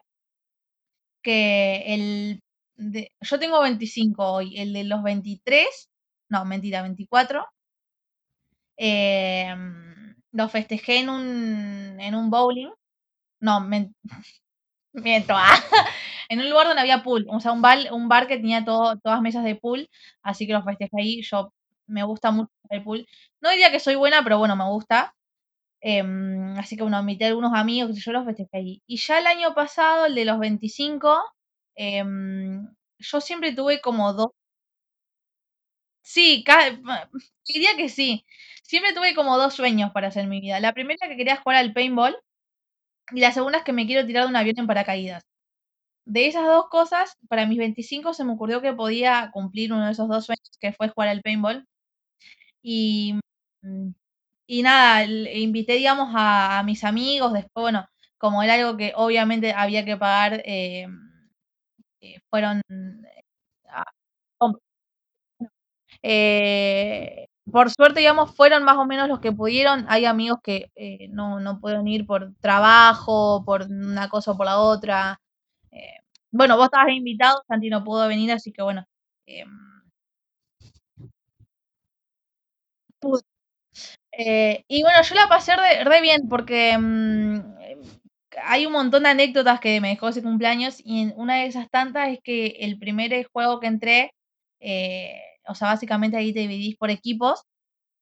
que 1.23 1.83
el 1.95 2.41
de, 2.77 3.13
yo 3.21 3.39
tengo 3.39 3.61
25 3.63 4.25
hoy, 4.33 4.59
el 4.59 4.73
de 4.73 4.85
los 4.85 5.03
23, 5.03 5.91
no, 6.31 6.45
mentira, 6.45 6.83
24, 6.83 7.47
eh, 8.77 9.55
lo 10.33 10.49
festejé 10.49 10.99
en 11.01 11.11
un, 11.11 12.01
en 12.01 12.15
un 12.15 12.31
bowling, 12.31 12.69
no, 13.41 13.61
ah, 15.31 15.57
en 16.29 16.41
un 16.41 16.51
lugar 16.51 16.67
donde 16.67 16.83
había 16.83 17.03
pool, 17.03 17.27
o 17.31 17.41
sea, 17.41 17.53
un 17.53 17.63
bar, 17.63 17.79
un 17.93 18.09
bar 18.09 18.27
que 18.27 18.37
tenía 18.37 18.65
todo, 18.65 18.97
todas 18.99 19.21
mesas 19.21 19.45
de 19.45 19.57
pool, 19.57 19.89
así 20.23 20.47
que 20.47 20.53
lo 20.53 20.63
festejé 20.65 20.91
ahí, 20.99 21.23
yo 21.23 21.53
me 21.87 22.03
gusta 22.05 22.31
mucho 22.33 22.51
el 22.71 22.83
pool. 22.83 23.07
No 23.41 23.51
diría 23.51 23.71
que 23.71 23.79
soy 23.81 23.95
buena, 23.95 24.23
pero 24.25 24.39
bueno, 24.39 24.57
me 24.57 24.65
gusta. 24.65 25.15
Em, 25.83 26.59
así 26.59 26.77
que 26.77 26.83
bueno, 26.83 27.01
invité 27.01 27.27
algunos 27.27 27.55
amigos, 27.55 27.97
yo 28.05 28.13
los 28.13 28.25
festejé 28.27 28.51
ahí. 28.59 28.83
Y 28.87 28.99
ya 28.99 29.19
el 29.21 29.27
año 29.29 29.55
pasado, 29.55 30.07
el 30.07 30.15
de 30.17 30.25
los 30.27 30.39
25, 30.41 31.19
em, 31.77 32.69
yo 32.99 33.21
siempre 33.21 33.55
tuve 33.55 33.81
como 33.81 34.13
dos, 34.15 34.31
sí, 36.03 36.45
ma- 36.83 37.09
diría 37.47 37.77
que 37.77 37.89
sí. 37.89 38.25
Siempre 38.63 38.93
tuve 38.95 39.15
como 39.15 39.39
dos 39.39 39.55
sueños 39.55 39.93
para 39.93 40.09
hacer 40.09 40.27
mi 40.27 40.41
vida. 40.41 40.61
La 40.61 40.73
primera 40.73 41.09
que 41.09 41.17
quería 41.17 41.37
jugar 41.37 41.59
al 41.59 41.73
paintball 41.73 42.17
y 43.13 43.21
la 43.21 43.33
segunda 43.33 43.59
es 43.61 43.65
que 43.65 43.73
me 43.73 43.87
quiero 43.87 44.07
tirar 44.07 44.25
de 44.25 44.31
un 44.31 44.37
avión 44.37 44.57
en 44.59 44.67
paracaídas. 44.67 45.25
De 46.07 46.27
esas 46.29 46.47
dos 46.47 46.67
cosas, 46.71 47.17
para 47.29 47.47
mis 47.47 47.59
25 47.59 48.15
se 48.15 48.25
me 48.25 48.33
ocurrió 48.35 48.63
que 48.63 48.75
podía 48.75 49.31
cumplir 49.33 49.73
uno 49.73 49.87
de 49.87 49.93
esos 49.93 50.09
dos 50.09 50.27
sueños, 50.27 50.51
que 50.61 50.73
fue 50.75 50.89
jugar 50.91 51.11
al 51.11 51.23
paintball. 51.23 51.67
Y, 52.63 53.15
mm, 53.63 53.89
y 54.49 54.63
nada, 54.63 55.07
le 55.07 55.39
invité, 55.41 55.75
digamos, 55.75 56.11
a, 56.17 56.59
a 56.61 56.63
mis 56.65 56.85
amigos. 56.85 57.33
Después, 57.35 57.63
bueno, 57.65 57.89
como 58.19 58.43
era 58.43 58.55
algo 58.55 58.77
que 58.77 58.93
obviamente 58.97 59.53
había 59.55 59.85
que 59.85 59.97
pagar, 59.97 60.43
eh, 60.47 60.89
eh, 62.15 62.21
fueron 62.31 62.63
com- 64.39 64.59
eh, 66.03 67.27
por 67.51 67.71
suerte, 67.71 68.01
digamos, 68.01 68.35
fueron 68.35 68.65
más 68.65 68.77
o 68.77 68.87
menos 68.87 69.09
los 69.09 69.21
que 69.21 69.33
pudieron. 69.33 69.87
Hay 69.89 70.05
amigos 70.05 70.39
que 70.43 70.71
eh, 70.75 71.09
no, 71.11 71.41
no 71.41 71.61
pueden 71.61 71.87
ir 71.89 72.07
por 72.07 72.35
trabajo, 72.41 73.43
por 73.45 73.63
una 73.65 74.09
cosa 74.09 74.33
o 74.33 74.37
por 74.37 74.47
la 74.47 74.59
otra. 74.59 75.21
Eh, 75.73 75.99
bueno, 76.33 76.57
vos 76.57 76.67
estabas 76.67 76.93
invitado, 76.93 77.43
Santi 77.49 77.71
no 77.71 77.85
pudo 77.85 78.09
venir, 78.09 78.33
así 78.33 78.53
que 78.53 78.63
bueno. 78.63 78.87
Eh, 84.13 84.65
y 84.69 84.83
bueno, 84.83 85.03
yo 85.03 85.15
la 85.15 85.29
pasé 85.29 85.57
re, 85.57 85.85
re 85.85 86.01
bien 86.01 86.29
porque 86.29 86.77
mm, 86.79 87.56
hay 88.43 88.67
un 88.67 88.73
montón 88.73 89.03
de 89.05 89.11
anécdotas 89.11 89.61
que 89.61 89.81
me 89.81 89.89
dejó 89.91 90.09
ese 90.09 90.23
cumpleaños 90.23 90.81
y 90.85 91.13
una 91.17 91.37
de 91.37 91.47
esas 91.47 91.69
tantas 91.71 92.09
es 92.11 92.19
que 92.23 92.47
el 92.61 92.79
primer 92.79 93.27
juego 93.33 93.61
que 93.61 93.67
entré, 93.69 94.13
eh, 94.61 95.15
o 95.49 95.55
sea, 95.55 95.69
básicamente 95.69 96.17
ahí 96.17 96.33
te 96.33 96.41
dividís 96.41 96.77
por 96.77 96.91
equipos 96.91 97.43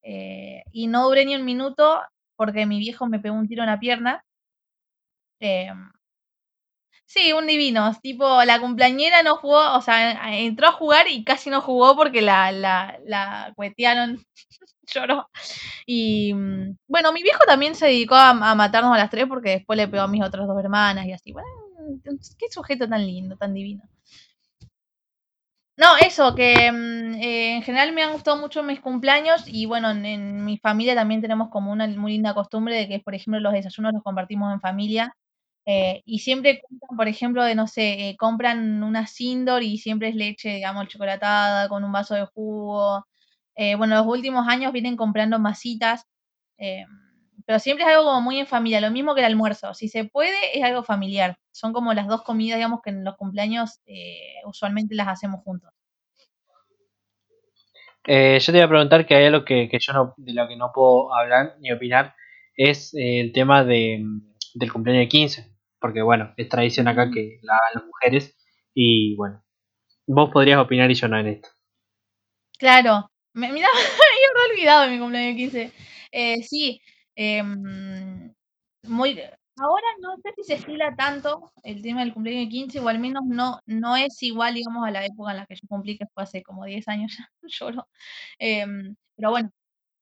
eh, 0.03 0.63
y 0.73 0.89
no 0.89 1.05
duré 1.09 1.27
ni 1.27 1.37
un 1.37 1.45
minuto 1.47 2.01
porque 2.37 2.67
mi 2.67 2.79
viejo 2.81 3.07
me 3.09 3.21
pegó 3.21 3.37
un 3.37 3.49
tiro 3.49 3.63
en 3.65 3.71
la 3.71 3.81
pierna. 3.81 4.25
eh, 5.41 5.71
sí, 7.07 7.33
un 7.33 7.47
divino, 7.47 7.93
tipo 8.03 8.45
la 8.45 8.61
cumpleañera 8.61 9.23
no 9.23 9.37
jugó, 9.37 9.75
o 9.77 9.81
sea, 9.83 10.39
entró 10.39 10.69
a 10.69 10.73
jugar 10.73 11.07
y 11.09 11.25
casi 11.25 11.51
no 11.51 11.61
jugó 11.61 11.97
porque 11.97 12.23
la, 12.23 12.53
la, 12.53 12.99
la 13.07 13.53
cuetearon, 13.57 14.25
lloró. 14.95 15.29
Y 15.87 16.35
mm, 16.35 16.77
bueno, 16.87 17.13
mi 17.13 17.23
viejo 17.23 17.45
también 17.47 17.75
se 17.75 17.87
dedicó 17.87 18.15
a, 18.15 18.35
matarnos 18.55 18.95
a 18.95 18.99
las 18.99 19.11
tres 19.11 19.27
porque 19.29 19.51
después 19.51 19.77
le 19.77 19.89
pegó 19.89 20.03
a 20.05 20.09
mis 20.09 20.23
otras 20.25 20.47
dos 20.47 20.59
hermanas 20.59 21.07
y 21.07 21.13
así. 21.13 21.33
Bueno, 21.33 21.49
qué 22.39 22.47
sujeto 22.51 22.89
tan 22.89 23.07
lindo, 23.07 23.37
tan 23.37 23.55
divino. 23.55 23.83
No, 25.77 25.97
eso, 25.97 26.35
que 26.37 26.71
mm, 26.71 27.15
eh, 27.15 27.57
en 27.57 27.63
general 27.63 27.93
me 27.93 28.03
han 28.05 28.13
gustado 28.13 28.37
mucho 28.37 28.63
mis 28.63 28.81
cumpleaños 28.81 29.45
y 29.49 29.67
bueno, 29.67 29.91
en, 29.91 30.45
mi 30.45 30.57
familia 30.59 30.95
también 30.95 31.21
tenemos 31.21 31.49
como 31.51 31.73
una 31.73 31.89
muy 31.89 32.13
linda 32.13 32.33
costumbre 32.35 32.77
de 32.77 32.89
que, 32.89 33.01
por 33.01 33.15
ejemplo, 33.15 33.41
los 33.41 33.53
desayunos 33.53 33.93
los 33.93 34.03
compartimos 34.05 34.53
en 34.53 34.61
familia 34.61 35.17
eh, 35.67 36.03
y 36.05 36.21
siempre 36.21 36.63
por 36.97 37.09
ejemplo, 37.09 37.43
de 37.45 37.55
no 37.55 37.67
sé, 37.67 38.11
eh, 38.11 38.17
compran 38.19 38.83
una 38.83 39.07
Sindor 39.07 39.63
y 39.63 39.79
siempre 39.79 40.09
es 40.09 40.15
leche, 40.15 40.51
digamos, 40.51 40.89
chocolatada 40.89 41.69
con 41.69 41.85
un 41.85 41.93
vaso 41.93 42.15
de 42.15 42.27
jugo. 42.27 43.05
Eh, 43.57 43.77
bueno, 43.77 43.97
los 43.97 44.07
últimos 44.07 44.47
años 44.49 44.73
vienen 44.73 44.97
comprando 44.97 45.39
masitas, 45.39 46.07
eh, 46.59 46.85
pero 47.47 47.59
siempre 47.59 47.85
es 47.85 47.91
algo 47.91 48.05
como 48.05 48.21
muy 48.23 48.39
en 48.39 48.47
familia, 48.47 48.81
lo 48.81 48.91
mismo 48.91 49.15
que 49.15 49.21
el 49.21 49.27
almuerzo. 49.27 49.75
Si 49.75 49.89
se 49.89 50.05
puede, 50.05 50.57
es 50.57 50.65
algo 50.65 50.83
familiar. 50.83 51.39
Son 51.53 51.73
como 51.73 51.93
las 51.93 52.09
dos 52.09 52.23
comidas, 52.23 52.57
digamos, 52.57 52.81
que 52.83 52.91
en 52.91 53.05
los 53.05 53.17
cumpleaños 53.17 53.81
eh, 53.87 54.41
usualmente 54.47 54.95
las 54.95 55.09
hacemos 55.09 55.43
juntos. 55.43 55.71
Eh, 58.07 58.39
yo 58.39 58.53
te 58.53 58.59
iba 58.59 58.67
a 58.67 58.69
preguntar 58.69 59.07
que 59.07 59.15
hay 59.15 59.27
algo 59.27 59.45
que, 59.45 59.69
que 59.71 59.79
yo 59.79 59.93
no, 59.93 60.15
de 60.17 60.35
lo 60.35 60.47
que 60.47 60.57
no 60.57 60.73
puedo 60.75 61.15
hablar 61.15 61.57
ni 61.61 61.73
opinar, 61.73 62.15
es 62.57 62.93
el 62.95 63.33
tema 63.33 63.65
de, 63.65 64.05
del 64.55 64.73
cumpleaños 64.73 65.05
de 65.05 65.09
15, 65.09 65.57
porque 65.81 66.03
bueno, 66.03 66.35
es 66.37 66.49
tradición 66.49 66.87
acá 66.89 67.11
que 67.11 67.39
la 67.43 67.55
hagan 67.55 67.75
las 67.75 67.85
mujeres 67.85 68.37
y 68.75 69.17
bueno, 69.17 69.43
vos 70.07 70.31
podrías 70.31 70.59
opinar 70.59 70.91
y 70.91 70.95
yo 70.95 71.09
no 71.09 71.19
en 71.19 71.29
esto. 71.29 71.49
Claro, 72.59 73.11
me, 73.35 73.53
mira, 73.53 73.69
había 73.73 74.53
olvidado 74.53 74.83
de 74.85 74.91
mi 74.91 74.99
cumpleaños 74.99 75.37
15. 75.37 75.73
Eh, 76.13 76.43
sí, 76.43 76.81
em, 77.17 78.33
muy, 78.85 79.21
ahora 79.57 79.87
no 80.01 80.17
sé 80.23 80.33
si 80.37 80.45
se 80.45 80.55
estila 80.55 80.95
tanto 80.97 81.53
el 81.63 81.83
tema 81.83 82.01
del 82.01 82.13
cumpleaños 82.15 82.47
de 82.47 82.51
15, 82.51 82.81
o 82.81 82.89
al 82.89 82.99
menos 82.99 83.23
no, 83.27 83.61
no 83.67 83.97
es 83.97 84.23
igual, 84.23 84.55
digamos, 84.55 84.87
a 84.87 84.91
la 84.91 85.05
época 85.07 85.33
en 85.33 85.39
la 85.39 85.47
que 85.47 85.57
yo 85.57 85.69
cumplí, 85.69 85.99
que 85.99 86.07
fue 86.15 86.23
hace 86.25 86.43
como 86.43 86.65
10 86.65 86.87
años 86.89 87.17
ya, 87.19 87.29
lloro. 87.49 87.89
Em, 88.39 88.97
pero 89.17 89.31
bueno, 89.31 89.51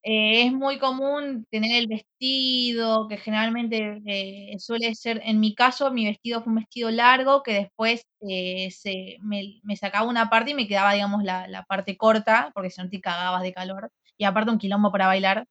eh, 0.02 0.46
es 0.46 0.52
muy 0.52 0.78
común 0.78 1.46
tener 1.50 1.72
el 1.80 1.86
vestido, 1.88 3.08
que 3.08 3.18
generalmente 3.18 4.02
eh, 4.06 4.58
suele 4.58 4.94
ser, 4.94 5.20
en 5.24 5.40
mi 5.40 5.54
caso, 5.54 5.90
mi 5.92 6.06
vestido 6.06 6.42
fue 6.42 6.50
un 6.52 6.58
vestido 6.60 6.90
largo 6.90 7.42
que 7.42 7.54
después 7.54 8.04
eh, 8.28 8.70
se, 8.72 9.16
me, 9.22 9.60
me 9.62 9.76
sacaba 9.76 10.08
una 10.08 10.28
parte 10.30 10.52
y 10.52 10.54
me 10.54 10.68
quedaba, 10.68 10.92
digamos, 10.94 11.22
la, 11.24 11.46
la 11.48 11.64
parte 11.64 11.96
corta, 11.96 12.50
porque 12.54 12.70
si 12.70 12.82
no 12.82 12.88
te 12.90 13.00
cagabas 13.00 13.42
de 13.42 13.52
calor. 13.52 13.90
Y 14.18 14.24
aparte 14.24 14.50
un 14.52 14.58
quilombo 14.58 14.92
para 14.92 15.06
bailar. 15.06 15.46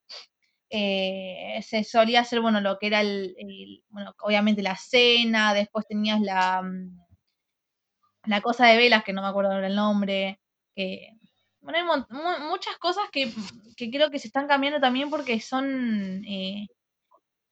Se 1.61 1.83
solía 1.83 2.21
hacer, 2.21 2.41
bueno, 2.41 2.59
lo 2.61 2.77
que 2.79 2.87
era 2.87 3.01
el, 3.01 3.35
el- 3.37 3.83
bueno, 3.89 4.13
obviamente 4.21 4.61
la 4.61 4.75
cena, 4.77 5.53
después 5.53 5.85
tenías 5.87 6.19
la, 6.21 6.61
mm, 6.61 6.97
la 8.25 8.41
cosa 8.41 8.67
de 8.67 8.77
velas, 8.77 9.03
que 9.03 9.13
no 9.13 9.21
me 9.21 9.27
acuerdo 9.27 9.51
ahora 9.51 9.67
el 9.67 9.75
nombre, 9.75 10.39
que, 10.75 11.09
bueno, 11.61 11.77
hay 11.79 11.83
mu- 11.85 12.49
muchas 12.49 12.77
cosas 12.77 13.03
que, 13.11 13.31
que 13.77 13.89
creo 13.91 14.09
que 14.11 14.19
se 14.19 14.27
están 14.27 14.47
cambiando 14.47 14.79
también 14.79 15.09
porque 15.09 15.39
son 15.39 16.23
eh, 16.25 16.67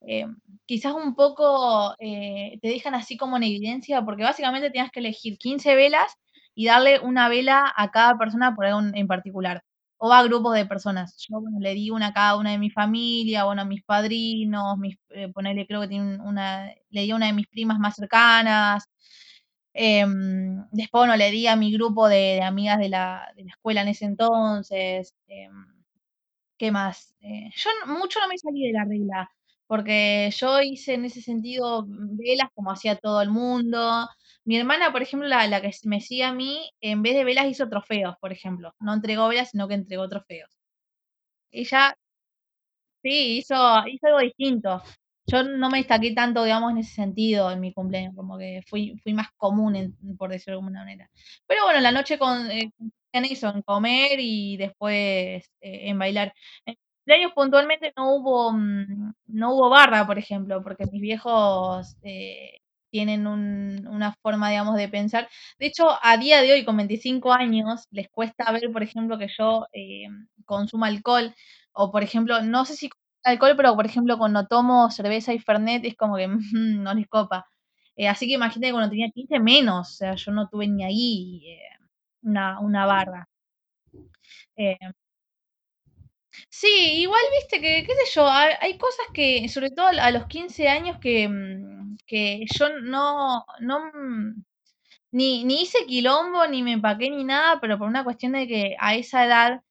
eh, 0.06 0.26
quizás 0.66 0.94
un 0.94 1.14
poco 1.14 1.94
eh, 1.98 2.58
te 2.62 2.68
dejan 2.68 2.94
así 2.94 3.16
como 3.16 3.36
en 3.36 3.44
evidencia, 3.44 4.02
porque 4.04 4.22
básicamente 4.24 4.70
tenías 4.70 4.90
que 4.90 5.00
elegir 5.00 5.38
15 5.38 5.74
velas 5.74 6.14
y 6.54 6.66
darle 6.66 7.00
una 7.00 7.28
vela 7.28 7.72
a 7.76 7.90
cada 7.90 8.18
persona 8.18 8.54
por 8.54 8.66
algo 8.66 8.80
en 8.94 9.06
particular, 9.06 9.62
o 9.98 10.12
a 10.12 10.22
grupos 10.24 10.54
de 10.54 10.66
personas. 10.66 11.16
Yo, 11.28 11.40
bueno, 11.40 11.58
le 11.60 11.74
di 11.74 11.90
una 11.90 12.08
a 12.08 12.12
cada 12.12 12.36
una 12.36 12.50
de 12.52 12.58
mi 12.58 12.70
familia, 12.70 13.44
bueno, 13.44 13.62
a 13.62 13.64
mis 13.64 13.82
padrinos, 13.84 14.78
mis, 14.78 14.96
eh, 15.10 15.28
ponerle, 15.32 15.66
creo 15.66 15.80
que 15.82 15.88
tiene 15.88 16.18
una, 16.22 16.66
le 16.90 17.02
di 17.02 17.10
a 17.10 17.16
una 17.16 17.26
de 17.26 17.32
mis 17.34 17.46
primas 17.48 17.78
más 17.78 17.96
cercanas, 17.96 18.84
Em, 19.74 20.64
después, 20.72 21.00
bueno, 21.02 21.16
le 21.16 21.30
di 21.30 21.46
a 21.46 21.56
mi 21.56 21.72
grupo 21.72 22.08
de, 22.08 22.16
de 22.16 22.42
amigas 22.42 22.78
de 22.78 22.88
la, 22.88 23.32
de 23.36 23.44
la 23.44 23.50
escuela 23.50 23.82
en 23.82 23.88
ese 23.88 24.04
entonces. 24.06 25.14
em, 25.28 25.52
¿qué 26.58 26.70
más? 26.72 27.14
Eh, 27.20 27.50
yo 27.56 27.70
mucho 27.86 28.20
no 28.20 28.28
me 28.28 28.38
salí 28.38 28.66
de 28.66 28.72
la 28.72 28.84
regla, 28.84 29.30
porque 29.66 30.30
yo 30.36 30.60
hice 30.62 30.94
en 30.94 31.04
ese 31.06 31.22
sentido 31.22 31.84
velas 31.88 32.48
como 32.54 32.72
hacía 32.72 32.96
todo 32.96 33.22
el 33.22 33.30
mundo. 33.30 34.08
Mi 34.44 34.56
hermana, 34.58 34.92
por 34.92 35.02
ejemplo, 35.02 35.28
la, 35.28 35.46
la 35.46 35.60
que 35.62 35.70
me 35.84 36.00
sigue 36.00 36.24
a 36.24 36.32
mí, 36.34 36.70
en 36.80 37.02
vez 37.02 37.14
de 37.14 37.24
velas 37.24 37.46
hizo 37.48 37.68
trofeos, 37.68 38.16
por 38.20 38.32
ejemplo. 38.32 38.74
No 38.80 38.94
entregó 38.94 39.28
velas, 39.28 39.50
sino 39.50 39.68
que 39.68 39.74
entregó 39.74 40.08
trofeos. 40.08 40.50
Ella, 41.52 41.94
sí, 43.02 43.38
hizo, 43.38 43.54
hizo 43.88 44.06
algo 44.06 44.20
distinto. 44.20 44.82
Yo 45.30 45.42
no 45.44 45.70
me 45.70 45.78
destaqué 45.78 46.12
tanto, 46.14 46.44
digamos, 46.44 46.72
en 46.72 46.78
ese 46.78 46.94
sentido 46.94 47.50
en 47.50 47.60
mi 47.60 47.72
cumpleaños, 47.72 48.14
como 48.14 48.38
que 48.38 48.62
fui, 48.66 48.98
fui 49.02 49.14
más 49.14 49.28
común, 49.36 49.96
por 50.18 50.30
decirlo 50.30 50.58
de 50.58 50.62
alguna 50.62 50.80
manera. 50.80 51.10
Pero 51.46 51.64
bueno, 51.64 51.80
la 51.80 51.92
noche 51.92 52.18
con, 52.18 52.50
eh, 52.50 52.72
en 53.12 53.24
eso, 53.24 53.48
en 53.48 53.62
comer 53.62 54.18
y 54.20 54.56
después 54.56 55.44
eh, 55.60 55.88
en 55.88 55.98
bailar. 55.98 56.32
En 56.66 56.76
cumpleaños 57.04 57.32
puntualmente 57.34 57.92
no 57.96 58.14
hubo, 58.14 58.52
mm, 58.52 59.12
no 59.26 59.54
hubo 59.54 59.70
barra, 59.70 60.06
por 60.06 60.18
ejemplo, 60.18 60.62
porque 60.62 60.84
mis 60.92 61.00
viejos 61.02 61.96
eh, 62.02 62.58
tienen 62.90 63.26
una 63.26 64.14
forma, 64.22 64.50
digamos, 64.50 64.76
de 64.76 64.88
pensar. 64.88 65.28
De 65.58 65.66
hecho, 65.66 65.88
a 66.02 66.16
día 66.16 66.42
de 66.42 66.52
hoy, 66.52 66.64
con 66.64 66.76
25 66.76 67.32
años, 67.32 67.86
les 67.90 68.08
cuesta 68.10 68.50
ver, 68.52 68.70
por 68.72 68.82
ejemplo, 68.82 69.18
que 69.18 69.28
yo 69.36 69.66
eh, 69.72 70.06
consuma 70.44 70.88
alcohol, 70.88 71.34
o 71.72 71.90
por 71.92 72.02
ejemplo, 72.02 72.42
no 72.42 72.64
sé 72.64 72.74
si 72.74 72.90
alcohol, 73.24 73.54
pero 73.56 73.74
por 73.76 73.86
ejemplo, 73.86 74.18
cuando 74.18 74.46
tomo 74.46 74.90
cerveza 74.90 75.32
y 75.32 75.38
fernet, 75.38 75.84
es 75.84 75.96
como 75.96 76.16
que 76.16 76.28
no 76.52 76.94
les 76.94 77.08
copa. 77.08 77.46
Eh, 77.96 78.08
así 78.08 78.26
que 78.26 78.34
imagínate 78.34 78.72
cuando 78.72 78.90
tenía 78.90 79.10
15 79.10 79.40
menos, 79.40 79.90
o 79.90 79.92
sea, 79.94 80.14
yo 80.14 80.32
no 80.32 80.48
tuve 80.48 80.66
ni 80.68 80.84
ahí 80.84 81.42
eh, 81.46 81.60
una, 82.22 82.60
una, 82.60 82.86
barra. 82.86 83.28
Eh, 84.56 84.78
sí, 86.48 86.68
igual 87.02 87.22
viste 87.40 87.60
que, 87.60 87.84
qué 87.86 87.94
sé 87.94 88.12
yo, 88.14 88.28
hay, 88.28 88.78
cosas 88.78 89.06
que, 89.14 89.48
sobre 89.48 89.70
todo 89.70 89.88
a 89.88 90.10
los 90.10 90.26
15 90.26 90.68
años, 90.68 90.98
que, 91.00 91.28
mm, 91.28 91.96
que 92.06 92.44
yo 92.58 92.68
no, 92.80 93.44
no 93.60 93.90
mm, 93.92 94.44
ni, 95.12 95.44
ni 95.44 95.62
hice 95.62 95.86
quilombo, 95.86 96.46
ni 96.46 96.62
me 96.62 96.72
empaqué, 96.72 97.10
ni 97.10 97.24
nada, 97.24 97.60
pero 97.60 97.78
por 97.78 97.88
una 97.88 98.04
cuestión 98.04 98.32
de 98.32 98.46
que 98.48 98.76
a 98.78 98.94
esa 98.96 99.24
edad 99.26 99.62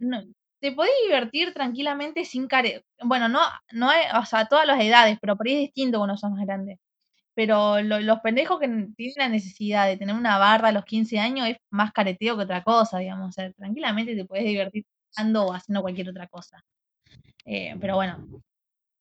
no, 0.00 0.22
te 0.60 0.72
podés 0.72 0.92
divertir 1.06 1.52
tranquilamente 1.54 2.24
sin 2.24 2.46
care... 2.48 2.84
Bueno, 3.02 3.28
no, 3.28 3.40
no 3.72 3.88
hay, 3.90 4.02
o 4.16 4.24
sea, 4.26 4.46
todas 4.46 4.66
las 4.66 4.80
edades, 4.80 5.18
pero 5.20 5.36
por 5.36 5.46
ahí 5.48 5.54
es 5.54 5.60
distinto 5.60 5.98
cuando 5.98 6.16
sos 6.16 6.30
más 6.30 6.46
grande. 6.46 6.78
Pero 7.34 7.80
los 7.82 8.20
pendejos 8.20 8.60
que 8.60 8.68
tienen 8.68 9.14
la 9.16 9.28
necesidad 9.28 9.86
de 9.86 9.96
tener 9.96 10.14
una 10.14 10.38
barra 10.38 10.68
a 10.68 10.72
los 10.72 10.84
15 10.84 11.18
años 11.18 11.48
es 11.48 11.56
más 11.70 11.92
careteo 11.92 12.36
que 12.36 12.44
otra 12.44 12.62
cosa, 12.62 12.98
digamos. 12.98 13.30
O 13.30 13.32
sea, 13.32 13.52
tranquilamente 13.52 14.14
te 14.16 14.24
puedes 14.26 14.44
divertir 14.44 14.84
jugando 15.14 15.46
o 15.46 15.52
haciendo 15.54 15.82
cualquier 15.82 16.10
otra 16.10 16.28
cosa. 16.28 16.62
Eh, 17.46 17.76
pero 17.80 17.96
bueno, 17.96 18.42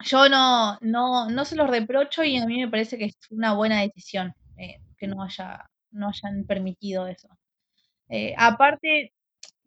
yo 0.05 0.29
no, 0.29 0.77
no, 0.81 1.29
no 1.29 1.45
se 1.45 1.55
los 1.55 1.69
reprocho 1.69 2.23
y 2.23 2.37
a 2.37 2.45
mí 2.45 2.59
me 2.59 2.69
parece 2.69 2.97
que 2.97 3.05
es 3.05 3.17
una 3.29 3.53
buena 3.53 3.81
decisión 3.81 4.33
eh, 4.57 4.79
que 4.97 5.07
no, 5.07 5.23
haya, 5.23 5.69
no 5.91 6.09
hayan 6.09 6.45
permitido 6.45 7.07
eso. 7.07 7.29
Eh, 8.09 8.33
aparte, 8.37 9.13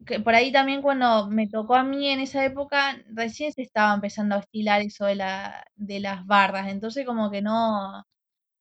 que 0.05 0.19
por 0.19 0.35
ahí 0.35 0.51
también 0.51 0.81
cuando 0.81 1.29
me 1.29 1.47
tocó 1.47 1.75
a 1.75 1.83
mí 1.83 2.09
en 2.09 2.19
esa 2.19 2.43
época, 2.45 2.97
recién 3.09 3.51
se 3.51 3.61
estaba 3.61 3.93
empezando 3.93 4.35
a 4.35 4.39
estilar 4.39 4.81
eso 4.81 5.05
de, 5.05 5.15
la, 5.15 5.65
de 5.75 5.99
las 5.99 6.25
barras, 6.25 6.67
entonces 6.69 7.05
como 7.05 7.31
que 7.31 7.41
no, 7.41 8.05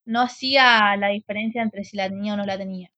no 0.04 0.20
hacía 0.20 0.96
la 0.96 1.08
diferencia 1.08 1.62
entre 1.62 1.84
si 1.84 1.96
la 1.96 2.08
tenía 2.08 2.34
o 2.34 2.36
no 2.36 2.44
la 2.44 2.58
tenía. 2.58 2.90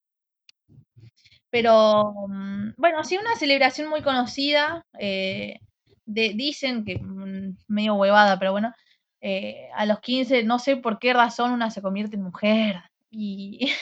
Pero 1.50 2.12
mm, 2.28 2.74
bueno, 2.76 3.04
sí, 3.04 3.16
una 3.16 3.36
celebración 3.36 3.88
muy 3.88 4.02
conocida, 4.02 4.84
eh, 4.98 5.60
de, 6.04 6.32
dicen 6.34 6.84
que 6.84 6.98
mm, 6.98 7.56
medio 7.68 7.94
huevada, 7.94 8.38
pero 8.38 8.52
bueno, 8.52 8.72
eh, 9.20 9.68
a 9.74 9.86
los 9.86 10.00
15, 10.00 10.44
no 10.44 10.58
sé 10.58 10.76
por 10.76 10.98
qué 10.98 11.12
razón 11.12 11.52
una 11.52 11.70
se 11.70 11.82
convierte 11.82 12.16
en 12.16 12.24
mujer. 12.24 12.82
Y 13.10 13.72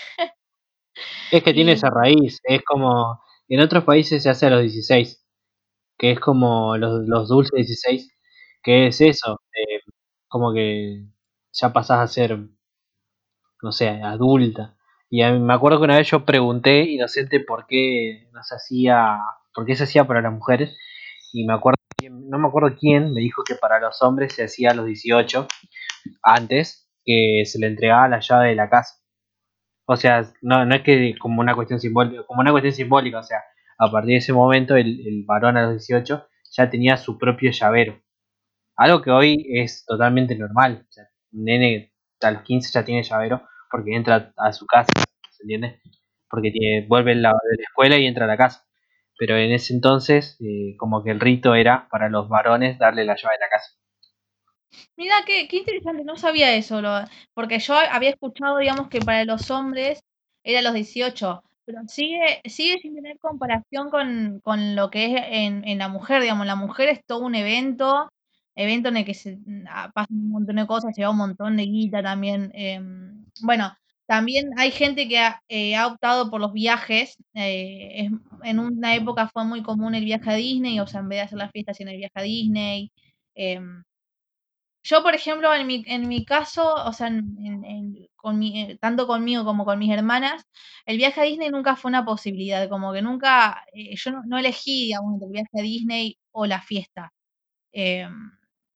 es 1.30 1.42
que 1.42 1.54
tiene 1.54 1.72
esa 1.72 1.88
raíz, 1.90 2.40
es 2.44 2.62
como 2.62 3.20
en 3.54 3.60
otros 3.60 3.84
países 3.84 4.22
se 4.22 4.30
hace 4.30 4.46
a 4.46 4.50
los 4.50 4.62
16, 4.62 5.22
que 5.98 6.12
es 6.12 6.20
como 6.20 6.76
los, 6.78 7.28
dulces 7.28 7.52
16, 7.54 8.10
que 8.62 8.86
es 8.88 9.00
eso, 9.00 9.40
eh, 9.52 9.80
como 10.28 10.54
que 10.54 11.06
ya 11.52 11.72
pasás 11.72 12.00
a 12.00 12.06
ser, 12.08 12.38
no 13.62 13.72
sé, 13.72 13.88
adulta. 13.88 14.76
Y 15.10 15.22
me 15.22 15.52
acuerdo 15.54 15.78
que 15.78 15.84
una 15.84 15.98
vez 15.98 16.08
yo 16.10 16.24
pregunté, 16.24 16.82
inocente, 16.84 17.40
por 17.40 17.66
qué 17.66 18.28
no 18.32 18.42
se 18.42 18.54
hacía, 18.54 19.18
por 19.54 19.66
qué 19.66 19.76
se 19.76 19.84
hacía 19.84 20.06
para 20.06 20.22
las 20.22 20.32
mujeres, 20.32 20.76
y 21.32 21.46
me 21.46 21.54
acuerdo, 21.54 21.76
no 22.10 22.38
me 22.38 22.48
acuerdo 22.48 22.76
quién 22.78 23.12
me 23.12 23.20
dijo 23.20 23.44
que 23.44 23.54
para 23.56 23.80
los 23.80 24.00
hombres 24.02 24.34
se 24.34 24.44
hacía 24.44 24.70
a 24.70 24.74
los 24.74 24.86
18, 24.86 25.46
antes 26.22 26.88
que 27.04 27.44
se 27.46 27.58
le 27.58 27.66
entregaba 27.68 28.08
la 28.08 28.20
llave 28.20 28.50
de 28.50 28.54
la 28.56 28.70
casa. 28.70 29.01
O 29.92 29.96
sea, 29.96 30.22
no, 30.42 30.64
no 30.64 30.74
es 30.74 30.82
que 30.82 31.14
como 31.18 31.40
una 31.40 31.54
cuestión 31.54 31.80
simbólica, 31.80 32.24
como 32.26 32.40
una 32.40 32.50
cuestión 32.50 32.74
simbólica, 32.74 33.18
o 33.18 33.22
sea, 33.22 33.38
a 33.78 33.90
partir 33.90 34.12
de 34.12 34.18
ese 34.18 34.32
momento 34.32 34.76
el, 34.76 35.24
varón 35.26 35.56
a 35.56 35.62
los 35.62 35.72
18 35.86 36.26
ya 36.52 36.70
tenía 36.70 36.96
su 36.96 37.18
propio 37.18 37.50
llavero. 37.50 38.00
Algo 38.76 39.02
que 39.02 39.10
hoy 39.10 39.46
es 39.54 39.84
totalmente 39.86 40.36
normal. 40.36 40.86
Un 41.32 41.44
nene 41.44 41.92
a 42.20 42.30
los 42.30 42.42
15 42.42 42.70
ya 42.72 42.84
tiene 42.84 43.02
llavero 43.02 43.42
porque 43.70 43.94
entra 43.96 44.32
a 44.36 44.52
su 44.52 44.66
casa, 44.66 44.92
¿se 45.30 45.42
entiende? 45.42 45.80
Porque 46.28 46.50
tiene, 46.50 46.86
vuelve 46.86 47.14
la, 47.14 47.30
de 47.30 47.56
la 47.56 47.62
escuela 47.62 47.98
y 47.98 48.06
entra 48.06 48.24
a 48.24 48.28
la 48.28 48.36
casa. 48.36 48.66
Pero 49.18 49.36
en 49.36 49.52
ese 49.52 49.74
entonces, 49.74 50.38
eh, 50.40 50.76
como 50.78 51.02
que 51.02 51.10
el 51.10 51.20
rito 51.20 51.54
era 51.54 51.88
para 51.90 52.08
los 52.08 52.28
varones 52.28 52.78
darle 52.78 53.04
la 53.04 53.16
llave 53.16 53.34
de 53.36 53.44
la 53.44 53.48
casa. 53.50 53.72
Mira, 54.96 55.14
qué, 55.26 55.48
qué 55.48 55.58
interesante, 55.58 56.04
no 56.04 56.16
sabía 56.16 56.54
eso, 56.54 56.80
porque 57.34 57.58
yo 57.58 57.74
había 57.74 58.10
escuchado, 58.10 58.58
digamos, 58.58 58.88
que 58.88 59.00
para 59.00 59.24
los 59.24 59.50
hombres 59.50 60.02
era 60.44 60.62
los 60.62 60.74
18, 60.74 61.42
pero 61.64 61.80
sigue, 61.88 62.40
sigue 62.44 62.78
sin 62.80 62.94
tener 62.94 63.18
comparación 63.18 63.90
con, 63.90 64.40
con 64.40 64.74
lo 64.76 64.90
que 64.90 65.06
es 65.06 65.22
en, 65.28 65.66
en, 65.66 65.78
la 65.78 65.88
mujer, 65.88 66.22
digamos, 66.22 66.46
la 66.46 66.56
mujer 66.56 66.88
es 66.88 67.04
todo 67.06 67.20
un 67.20 67.34
evento, 67.34 68.10
evento 68.54 68.88
en 68.88 68.98
el 68.98 69.04
que 69.04 69.14
se 69.14 69.38
ah, 69.68 69.90
pasan 69.94 70.16
un 70.16 70.30
montón 70.30 70.56
de 70.56 70.66
cosas, 70.66 70.94
se 70.94 71.02
va 71.04 71.10
un 71.10 71.16
montón 71.18 71.56
de 71.56 71.64
guita 71.64 72.02
también. 72.02 72.50
Em, 72.54 73.24
bueno, 73.42 73.74
también 74.06 74.50
hay 74.58 74.70
gente 74.70 75.08
que 75.08 75.18
ha, 75.18 75.40
eh, 75.48 75.76
ha 75.76 75.86
optado 75.86 76.30
por 76.30 76.40
los 76.40 76.52
viajes, 76.52 77.16
eh, 77.34 78.10
en 78.42 78.58
una 78.58 78.94
época 78.94 79.28
fue 79.28 79.44
muy 79.44 79.62
común 79.62 79.94
el 79.94 80.04
viaje 80.04 80.30
a 80.30 80.34
Disney, 80.34 80.80
o 80.80 80.86
sea, 80.86 81.00
en 81.00 81.08
vez 81.08 81.18
de 81.18 81.22
hacer 81.22 81.38
las 81.38 81.50
fiestas, 81.52 81.80
en 81.80 81.88
el 81.88 81.96
viaje 81.98 82.12
a 82.14 82.22
Disney. 82.22 82.90
Eh, 84.82 84.88
yo, 84.88 85.02
por 85.02 85.14
ejemplo, 85.14 85.52
en 85.54 85.66
mi, 85.66 85.84
en 85.86 86.08
mi 86.08 86.24
caso, 86.24 86.74
o 86.74 86.92
sea, 86.92 87.10
con 88.16 88.38
mi, 88.38 88.62
eh, 88.62 88.78
tanto 88.80 89.06
conmigo 89.06 89.44
como 89.44 89.64
con 89.64 89.78
mis 89.78 89.90
hermanas, 89.92 90.44
el 90.86 90.96
viaje 90.96 91.20
a 91.20 91.24
Disney 91.24 91.50
nunca 91.50 91.76
fue 91.76 91.90
una 91.90 92.04
posibilidad, 92.04 92.68
como 92.68 92.92
que 92.92 93.02
nunca, 93.02 93.64
eh, 93.74 93.94
yo 93.96 94.12
no, 94.24 94.38
elegí, 94.38 94.86
digamos, 94.86 95.20
el 95.22 95.30
viaje 95.30 95.48
a 95.58 95.62
Disney 95.62 96.18
o 96.32 96.46
la 96.46 96.60
fiesta. 96.62 97.12
Eh, 97.72 98.08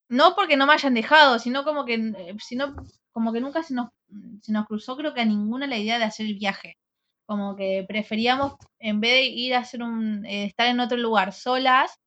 no 0.08 0.34
porque 0.36 0.56
no 0.56 0.66
me 0.66 0.74
hayan 0.74 0.94
dejado, 0.94 1.38
sino 1.38 1.64
como 1.64 1.84
que, 1.84 2.12
sino, 2.40 2.74
como 3.12 3.32
que 3.32 3.40
nunca 3.40 3.62
se 3.62 3.74
nos, 3.74 3.90
se 4.42 4.52
nos 4.52 4.66
cruzó, 4.66 4.96
creo 4.96 5.14
que 5.14 5.22
a 5.22 5.24
ninguna 5.24 5.66
la 5.66 5.78
idea 5.78 5.98
de 5.98 6.04
hacer 6.04 6.26
el 6.26 6.36
viaje. 6.36 6.76
Como 7.26 7.56
que 7.56 7.84
preferíamos, 7.88 8.54
en 8.78 9.00
vez 9.00 9.12
de 9.14 9.24
ir 9.26 9.54
a 9.54 9.60
hacer 9.60 9.82
un, 9.82 10.24
estar 10.26 10.68
en 10.68 10.80
otro 10.80 10.96
lugar 10.98 11.32
solas, 11.32 11.98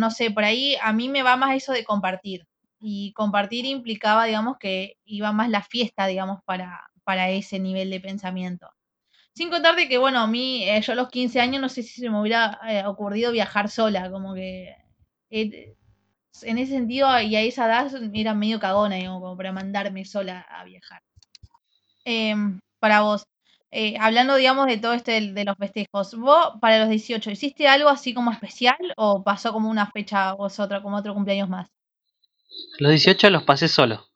no 0.00 0.10
sé, 0.10 0.30
por 0.30 0.44
ahí 0.44 0.76
a 0.82 0.92
mí 0.92 1.08
me 1.08 1.22
va 1.22 1.36
más 1.36 1.56
eso 1.56 1.72
de 1.72 1.84
compartir. 1.84 2.46
Y 2.80 3.12
compartir 3.14 3.64
implicaba, 3.64 4.26
digamos, 4.26 4.58
que 4.58 4.98
iba 5.04 5.32
más 5.32 5.50
la 5.50 5.62
fiesta, 5.62 6.06
digamos, 6.06 6.40
para, 6.44 6.90
para 7.04 7.30
ese 7.30 7.58
nivel 7.58 7.90
de 7.90 8.00
pensamiento. 8.00 8.68
Sin 9.34 9.50
contar 9.50 9.76
de 9.76 9.88
que, 9.88 9.98
bueno, 9.98 10.20
a 10.20 10.26
mí, 10.26 10.64
eh, 10.68 10.80
yo 10.80 10.92
a 10.92 10.96
los 10.96 11.08
15 11.08 11.40
años 11.40 11.60
no 11.60 11.68
sé 11.68 11.82
si 11.82 12.00
se 12.00 12.10
me 12.10 12.20
hubiera 12.20 12.58
eh, 12.68 12.86
ocurrido 12.86 13.32
viajar 13.32 13.68
sola, 13.68 14.10
como 14.10 14.34
que 14.34 14.74
eh, 15.30 15.76
en 16.42 16.58
ese 16.58 16.72
sentido 16.72 17.20
y 17.20 17.36
a 17.36 17.42
esa 17.42 17.66
edad 17.66 17.92
era 18.14 18.34
medio 18.34 18.60
cagona, 18.60 18.96
digamos, 18.96 19.20
como 19.20 19.36
para 19.36 19.52
mandarme 19.52 20.04
sola 20.04 20.40
a 20.40 20.64
viajar. 20.64 21.02
Em, 22.04 22.60
para 22.78 23.02
vos, 23.02 23.26
eh, 23.70 23.96
hablando, 23.98 24.36
digamos, 24.36 24.66
de 24.66 24.78
todo 24.78 24.92
este 24.92 25.20
de 25.32 25.44
los 25.44 25.56
festejos, 25.56 26.14
¿vos 26.14 26.52
para 26.60 26.78
los 26.78 26.88
18 26.88 27.30
hiciste 27.30 27.68
algo 27.68 27.88
así 27.88 28.14
como 28.14 28.30
especial 28.30 28.76
o 28.96 29.22
pasó 29.24 29.52
como 29.52 29.68
una 29.68 29.90
fecha 29.90 30.34
o 30.34 30.46
otra, 30.46 30.82
como 30.82 30.96
otro 30.96 31.14
cumpleaños 31.14 31.48
más? 31.48 31.70
Los 32.78 32.90
18 32.90 33.30
los 33.30 33.42
pasé 33.42 33.68
solo. 33.68 34.06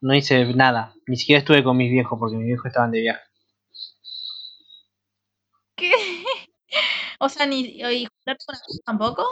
No 0.00 0.14
hice 0.14 0.44
nada. 0.54 0.94
Ni 1.06 1.16
siquiera 1.16 1.38
estuve 1.38 1.62
con 1.62 1.76
mis 1.76 1.90
viejos 1.90 2.18
porque 2.18 2.36
mis 2.36 2.46
viejos 2.46 2.66
estaban 2.66 2.90
de 2.90 3.00
viaje. 3.00 3.22
¿Qué? 5.76 5.90
o 7.18 7.28
sea, 7.28 7.46
ni 7.46 7.60
y 7.60 8.06
juntarte 8.06 8.44
con 8.46 8.56
tampoco? 8.84 9.26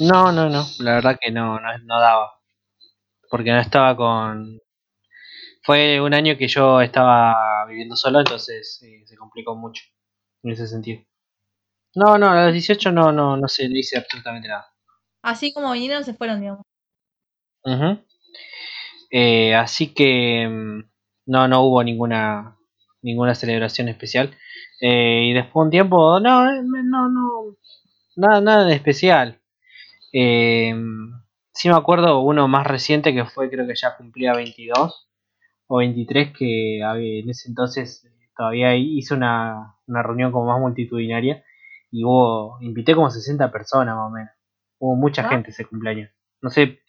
No, 0.00 0.32
no, 0.32 0.48
no. 0.48 0.66
La 0.80 0.94
verdad 0.94 1.18
que 1.20 1.30
no, 1.30 1.60
no, 1.60 1.78
no 1.78 2.00
daba. 2.00 2.32
Porque 3.30 3.50
no 3.50 3.60
estaba 3.60 3.96
con, 3.96 4.60
fue 5.66 6.00
un 6.00 6.14
año 6.14 6.38
que 6.38 6.46
yo 6.46 6.80
estaba 6.80 7.66
viviendo 7.66 7.96
solo, 7.96 8.20
entonces 8.20 8.80
eh, 8.84 9.02
se 9.04 9.16
complicó 9.16 9.56
mucho 9.56 9.82
en 10.44 10.52
ese 10.52 10.68
sentido. 10.68 11.02
No, 11.96 12.16
no, 12.18 12.30
a 12.30 12.44
los 12.44 12.52
18 12.52 12.92
no, 12.92 13.10
no, 13.10 13.36
no 13.36 13.48
se 13.48 13.68
le 13.68 13.80
hice 13.80 13.98
absolutamente 13.98 14.46
nada. 14.46 14.68
Así 15.22 15.52
como 15.52 15.72
vinieron, 15.72 16.04
se 16.04 16.14
fueron, 16.14 16.40
digamos. 16.40 16.64
Eh, 19.10 19.56
así 19.56 19.92
que 19.92 20.46
mm, 20.48 20.84
no, 21.26 21.48
no 21.48 21.62
hubo 21.62 21.82
ninguna 21.82 22.56
ninguna 23.02 23.34
celebración 23.34 23.88
especial. 23.88 24.36
Eh, 24.80 25.30
y 25.30 25.32
después 25.32 25.64
un 25.64 25.70
tiempo, 25.70 26.20
no, 26.20 26.62
no, 26.62 27.08
no, 27.08 27.56
nada, 28.14 28.40
nada 28.40 28.64
de 28.64 28.74
especial. 28.74 29.40
Sí 30.12 31.68
me 31.68 31.74
acuerdo 31.74 32.20
uno 32.20 32.46
más 32.46 32.66
reciente 32.66 33.12
que 33.12 33.24
fue, 33.24 33.50
creo 33.50 33.66
que 33.66 33.74
ya 33.74 33.96
cumplía 33.96 34.32
22 34.32 35.05
o 35.68 35.78
23, 35.78 36.32
que 36.36 36.80
en 36.80 37.28
ese 37.30 37.48
entonces 37.48 38.08
todavía 38.36 38.74
hice 38.76 39.14
una, 39.14 39.76
una 39.86 40.02
reunión 40.02 40.32
como 40.32 40.46
más 40.46 40.60
multitudinaria 40.60 41.42
y 41.90 42.04
hubo, 42.04 42.58
invité 42.60 42.94
como 42.94 43.10
60 43.10 43.50
personas 43.50 43.96
más 43.96 44.06
o 44.08 44.10
menos. 44.10 44.30
Hubo 44.78 44.96
mucha 44.96 45.26
Ah. 45.26 45.28
gente 45.30 45.50
ese 45.50 45.64
cumpleaños. 45.64 46.10
No 46.42 46.50
sé, 46.50 46.80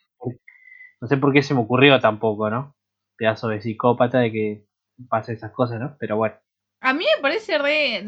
no 1.01 1.07
sé 1.07 1.17
por 1.17 1.31
qué 1.33 1.41
se 1.41 1.53
me 1.53 1.61
ocurrió 1.61 1.99
tampoco, 1.99 2.49
¿no? 2.49 2.75
Pedazo 3.17 3.47
de 3.47 3.61
psicópata 3.61 4.19
de 4.19 4.31
que 4.31 4.65
pase 5.09 5.33
esas 5.33 5.51
cosas, 5.51 5.79
¿no? 5.79 5.95
Pero 5.99 6.17
bueno. 6.17 6.35
A 6.81 6.93
mí 6.93 7.05
me 7.15 7.21
parece 7.21 7.57
re, 7.57 8.03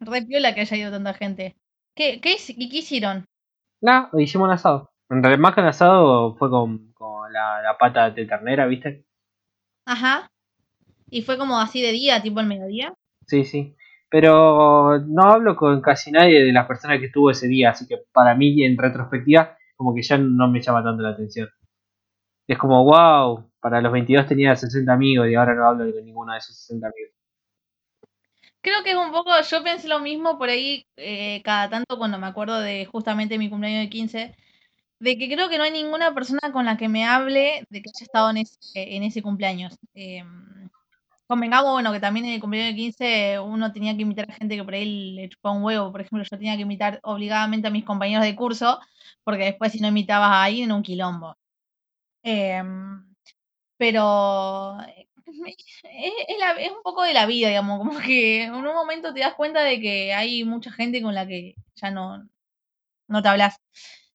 re 0.00 0.22
piola 0.22 0.54
que 0.54 0.60
haya 0.62 0.76
ido 0.76 0.90
tanta 0.90 1.14
gente. 1.14 1.56
¿Qué, 1.94 2.20
qué, 2.20 2.36
qué 2.46 2.78
hicieron? 2.78 3.24
No, 3.82 4.08
hicimos 4.18 4.46
un 4.46 4.54
asado. 4.54 4.90
En 5.10 5.22
realidad, 5.22 5.40
más 5.42 5.54
que 5.54 5.60
un 5.60 5.66
asado 5.66 6.34
fue 6.36 6.48
con, 6.48 6.92
con 6.92 7.30
la, 7.32 7.60
la 7.62 7.76
pata 7.76 8.10
de 8.10 8.24
ternera, 8.24 8.66
¿viste? 8.66 9.04
Ajá. 9.84 10.30
Y 11.10 11.22
fue 11.22 11.38
como 11.38 11.58
así 11.58 11.82
de 11.82 11.92
día, 11.92 12.22
tipo 12.22 12.40
el 12.40 12.46
mediodía. 12.46 12.94
Sí, 13.26 13.44
sí. 13.44 13.76
Pero 14.08 14.98
no 14.98 15.22
hablo 15.22 15.56
con 15.56 15.80
casi 15.80 16.10
nadie 16.10 16.44
de 16.44 16.52
las 16.52 16.66
personas 16.66 16.98
que 16.98 17.06
estuvo 17.06 17.30
ese 17.30 17.48
día, 17.48 17.70
así 17.70 17.86
que 17.86 17.98
para 18.12 18.34
mí, 18.34 18.62
en 18.64 18.76
retrospectiva, 18.76 19.56
como 19.76 19.94
que 19.94 20.02
ya 20.02 20.18
no 20.18 20.48
me 20.48 20.60
llama 20.60 20.82
tanto 20.82 21.02
la 21.02 21.10
atención. 21.10 21.48
Es 22.46 22.58
como, 22.58 22.84
wow, 22.84 23.50
para 23.60 23.80
los 23.80 23.92
22 23.92 24.26
tenía 24.26 24.54
60 24.54 24.92
amigos 24.92 25.28
y 25.28 25.34
ahora 25.34 25.54
no 25.54 25.66
hablo 25.66 25.84
de 25.84 26.02
ninguno 26.02 26.32
de 26.32 26.38
esos 26.38 26.56
60 26.56 26.88
amigos. 26.88 27.12
Creo 28.60 28.82
que 28.84 28.90
es 28.90 28.96
un 28.96 29.10
poco, 29.10 29.30
yo 29.40 29.62
pensé 29.64 29.88
lo 29.88 30.00
mismo 30.00 30.38
por 30.38 30.48
ahí 30.48 30.86
eh, 30.96 31.42
cada 31.42 31.68
tanto 31.68 31.98
cuando 31.98 32.18
me 32.18 32.26
acuerdo 32.26 32.60
de 32.60 32.86
justamente 32.86 33.38
mi 33.38 33.50
cumpleaños 33.50 33.82
de 33.82 33.90
15, 33.90 34.36
de 35.02 35.18
que 35.18 35.28
creo 35.28 35.48
que 35.48 35.58
no 35.58 35.64
hay 35.64 35.72
ninguna 35.72 36.14
persona 36.14 36.52
con 36.52 36.64
la 36.64 36.76
que 36.76 36.88
me 36.88 37.04
hable 37.04 37.66
de 37.70 37.82
que 37.82 37.90
haya 37.90 38.04
estado 38.04 38.30
en 38.30 38.36
ese, 38.36 38.58
en 38.72 39.02
ese 39.02 39.20
cumpleaños. 39.20 39.76
Eh, 39.94 40.22
convengamos, 41.26 41.72
bueno, 41.72 41.92
que 41.92 41.98
también 41.98 42.26
en 42.26 42.34
el 42.34 42.40
cumpleaños 42.40 42.72
de 42.72 42.76
15 42.76 43.40
uno 43.40 43.72
tenía 43.72 43.96
que 43.96 44.02
invitar 44.02 44.30
a 44.30 44.34
gente 44.34 44.54
que 44.54 44.62
por 44.62 44.74
ahí 44.74 45.14
le 45.16 45.28
chupaba 45.28 45.56
un 45.56 45.64
huevo. 45.64 45.90
Por 45.90 46.02
ejemplo, 46.02 46.22
yo 46.22 46.38
tenía 46.38 46.54
que 46.54 46.62
invitar 46.62 47.00
obligadamente 47.02 47.66
a 47.66 47.72
mis 47.72 47.84
compañeros 47.84 48.24
de 48.24 48.36
curso, 48.36 48.78
porque 49.24 49.44
después 49.46 49.72
si 49.72 49.80
no 49.80 49.88
invitabas 49.88 50.30
a 50.30 50.44
alguien 50.44 50.70
en 50.70 50.76
un 50.76 50.82
quilombo. 50.84 51.36
Eh, 52.22 52.62
pero 53.76 54.78
es, 55.26 55.36
es, 55.82 56.12
es, 56.60 56.70
un 56.70 56.82
poco 56.84 57.02
de 57.02 57.12
la 57.12 57.26
vida, 57.26 57.48
digamos, 57.48 57.78
como 57.78 57.98
que 57.98 58.44
en 58.44 58.54
un 58.54 58.64
momento 58.66 59.12
te 59.12 59.20
das 59.20 59.34
cuenta 59.34 59.62
de 59.64 59.80
que 59.80 60.14
hay 60.14 60.44
mucha 60.44 60.70
gente 60.70 61.02
con 61.02 61.12
la 61.14 61.26
que 61.26 61.56
ya 61.74 61.90
no, 61.90 62.28
no 63.08 63.22
te 63.22 63.28
hablas. 63.28 63.56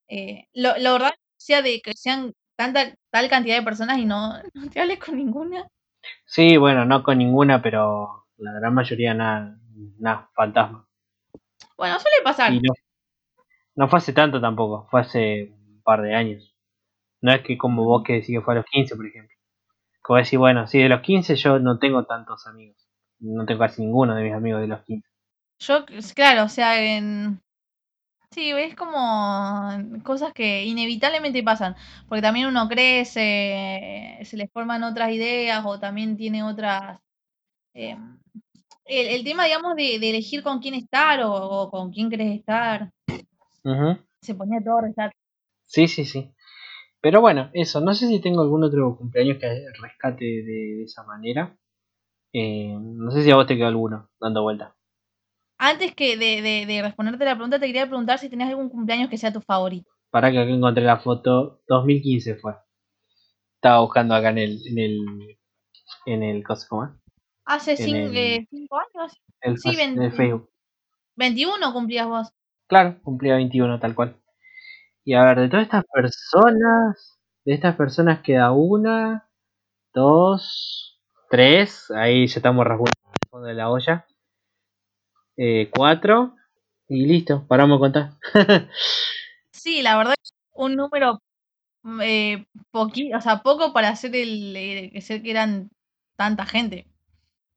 Eh, 0.08 0.48
lo, 0.54 0.78
lo, 0.80 0.94
verdad, 0.94 1.14
sea 1.38 1.62
de 1.62 1.82
que 1.82 1.94
sean 1.94 2.34
tanta 2.56 2.96
tal 3.12 3.30
cantidad 3.30 3.58
de 3.58 3.64
personas 3.64 3.98
y 3.98 4.06
no, 4.06 4.34
no 4.54 4.70
te 4.70 4.80
hables 4.80 5.00
con 5.00 5.18
ninguna. 5.18 5.68
Sí, 6.26 6.58
bueno, 6.58 6.86
no 6.86 7.04
con 7.04 7.18
ninguna, 7.18 7.62
pero 7.62 8.28
la 8.38 8.54
gran 8.54 8.74
mayoría 8.74 9.14
nada, 9.14 9.58
nada, 10.00 10.30
fantasma. 10.34 10.88
Bueno, 11.78 12.00
suele 12.00 12.18
pasar. 12.24 12.54
Y 12.54 12.60
no, 12.60 12.74
no 13.76 13.88
fue 13.88 13.98
hace 13.98 14.14
tanto 14.14 14.42
tampoco, 14.42 14.88
fue 14.90 15.02
hace 15.02 15.54
un 15.54 15.82
par 15.84 16.02
de 16.02 16.16
años. 16.16 16.56
No 17.22 17.32
es 17.32 17.42
que 17.42 17.58
como 17.58 17.84
vos 17.84 18.04
que 18.04 18.14
decís 18.14 18.38
que 18.38 18.42
fue 18.42 18.54
a 18.54 18.58
los 18.58 18.66
15, 18.66 18.96
por 18.96 19.06
ejemplo. 19.06 19.36
Como 20.02 20.18
decir, 20.18 20.40
bueno, 20.40 20.68
sí, 20.68 20.80
de 20.80 20.90
los 20.90 21.02
15 21.02 21.36
yo 21.36 21.60
no 21.60 21.80
tengo 21.80 22.06
tantos 22.06 22.48
amigos. 22.48 22.78
No 23.20 23.46
tengo 23.46 23.60
casi 23.60 23.82
ninguno 23.82 24.16
de 24.16 24.24
mis 24.24 24.34
amigos 24.34 24.62
de 24.62 24.68
los 24.68 24.82
15. 24.84 25.08
Yo, 25.60 25.86
claro, 26.16 26.44
o 26.44 26.50
sea, 26.50 26.82
en... 26.82 27.42
Sí, 28.32 28.52
es 28.52 28.76
como 28.76 29.70
cosas 30.04 30.34
que 30.34 30.66
inevitablemente 30.66 31.42
pasan, 31.44 31.76
porque 32.08 32.22
también 32.22 32.48
uno 32.48 32.68
crece, 32.68 34.20
se 34.24 34.38
les 34.38 34.52
forman 34.52 34.84
otras 34.84 35.12
ideas 35.12 35.64
o 35.66 35.80
también 35.80 36.18
tiene 36.18 36.44
otras... 36.44 37.00
Eh, 37.74 37.98
el, 38.86 39.08
el, 39.08 39.24
tema, 39.24 39.46
digamos, 39.46 39.76
de, 39.76 40.00
de, 40.00 40.10
elegir 40.10 40.44
con 40.44 40.60
quién 40.60 40.74
estar 40.74 41.22
o, 41.24 41.34
o 41.34 41.70
con 41.70 41.92
quién 41.92 42.10
querés 42.10 42.40
estar, 42.40 42.90
se 44.22 44.36
ponía 44.36 44.64
todo 44.64 44.78
a. 44.80 45.12
Sí, 45.66 45.88
sí, 45.88 46.06
sí. 46.06 46.34
Pero 47.02 47.22
bueno, 47.22 47.50
eso, 47.54 47.82
no 47.82 47.94
sé 47.94 48.08
si 48.08 48.22
tengo 48.22 48.42
algún 48.42 48.64
otro 48.64 48.98
cumpleaños 48.98 49.38
que 49.38 49.66
rescate 49.82 50.26
de, 50.26 50.76
de 50.78 50.84
esa 50.84 51.04
manera. 51.04 51.58
Eh, 52.34 52.76
no 52.80 53.12
sé 53.12 53.24
si 53.24 53.32
a 53.32 53.36
vos 53.36 53.48
te 53.48 53.56
quedó 53.56 53.68
alguno 53.68 54.10
dando 54.20 54.44
vuelta. 54.44 54.77
Antes 55.58 55.96
que 55.96 56.18
de, 56.18 56.42
de, 56.42 56.66
de, 56.68 56.82
responderte 56.82 57.26
la 57.26 57.34
pregunta, 57.36 57.60
te 57.60 57.66
quería 57.66 57.88
preguntar 57.88 58.20
si 58.20 58.30
tenías 58.30 58.50
algún 58.50 58.70
cumpleaños 58.70 59.10
que 59.10 59.18
sea 59.18 59.34
tu 59.34 59.42
favorito. 59.42 59.90
Para 60.12 60.32
que 60.32 60.40
acá 60.40 60.50
encontré 60.50 60.84
la 60.84 61.00
foto, 61.00 61.62
2015 61.68 62.36
fue. 62.36 62.54
Estaba 63.56 63.82
buscando 63.82 64.14
acá 64.16 64.30
en 64.30 64.38
el, 64.38 64.68
en 64.68 64.78
el, 64.78 65.38
en 66.06 66.24
el, 66.24 66.44
¿cómo 66.70 66.86
es? 66.86 66.92
Hace 67.46 67.72
En 67.72 67.78
cinco, 67.78 67.98
el- 67.98 68.18
eh, 68.18 68.48
cinco 68.50 68.78
años. 68.78 69.14
El, 69.42 69.58
Sí, 69.58 69.70
en 69.80 69.92
el 69.92 70.00
20. 70.00 70.16
Facebook. 70.18 70.50
21 71.16 71.74
cumplías 71.74 72.08
vos. 72.08 72.30
Claro, 72.68 73.00
cumplía 73.04 73.36
21 73.36 73.80
tal 73.80 73.96
cual. 73.96 74.16
Y 75.04 75.14
a 75.14 75.24
ver, 75.24 75.40
de 75.40 75.50
todas 75.50 75.64
estas 75.66 75.86
personas, 75.92 77.20
de 77.46 77.54
estas 77.54 77.76
personas 77.76 78.22
queda 78.22 78.52
una, 78.52 79.30
dos, 79.94 81.00
tres, 81.30 81.90
ahí 81.92 82.28
ya 82.28 82.36
estamos 82.40 82.66
rasgando 82.66 82.92
el 82.92 83.30
fondo 83.30 83.48
de 83.48 83.54
la 83.54 83.70
olla. 83.70 84.06
Eh, 85.38 85.70
cuatro, 85.72 86.36
y 86.88 87.06
listo, 87.06 87.46
paramos 87.48 87.78
de 87.78 87.80
contar. 87.80 88.10
Sí, 89.52 89.82
la 89.82 89.98
verdad 89.98 90.16
es 90.24 90.34
un 90.54 90.76
número 90.76 91.20
eh, 92.02 92.46
poqui, 92.72 93.14
o 93.14 93.22
sea, 93.22 93.42
poco 93.42 93.74
para 93.74 93.90
hacer 93.90 94.16
el 94.16 94.56
eh, 94.56 94.92
que 94.94 95.02
ser 95.02 95.22
que 95.22 95.32
eran 95.32 95.70
tanta 96.16 96.46
gente. 96.46 96.88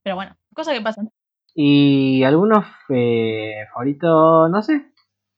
Pero 0.02 0.16
bueno, 0.16 0.36
cosas 0.54 0.74
que 0.74 0.80
pasan. 0.82 1.10
y 1.54 2.22
algunos 2.24 2.64
eh, 2.90 3.66
favoritos, 3.72 4.50
no 4.50 4.62
sé, 4.62 4.92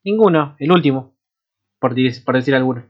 ninguno, 0.04 0.56
el 0.58 0.72
último, 0.72 1.16
por, 1.80 1.94
por 2.24 2.34
decir 2.36 2.54
alguno. 2.54 2.84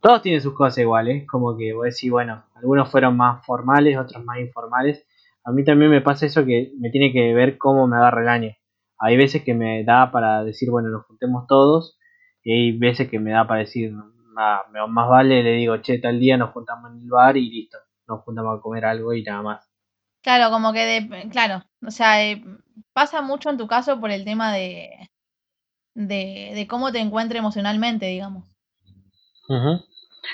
Todos 0.00 0.22
tienen 0.22 0.40
sus 0.42 0.54
cosas 0.54 0.78
iguales, 0.78 1.26
como 1.26 1.56
que 1.56 1.72
vos 1.72 1.84
decís, 1.84 2.10
bueno, 2.10 2.44
algunos 2.56 2.90
fueron 2.90 3.16
más 3.16 3.44
formales, 3.44 3.98
otros 3.98 4.24
más 4.24 4.38
informales. 4.40 5.06
A 5.44 5.52
mí 5.52 5.64
también 5.64 5.90
me 5.90 6.00
pasa 6.00 6.26
eso 6.26 6.44
que 6.44 6.72
me 6.78 6.90
tiene 6.90 7.12
que 7.12 7.34
ver 7.34 7.58
cómo 7.58 7.86
me 7.86 7.96
agarra 7.96 8.22
el 8.22 8.28
año. 8.28 8.56
Hay 9.00 9.16
veces 9.16 9.42
que 9.42 9.54
me 9.54 9.82
da 9.84 10.10
para 10.12 10.44
decir, 10.44 10.70
bueno, 10.70 10.90
nos 10.90 11.06
juntemos 11.06 11.46
todos, 11.48 11.98
y 12.42 12.52
hay 12.52 12.78
veces 12.78 13.08
que 13.08 13.18
me 13.18 13.32
da 13.32 13.46
para 13.46 13.60
decir, 13.60 13.92
nada, 14.36 14.64
más 14.88 15.08
vale, 15.08 15.42
le 15.42 15.52
digo, 15.52 15.76
che, 15.78 15.98
tal 15.98 16.20
día 16.20 16.36
nos 16.36 16.50
juntamos 16.50 16.92
en 16.92 17.00
el 17.00 17.08
bar 17.08 17.36
y 17.36 17.50
listo, 17.50 17.78
nos 18.06 18.22
juntamos 18.22 18.58
a 18.58 18.62
comer 18.62 18.84
algo 18.84 19.14
y 19.14 19.22
nada 19.22 19.42
más. 19.42 19.70
Claro, 20.22 20.50
como 20.50 20.72
que 20.72 20.84
de, 20.84 21.28
claro, 21.30 21.64
o 21.86 21.90
sea, 21.90 22.22
eh, 22.22 22.44
pasa 22.92 23.22
mucho 23.22 23.50
en 23.50 23.56
tu 23.56 23.66
caso 23.66 23.98
por 24.00 24.10
el 24.10 24.24
tema 24.24 24.52
de, 24.52 24.90
de, 25.94 26.52
de 26.54 26.66
cómo 26.68 26.92
te 26.92 26.98
encuentres 26.98 27.38
emocionalmente, 27.38 28.06
digamos. 28.06 28.44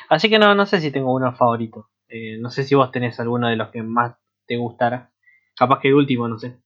Así 0.08 0.28
que 0.28 0.38
no, 0.38 0.54
no 0.54 0.66
sé 0.66 0.80
si 0.80 0.90
tengo 0.90 1.14
uno 1.14 1.34
favorito. 1.36 1.88
Eh, 2.08 2.38
no 2.38 2.50
sé 2.50 2.64
si 2.64 2.74
vos 2.74 2.90
tenés 2.90 3.18
alguno 3.20 3.48
de 3.48 3.56
los 3.56 3.70
que 3.70 3.82
más 3.82 4.16
te 4.46 4.56
gustara. 4.56 5.12
Capaz 5.56 5.80
que 5.80 5.88
el 5.88 5.94
último, 5.94 6.28
no 6.28 6.38
sé. 6.38 6.60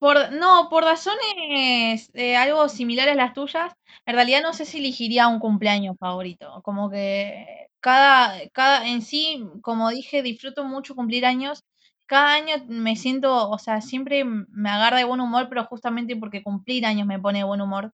Por, 0.00 0.32
no, 0.32 0.68
por 0.68 0.82
razones 0.84 2.10
eh, 2.14 2.36
algo 2.36 2.68
similares 2.68 3.14
a 3.14 3.16
las 3.16 3.32
tuyas, 3.34 3.72
en 4.04 4.14
realidad 4.16 4.42
no 4.42 4.52
sé 4.52 4.64
si 4.64 4.78
elegiría 4.78 5.28
un 5.28 5.38
cumpleaños 5.38 5.96
favorito. 5.98 6.60
Como 6.64 6.90
que 6.90 7.68
cada, 7.80 8.48
cada, 8.50 8.86
en 8.88 9.00
sí, 9.02 9.44
como 9.62 9.90
dije, 9.90 10.22
disfruto 10.22 10.64
mucho 10.64 10.94
cumplir 10.96 11.24
años. 11.24 11.62
Cada 12.06 12.34
año 12.34 12.54
me 12.68 12.96
siento, 12.96 13.48
o 13.48 13.58
sea, 13.58 13.80
siempre 13.80 14.24
me 14.24 14.70
agarra 14.70 14.98
de 14.98 15.04
buen 15.04 15.20
humor, 15.20 15.46
pero 15.48 15.64
justamente 15.64 16.16
porque 16.16 16.42
cumplir 16.42 16.84
años 16.84 17.06
me 17.06 17.18
pone 17.20 17.38
de 17.38 17.44
buen 17.44 17.60
humor. 17.60 17.92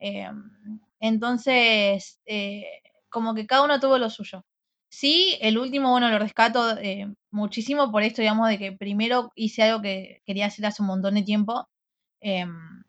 Eh, 0.00 0.28
entonces, 1.00 2.20
eh, 2.26 2.64
como 3.10 3.34
que 3.34 3.46
cada 3.46 3.64
uno 3.64 3.80
tuvo 3.80 3.98
lo 3.98 4.10
suyo. 4.10 4.44
Sí, 4.90 5.36
el 5.42 5.58
último, 5.58 5.90
bueno, 5.90 6.08
lo 6.10 6.18
rescato 6.18 6.76
eh, 6.78 7.06
muchísimo 7.30 7.90
por 7.92 8.02
esto, 8.02 8.22
digamos, 8.22 8.48
de 8.48 8.58
que 8.58 8.72
primero 8.72 9.32
hice 9.34 9.62
algo 9.62 9.82
que 9.82 10.22
quería 10.26 10.46
hacer 10.46 10.64
hace 10.66 10.82
un 10.82 10.88
montón 10.88 11.14
de 11.14 11.22
tiempo. 11.22 11.68
em, 12.20 12.82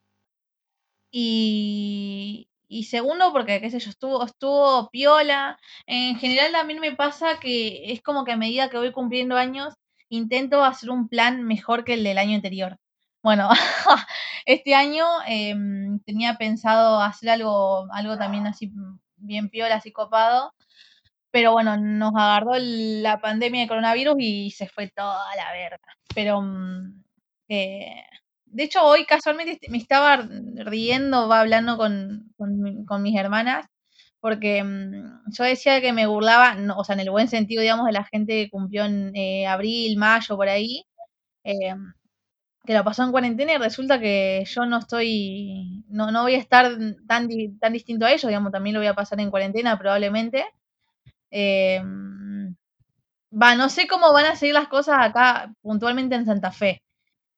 y, 1.10 2.48
y 2.68 2.84
segundo, 2.84 3.32
porque, 3.32 3.60
qué 3.60 3.70
sé 3.70 3.78
yo, 3.80 3.90
estuvo, 3.90 4.24
estuvo 4.24 4.88
piola. 4.90 5.58
En 5.86 6.16
general 6.18 6.52
también 6.52 6.80
me 6.80 6.94
pasa 6.94 7.38
que 7.40 7.92
es 7.92 8.02
como 8.02 8.24
que 8.24 8.32
a 8.32 8.36
medida 8.36 8.70
que 8.70 8.78
voy 8.78 8.92
cumpliendo 8.92 9.36
años, 9.36 9.74
intento 10.08 10.64
hacer 10.64 10.90
un 10.90 11.08
plan 11.08 11.44
mejor 11.44 11.84
que 11.84 11.94
el 11.94 12.04
del 12.04 12.18
año 12.18 12.36
anterior. 12.36 12.78
Bueno, 13.22 13.48
este 14.46 14.74
año 14.74 15.04
em, 15.26 16.00
tenía 16.00 16.36
pensado 16.38 17.00
hacer 17.02 17.30
algo, 17.30 17.86
algo 17.92 18.16
también 18.18 18.46
así 18.46 18.72
bien 19.16 19.50
piola, 19.50 19.76
así 19.76 19.92
copado. 19.92 20.52
Pero 21.30 21.52
bueno, 21.52 21.76
nos 21.76 22.12
agarró 22.16 22.52
la 22.58 23.20
pandemia 23.20 23.62
de 23.62 23.68
coronavirus 23.68 24.16
y 24.18 24.50
se 24.50 24.68
fue 24.68 24.88
toda 24.88 25.34
la 25.36 25.52
verga. 25.52 25.78
Pero, 26.14 26.42
mm, 26.42 27.02
eh, 27.48 28.02
de 28.46 28.62
hecho, 28.64 28.82
hoy 28.84 29.04
casualmente 29.06 29.58
me 29.70 29.78
estaba 29.78 30.16
riendo, 30.56 31.28
va 31.28 31.40
hablando 31.40 31.76
con, 31.76 32.32
con, 32.36 32.60
mi- 32.60 32.84
con 32.84 33.02
mis 33.02 33.16
hermanas, 33.16 33.66
porque 34.20 34.62
mm, 34.64 35.30
yo 35.32 35.44
decía 35.44 35.80
que 35.80 35.92
me 35.92 36.06
burlaba, 36.06 36.54
no, 36.56 36.76
o 36.78 36.84
sea, 36.84 36.94
en 36.94 37.00
el 37.00 37.10
buen 37.10 37.28
sentido, 37.28 37.62
digamos, 37.62 37.86
de 37.86 37.92
la 37.92 38.04
gente 38.04 38.32
que 38.44 38.50
cumplió 38.50 38.84
en 38.84 39.12
eh, 39.16 39.46
abril, 39.46 39.96
mayo, 39.98 40.36
por 40.36 40.48
ahí, 40.48 40.84
eh, 41.44 41.74
que 42.66 42.74
lo 42.74 42.84
pasó 42.84 43.02
en 43.04 43.10
cuarentena 43.12 43.54
y 43.54 43.58
resulta 43.58 43.98
que 44.00 44.44
yo 44.46 44.66
no 44.66 44.78
estoy, 44.78 45.84
no, 45.88 46.10
no 46.12 46.22
voy 46.22 46.34
a 46.34 46.38
estar 46.38 46.70
tan, 47.06 47.28
tan 47.58 47.72
distinto 47.72 48.06
a 48.06 48.10
ellos, 48.12 48.28
digamos, 48.28 48.52
también 48.52 48.74
lo 48.74 48.80
voy 48.80 48.86
a 48.88 48.94
pasar 48.94 49.20
en 49.20 49.30
cuarentena 49.30 49.78
probablemente. 49.78 50.44
Eh, 51.30 51.80
va, 53.32 53.54
no 53.54 53.68
sé 53.68 53.86
cómo 53.86 54.12
van 54.12 54.26
a 54.26 54.36
seguir 54.36 54.54
las 54.54 54.68
cosas 54.68 54.96
acá 55.00 55.52
puntualmente 55.62 56.14
en 56.14 56.26
Santa 56.26 56.52
Fe. 56.52 56.82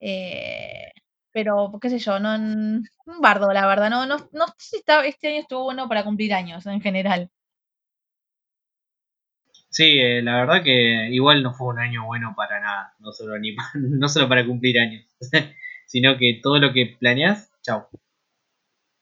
Eh, 0.01 0.91
pero, 1.33 1.79
qué 1.81 1.91
sé 1.91 1.99
yo, 1.99 2.19
no, 2.21 2.35
un 2.37 3.21
bardo, 3.21 3.53
la 3.53 3.67
verdad. 3.67 3.91
No, 3.91 4.07
no, 4.07 4.17
no 4.33 4.47
sé 4.59 4.79
si 4.79 4.85
este 5.07 5.29
año 5.29 5.41
estuvo 5.41 5.65
bueno 5.65 5.89
para 5.89 6.05
cumplir 6.05 6.35
años 6.35 6.67
en 6.67 6.81
general. 6.81 7.31
Sí, 9.71 9.99
eh, 10.01 10.21
la 10.23 10.37
verdad 10.37 10.63
que 10.63 11.09
igual 11.11 11.43
no 11.43 11.55
fue 11.55 11.69
un 11.69 11.79
año 11.79 12.05
bueno 12.05 12.35
para 12.37 12.61
nada, 12.61 12.95
no 12.99 13.11
solo, 13.13 13.39
ni 13.39 13.57
no 13.75 14.09
solo 14.09 14.29
para 14.29 14.45
cumplir 14.47 14.79
años, 14.79 15.07
sino 15.87 16.19
que 16.19 16.41
todo 16.43 16.59
lo 16.59 16.73
que 16.75 16.97
planeas, 17.01 17.51
chau. 17.63 17.89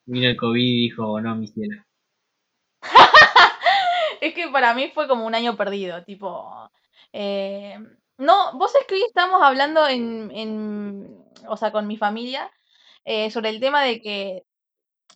Vino 0.05 0.29
el 0.29 0.37
COVID 0.37 0.63
y 0.63 0.83
dijo, 0.83 1.21
no, 1.23 1.35
mi 1.37 1.47
cielo. 1.49 1.83
Es 4.21 4.35
que 4.35 4.49
para 4.49 4.75
mí 4.75 4.91
fue 4.95 5.09
como 5.09 5.27
un 5.27 5.35
año 5.35 5.57
perdido, 5.57 6.05
tipo. 6.05 6.71
eh, 7.13 7.79
no, 8.19 8.53
vos 8.59 8.75
es 8.75 8.87
que 8.87 8.97
hoy 8.97 9.03
estamos 9.03 9.43
hablando 9.43 9.87
en, 9.89 10.31
en, 10.33 11.25
o 11.49 11.57
sea, 11.57 11.73
con 11.73 11.87
mi 11.87 11.97
familia, 11.97 12.51
eh, 13.05 13.31
sobre 13.31 13.49
el 13.51 13.61
tema 13.61 13.83
de 13.83 14.01
que 14.03 14.45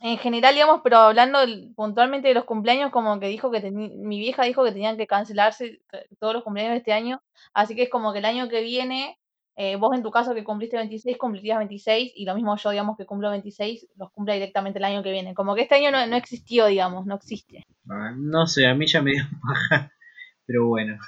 en 0.01 0.19
general, 0.19 0.55
digamos, 0.55 0.81
pero 0.85 0.99
hablando 0.99 1.39
puntualmente 1.77 2.29
de 2.29 2.35
los 2.35 2.45
cumpleaños, 2.45 2.91
como 2.93 3.21
que 3.21 3.29
dijo 3.29 3.51
que 3.51 3.71
mi 3.71 4.19
vieja 4.19 4.45
dijo 4.45 4.65
que 4.65 4.73
tenían 4.73 4.97
que 4.97 5.07
cancelarse 5.07 5.81
eh, 5.93 6.07
todos 6.21 6.35
los 6.35 6.45
cumpleaños 6.45 6.73
de 6.75 6.79
este 6.79 6.93
año, 6.93 7.23
así 7.55 7.75
que 7.77 7.85
es 7.85 7.91
como 7.91 8.13
que 8.13 8.21
el 8.21 8.25
año 8.27 8.49
que 8.49 8.63
viene, 8.63 9.19
eh, 9.57 9.77
vos 9.77 9.95
en 9.95 10.03
tu 10.03 10.11
caso 10.11 10.35
que 10.35 10.45
cumpliste 10.45 10.77
26, 10.77 11.17
cumplirías 11.17 11.59
26, 11.59 12.13
y 12.15 12.25
lo 12.25 12.35
mismo 12.35 12.57
yo, 12.57 12.71
digamos, 12.71 12.97
que 12.97 13.07
cumplo 13.07 13.31
26, 13.31 13.87
los 13.97 14.11
cumple 14.11 14.35
directamente 14.35 14.79
el 14.79 14.85
año 14.85 15.03
que 15.03 15.13
viene. 15.13 15.35
Como 15.35 15.55
que 15.55 15.63
este 15.63 15.77
año 15.77 15.91
no, 15.91 16.07
no 16.07 16.17
existió, 16.17 16.67
digamos, 16.67 17.07
no 17.07 17.15
existe. 17.15 17.65
Ah, 17.89 18.13
No 18.17 18.47
sé, 18.47 18.67
a 18.67 18.75
mí 18.75 18.87
ya 18.87 19.03
me 19.03 19.13
dio 19.13 19.25
paja, 19.43 19.93
pero 20.47 20.67
bueno. 20.67 20.99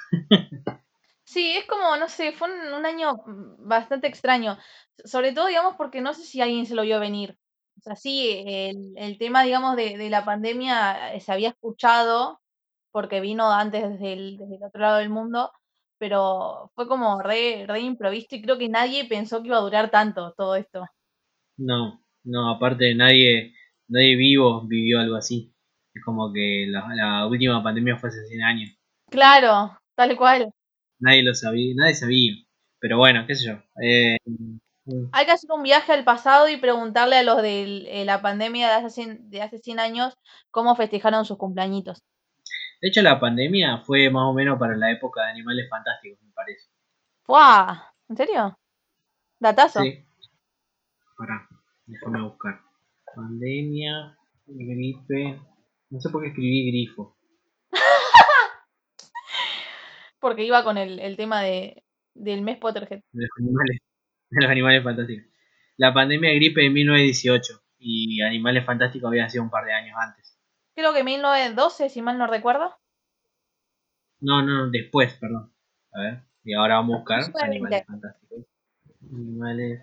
Sí, 1.23 1.57
es 1.57 1.65
como, 1.65 1.97
no 1.97 2.07
sé, 2.07 2.31
fue 2.31 2.49
un, 2.51 2.73
un 2.73 2.85
año 2.85 3.21
bastante 3.59 4.07
extraño. 4.07 4.57
Sobre 5.03 5.33
todo, 5.33 5.47
digamos, 5.47 5.75
porque 5.75 6.01
no 6.01 6.13
sé 6.13 6.23
si 6.23 6.41
alguien 6.41 6.65
se 6.65 6.75
lo 6.75 6.83
vio 6.83 6.99
venir. 6.99 7.37
O 7.77 7.81
sea, 7.81 7.95
sí, 7.95 8.43
el, 8.47 8.93
el 8.97 9.17
tema, 9.17 9.43
digamos, 9.43 9.75
de, 9.75 9.97
de 9.97 10.09
la 10.09 10.23
pandemia 10.25 11.13
eh, 11.13 11.19
se 11.19 11.31
había 11.31 11.49
escuchado 11.49 12.39
porque 12.91 13.19
vino 13.21 13.51
antes 13.51 13.83
desde 13.87 14.13
el, 14.13 14.37
desde 14.37 14.55
el 14.55 14.63
otro 14.63 14.81
lado 14.81 14.97
del 14.97 15.09
mundo, 15.09 15.51
pero 15.99 16.71
fue 16.75 16.87
como 16.87 17.21
re, 17.21 17.65
re 17.67 17.79
improvisto 17.81 18.35
y 18.35 18.41
creo 18.41 18.57
que 18.57 18.69
nadie 18.69 19.05
pensó 19.05 19.41
que 19.41 19.47
iba 19.47 19.57
a 19.57 19.61
durar 19.61 19.89
tanto 19.89 20.33
todo 20.37 20.55
esto. 20.55 20.85
No, 21.57 22.01
no, 22.23 22.49
aparte 22.51 22.93
nadie, 22.95 23.53
nadie 23.87 24.15
vivo 24.15 24.61
vivió 24.67 24.99
algo 24.99 25.15
así. 25.15 25.53
Es 25.93 26.03
como 26.03 26.31
que 26.31 26.65
la, 26.69 26.87
la 26.93 27.27
última 27.27 27.63
pandemia 27.63 27.97
fue 27.97 28.09
hace 28.09 28.25
100 28.25 28.41
años. 28.43 28.69
Claro, 29.09 29.77
tal 29.95 30.15
cual. 30.15 30.51
Nadie 30.99 31.23
lo 31.23 31.33
sabía, 31.33 31.73
nadie 31.75 31.95
sabía. 31.95 32.33
Pero 32.79 32.97
bueno, 32.97 33.25
qué 33.27 33.35
sé 33.35 33.47
yo. 33.47 33.53
Eh, 33.81 34.17
Hay 35.11 35.25
que 35.25 35.31
hacer 35.31 35.51
un 35.51 35.63
viaje 35.63 35.91
al 35.93 36.03
pasado 36.03 36.47
y 36.47 36.57
preguntarle 36.57 37.17
a 37.17 37.23
los 37.23 37.41
de 37.41 38.03
la 38.05 38.21
pandemia 38.21 38.67
de 38.67 38.73
hace 38.75 38.89
100, 38.89 39.29
de 39.29 39.41
hace 39.41 39.57
100 39.57 39.79
años 39.79 40.13
cómo 40.51 40.75
festejaron 40.75 41.25
sus 41.25 41.37
cumpleañitos. 41.37 42.03
De 42.81 42.87
hecho, 42.87 43.01
la 43.01 43.19
pandemia 43.19 43.79
fue 43.79 44.09
más 44.09 44.23
o 44.23 44.33
menos 44.33 44.59
para 44.59 44.75
la 44.75 44.91
época 44.91 45.23
de 45.23 45.31
Animales 45.31 45.67
Fantásticos, 45.69 46.21
me 46.21 46.31
parece. 46.31 46.69
¡Fua! 47.23 47.93
¿En 48.09 48.17
serio? 48.17 48.57
Datazo. 49.39 49.81
Sí. 49.81 50.03
Pará, 51.17 51.47
déjame 51.85 52.21
buscar. 52.21 52.61
Pandemia, 53.15 54.17
gripe. 54.45 55.41
No 55.89 55.99
sé 55.99 56.09
por 56.09 56.21
qué 56.21 56.29
escribí 56.29 56.71
grifo. 56.71 57.17
Porque 60.19 60.43
iba 60.43 60.63
con 60.63 60.77
el, 60.77 60.99
el 60.99 61.17
tema 61.17 61.41
de, 61.41 61.83
del 62.13 62.41
mes 62.41 62.57
Potterhead. 62.57 63.01
De 63.11 63.23
los 63.23 63.31
animales, 63.39 63.79
de 64.29 64.41
los 64.41 64.51
animales 64.51 64.83
fantásticos. 64.83 65.25
La 65.77 65.93
pandemia 65.93 66.29
de 66.29 66.35
gripe 66.35 66.61
de 66.61 66.69
1918 66.69 67.61
y 67.79 68.21
Animales 68.21 68.65
Fantásticos 68.65 69.07
había 69.07 69.29
sido 69.29 69.43
un 69.43 69.49
par 69.49 69.65
de 69.65 69.73
años 69.73 69.95
antes. 69.99 70.26
Creo 70.77 70.93
que 70.93 71.03
1912, 71.03 71.89
si 71.89 72.01
mal 72.01 72.17
no 72.17 72.25
recuerdo. 72.25 72.73
No, 74.19 74.43
no, 74.43 74.69
después, 74.69 75.13
perdón. 75.15 75.51
A 75.91 76.01
ver, 76.01 76.23
y 76.43 76.53
ahora 76.53 76.75
vamos 76.75 76.97
a 76.97 76.97
buscar 76.99 77.19
1920. 77.33 77.83
Animales 77.83 77.85
Fantásticos. 77.87 78.45
Animales 79.11 79.81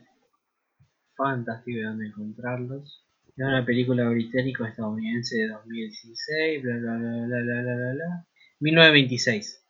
Fantásticos, 1.16 1.82
¿dónde 1.82 2.06
encontrarlos? 2.06 3.04
Es 3.36 3.44
una 3.44 3.64
película 3.66 4.08
británico-estadounidense 4.08 5.38
de 5.38 5.48
2016, 5.48 6.62
bla 6.62 6.76
bla 6.76 6.92
bla 6.98 7.10
bla 7.10 7.26
bla 7.26 7.62
bla 7.62 7.74
bla. 7.74 7.92
bla. 7.94 8.26
1926. 8.60 9.64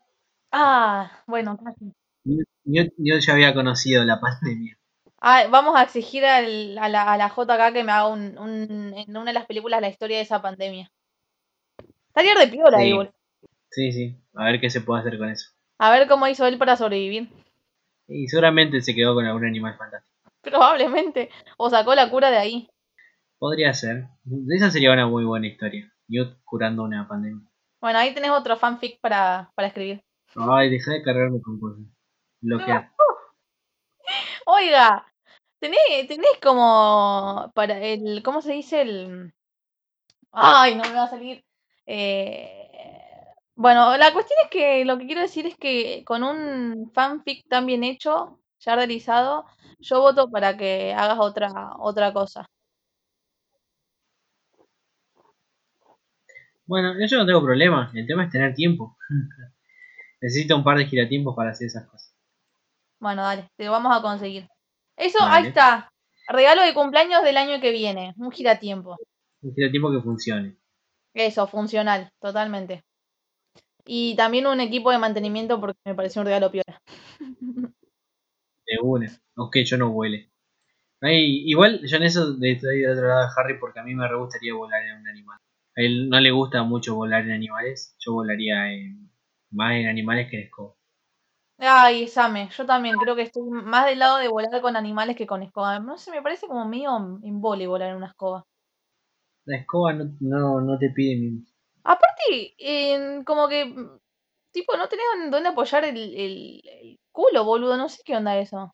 Ah, 0.52 1.22
bueno, 1.26 1.58
casi. 1.58 1.92
Newt, 2.26 2.92
Newt 2.98 3.22
ya 3.26 3.32
había 3.32 3.54
conocido 3.54 4.04
la 4.04 4.20
pandemia. 4.20 4.76
Ah, 5.20 5.46
vamos 5.50 5.74
a 5.76 5.82
exigir 5.82 6.24
al- 6.24 6.78
a, 6.78 6.88
la, 6.88 7.02
a 7.12 7.16
la 7.16 7.28
JK 7.28 7.72
que 7.72 7.82
me 7.82 7.90
haga 7.92 8.06
un, 8.08 8.38
un- 8.38 8.94
en 8.96 9.16
una 9.16 9.24
de 9.30 9.32
las 9.32 9.46
películas 9.46 9.80
la 9.80 9.88
historia 9.88 10.18
de 10.18 10.22
esa 10.22 10.40
pandemia. 10.42 10.88
Estaría 12.14 12.34
de 12.34 12.46
piola 12.48 12.78
ahí, 12.78 12.90
Sí, 12.90 12.92
boludo. 12.96 13.14
sí, 13.70 13.92
sí. 13.92 14.16
A 14.34 14.44
ver 14.44 14.60
qué 14.60 14.70
se 14.70 14.80
puede 14.80 15.00
hacer 15.00 15.18
con 15.18 15.28
eso. 15.30 15.50
A 15.78 15.90
ver 15.90 16.06
cómo 16.06 16.28
hizo 16.28 16.46
él 16.46 16.58
para 16.58 16.76
sobrevivir. 16.76 17.28
Y 18.06 18.28
seguramente 18.28 18.80
se 18.82 18.94
quedó 18.94 19.14
con 19.14 19.24
algún 19.26 19.44
animal 19.46 19.76
fantástico. 19.76 20.14
Probablemente. 20.42 21.30
O 21.56 21.70
sacó 21.70 21.94
la 21.94 22.08
cura 22.10 22.30
de 22.30 22.36
ahí. 22.36 22.68
Podría 23.38 23.74
ser. 23.74 24.08
Esa 24.54 24.70
sería 24.70 24.92
una 24.92 25.08
muy 25.08 25.24
buena 25.24 25.46
historia. 25.48 25.90
Newt 26.06 26.36
curando 26.44 26.84
una 26.84 27.08
pandemia. 27.08 27.48
Bueno, 27.80 27.98
ahí 27.98 28.14
tenés 28.14 28.30
otro 28.30 28.56
fanfic 28.56 29.00
para, 29.00 29.50
para 29.56 29.68
escribir. 29.68 30.02
Ay, 30.36 30.70
deja 30.70 30.92
de 30.92 31.02
cargarme 31.02 31.40
con 31.42 31.58
cosas. 31.58 31.84
Bloquear. 32.40 32.92
Oiga, 34.46 35.06
tenés, 35.60 36.06
tenés 36.06 36.38
como 36.42 37.50
para 37.54 37.78
el, 37.78 38.22
¿cómo 38.22 38.42
se 38.42 38.52
dice? 38.52 38.82
El, 38.82 39.34
ay, 40.32 40.74
no 40.74 40.82
me 40.84 40.92
va 40.92 41.04
a 41.04 41.08
salir. 41.10 41.42
Eh, 41.86 42.68
bueno, 43.56 43.96
la 43.96 44.12
cuestión 44.12 44.38
es 44.44 44.50
que 44.50 44.84
lo 44.84 44.98
que 44.98 45.06
quiero 45.06 45.20
decir 45.20 45.46
es 45.46 45.56
que 45.56 46.02
con 46.04 46.22
un 46.22 46.90
fanfic 46.92 47.46
tan 47.48 47.66
bien 47.66 47.84
hecho, 47.84 48.40
ya 48.58 48.74
realizado, 48.74 49.44
yo 49.78 50.00
voto 50.00 50.30
para 50.30 50.56
que 50.56 50.92
hagas 50.92 51.18
otra, 51.20 51.50
otra 51.78 52.12
cosa. 52.12 52.46
Bueno, 56.66 56.94
yo 57.06 57.18
no 57.18 57.26
tengo 57.26 57.42
problema. 57.42 57.90
El 57.94 58.06
tema 58.06 58.24
es 58.24 58.30
tener 58.30 58.54
tiempo. 58.54 58.96
Necesito 60.20 60.56
un 60.56 60.64
par 60.64 60.78
de 60.78 60.86
giratiempos 60.86 61.36
para 61.36 61.50
hacer 61.50 61.66
esas 61.66 61.86
cosas. 61.86 62.14
Bueno, 62.98 63.22
dale, 63.22 63.50
te 63.56 63.66
lo 63.66 63.72
vamos 63.72 63.94
a 63.94 64.00
conseguir. 64.00 64.48
Eso, 64.96 65.18
ahí 65.20 65.48
está. 65.48 65.90
Regalo 66.26 66.62
de 66.62 66.72
cumpleaños 66.72 67.22
del 67.22 67.36
año 67.36 67.60
que 67.60 67.70
viene. 67.70 68.14
Un 68.16 68.30
giratiempo. 68.30 68.96
Un 69.42 69.54
giratiempo 69.54 69.92
que 69.92 70.00
funcione. 70.00 70.56
Eso, 71.14 71.46
funcional, 71.48 72.10
totalmente. 72.20 72.84
Y 73.86 74.14
también 74.16 74.46
un 74.46 74.60
equipo 74.60 74.90
de 74.90 74.98
mantenimiento 74.98 75.58
porque 75.60 75.78
me 75.86 75.94
pareció 75.94 76.20
un 76.20 76.26
regalo 76.26 76.50
piola. 76.50 76.82
De 78.66 78.76
una. 78.82 79.10
Aunque 79.36 79.64
yo 79.64 79.78
no 79.78 79.90
vuele. 79.90 80.30
Igual 81.02 81.80
yo 81.86 81.98
en 81.98 82.04
eso 82.04 82.36
estoy 82.42 82.80
del 82.80 82.92
otro 82.92 83.08
lado 83.08 83.22
de 83.22 83.28
Harry 83.36 83.58
porque 83.60 83.80
a 83.80 83.84
mí 83.84 83.94
me 83.94 84.08
re 84.08 84.16
gustaría 84.18 84.54
volar 84.54 84.82
en 84.84 85.00
un 85.00 85.08
animal. 85.08 85.38
A 85.76 85.82
él 85.82 86.08
no 86.10 86.20
le 86.20 86.32
gusta 86.32 86.62
mucho 86.64 86.94
volar 86.96 87.24
en 87.24 87.32
animales. 87.32 87.96
Yo 88.00 88.14
volaría 88.14 88.72
en- 88.72 89.10
más 89.52 89.74
en 89.76 89.88
animales 89.88 90.28
que 90.30 90.38
en 90.38 90.44
escoba. 90.44 90.74
Ay, 91.58 92.06
Same, 92.06 92.48
yo 92.50 92.64
también 92.64 92.96
creo 92.98 93.16
que 93.16 93.22
estoy 93.22 93.42
más 93.50 93.86
del 93.86 93.98
lado 93.98 94.18
de 94.18 94.28
volar 94.28 94.60
con 94.62 94.76
animales 94.76 95.16
que 95.16 95.26
con 95.26 95.42
escoba. 95.42 95.80
No 95.80 95.98
sé, 95.98 96.12
me 96.12 96.22
parece 96.22 96.46
como 96.46 96.64
medio 96.64 96.96
embole 97.24 97.66
volar 97.66 97.90
en 97.90 97.96
una 97.96 98.06
escoba. 98.08 98.44
La 99.46 99.58
escoba 99.58 99.92
no, 99.92 100.04
no, 100.20 100.60
no 100.60 100.78
te 100.78 100.90
pide 100.90 101.16
mimos. 101.20 101.48
Aparte, 101.84 102.54
como 103.24 103.48
que, 103.48 103.74
tipo, 104.52 104.76
no 104.76 104.88
tenés 104.88 105.04
dónde 105.30 105.48
apoyar 105.50 105.84
el, 105.84 105.96
el- 105.98 106.60
el 106.64 107.00
culo, 107.12 107.44
boludo. 107.44 107.76
No 107.76 107.88
sé 107.88 108.02
qué 108.04 108.16
onda 108.16 108.38
eso. 108.38 108.72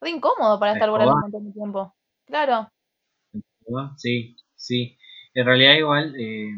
Re 0.00 0.10
incómodo 0.10 0.58
para 0.58 0.72
¿La 0.72 0.78
estar 0.78 0.90
volando 0.90 1.38
de 1.40 1.52
tiempo. 1.52 1.94
Claro. 2.26 2.68
Sí, 3.96 4.36
sí. 4.56 4.98
En 5.34 5.46
realidad 5.46 5.74
igual, 5.74 6.14
eh, 6.18 6.50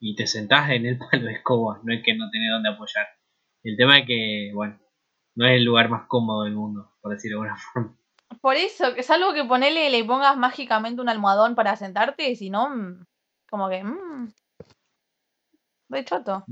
y 0.00 0.14
te 0.16 0.26
sentás 0.26 0.70
en 0.70 0.86
el 0.86 0.98
palo 1.10 1.26
de 1.26 1.32
escoba, 1.34 1.80
no 1.82 1.92
es 1.92 2.02
que 2.04 2.14
no 2.14 2.30
tenés 2.30 2.50
dónde 2.50 2.70
apoyar. 2.70 3.06
El 3.62 3.76
tema 3.76 3.98
es 3.98 4.06
que, 4.06 4.50
bueno, 4.54 4.78
no 5.34 5.46
es 5.46 5.52
el 5.56 5.64
lugar 5.64 5.88
más 5.88 6.06
cómodo 6.08 6.44
del 6.44 6.54
mundo, 6.54 6.92
por 7.00 7.12
decirlo 7.12 7.42
de 7.42 7.48
alguna 7.48 7.62
forma. 7.72 7.98
Por 8.40 8.56
eso, 8.56 8.94
que 8.94 9.02
salvo 9.02 9.32
que 9.34 9.44
ponele, 9.44 9.90
le 9.90 10.04
pongas 10.04 10.36
mágicamente 10.36 11.00
un 11.02 11.08
almohadón 11.08 11.54
para 11.54 11.76
sentarte, 11.76 12.34
si 12.36 12.50
no, 12.50 12.68
mm, 12.70 13.04
Como 13.50 13.68
que, 13.68 13.82
mmm, 13.84 14.28
de 15.88 16.04
choto. 16.04 16.46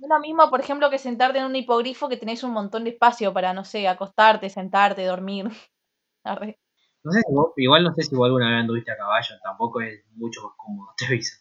Es 0.00 0.08
lo 0.08 0.20
mismo, 0.20 0.50
por 0.50 0.60
ejemplo, 0.60 0.90
que 0.90 0.98
sentarte 0.98 1.38
en 1.38 1.46
un 1.46 1.56
hipogrifo 1.56 2.08
que 2.08 2.16
tenés 2.18 2.42
un 2.44 2.52
montón 2.52 2.84
de 2.84 2.90
espacio 2.90 3.32
para, 3.34 3.52
no 3.54 3.64
sé, 3.64 3.88
acostarte, 3.88 4.50
sentarte, 4.50 5.04
dormir. 5.06 5.50
No 7.02 7.10
sé 7.12 7.22
igual 7.56 7.82
no 7.82 7.92
sé 7.92 8.04
si 8.04 8.14
vos 8.14 8.26
alguna 8.26 8.50
vez 8.50 8.60
anduviste 8.60 8.92
a 8.92 8.96
caballo, 8.96 9.34
tampoco 9.42 9.80
es 9.80 10.04
mucho 10.14 10.42
más 10.46 10.52
cómodo, 10.56 10.94
te 10.96 11.06
aviso. 11.06 11.34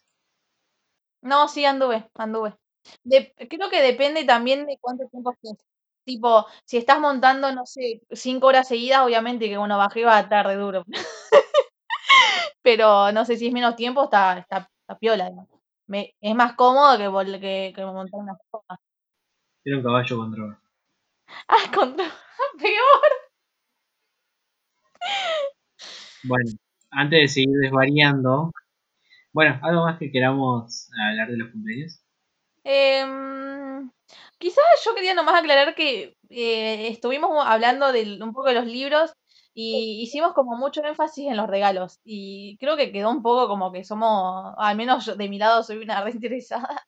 No, 1.21 1.47
sí, 1.47 1.65
anduve, 1.65 2.09
anduve. 2.15 2.55
De- 3.03 3.33
creo 3.49 3.69
que 3.69 3.81
depende 3.81 4.23
también 4.25 4.65
de 4.65 4.77
cuánto 4.81 5.07
tiempo 5.09 5.31
estés. 5.33 5.57
Tipo, 6.07 6.45
si 6.63 6.77
estás 6.77 7.01
montando, 7.01 7.51
no 7.51 7.65
sé, 7.65 8.01
cinco 8.11 8.47
horas 8.47 8.69
seguidas, 8.69 9.01
obviamente 9.01 9.49
que 9.49 9.57
bueno, 9.57 9.77
bajé 9.77 10.05
va 10.05 10.15
a 10.15 10.21
estar 10.21 10.47
de 10.47 10.55
duro. 10.55 10.85
Pero 12.61 13.11
no 13.11 13.25
sé 13.25 13.35
si 13.35 13.47
es 13.47 13.53
menos 13.53 13.75
tiempo, 13.75 14.05
está, 14.05 14.37
está, 14.37 14.69
está 14.79 14.97
piola. 14.97 15.29
Me, 15.87 16.15
es 16.21 16.33
más 16.33 16.53
cómodo 16.53 16.97
que, 16.97 17.39
que, 17.41 17.73
que 17.75 17.85
montar 17.85 18.21
una 18.21 18.37
soga. 18.49 18.79
Era 19.65 19.77
un 19.77 19.83
caballo 19.83 20.17
con 20.17 20.31
droga. 20.31 20.61
Ah, 21.49 21.71
contra. 21.75 22.05
Peor. 22.57 23.11
Bueno, 26.23 26.51
antes 26.89 27.19
de 27.19 27.27
seguir 27.27 27.57
desvariando, 27.61 28.53
bueno, 29.33 29.59
algo 29.61 29.83
más 29.83 29.99
que 29.99 30.09
queramos 30.09 30.89
hablar 31.09 31.27
de 31.27 31.37
los 31.37 31.51
cumpleaños. 31.51 32.01
Em, 32.63 33.91
quizás 34.37 34.63
yo 34.85 34.95
quería 34.95 35.13
nomás 35.13 35.39
aclarar 35.39 35.75
que 35.75 36.15
eh, 36.29 36.87
estuvimos 36.89 37.31
hablando 37.45 37.91
de 37.91 38.19
un 38.21 38.33
poco 38.33 38.49
de 38.49 38.55
los 38.55 38.65
libros 38.65 39.13
y 39.53 40.01
hicimos 40.03 40.33
como 40.33 40.55
mucho 40.57 40.83
énfasis 40.85 41.27
en 41.27 41.37
los 41.37 41.47
regalos 41.47 41.99
y 42.03 42.57
creo 42.59 42.77
que 42.77 42.91
quedó 42.91 43.09
un 43.09 43.23
poco 43.23 43.47
como 43.47 43.71
que 43.71 43.83
somos, 43.83 44.53
al 44.57 44.77
menos 44.77 45.05
yo, 45.05 45.15
de 45.15 45.29
mi 45.29 45.39
lado 45.39 45.63
soy 45.63 45.77
una 45.77 46.01
re 46.03 46.11
interesada 46.11 46.85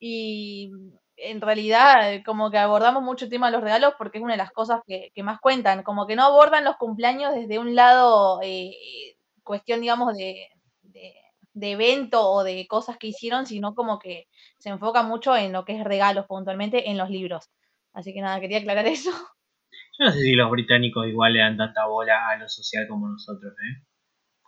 y 0.00 0.70
en 1.16 1.40
realidad 1.40 2.12
eh, 2.14 2.22
como 2.24 2.50
que 2.50 2.58
abordamos 2.58 3.02
mucho 3.02 3.26
el 3.26 3.30
tema 3.30 3.46
de 3.48 3.52
los 3.52 3.62
regalos 3.62 3.94
porque 3.98 4.18
es 4.18 4.24
una 4.24 4.34
de 4.34 4.38
las 4.38 4.52
cosas 4.52 4.80
que, 4.86 5.12
más 5.22 5.40
cuentan, 5.40 5.82
como 5.82 6.06
que 6.06 6.16
no 6.16 6.24
abordan 6.24 6.64
los 6.64 6.76
cumpleaños 6.76 7.34
desde 7.34 7.58
un 7.58 7.74
lado 7.74 8.40
eh, 8.42 8.72
cuestión 9.44 9.80
digamos 9.80 10.14
de 10.16 10.48
de 11.54 11.72
evento 11.72 12.22
o 12.30 12.44
de 12.44 12.66
cosas 12.68 12.98
que 12.98 13.08
hicieron, 13.08 13.46
sino 13.46 13.74
como 13.74 13.98
que 13.98 14.26
se 14.58 14.70
enfoca 14.70 15.02
mucho 15.02 15.36
en 15.36 15.52
lo 15.52 15.64
que 15.64 15.76
es 15.78 15.84
regalos 15.84 16.26
puntualmente 16.26 16.90
en 16.90 16.98
los 16.98 17.10
libros. 17.10 17.50
Así 17.92 18.12
que 18.14 18.20
nada, 18.20 18.40
quería 18.40 18.58
aclarar 18.58 18.86
eso. 18.88 19.10
Yo 19.98 20.06
no 20.06 20.12
sé 20.12 20.20
si 20.20 20.32
los 20.34 20.50
británicos 20.50 21.06
igual 21.06 21.34
le 21.34 21.40
dan 21.40 21.56
tanta 21.56 21.86
bola 21.86 22.28
a 22.28 22.36
lo 22.38 22.48
social 22.48 22.86
como 22.88 23.08
nosotros, 23.08 23.52
¿eh? 23.52 23.84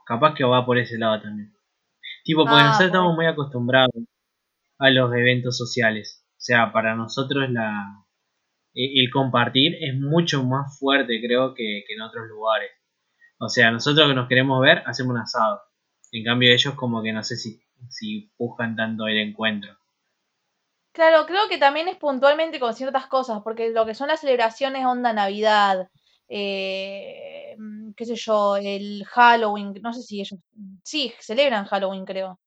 Capaz 0.07 0.35
que 0.35 0.45
va 0.45 0.67
por 0.67 0.79
ese 0.79 0.99
lado 0.99 1.21
también. 1.23 1.53
Tipo, 2.25 2.49
porque 2.49 2.63
Ah, 2.63 2.67
nosotros 2.69 2.89
bueno. 2.89 2.95
estamos 2.99 3.17
muy 3.17 3.27
acostumbrados 3.27 3.93
a 4.79 4.91
los 4.91 5.13
eventos 5.15 5.59
sociales. 5.59 6.27
O 6.33 6.41
sea, 6.41 6.73
para 6.73 6.97
nosotros 6.97 7.51
la 7.51 8.05
e- 8.75 9.01
el 9.03 9.11
compartir 9.13 9.77
es 9.81 9.95
mucho 9.99 10.45
más 10.45 10.79
fuerte, 10.81 11.21
creo, 11.25 11.55
que, 11.55 11.85
que 11.87 11.95
en 11.95 12.03
otros 12.03 12.29
lugares. 12.29 12.71
O 13.41 13.49
sea, 13.49 13.71
nosotros 13.73 14.09
que 14.09 14.15
nos 14.15 14.29
queremos 14.29 14.61
ver, 14.63 14.83
hacemos 14.87 15.13
un 15.15 15.21
asado. 15.21 15.61
En 16.13 16.23
cambio, 16.23 16.53
ellos 16.53 16.75
como 16.75 17.03
que 17.03 17.13
no 17.13 17.25
sé 17.25 17.37
si, 17.37 17.61
si 17.89 18.31
buscan 18.39 18.77
tanto 18.77 19.09
el 19.09 19.19
encuentro. 19.19 19.77
Claro, 20.93 21.25
creo 21.27 21.49
que 21.49 21.59
también 21.59 21.87
es 21.89 21.97
puntualmente 21.97 22.59
con 22.59 22.75
ciertas 22.75 23.07
cosas, 23.07 23.41
porque 23.45 23.71
lo 23.71 23.87
que 23.87 23.95
son 23.95 24.09
las 24.09 24.21
celebraciones 24.21 24.85
onda 24.85 25.13
Navidad, 25.13 25.89
eh, 26.29 27.55
mm, 27.59 27.93
qué 27.97 28.05
sé 28.07 28.17
yo, 28.17 28.57
el 28.57 29.05
Halloween, 29.07 29.73
no 29.83 29.93
sé 29.93 30.03
si 30.03 30.21
ellos, 30.21 30.39
sí, 30.85 31.13
celebran 31.21 31.65
Halloween, 31.67 32.05
creo. 32.05 32.41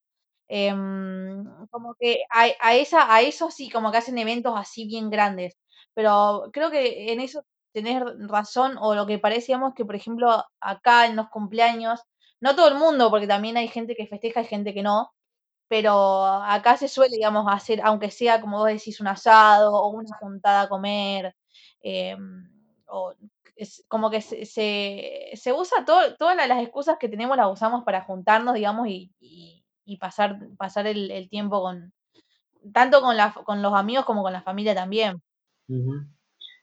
Em, 0.50 1.46
como 1.72 1.96
que 2.00 2.24
a, 2.32 2.48
a 2.62 2.76
esa, 2.76 3.14
a 3.16 3.22
eso 3.22 3.52
sí, 3.52 3.70
como 3.70 3.92
que 3.92 3.98
hacen 4.00 4.18
eventos 4.18 4.54
así 4.58 4.86
bien 4.88 5.10
grandes. 5.10 5.58
Pero 5.96 6.50
creo 6.54 6.72
que 6.72 7.12
en 7.14 7.22
eso 7.22 7.46
tenés 7.74 8.04
razón, 8.30 8.78
o 8.80 8.96
lo 8.96 9.08
que 9.08 9.20
parecíamos 9.20 9.74
que, 9.76 9.86
por 9.86 9.96
ejemplo, 9.96 10.44
acá 10.62 11.08
en 11.08 11.16
los 11.16 11.30
cumpleaños, 11.30 12.02
no 12.44 12.56
todo 12.56 12.68
el 12.70 12.76
mundo, 12.76 13.10
porque 13.12 13.28
también 13.28 13.58
hay 13.58 13.68
gente 13.70 13.96
que 13.96 14.08
festeja 14.08 14.42
y 14.42 14.46
gente 14.46 14.74
que 14.74 14.84
no, 14.84 15.12
pero 15.68 16.26
acá 16.26 16.78
se 16.78 16.88
suele, 16.88 17.16
digamos, 17.18 17.46
hacer, 17.50 17.82
aunque 17.84 18.12
sea, 18.12 18.42
como 18.42 18.60
vos 18.60 18.68
decís, 18.70 19.00
un 19.02 19.08
asado 19.08 19.74
o 19.74 19.90
una 19.90 20.16
juntada 20.20 20.64
a 20.64 20.70
comer, 20.70 21.36
em, 21.82 22.50
o 22.88 23.14
es 23.56 23.84
como 23.88 24.10
que 24.12 24.22
se, 24.22 24.46
se, 24.46 25.32
se 25.36 25.54
usa 25.54 25.86
todo, 25.86 26.16
todas 26.18 26.36
la- 26.36 26.48
las 26.48 26.62
excusas 26.64 26.98
que 27.00 27.10
tenemos 27.10 27.38
las 27.38 27.52
usamos 27.52 27.84
para 27.86 28.02
juntarnos, 28.04 28.56
digamos, 28.56 28.88
y, 28.88 29.12
y- 29.20 29.60
pasar, 30.00 30.40
pasar 30.58 30.88
el, 30.88 31.30
tiempo 31.30 31.62
con, 31.62 31.94
tanto 32.74 33.02
con 33.02 33.18
la, 33.18 33.34
con 33.34 33.62
los 33.62 33.74
amigos 33.76 34.06
como 34.06 34.24
con 34.24 34.34
la 34.34 34.42
familia 34.44 34.76
también. 34.76 35.22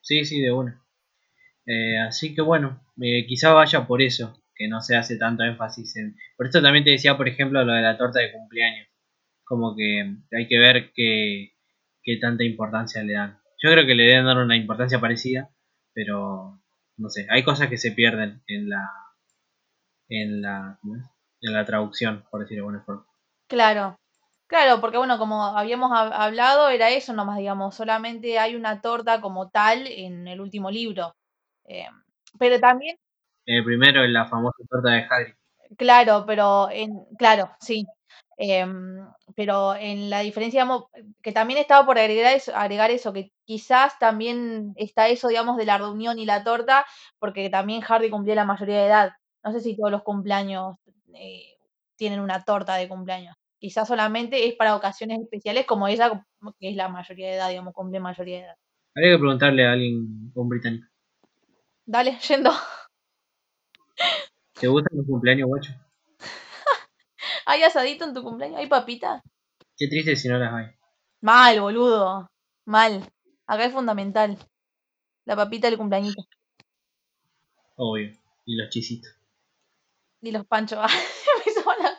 Sí, 0.02 0.24
sí, 0.24 0.40
de 0.40 0.52
una. 0.52 0.82
Eh, 1.66 1.98
así 2.00 2.34
que 2.34 2.42
bueno, 2.42 2.82
eh, 3.02 3.26
quizá 3.28 3.52
vaya 3.54 3.86
por 3.86 4.02
eso, 4.02 4.34
que 4.60 4.68
no 4.68 4.82
se 4.82 4.96
hace 4.96 5.18
tanto 5.18 5.44
énfasis 5.44 5.96
en... 5.98 6.16
Por 6.38 6.46
esto 6.48 6.62
también 6.62 6.84
te 6.84 6.92
decía, 6.92 7.16
por 7.18 7.28
ejemplo, 7.28 7.64
lo 7.64 7.74
de 7.74 7.82
la 7.82 7.98
torta 7.98 8.20
de 8.20 8.32
cumpleaños. 8.32 8.88
Como 9.44 9.76
que 9.76 10.16
hay 10.36 10.48
que 10.48 10.58
ver 10.58 10.92
qué, 10.94 11.52
qué 12.02 12.18
tanta 12.18 12.44
importancia 12.44 13.02
le 13.04 13.14
dan. 13.14 13.40
Yo 13.62 13.72
creo 13.72 13.86
que 13.86 13.94
le 13.96 14.04
deben 14.04 14.26
dar 14.26 14.38
una 14.38 14.56
importancia 14.56 15.00
parecida, 15.00 15.50
pero 15.94 16.60
no 16.98 17.10
sé, 17.10 17.26
hay 17.30 17.44
cosas 17.44 17.68
que 17.70 17.78
se 17.78 17.92
pierden 17.92 18.42
en 18.48 18.68
la 18.70 18.88
en 20.10 20.42
la 20.42 20.78
en 21.40 21.52
la 21.54 21.64
traducción, 21.64 22.26
por 22.30 22.42
decirlo 22.42 22.64
de 22.64 22.68
alguna 22.68 22.84
forma. 22.84 23.06
Claro, 23.48 23.96
claro, 24.46 24.80
porque 24.80 24.96
bueno, 24.98 25.18
como 25.18 25.44
habíamos 25.44 25.90
hab- 25.90 26.12
hablado, 26.12 26.68
era 26.68 26.90
eso 26.90 27.12
nomás, 27.12 27.38
digamos, 27.38 27.74
solamente 27.74 28.38
hay 28.38 28.54
una 28.56 28.80
torta 28.80 29.20
como 29.20 29.50
tal 29.50 29.86
en 29.86 30.28
el 30.28 30.40
último 30.40 30.70
libro. 30.70 31.14
Em, 31.64 31.92
pero 32.38 32.60
también 32.60 32.96
El 33.50 33.64
primero 33.64 34.04
es 34.04 34.10
la 34.10 34.26
famosa 34.26 34.62
torta 34.68 34.90
de 34.90 35.06
Hagrid. 35.10 35.34
Claro, 35.76 36.24
pero 36.24 36.70
en 36.70 37.04
claro, 37.18 37.50
sí. 37.58 37.84
Em, 38.36 39.04
pero 39.34 39.74
en 39.74 40.08
la 40.08 40.20
diferencia, 40.20 40.62
digamos, 40.62 40.84
que 41.20 41.32
también 41.32 41.58
estaba 41.58 41.84
por 41.84 41.98
agregar 41.98 42.32
eso, 42.32 42.54
agregar 42.54 42.92
eso, 42.92 43.12
que 43.12 43.32
quizás 43.44 43.98
también 43.98 44.72
está 44.76 45.08
eso, 45.08 45.26
digamos, 45.26 45.56
de 45.56 45.66
la 45.66 45.78
reunión 45.78 46.20
y 46.20 46.26
la 46.26 46.44
torta, 46.44 46.86
porque 47.18 47.50
también 47.50 47.80
Hardy 47.80 48.08
cumplió 48.08 48.36
la 48.36 48.44
mayoría 48.44 48.78
de 48.78 48.86
edad. 48.86 49.12
No 49.42 49.52
sé 49.52 49.60
si 49.60 49.76
todos 49.76 49.90
los 49.90 50.04
cumpleaños 50.04 50.76
eh, 51.14 51.58
tienen 51.96 52.20
una 52.20 52.44
torta 52.44 52.76
de 52.76 52.88
cumpleaños. 52.88 53.34
Quizás 53.58 53.88
solamente 53.88 54.46
es 54.46 54.54
para 54.54 54.76
ocasiones 54.76 55.20
especiales 55.20 55.66
como 55.66 55.88
ella, 55.88 56.24
que 56.60 56.70
es 56.70 56.76
la 56.76 56.88
mayoría 56.88 57.26
de 57.26 57.34
edad, 57.34 57.48
digamos, 57.48 57.74
cumple 57.74 57.98
mayoría 57.98 58.38
de 58.38 58.44
edad. 58.44 58.56
Habría 58.94 59.12
que 59.12 59.18
preguntarle 59.18 59.66
a 59.66 59.72
alguien, 59.72 60.32
un 60.34 60.48
británico. 60.48 60.86
Dale, 61.84 62.16
yendo. 62.28 62.52
¿Te 64.60 64.68
gustan 64.68 64.98
los 64.98 65.06
cumpleaños, 65.06 65.48
guacho? 65.48 65.72
¿Hay 67.46 67.62
asadito 67.62 68.04
en 68.04 68.14
tu 68.14 68.22
cumpleaños? 68.22 68.58
¿Hay 68.58 68.68
papita? 68.68 69.22
Qué 69.76 69.88
triste 69.88 70.16
si 70.16 70.28
no 70.28 70.38
las 70.38 70.52
hay. 70.52 70.66
Mal, 71.20 71.60
boludo. 71.60 72.30
Mal. 72.66 73.10
Acá 73.46 73.64
es 73.64 73.72
fundamental. 73.72 74.38
La 75.24 75.36
papita 75.36 75.68
del 75.68 75.78
cumpleañito. 75.78 76.22
Obvio. 77.76 78.12
Y 78.44 78.56
los 78.56 78.68
chisitos. 78.68 79.10
Y 80.20 80.32
los 80.32 80.46
panchos. 80.46 80.78
Me 81.46 81.52
hizo 81.52 81.64
la 81.80 81.96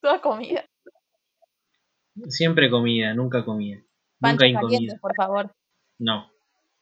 toda 0.00 0.20
comida. 0.20 0.64
Siempre 2.28 2.70
comida, 2.70 3.14
nunca 3.14 3.44
comida. 3.44 3.82
Nunca 4.20 4.46
incomida. 4.46 4.96
por 5.00 5.14
favor. 5.14 5.54
No. 5.98 6.30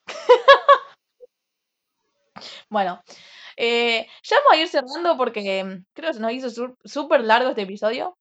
Bueno. 2.69 3.03
Eh, 3.65 4.09
ya 4.25 4.37
vamos 4.39 4.53
a 4.53 4.57
ir 4.61 4.67
cerrando 4.67 5.17
porque 5.17 5.63
mm, 5.63 5.85
creo 5.93 6.13
que 6.13 6.19
nos 6.19 6.33
hizo 6.33 6.77
súper 6.85 7.21
largo 7.23 7.51
este 7.51 7.63
episodio. 7.63 8.19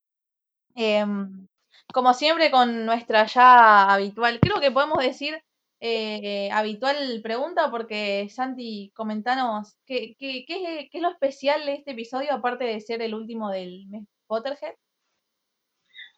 Em, 0.76 1.48
como 1.92 2.14
siempre 2.14 2.52
con 2.52 2.86
nuestra 2.86 3.26
ya 3.26 3.92
habitual, 3.92 4.38
creo 4.40 4.60
que 4.60 4.70
podemos 4.70 4.98
decir 4.98 5.42
eh, 5.80 6.48
habitual 6.52 6.96
pregunta 7.24 7.72
porque 7.72 8.28
Santi, 8.30 8.92
comentanos 8.94 9.74
¿qué, 9.84 10.14
qué, 10.16 10.44
qué, 10.46 10.88
qué 10.92 10.98
es 10.98 11.02
lo 11.02 11.10
especial 11.10 11.66
de 11.66 11.74
este 11.74 11.90
episodio 11.90 12.32
aparte 12.32 12.64
de 12.64 12.80
ser 12.80 13.02
el 13.02 13.12
último 13.12 13.50
del 13.50 13.88
mes 13.88 14.06
Potterhead. 14.28 14.76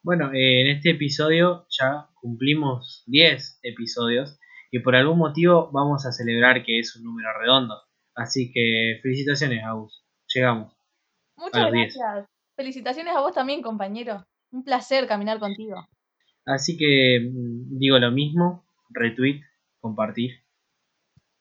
Bueno, 0.03 0.35
eh, 0.35 0.61
en 0.61 0.77
este 0.77 0.91
episodio 0.91 1.67
ya 1.71 2.09
cumplimos 2.21 3.05
10 3.07 3.61
episodios 3.63 4.39
y 4.71 4.81
por 4.81 4.95
algún 4.95 5.17
motivo 5.17 5.71
vamos 5.73 6.05
a 6.05 6.13
celebrar 6.13 6.63
que 6.63 6.79
es 6.79 6.95
un 6.95 7.05
número 7.05 7.31
redondo. 7.41 7.75
Así 8.17 8.53
que 8.53 8.99
felicitaciones, 9.03 9.63
Agus. 9.65 10.05
Llegamos. 10.33 10.73
Muchas 11.37 11.63
los 11.65 11.73
10. 11.73 11.95
gracias. 11.97 12.29
Felicitaciones 12.57 13.17
a 13.17 13.21
vos 13.21 13.33
también, 13.35 13.63
compañero. 13.63 14.25
Un 14.53 14.63
placer 14.65 15.07
caminar 15.09 15.39
contigo. 15.41 15.77
Así 16.47 16.77
que 16.77 17.21
mm, 17.33 17.79
digo 17.79 17.99
lo 17.99 18.11
mismo, 18.13 18.65
retweet, 18.91 19.41
compartir, 19.81 20.45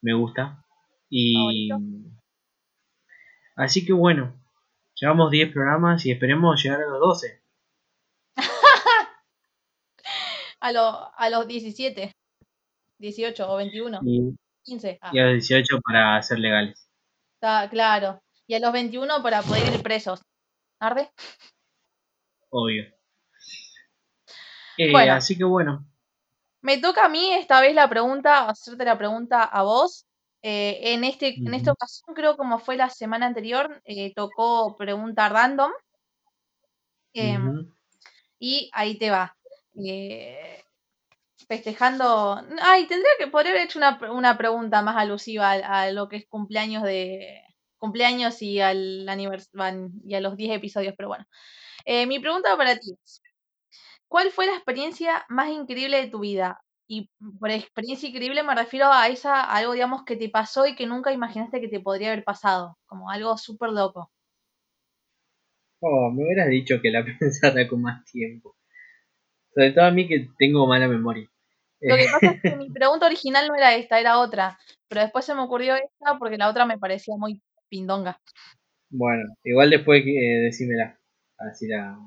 me 0.01 0.13
gusta. 0.13 0.65
Y 1.09 1.69
Favorito. 1.69 1.77
así 3.55 3.85
que 3.85 3.93
bueno, 3.93 4.33
llevamos 4.95 5.29
10 5.29 5.51
programas 5.53 6.03
y 6.05 6.11
esperemos 6.11 6.63
llegar 6.63 6.81
a 6.81 6.87
los 6.87 6.99
12. 6.99 7.43
A, 10.59 10.71
lo- 10.71 11.11
a 11.17 11.29
los 11.29 11.45
17, 11.47 12.13
18 12.99 13.51
o 13.51 13.57
21, 13.57 13.99
Y, 14.05 14.33
15. 14.63 14.99
Ah, 15.01 15.11
y 15.13 15.19
a 15.19 15.23
los 15.25 15.33
18 15.33 15.79
para 15.81 16.21
ser 16.21 16.39
legales. 16.39 16.89
está 17.35 17.69
claro. 17.69 18.21
Y 18.47 18.55
a 18.55 18.59
los 18.59 18.73
21 18.73 19.21
para 19.21 19.41
poder 19.41 19.73
ir 19.73 19.83
presos. 19.83 20.21
¿Arde? 20.79 21.09
Obvio. 22.49 22.83
Eh, 24.77 24.91
Bueno. 24.91 25.13
Así 25.13 25.37
que 25.37 25.43
bueno. 25.43 25.85
Me 26.61 26.77
toca 26.77 27.05
a 27.05 27.09
mí 27.09 27.31
esta 27.33 27.61
vez 27.61 27.75
la 27.75 27.89
pregunta, 27.89 28.47
hacerte 28.49 28.85
la 28.85 28.97
pregunta 28.97 29.43
a 29.43 29.63
vos. 29.63 30.05
Eh, 30.41 30.93
en, 30.93 31.03
este, 31.05 31.35
en 31.37 31.53
esta 31.53 31.71
ocasión, 31.71 32.13
creo 32.15 32.35
como 32.35 32.59
fue 32.59 32.75
la 32.75 32.89
semana 32.89 33.25
anterior, 33.25 33.81
eh, 33.85 34.13
tocó 34.13 34.75
pregunta 34.77 35.29
random. 35.29 35.71
em. 37.13 37.71
Y 38.39 38.69
ahí 38.73 38.97
te 38.97 39.09
va. 39.09 39.37
Festejando. 41.53 42.41
Ay, 42.61 42.87
tendría 42.87 43.11
que 43.19 43.27
poder 43.27 43.47
haber 43.49 43.61
hecho 43.63 43.77
una, 43.79 43.99
una 44.11 44.37
pregunta 44.37 44.81
más 44.81 44.97
alusiva 44.97 45.51
a, 45.51 45.81
a 45.83 45.91
lo 45.91 46.07
que 46.09 46.17
es 46.17 46.27
cumpleaños 46.27 46.83
de. 46.83 47.41
Cumpleaños 47.77 48.41
y 48.41 48.61
al 48.61 49.07
anivers 49.09 49.49
van- 49.51 49.91
y 50.05 50.15
a 50.15 50.21
los 50.21 50.37
10 50.37 50.55
episodios, 50.55 50.93
pero 50.97 51.09
bueno. 51.09 51.25
Eh, 51.85 52.05
mi 52.07 52.19
pregunta 52.19 52.57
para 52.57 52.77
ti 52.79 52.93
es: 53.03 53.21
¿Cuál 54.07 54.31
fue 54.31 54.47
la 54.47 54.53
experiencia 54.55 55.25
más 55.29 55.49
increíble 55.49 55.97
de 56.01 56.09
tu 56.09 56.19
vida? 56.21 56.61
Y 56.87 57.09
por 57.39 57.51
experiencia 57.51 58.09
increíble 58.09 58.43
me 58.43 58.55
refiero 58.55 58.91
a 58.93 59.07
esa, 59.09 59.41
a 59.41 59.57
algo, 59.57 59.73
digamos, 59.73 60.03
que 60.05 60.17
te 60.17 60.29
pasó 60.29 60.67
y 60.67 60.75
que 60.75 60.87
nunca 60.87 61.13
imaginaste 61.13 61.61
que 61.61 61.69
te 61.69 61.79
podría 61.81 62.09
haber 62.13 62.23
pasado. 62.25 62.77
Como 62.87 63.09
algo 63.11 63.37
súper 63.37 63.71
loco. 63.71 64.11
Oh, 65.81 66.09
me 66.09 66.23
hubieras 66.23 66.49
dicho 66.49 66.81
que 66.81 66.89
la 66.89 67.05
pensara 67.19 67.67
con 67.67 67.83
más 67.83 68.03
tiempo. 68.05 68.55
Sobre 69.55 69.71
todo 69.71 69.85
a 69.85 69.91
mí 69.91 70.07
que 70.07 70.29
tengo 70.37 70.67
mala 70.67 70.87
memoria. 70.87 71.27
Lo 71.87 71.95
que 71.95 72.03
Eh, 72.03 72.07
pasa 72.11 72.31
es 72.31 72.41
que 72.41 72.55
mi 72.55 72.69
pregunta 72.71 73.05
original 73.07 73.47
no 73.47 73.55
era 73.55 73.75
esta, 73.75 73.99
era 73.99 74.19
otra. 74.19 74.57
Pero 74.87 75.01
después 75.01 75.25
se 75.25 75.35
me 75.35 75.41
ocurrió 75.41 75.75
esta 75.75 76.17
porque 76.19 76.37
la 76.37 76.49
otra 76.49 76.65
me 76.65 76.77
parecía 76.77 77.15
muy 77.17 77.41
pindonga. 77.69 78.19
bueno, 78.89 79.23
igual 79.43 79.69
después 79.69 80.03
eh, 80.05 80.39
decímela. 80.43 80.97
Así 81.37 81.67
la 81.67 81.97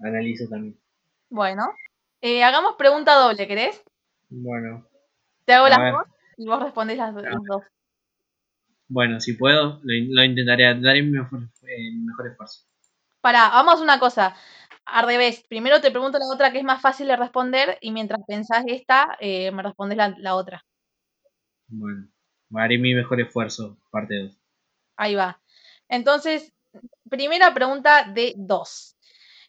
analizo 0.00 0.48
también. 0.48 0.78
Bueno, 1.30 1.72
eh, 2.20 2.44
hagamos 2.44 2.76
pregunta 2.76 3.14
doble, 3.16 3.48
¿querés? 3.48 3.82
Bueno, 4.30 4.84
Te 5.44 5.52
hago 5.54 5.68
las 5.68 5.78
dos 5.92 6.02
y 6.36 6.46
vos 6.48 6.60
respondés 6.62 6.96
las, 6.98 7.14
las 7.14 7.44
dos. 7.44 7.62
bueno, 8.88 9.20
si 9.20 9.32
puedo, 9.34 9.80
lo, 9.82 9.92
lo 10.14 10.24
intentaré. 10.24 10.80
Daré 10.80 11.02
mi 11.02 11.10
mejor, 11.10 11.42
eh, 11.62 11.90
mi 11.92 12.06
mejor 12.06 12.28
esfuerzo. 12.28 12.66
Pará, 13.20 13.48
vamos 13.50 13.80
a 13.80 13.82
una 13.84 13.98
cosa. 13.98 14.34
Al 14.84 15.06
revés, 15.06 15.44
primero 15.48 15.80
te 15.80 15.90
pregunto 15.90 16.18
la 16.18 16.34
otra 16.34 16.52
que 16.52 16.58
es 16.58 16.64
más 16.64 16.82
fácil 16.82 17.06
de 17.06 17.16
responder 17.16 17.78
y 17.80 17.92
mientras 17.92 18.20
pensás 18.26 18.64
esta, 18.66 19.16
eh, 19.20 19.50
me 19.52 19.62
respondes 19.62 19.96
la, 19.96 20.14
la 20.18 20.34
otra. 20.34 20.64
Bueno, 21.68 22.08
haré 22.54 22.78
mi 22.78 22.94
mejor 22.94 23.20
esfuerzo, 23.20 23.78
parte 23.90 24.18
2. 24.18 24.38
Ahí 24.96 25.14
va. 25.14 25.40
Entonces, 25.88 26.52
primera 27.08 27.54
pregunta 27.54 28.10
de 28.12 28.34
dos. 28.36 28.96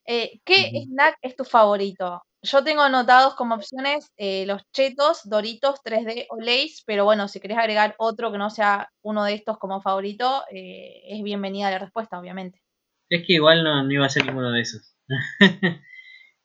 Eh, 0.05 0.39
¿Qué 0.43 0.71
snack 0.85 1.17
es 1.21 1.35
tu 1.35 1.43
favorito? 1.43 2.23
Yo 2.41 2.63
tengo 2.63 2.81
anotados 2.81 3.35
como 3.35 3.55
opciones 3.55 4.11
eh, 4.17 4.45
los 4.45 4.61
chetos, 4.71 5.21
Doritos, 5.23 5.79
3D 5.83 6.27
o 6.29 6.39
Lays, 6.39 6.83
pero 6.85 7.05
bueno, 7.05 7.27
si 7.29 7.39
querés 7.39 7.57
agregar 7.57 7.95
otro 7.97 8.31
que 8.31 8.37
no 8.37 8.49
sea 8.49 8.89
uno 9.01 9.23
de 9.23 9.33
estos 9.33 9.57
como 9.57 9.81
favorito, 9.81 10.43
es 10.51 11.23
bienvenida 11.23 11.71
la 11.71 11.79
respuesta, 11.79 12.19
obviamente. 12.19 12.61
Es 13.09 13.25
que 13.25 13.33
igual 13.33 13.63
no, 13.63 13.83
no 13.83 13.91
iba 13.91 14.05
a 14.05 14.09
ser 14.09 14.25
ninguno 14.25 14.51
de 14.51 14.61
esos. 14.61 14.92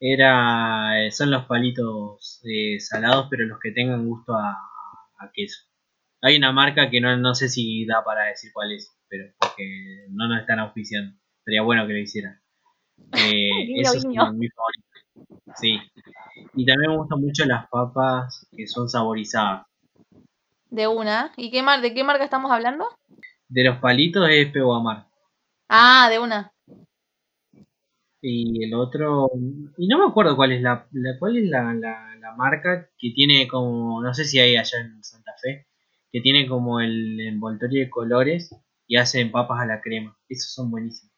Era, 0.01 1.05
eh, 1.05 1.11
son 1.11 1.31
los 1.31 1.47
palitos 1.47 2.41
eh, 2.45 2.79
salados, 2.79 3.27
pero 3.31 3.47
los 3.47 3.59
que 3.61 3.73
tengan 3.73 4.07
gusto 4.07 4.33
a, 4.35 4.51
a 4.51 5.31
queso. 5.33 5.65
Hay 6.23 6.37
una 6.37 6.53
marca 6.53 6.91
que 6.91 7.01
no, 7.01 7.17
no 7.17 7.35
sé 7.35 7.49
si 7.49 7.85
da 7.87 8.05
para 8.05 8.27
decir 8.27 8.51
cuál 8.53 8.73
es, 8.73 8.97
pero 9.09 9.25
porque 9.39 10.07
no 10.11 10.29
nos 10.29 10.41
están 10.41 10.61
auspiciando. 10.61 11.17
Sería 11.45 11.63
bueno 11.63 11.87
que 11.87 11.93
lo 11.93 11.99
hicieran. 11.99 12.41
Eh, 13.13 13.67
guiño. 13.67 13.85
son 13.85 14.39
mis 14.39 14.53
favoritos. 14.53 14.89
Sí. 15.57 15.79
Y 16.55 16.67
también 16.67 16.91
me 16.91 16.97
gustan 16.97 17.21
mucho 17.21 17.45
las 17.45 17.69
papas 17.69 18.47
que 18.57 18.67
son 18.67 18.89
saborizadas. 18.89 19.67
De 20.71 20.89
una. 20.89 21.33
¿Y 21.37 21.51
qué 21.51 21.63
mar 21.63 21.81
¿de 21.81 21.95
qué 21.95 22.05
marca 22.05 22.25
estamos 22.25 22.51
hablando? 22.51 22.87
De 23.49 23.65
los 23.65 23.79
palitos 23.79 24.29
es 24.29 24.51
Peguamar. 24.51 25.07
Ah, 25.69 26.09
de 26.11 26.19
una. 26.19 26.53
Y 28.21 28.65
el 28.65 28.75
otro. 28.75 29.31
Y 29.77 29.87
no 29.89 29.99
me 29.99 30.07
acuerdo 30.11 30.37
cuál 30.37 30.53
es 30.53 30.63
la, 30.63 30.87
la- 30.93 31.19
cuál 31.19 31.37
es 31.39 31.49
la, 31.49 31.73
la- 31.75 32.17
la 32.21 32.35
marca 32.35 32.89
que 32.99 33.11
tiene 33.15 33.47
como. 33.49 34.03
No 34.03 34.13
sé 34.15 34.25
si 34.25 34.39
hay 34.39 34.57
allá 34.57 34.79
en 34.81 35.03
Santa 35.05 35.33
Fe. 35.41 35.67
Que 36.11 36.21
tiene 36.21 36.49
como 36.49 36.81
el 36.81 37.21
envoltorio 37.21 37.85
de 37.85 37.91
colores 37.91 38.51
y 38.87 38.97
hacen 38.97 39.31
papas 39.31 39.61
a 39.61 39.67
la 39.67 39.81
crema. 39.81 40.19
Esos 40.29 40.53
son 40.53 40.71
buenísimos. 40.71 41.13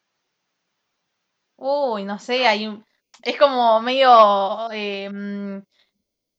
Uy, 1.57 2.03
no 2.03 2.17
sé, 2.19 2.45
hay 2.47 2.67
un... 2.67 2.83
Es 3.23 3.37
como 3.37 3.79
medio... 3.81 4.69
eh, 4.71 5.09
mm, 5.09 5.55
Me 5.55 5.63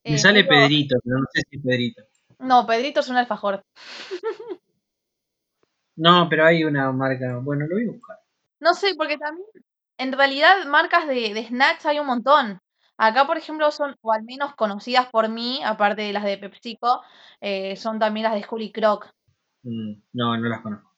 eh, 0.05 0.19
sale 0.19 0.43
medio- 0.43 0.49
Pedrito, 0.51 0.97
pero 1.03 1.19
no 1.19 1.27
sé 1.33 1.43
si 1.49 1.57
es 1.57 1.63
Pedrito. 1.63 2.03
No, 2.41 2.67
Pedrito 2.67 3.01
es 3.01 3.09
un 3.09 3.17
alfajor. 3.17 3.63
No, 5.97 6.27
pero 6.29 6.45
hay 6.47 6.65
una 6.65 6.91
marca. 6.93 7.39
Bueno, 7.39 7.67
lo 7.67 7.77
voy 7.77 7.87
a 7.89 7.93
buscar. 7.93 8.19
No 8.61 8.75
sé, 8.75 8.95
porque 8.97 9.17
también, 9.19 9.47
en 10.03 10.13
realidad, 10.13 10.65
marcas 10.67 11.07
de, 11.07 11.35
de 11.35 11.47
snacks 11.47 11.87
hay 11.87 11.99
un 11.99 12.07
montón. 12.07 12.61
Acá, 12.97 13.27
por 13.27 13.37
ejemplo, 13.39 13.71
son, 13.71 13.97
o 14.01 14.13
al 14.13 14.23
menos 14.23 14.55
conocidas 14.55 15.09
por 15.11 15.29
mí, 15.29 15.61
aparte 15.65 16.03
de 16.03 16.13
las 16.13 16.25
de 16.25 16.39
PepsiCo, 16.39 17.03
eh, 17.41 17.77
son 17.77 17.99
también 17.99 18.25
las 18.25 18.35
de 18.35 18.43
Juli 18.43 18.71
Croc. 18.71 19.11
Mm, 19.63 20.03
no, 20.13 20.37
no 20.37 20.49
las 20.49 20.61
conozco. 20.63 20.91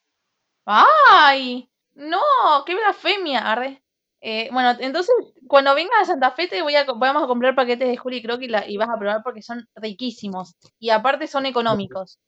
¡Ay! 0.66 1.70
¡No! 1.94 2.18
¡Qué 2.66 2.74
blasfemia! 2.74 3.50
Arre. 3.50 3.82
Eh, 4.20 4.48
bueno, 4.52 4.70
entonces, 4.80 5.14
cuando 5.46 5.74
vengas 5.74 6.00
a 6.02 6.04
Santa 6.06 6.30
Fe, 6.32 6.48
te 6.48 6.62
voy 6.62 6.74
a, 6.76 6.84
vamos 6.84 7.22
a 7.22 7.26
comprar 7.26 7.54
paquetes 7.54 7.88
de 7.88 7.96
Juli 7.96 8.22
Croc 8.22 8.40
y, 8.42 8.48
la- 8.48 8.68
y 8.68 8.76
vas 8.78 8.88
a 8.88 8.98
probar 8.98 9.22
porque 9.22 9.42
son 9.42 9.66
riquísimos. 9.74 10.54
Y 10.78 10.90
aparte 10.90 11.26
son 11.26 11.44
económicos. 11.46 12.18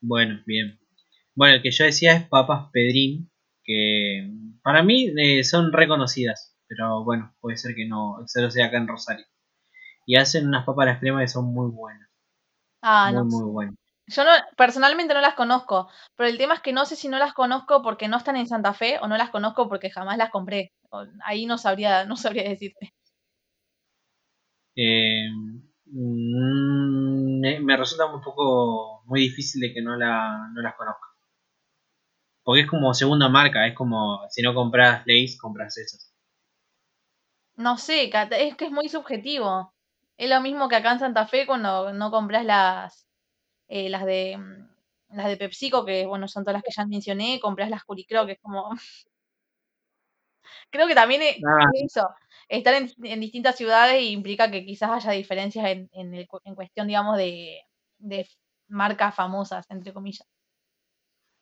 Bueno, 0.00 0.42
bien. 0.46 0.78
Bueno, 1.34 1.56
el 1.56 1.62
que 1.62 1.70
yo 1.70 1.84
decía 1.84 2.12
es 2.14 2.28
papas 2.28 2.70
Pedrín, 2.72 3.29
que 3.70 4.30
para 4.62 4.82
mí 4.82 5.12
eh, 5.16 5.44
son 5.44 5.72
reconocidas, 5.72 6.56
pero 6.66 7.04
bueno, 7.04 7.34
puede 7.40 7.56
ser 7.56 7.74
que 7.76 7.86
no, 7.86 8.16
solo 8.26 8.50
sea 8.50 8.66
acá 8.66 8.78
en 8.78 8.88
Rosario. 8.88 9.24
Y 10.06 10.16
hacen 10.16 10.48
unas 10.48 10.64
papas 10.66 10.88
a 10.88 10.92
la 10.92 11.00
crema 11.00 11.20
que 11.20 11.28
son 11.28 11.52
muy 11.54 11.70
buenas, 11.70 12.08
Ah, 12.82 13.10
muy, 13.12 13.14
no. 13.14 13.24
muy 13.26 13.50
buenas. 13.52 13.74
Yo 14.08 14.24
no, 14.24 14.30
personalmente 14.56 15.14
no 15.14 15.20
las 15.20 15.34
conozco, 15.34 15.88
pero 16.16 16.28
el 16.28 16.36
tema 16.38 16.54
es 16.54 16.60
que 16.60 16.72
no 16.72 16.84
sé 16.84 16.96
si 16.96 17.08
no 17.08 17.18
las 17.18 17.32
conozco 17.32 17.82
porque 17.82 18.08
no 18.08 18.16
están 18.16 18.36
en 18.36 18.48
Santa 18.48 18.74
Fe 18.74 18.98
o 19.00 19.06
no 19.06 19.16
las 19.16 19.30
conozco 19.30 19.68
porque 19.68 19.90
jamás 19.90 20.18
las 20.18 20.30
compré. 20.30 20.72
Ahí 21.24 21.46
no 21.46 21.58
sabría, 21.58 22.04
no 22.06 22.16
sabría 22.16 22.42
decirte. 22.48 22.92
Eh, 24.74 25.28
mm, 25.86 27.40
me, 27.40 27.60
me 27.60 27.76
resulta 27.76 28.06
un 28.06 28.20
poco 28.22 29.02
muy 29.06 29.20
difícil 29.20 29.60
de 29.60 29.72
que 29.72 29.82
no, 29.82 29.96
la, 29.96 30.48
no 30.52 30.60
las 30.62 30.74
conozca. 30.76 31.09
Porque 32.50 32.62
es 32.64 32.68
como 32.68 32.92
segunda 32.94 33.28
marca, 33.30 33.66
es 33.66 33.74
como 33.74 34.20
si 34.28 34.42
no 34.42 34.54
compras 34.54 35.04
Lays, 35.06 35.38
compras 35.38 35.78
esas. 35.78 36.12
No 37.56 37.76
sé, 37.78 38.10
es 38.12 38.56
que 38.56 38.64
es 38.66 38.70
muy 38.72 38.88
subjetivo. 38.88 39.72
Es 40.16 40.28
lo 40.30 40.40
mismo 40.40 40.68
que 40.68 40.76
acá 40.76 40.92
en 40.92 40.98
Santa 40.98 41.26
Fe 41.26 41.46
cuando 41.46 41.92
no 41.92 42.10
compras 42.10 42.44
las, 42.44 43.06
eh, 43.68 43.90
las 43.90 44.04
de 44.06 44.36
mm, 44.38 45.16
las 45.16 45.28
de 45.28 45.36
PepsiCo, 45.38 45.84
que 45.86 46.06
bueno, 46.06 46.28
son 46.28 46.44
todas 46.44 46.54
las 46.56 46.64
que 46.64 46.72
ya 46.76 46.86
mencioné, 46.86 47.40
compras 47.40 47.70
las 47.70 47.84
Curicro, 47.84 48.26
que 48.26 48.32
es 48.34 48.40
como. 48.40 48.70
Creo 50.70 50.86
que 50.88 50.94
también 50.94 51.22
es, 51.22 51.36
Ah, 51.44 51.70
es 51.72 51.96
eso. 51.96 52.08
Estar 52.48 52.74
en, 52.74 52.90
en 53.04 53.20
distintas 53.20 53.56
ciudades 53.56 54.02
implica 54.02 54.50
que 54.50 54.64
quizás 54.64 54.90
haya 54.90 55.12
diferencias 55.12 55.66
en, 55.66 55.88
en, 55.92 56.14
el 56.14 56.26
cu- 56.28 56.40
en 56.44 56.54
cuestión, 56.54 56.86
digamos, 56.88 57.16
de, 57.16 57.60
de 57.98 58.28
marcas 58.68 59.14
famosas, 59.14 59.66
entre 59.70 59.92
comillas. 59.92 60.26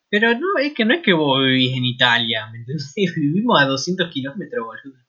Pero 0.09 0.33
no, 0.33 0.57
es 0.59 0.73
que 0.73 0.85
no 0.85 0.93
es 0.93 1.01
que 1.01 1.13
vos 1.13 1.39
vivís 1.43 1.77
en 1.77 1.85
Italia, 1.85 2.47
¿me 2.51 2.59
entendés? 2.59 2.93
Vivimos 3.15 3.61
a 3.61 3.65
200 3.65 4.11
kilómetros, 4.11 4.65
boludo. 4.65 4.99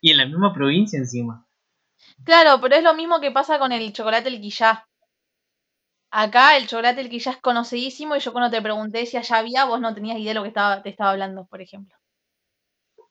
Y 0.00 0.10
en 0.10 0.18
la 0.18 0.26
misma 0.26 0.52
provincia 0.52 0.98
encima. 0.98 1.46
Claro, 2.24 2.60
pero 2.60 2.76
es 2.76 2.82
lo 2.82 2.94
mismo 2.94 3.20
que 3.20 3.30
pasa 3.30 3.58
con 3.58 3.72
el 3.72 3.92
chocolate 3.92 4.28
el 4.28 4.40
quillá. 4.40 4.86
Acá 6.10 6.56
el 6.56 6.66
chocolate 6.66 7.00
el 7.00 7.08
quillá 7.08 7.32
es 7.32 7.38
conocidísimo 7.38 8.16
y 8.16 8.20
yo 8.20 8.32
cuando 8.32 8.50
te 8.50 8.62
pregunté 8.62 9.06
si 9.06 9.16
allá 9.16 9.38
había, 9.38 9.64
vos 9.64 9.80
no 9.80 9.94
tenías 9.94 10.18
idea 10.18 10.30
de 10.30 10.34
lo 10.34 10.42
que 10.42 10.48
estaba, 10.48 10.82
te 10.82 10.90
estaba 10.90 11.10
hablando, 11.10 11.46
por 11.46 11.60
ejemplo. 11.60 11.96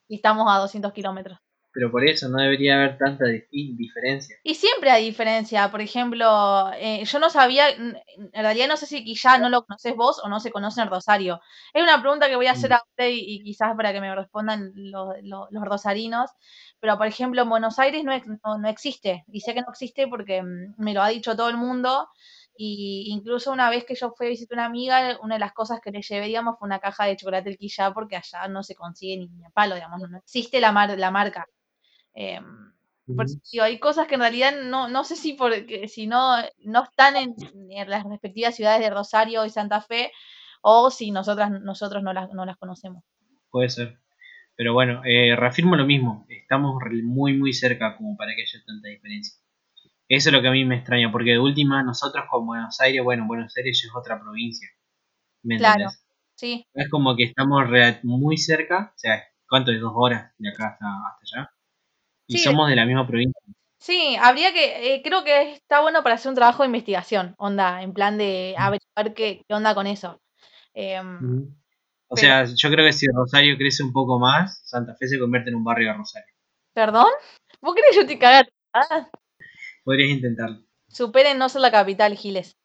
Y 0.07 0.15
estamos 0.15 0.47
a 0.49 0.57
200 0.59 0.91
kilómetros. 0.93 1.39
Pero 1.71 1.91
por 1.91 2.07
eso 2.07 2.29
no 2.29 2.41
debería 2.41 2.75
haber 2.75 2.97
tanta 2.97 3.25
diferencia. 3.25 4.35
Y 4.43 4.55
siempre 4.55 4.89
hay 4.89 5.05
diferencia. 5.05 5.69
Por 5.69 5.81
ejemplo, 5.81 6.71
eh, 6.75 7.03
yo 7.05 7.19
no 7.19 7.29
sabía, 7.29 7.69
en 7.69 7.95
realidad 8.33 8.67
no 8.67 8.77
sé 8.77 8.87
si 8.87 9.03
quizá 9.03 9.37
no 9.37 9.49
lo 9.49 9.63
conoces 9.63 9.95
vos 9.95 10.19
o 10.23 10.29
no 10.29 10.39
se 10.39 10.51
conoce 10.51 10.81
en 10.81 10.89
Rosario. 10.89 11.39
Es 11.73 11.83
una 11.83 12.01
pregunta 12.01 12.27
que 12.27 12.35
voy 12.35 12.47
a 12.47 12.53
hacer 12.53 12.73
a 12.73 12.81
usted 12.89 13.09
y, 13.11 13.43
quizás 13.43 13.75
para 13.75 13.93
que 13.93 14.01
me 14.01 14.13
respondan 14.15 14.71
los, 14.75 15.15
rosarinos. 15.63 16.31
Pero, 16.79 16.97
por 16.97 17.07
ejemplo, 17.07 17.41
en 17.43 17.49
Buenos 17.49 17.77
Aires 17.77 18.03
no, 18.03 18.57
no, 18.57 18.69
existe. 18.69 19.23
Y 19.31 19.41
sé 19.41 19.53
que 19.53 19.61
no 19.61 19.69
existe 19.69 20.07
porque 20.07 20.41
mm, 20.41 20.75
me 20.77 20.93
lo 20.93 21.03
ha 21.03 21.09
dicho 21.09 21.35
todo 21.35 21.49
el 21.49 21.57
mundo. 21.57 22.07
Y 22.61 23.05
incluso 23.11 23.51
una 23.53 23.69
vez 23.69 23.85
que 23.85 23.95
yo 23.95 24.11
fui 24.17 24.27
a 24.27 24.29
visitar 24.29 24.59
a 24.59 24.61
una 24.63 24.65
amiga, 24.67 25.17
una 25.21 25.35
de 25.35 25.39
las 25.39 25.53
cosas 25.53 25.79
que 25.81 25.91
le 25.91 26.01
llevé, 26.01 26.25
digamos, 26.27 26.57
fue 26.59 26.65
una 26.65 26.79
caja 26.79 27.05
de 27.05 27.15
chocolate 27.15 27.49
el 27.49 27.57
quillá, 27.57 27.93
porque 27.93 28.17
allá 28.17 28.47
no 28.49 28.63
se 28.63 28.75
consigue 28.75 29.17
ni 29.17 29.45
a 29.45 29.49
palo, 29.51 29.75
digamos, 29.75 30.01
no 30.09 30.17
existe 30.17 30.59
la, 30.59 30.73
mar, 30.73 30.97
la 30.97 31.11
marca. 31.11 31.47
Eh, 32.13 32.39
hay 33.61 33.79
cosas 33.79 34.07
que 34.07 34.15
en 34.15 34.21
realidad 34.21 34.53
no, 34.63 34.87
no 34.87 35.03
sé 35.03 35.15
si 35.15 35.33
porque 35.33 35.87
si 35.87 36.07
no, 36.07 36.35
no 36.59 36.83
están 36.83 37.15
en, 37.15 37.35
las 37.87 38.03
respectivas 38.03 38.55
ciudades 38.55 38.81
de 38.81 38.89
Rosario 38.89 39.45
y 39.45 39.49
Santa 39.49 39.81
Fe 39.81 40.11
o 40.61 40.91
si 40.91 41.11
nosotras, 41.11 41.49
nosotros 41.49 42.03
no 42.03 42.13
las, 42.13 42.31
no 42.33 42.45
las 42.45 42.57
conocemos. 42.57 43.03
Puede 43.49 43.69
ser. 43.69 43.99
Pero 44.55 44.73
bueno, 44.73 45.01
eh, 45.05 45.35
reafirmo 45.35 45.75
lo 45.75 45.85
mismo. 45.85 46.25
Estamos 46.29 46.75
muy, 47.03 47.37
muy 47.37 47.53
cerca 47.53 47.95
como 47.95 48.17
para 48.17 48.35
que 48.35 48.41
haya 48.41 48.63
tanta 48.65 48.89
diferencia. 48.89 49.39
Eso 50.07 50.29
es 50.29 50.33
lo 50.33 50.41
que 50.41 50.47
a 50.47 50.51
mí 50.51 50.65
me 50.65 50.75
extraña, 50.75 51.11
porque 51.11 51.31
de 51.31 51.39
última, 51.39 51.83
nosotros 51.83 52.25
con 52.29 52.45
Buenos 52.45 52.79
Aires, 52.81 53.03
bueno, 53.03 53.25
Buenos 53.27 53.55
Aires 53.55 53.81
es 53.83 53.91
otra 53.95 54.19
provincia. 54.19 54.67
¿Me 55.43 55.57
claro, 55.57 55.85
sí. 56.35 56.65
Es 56.73 56.89
como 56.89 57.15
que 57.15 57.23
estamos 57.23 57.63
muy 58.03 58.37
cerca, 58.37 58.91
o 58.93 58.97
sea, 58.97 59.23
¿cuánto 59.47 59.71
es? 59.71 59.79
¿Dos 59.79 59.93
horas 59.95 60.33
de 60.37 60.49
acá 60.49 60.69
hasta, 60.69 60.85
hasta 60.85 61.37
allá? 61.37 61.51
Y 62.29 62.37
somos 62.37 62.69
de 62.69 62.75
la 62.75 62.85
misma 62.85 63.07
provincia. 63.07 63.41
Sí, 63.79 64.15
habría 64.21 64.53
que, 64.53 64.93
eh, 64.93 65.01
creo 65.03 65.23
que 65.23 65.53
está 65.53 65.81
bueno 65.81 66.03
para 66.03 66.15
hacer 66.15 66.29
un 66.29 66.35
trabajo 66.35 66.63
de 66.63 66.67
investigación, 66.67 67.33
onda, 67.37 67.81
en 67.81 67.93
plan 67.93 68.17
de 68.17 68.53
averiguar 68.57 69.13
qué, 69.15 69.41
qué 69.47 69.53
onda 69.53 69.73
con 69.73 69.87
eso. 69.87 70.21
Em, 70.73 71.55
o 72.07 72.15
sea, 72.15 72.45
yo 72.45 72.69
creo 72.69 72.85
que 72.85 72.93
si 72.93 73.07
Rosario 73.07 73.57
crece 73.57 73.83
un 73.83 73.93
poco 73.93 74.19
más, 74.19 74.61
Santa 74.65 74.95
Fe 74.95 75.07
se 75.07 75.19
convierte 75.19 75.49
en 75.49 75.55
un 75.55 75.63
barrio 75.63 75.91
de 75.91 75.97
Rosario. 75.97 76.33
¿Perdón? 76.73 77.07
¿Vos 77.61 77.73
querés 77.73 77.91
que 77.91 78.01
yo 78.01 78.07
te 78.07 78.19
cague 78.19 78.49
Podrías 79.83 80.09
intentarlo. 80.09 80.61
Superen 80.87 81.37
no 81.37 81.49
ser 81.49 81.61
la 81.61 81.71
capital, 81.71 82.15
Giles. 82.15 82.57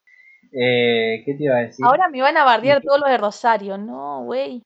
Eh, 0.53 1.23
¿Qué 1.25 1.35
te 1.35 1.45
iba 1.45 1.57
a 1.57 1.61
decir? 1.61 1.85
Ahora 1.85 2.09
me 2.09 2.21
van 2.21 2.37
a 2.37 2.45
bardear 2.45 2.83
todos 2.83 3.01
los 3.01 3.09
de 3.09 3.19
Rosario, 3.19 3.79
no, 3.79 4.25
güey. 4.25 4.63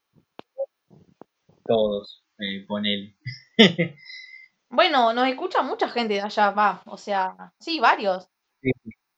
Todos, 1.65 2.25
eh, 2.39 2.65
ponele. 2.67 3.17
Bueno, 4.71 5.13
nos 5.13 5.27
escucha 5.29 5.63
mucha 5.63 5.89
gente 5.89 6.15
de 6.15 6.21
allá, 6.21 6.51
va, 6.51 6.83
o 6.87 6.97
sea, 6.97 7.53
sí, 7.59 7.81
varios. 7.81 8.29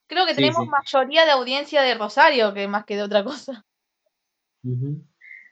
Creo 0.06 0.26
que 0.26 0.34
tenemos 0.34 0.66
mayoría 0.66 1.24
de 1.24 1.32
audiencia 1.32 1.82
de 1.82 1.94
Rosario 1.94 2.54
que 2.54 2.68
más 2.68 2.84
que 2.84 2.96
de 2.96 3.02
otra 3.02 3.24
cosa. 3.24 3.64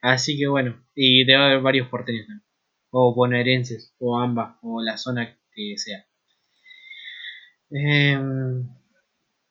Así 0.02 0.38
que 0.38 0.46
bueno, 0.46 0.84
y 0.94 1.24
debe 1.24 1.42
haber 1.42 1.60
varios 1.60 1.88
porteños 1.88 2.26
o 2.90 3.14
bonaerenses, 3.14 3.94
o 3.98 4.18
ambas, 4.18 4.56
o 4.62 4.82
la 4.82 4.96
zona 4.96 5.38
que 5.52 5.76
sea. 5.76 6.06
Em, 7.70 8.66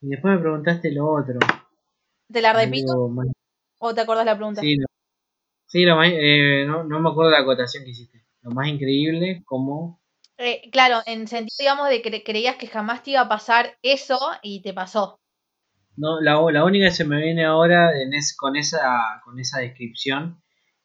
y 0.02 0.08
después 0.10 0.36
me 0.36 0.40
preguntaste 0.40 0.92
lo 0.92 1.12
otro. 1.12 1.40
¿Te 2.32 2.42
la 2.42 2.54
repito? 2.54 3.12
¿O 3.80 3.94
te 3.94 4.02
acuerdas 4.02 4.26
la 4.26 4.36
pregunta? 4.36 4.62
Sí, 4.62 4.76
no, 4.78 4.88
sí 5.68 5.84
eh, 5.84 6.66
no, 6.66 6.84
no 6.84 7.00
me 7.00 7.10
acuerdo 7.10 7.32
la 7.32 7.40
acotación 7.40 7.84
que 7.84 7.92
hiciste. 7.92 8.26
Lo 8.42 8.52
más 8.52 8.68
increíble, 8.68 9.44
como 9.46 10.02
eh, 10.38 10.70
claro, 10.72 11.02
en 11.06 11.28
sentido, 11.28 11.56
digamos, 11.60 11.90
de 11.90 12.02
que 12.02 12.24
creías 12.24 12.58
que 12.58 12.68
jamás 12.68 13.04
te 13.04 13.12
iba 13.12 13.22
a 13.22 13.30
pasar 13.30 13.78
eso 13.82 14.20
y 14.44 14.62
te 14.62 14.74
pasó. 14.74 15.20
No, 15.96 16.22
la, 16.22 16.40
la 16.52 16.64
única 16.64 16.86
que 16.88 16.92
se 16.92 17.06
me 17.06 17.22
viene 17.22 17.44
ahora 17.44 17.92
en 18.00 18.12
con, 18.38 18.56
esa, 18.56 19.22
con 19.26 19.40
esa 19.40 19.60
descripción 19.60 20.42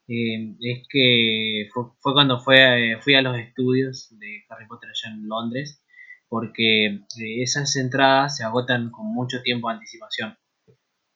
eh, 0.08 0.56
es 0.60 0.86
que 0.88 1.68
fue, 1.72 1.84
cuando 2.14 2.40
fue, 2.40 2.96
fui 3.00 3.14
a 3.14 3.22
los 3.22 3.38
estudios 3.38 4.08
de 4.18 4.42
Harry 4.48 4.66
Potter 4.66 4.88
allá 4.88 5.14
en 5.14 5.28
Londres, 5.28 5.84
porque 6.28 6.86
eh, 6.86 7.42
esas 7.42 7.76
entradas 7.76 8.38
se 8.38 8.44
agotan 8.44 8.90
con 8.90 9.06
mucho 9.06 9.42
tiempo 9.42 9.68
de 9.68 9.74
anticipación. 9.74 10.36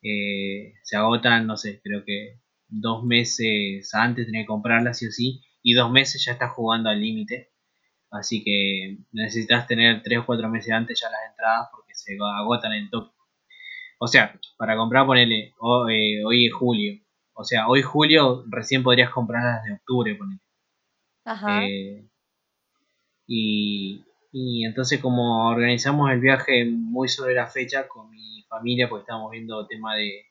se 0.02 0.96
agotan, 0.96 1.46
no 1.46 1.56
sé, 1.56 1.80
creo 1.82 2.04
que 2.04 2.40
dos 2.68 3.04
meses 3.04 3.94
antes 3.94 4.26
tenía 4.26 4.42
que 4.42 4.46
comprarlas 4.46 4.98
sí 4.98 5.06
o 5.06 5.10
sí, 5.10 5.40
y 5.62 5.74
dos 5.74 5.90
meses 5.90 6.24
ya 6.24 6.32
está 6.32 6.48
jugando 6.48 6.90
al 6.90 7.00
límite. 7.00 7.50
Así 8.10 8.42
que 8.42 8.98
necesitas 9.12 9.66
tener 9.66 10.02
3 10.02 10.20
o 10.20 10.26
4 10.26 10.48
meses 10.48 10.72
antes 10.72 11.00
ya 11.00 11.10
las 11.10 11.20
entradas 11.30 11.68
porque 11.72 11.94
se 11.94 12.16
agotan 12.20 12.72
en 12.72 12.90
toque. 12.90 13.14
O 13.98 14.06
sea, 14.06 14.38
para 14.58 14.76
comprar, 14.76 15.06
ponele, 15.06 15.54
eh, 15.90 16.24
hoy 16.24 16.46
es 16.46 16.52
julio. 16.52 17.00
O 17.34 17.44
sea, 17.44 17.68
hoy 17.68 17.82
julio 17.82 18.44
recién 18.48 18.82
podrías 18.82 19.10
comprarlas 19.10 19.64
de 19.64 19.72
octubre, 19.74 20.14
ponele. 20.14 20.40
Ajá. 21.24 21.64
Eh, 21.64 22.08
y, 23.26 24.04
y 24.32 24.64
entonces 24.64 25.00
como 25.00 25.48
organizamos 25.48 26.10
el 26.10 26.20
viaje 26.20 26.64
muy 26.66 27.08
sobre 27.08 27.34
la 27.34 27.46
fecha 27.48 27.88
con 27.88 28.10
mi 28.10 28.44
familia, 28.48 28.88
porque 28.88 29.02
estábamos 29.02 29.30
viendo 29.32 29.66
tema 29.66 29.96
de, 29.96 30.26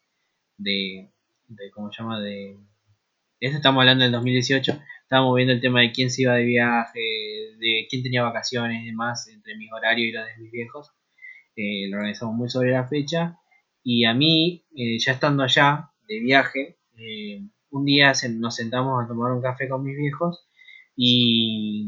de, 0.57 1.11
de 1.47 1.71
¿cómo 1.71 1.91
se 1.91 2.01
llama? 2.01 2.19
De, 2.21 2.57
eso 3.39 3.57
estamos 3.57 3.81
hablando 3.81 4.03
del 4.03 4.13
2018, 4.13 4.79
estábamos 5.05 5.35
viendo 5.35 5.53
el 5.53 5.61
tema 5.61 5.81
de 5.81 5.91
quién 5.91 6.09
se 6.09 6.23
iba 6.23 6.33
de 6.33 6.45
viaje, 6.45 6.99
de 7.59 7.85
quién 7.87 8.01
tenía 8.01 8.23
vacaciones 8.23 8.81
y 8.83 8.87
demás, 8.87 9.27
entre 9.27 9.55
mis 9.55 9.71
horarios 9.71 10.07
y 10.07 10.11
los 10.11 10.25
de 10.25 10.37
mis 10.41 10.51
viejos. 10.51 10.91
Eh, 11.55 11.87
lo 11.89 11.97
organizamos 11.97 12.35
muy 12.35 12.49
sobre 12.49 12.71
la 12.71 12.87
fecha. 12.87 13.37
Y 13.83 14.05
a 14.05 14.15
mí, 14.15 14.65
eh, 14.75 14.97
ya 14.97 15.11
estando 15.11 15.43
allá 15.43 15.91
de 16.07 16.19
viaje, 16.19 16.79
eh, 16.97 17.39
un 17.69 17.85
día 17.85 18.13
nos 18.31 18.55
sentamos 18.55 19.03
a 19.03 19.07
tomar 19.07 19.31
un 19.31 19.43
café 19.43 19.69
con 19.69 19.83
mis 19.83 19.95
viejos 19.95 20.47
y, 20.95 21.87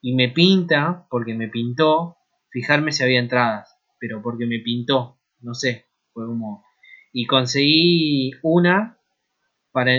y 0.00 0.14
me 0.14 0.30
pinta, 0.30 1.06
porque 1.10 1.34
me 1.34 1.48
pintó, 1.48 2.16
fijarme 2.50 2.92
si 2.92 3.02
había 3.02 3.20
entradas, 3.20 3.76
pero 4.00 4.22
porque 4.22 4.46
me 4.46 4.60
pintó, 4.60 5.20
no 5.40 5.52
sé, 5.54 5.84
fue 6.14 6.26
como... 6.26 6.64
Y 7.12 7.26
conseguí 7.26 8.30
una, 8.42 8.98
para 9.70 9.92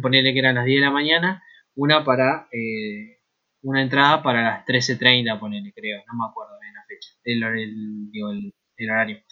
ponerle 0.00 0.32
que 0.32 0.38
eran 0.38 0.54
las 0.54 0.66
10 0.66 0.80
de 0.80 0.86
la 0.86 0.92
mañana, 0.92 1.42
una 1.76 2.04
para 2.04 2.48
eh, 2.52 3.18
una 3.62 3.82
entrada 3.82 4.22
para 4.22 4.42
las 4.42 4.66
13.30, 4.66 5.38
ponele, 5.40 5.72
creo, 5.74 6.02
no 6.06 6.18
me 6.18 6.30
acuerdo 6.30 6.52
bien 6.60 6.74
la 6.74 6.84
fecha, 6.86 7.08
el, 7.24 8.90
horario. 8.90 9.22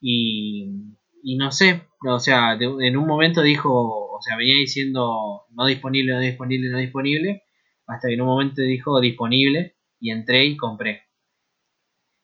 Y, 0.00 0.96
y, 1.22 1.36
no 1.36 1.52
sé, 1.52 1.82
o 2.06 2.18
sea, 2.18 2.54
en 2.54 2.96
un 2.96 3.06
momento 3.06 3.42
dijo, 3.42 3.70
o 3.70 4.22
sea, 4.22 4.36
venía 4.36 4.54
diciendo 4.54 5.42
no 5.50 5.66
disponible, 5.66 6.14
no 6.14 6.20
disponible, 6.20 6.70
no 6.70 6.78
disponible, 6.78 7.42
hasta 7.86 8.08
que 8.08 8.14
en 8.14 8.22
un 8.22 8.28
momento 8.28 8.62
dijo 8.62 9.00
disponible 9.00 9.76
y 9.98 10.10
entré 10.10 10.46
y 10.46 10.56
compré. 10.56 11.02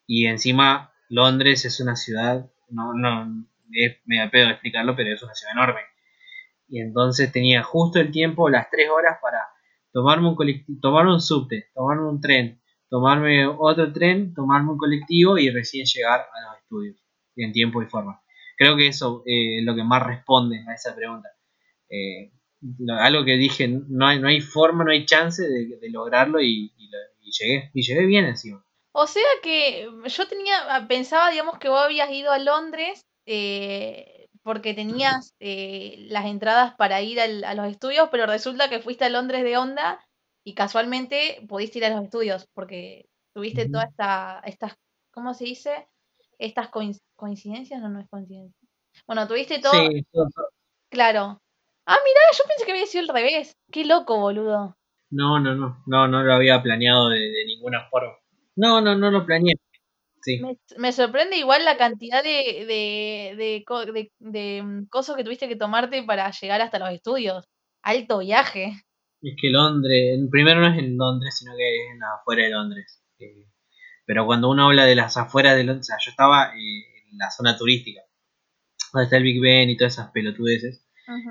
Y 0.06 0.26
encima 0.26 0.92
Londres 1.10 1.66
es 1.66 1.80
una 1.80 1.96
ciudad, 1.96 2.50
no, 2.70 2.94
no, 2.94 3.46
es 3.72 3.98
medio 4.06 4.30
pedo 4.30 4.48
explicarlo, 4.48 4.96
pero 4.96 5.12
es 5.12 5.22
una 5.22 5.34
ciudad 5.34 5.52
enorme 5.52 5.80
y 6.68 6.80
entonces 6.80 7.32
tenía 7.32 7.62
justo 7.62 8.00
el 8.00 8.10
tiempo, 8.10 8.48
las 8.48 8.68
tres 8.70 8.88
horas 8.90 9.18
para 9.22 9.38
tomarme 9.92 10.28
un 10.28 10.34
colectivo, 10.34 10.78
tomarme 10.80 11.12
un 11.14 11.20
subte, 11.20 11.70
tomarme 11.74 12.08
un 12.08 12.20
tren, 12.20 12.60
tomarme 12.88 13.46
otro 13.46 13.92
tren, 13.92 14.34
tomarme 14.34 14.72
un 14.72 14.78
colectivo 14.78 15.38
y 15.38 15.50
recién 15.50 15.86
llegar 15.86 16.20
a 16.20 16.48
los 16.48 16.62
estudios 16.62 16.96
en 17.36 17.52
tiempo 17.52 17.82
y 17.82 17.86
forma. 17.86 18.22
Creo 18.56 18.76
que 18.76 18.88
eso 18.88 19.22
eh, 19.26 19.58
es 19.58 19.64
lo 19.64 19.74
que 19.74 19.84
más 19.84 20.04
responde 20.04 20.64
a 20.66 20.74
esa 20.74 20.94
pregunta. 20.94 21.28
Eh, 21.88 22.32
algo 22.98 23.24
que 23.24 23.36
dije, 23.36 23.68
no 23.68 24.06
hay, 24.06 24.18
no 24.18 24.28
hay 24.28 24.40
forma, 24.40 24.82
no 24.84 24.90
hay 24.90 25.04
chance 25.04 25.42
de, 25.42 25.78
lograrlo 25.90 26.40
y, 26.40 26.72
llegué, 27.38 27.70
y 27.74 27.82
llegué 27.82 28.06
bien 28.06 28.24
encima. 28.24 28.64
O 28.92 29.06
sea 29.06 29.22
que 29.42 29.86
yo 30.06 30.26
tenía, 30.26 30.86
pensaba, 30.88 31.30
digamos, 31.30 31.58
que 31.58 31.68
vos 31.68 31.84
habías 31.84 32.10
ido 32.10 32.32
a 32.32 32.38
Londres 32.38 33.02
eh, 33.26 34.15
porque 34.46 34.74
tenías 34.74 35.34
eh, 35.40 36.06
las 36.08 36.24
entradas 36.26 36.76
para 36.76 37.02
ir 37.02 37.18
a 37.20 37.54
los 37.54 37.66
estudios, 37.66 38.08
pero 38.12 38.26
resulta 38.26 38.70
que 38.70 38.78
fuiste 38.78 39.04
a 39.04 39.08
Londres 39.08 39.42
de 39.42 39.56
onda 39.56 39.98
y 40.44 40.54
casualmente 40.54 41.44
pudiste 41.48 41.78
ir 41.78 41.86
a 41.86 41.90
los 41.90 42.04
estudios 42.04 42.46
porque 42.54 43.08
tuviste 43.34 43.68
todas 43.68 43.88
esta, 43.90 44.40
estas, 44.44 44.76
¿cómo 45.10 45.34
se 45.34 45.46
dice? 45.46 45.88
Estas 46.38 46.68
coincidencias, 47.16 47.80
no, 47.80 47.88
no 47.88 47.98
es 47.98 48.08
coincidencia. 48.08 48.68
Bueno, 49.08 49.26
tuviste 49.26 49.58
todo. 49.58 49.72
Sí, 49.72 50.06
Claro. 50.90 51.42
Ah, 51.84 51.98
mira, 52.04 52.20
yo 52.38 52.44
pensé 52.46 52.64
que 52.64 52.70
había 52.70 52.86
sido 52.86 53.02
al 53.02 53.16
revés. 53.16 53.56
Qué 53.72 53.84
loco, 53.84 54.20
boludo. 54.20 54.76
No, 55.10 55.40
no, 55.40 55.56
no, 55.56 55.82
no, 55.86 56.06
no 56.06 56.22
lo 56.22 56.32
había 56.32 56.62
planeado 56.62 57.08
de, 57.08 57.18
de 57.18 57.46
ninguna 57.46 57.88
forma. 57.90 58.14
No, 58.54 58.80
no, 58.80 58.94
no 58.94 59.10
lo 59.10 59.26
planeé. 59.26 59.54
Me, 60.78 60.92
sorprende 60.92 61.36
igual 61.36 61.64
la 61.64 61.76
cantidad 61.76 62.22
de, 62.22 62.64
de, 62.66 63.36
de, 63.36 64.10
de, 64.18 64.62
mm, 64.62 64.86
cosas 64.86 65.16
que 65.16 65.24
tuviste 65.24 65.48
que 65.48 65.56
tomarte 65.56 66.02
para 66.02 66.30
llegar 66.30 66.60
hasta 66.60 66.78
los 66.78 66.90
estudios. 66.90 67.44
Alto 67.82 68.18
viaje. 68.18 68.72
Es 69.22 69.34
que 69.40 69.50
Londres, 69.50 70.18
primero 70.30 70.60
no 70.60 70.68
es 70.68 70.78
en 70.78 70.96
Londres, 70.96 71.36
sino 71.38 71.52
que 71.56 71.76
es 71.76 71.94
en 71.94 72.02
afuera 72.02 72.44
de 72.44 72.50
Londres. 72.50 73.02
Eh, 73.18 73.46
pero 74.04 74.26
cuando 74.26 74.50
uno 74.50 74.66
habla 74.66 74.84
de 74.84 74.94
las 74.94 75.16
afueras 75.16 75.56
de 75.56 75.64
Londres, 75.64 75.86
o 75.86 75.88
sea, 75.88 75.96
yo 76.04 76.10
estaba 76.10 76.54
eh, 76.54 77.08
en 77.10 77.18
la 77.18 77.30
zona 77.30 77.56
turística, 77.56 78.00
donde 78.92 79.04
está 79.04 79.16
el 79.16 79.24
Big 79.24 79.40
Ben 79.40 79.70
y 79.70 79.76
todas 79.76 79.94
esas 79.94 80.10
pelotudeces. 80.12 80.82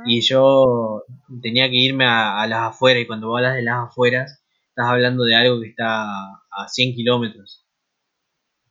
Y 0.05 0.21
yo 0.21 1.03
tenía 1.41 1.69
que 1.69 1.75
irme 1.75 2.05
a, 2.05 2.47
las 2.47 2.69
afueras, 2.69 3.03
y 3.03 3.07
cuando 3.07 3.27
vos 3.27 3.39
hablas 3.39 3.55
de 3.55 3.61
las 3.61 3.89
afueras, 3.89 4.41
estás 4.69 4.85
hablando 4.87 5.25
de 5.25 5.35
algo 5.35 5.59
que 5.59 5.67
está 5.67 6.05
a 6.05 6.67
100 6.69 6.95
kilómetros. 6.95 7.64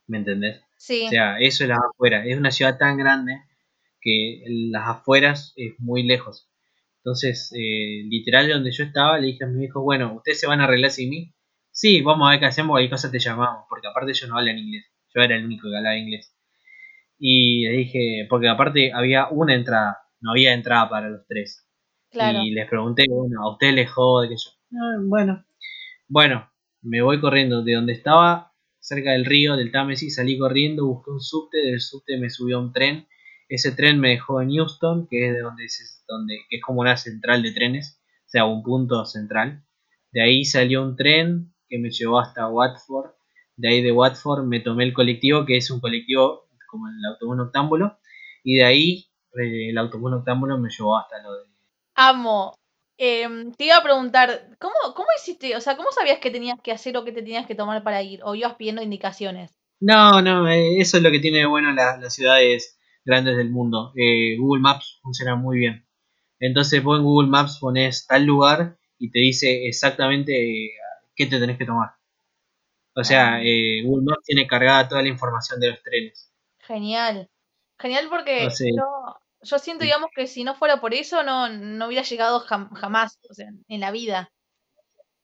¿Me 0.06 0.18
entendés? 0.18 0.62
Sí. 0.76 1.06
O 1.06 1.10
sea, 1.10 1.38
eso 1.38 1.64
es 1.64 1.68
las 1.68 1.78
afueras. 1.78 2.26
Es 2.26 2.36
una 2.36 2.50
ciudad 2.50 2.78
tan 2.78 2.96
grande 2.96 3.40
que 4.00 4.42
las 4.70 4.88
afueras 4.88 5.52
es 5.56 5.74
muy 5.78 6.02
lejos. 6.02 6.50
Entonces, 6.98 7.52
eh, 7.54 8.02
literal, 8.06 8.48
donde 8.48 8.70
yo 8.70 8.84
estaba, 8.84 9.18
le 9.18 9.28
dije 9.28 9.44
a 9.44 9.46
mi 9.46 9.64
hijo, 9.64 9.82
bueno, 9.82 10.14
¿ustedes 10.14 10.40
se 10.40 10.46
van 10.46 10.60
a 10.60 10.64
arreglar 10.64 10.90
sin 10.90 11.10
mí? 11.10 11.34
Sí, 11.70 12.02
vamos 12.02 12.26
a 12.26 12.30
ver 12.30 12.40
qué 12.40 12.46
hacemos, 12.46 12.70
cualquier 12.70 12.90
cosa 12.90 13.10
te 13.10 13.18
llamamos, 13.18 13.64
porque 13.68 13.88
aparte 13.88 14.12
ellos 14.12 14.28
no 14.28 14.38
hablan 14.38 14.58
inglés. 14.58 14.86
Yo 15.14 15.22
era 15.22 15.36
el 15.36 15.44
único 15.44 15.68
que 15.68 15.76
hablaba 15.76 15.96
inglés. 15.98 16.34
Y 17.18 17.66
le 17.66 17.76
dije, 17.76 18.26
porque 18.30 18.48
aparte 18.48 18.92
había 18.92 19.28
una 19.28 19.54
entrada, 19.54 19.98
no 20.20 20.30
había 20.30 20.54
entrada 20.54 20.88
para 20.88 21.10
los 21.10 21.26
tres. 21.26 21.68
Y 22.12 22.52
les 22.52 22.68
pregunté, 22.68 23.04
bueno, 23.08 23.42
¿a 23.42 23.52
usted 23.52 23.72
les 23.72 23.90
jode? 23.90 24.28
Que 24.28 24.36
yo, 24.36 24.50
ah, 24.78 24.98
bueno, 25.02 25.44
bueno, 26.08 26.50
me 26.82 27.02
voy 27.02 27.20
corriendo 27.20 27.62
de 27.62 27.74
donde 27.74 27.92
estaba, 27.92 28.53
cerca 28.84 29.12
del 29.12 29.24
río, 29.24 29.56
del 29.56 29.72
Támesis, 29.72 30.14
salí 30.14 30.38
corriendo, 30.38 30.86
busqué 30.86 31.10
un 31.10 31.20
subte, 31.20 31.58
del 31.58 31.80
subte 31.80 32.18
me 32.18 32.30
subió 32.30 32.58
a 32.58 32.60
un 32.60 32.72
tren 32.72 33.06
ese 33.48 33.72
tren 33.72 34.00
me 34.00 34.10
dejó 34.10 34.40
en 34.40 34.50
Houston, 34.50 35.06
que 35.08 35.28
es 35.28 35.34
de 35.34 35.40
donde, 35.40 35.66
donde 36.08 36.40
que 36.48 36.56
es 36.56 36.62
como 36.62 36.80
una 36.80 36.96
central 36.96 37.42
de 37.42 37.52
trenes, 37.52 38.00
o 38.26 38.28
sea, 38.28 38.46
un 38.46 38.62
punto 38.62 39.04
central. 39.04 39.64
De 40.12 40.22
ahí 40.22 40.44
salió 40.44 40.82
un 40.82 40.96
tren 40.96 41.52
que 41.68 41.78
me 41.78 41.90
llevó 41.90 42.20
hasta 42.20 42.48
Watford. 42.48 43.10
De 43.56 43.68
ahí 43.68 43.82
de 43.82 43.92
Watford 43.92 44.44
me 44.44 44.60
tomé 44.60 44.84
el 44.84 44.92
colectivo, 44.92 45.44
que 45.44 45.56
es 45.56 45.70
un 45.70 45.80
colectivo 45.80 46.48
como 46.68 46.88
el 46.88 47.04
autobús 47.04 47.36
noctámbulo. 47.36 47.98
Y 48.42 48.56
de 48.56 48.64
ahí 48.64 49.06
eh, 49.38 49.70
el 49.70 49.78
autobús 49.78 50.10
noctámbulo 50.10 50.58
me 50.58 50.70
llevó 50.70 50.98
hasta 50.98 51.22
lo 51.22 51.34
de... 51.34 51.44
Amo. 51.94 52.54
Em, 52.96 53.52
te 53.52 53.64
iba 53.64 53.76
a 53.76 53.82
preguntar, 53.82 54.56
¿cómo, 54.60 54.74
¿cómo 54.94 55.08
hiciste? 55.16 55.56
O 55.56 55.60
sea, 55.60 55.76
¿cómo 55.76 55.90
sabías 55.90 56.20
qué 56.20 56.30
tenías 56.30 56.60
que 56.62 56.72
hacer 56.72 56.96
o 56.96 57.04
qué 57.04 57.12
te 57.12 57.22
tenías 57.22 57.46
que 57.46 57.54
tomar 57.54 57.82
para 57.82 58.02
ir? 58.02 58.20
¿O 58.24 58.34
ibas 58.34 58.54
pidiendo 58.54 58.82
indicaciones? 58.82 59.58
No, 59.80 60.22
no, 60.22 60.48
eh, 60.48 60.78
eso 60.78 60.96
es 60.96 61.02
lo 61.02 61.10
que 61.10 61.18
tiene 61.18 61.38
de 61.38 61.46
bueno 61.46 61.72
las 61.72 62.14
ciudades 62.14 62.78
grandes 63.04 63.36
del 63.36 63.50
mundo. 63.50 63.92
Eh, 63.96 64.36
Google 64.38 64.62
Maps 64.62 65.00
funciona 65.02 65.34
muy 65.36 65.58
bien. 65.58 65.86
Entonces 66.38 66.82
vos 66.82 66.98
en 66.98 67.04
Google 67.04 67.28
Maps 67.28 67.58
pones 67.60 68.06
tal 68.06 68.24
lugar 68.24 68.78
y 68.98 69.10
te 69.10 69.18
dice 69.18 69.66
exactamente 69.66 70.32
eh, 70.32 70.70
qué 71.14 71.26
te 71.26 71.38
tenés 71.38 71.58
que 71.58 71.66
tomar. 71.66 71.90
O 72.94 73.02
sea, 73.02 73.34
ah. 73.34 73.42
eh, 73.42 73.82
Google 73.84 74.04
Maps 74.06 74.24
tiene 74.24 74.46
cargada 74.46 74.88
toda 74.88 75.02
la 75.02 75.08
información 75.08 75.60
de 75.60 75.70
los 75.70 75.82
trenes. 75.82 76.32
Genial. 76.60 77.28
Genial 77.78 78.06
porque 78.08 78.48
yo, 78.48 79.16
yo, 79.44 79.58
siento, 79.58 79.84
digamos, 79.84 80.10
que 80.14 80.26
si 80.26 80.44
no 80.44 80.54
fuera 80.54 80.80
por 80.80 80.94
eso 80.94 81.22
no, 81.22 81.48
no 81.48 81.86
hubiera 81.86 82.02
llegado 82.02 82.40
jamás, 82.40 83.18
o 83.28 83.34
sea, 83.34 83.48
en 83.68 83.80
la 83.80 83.90
vida. 83.90 84.30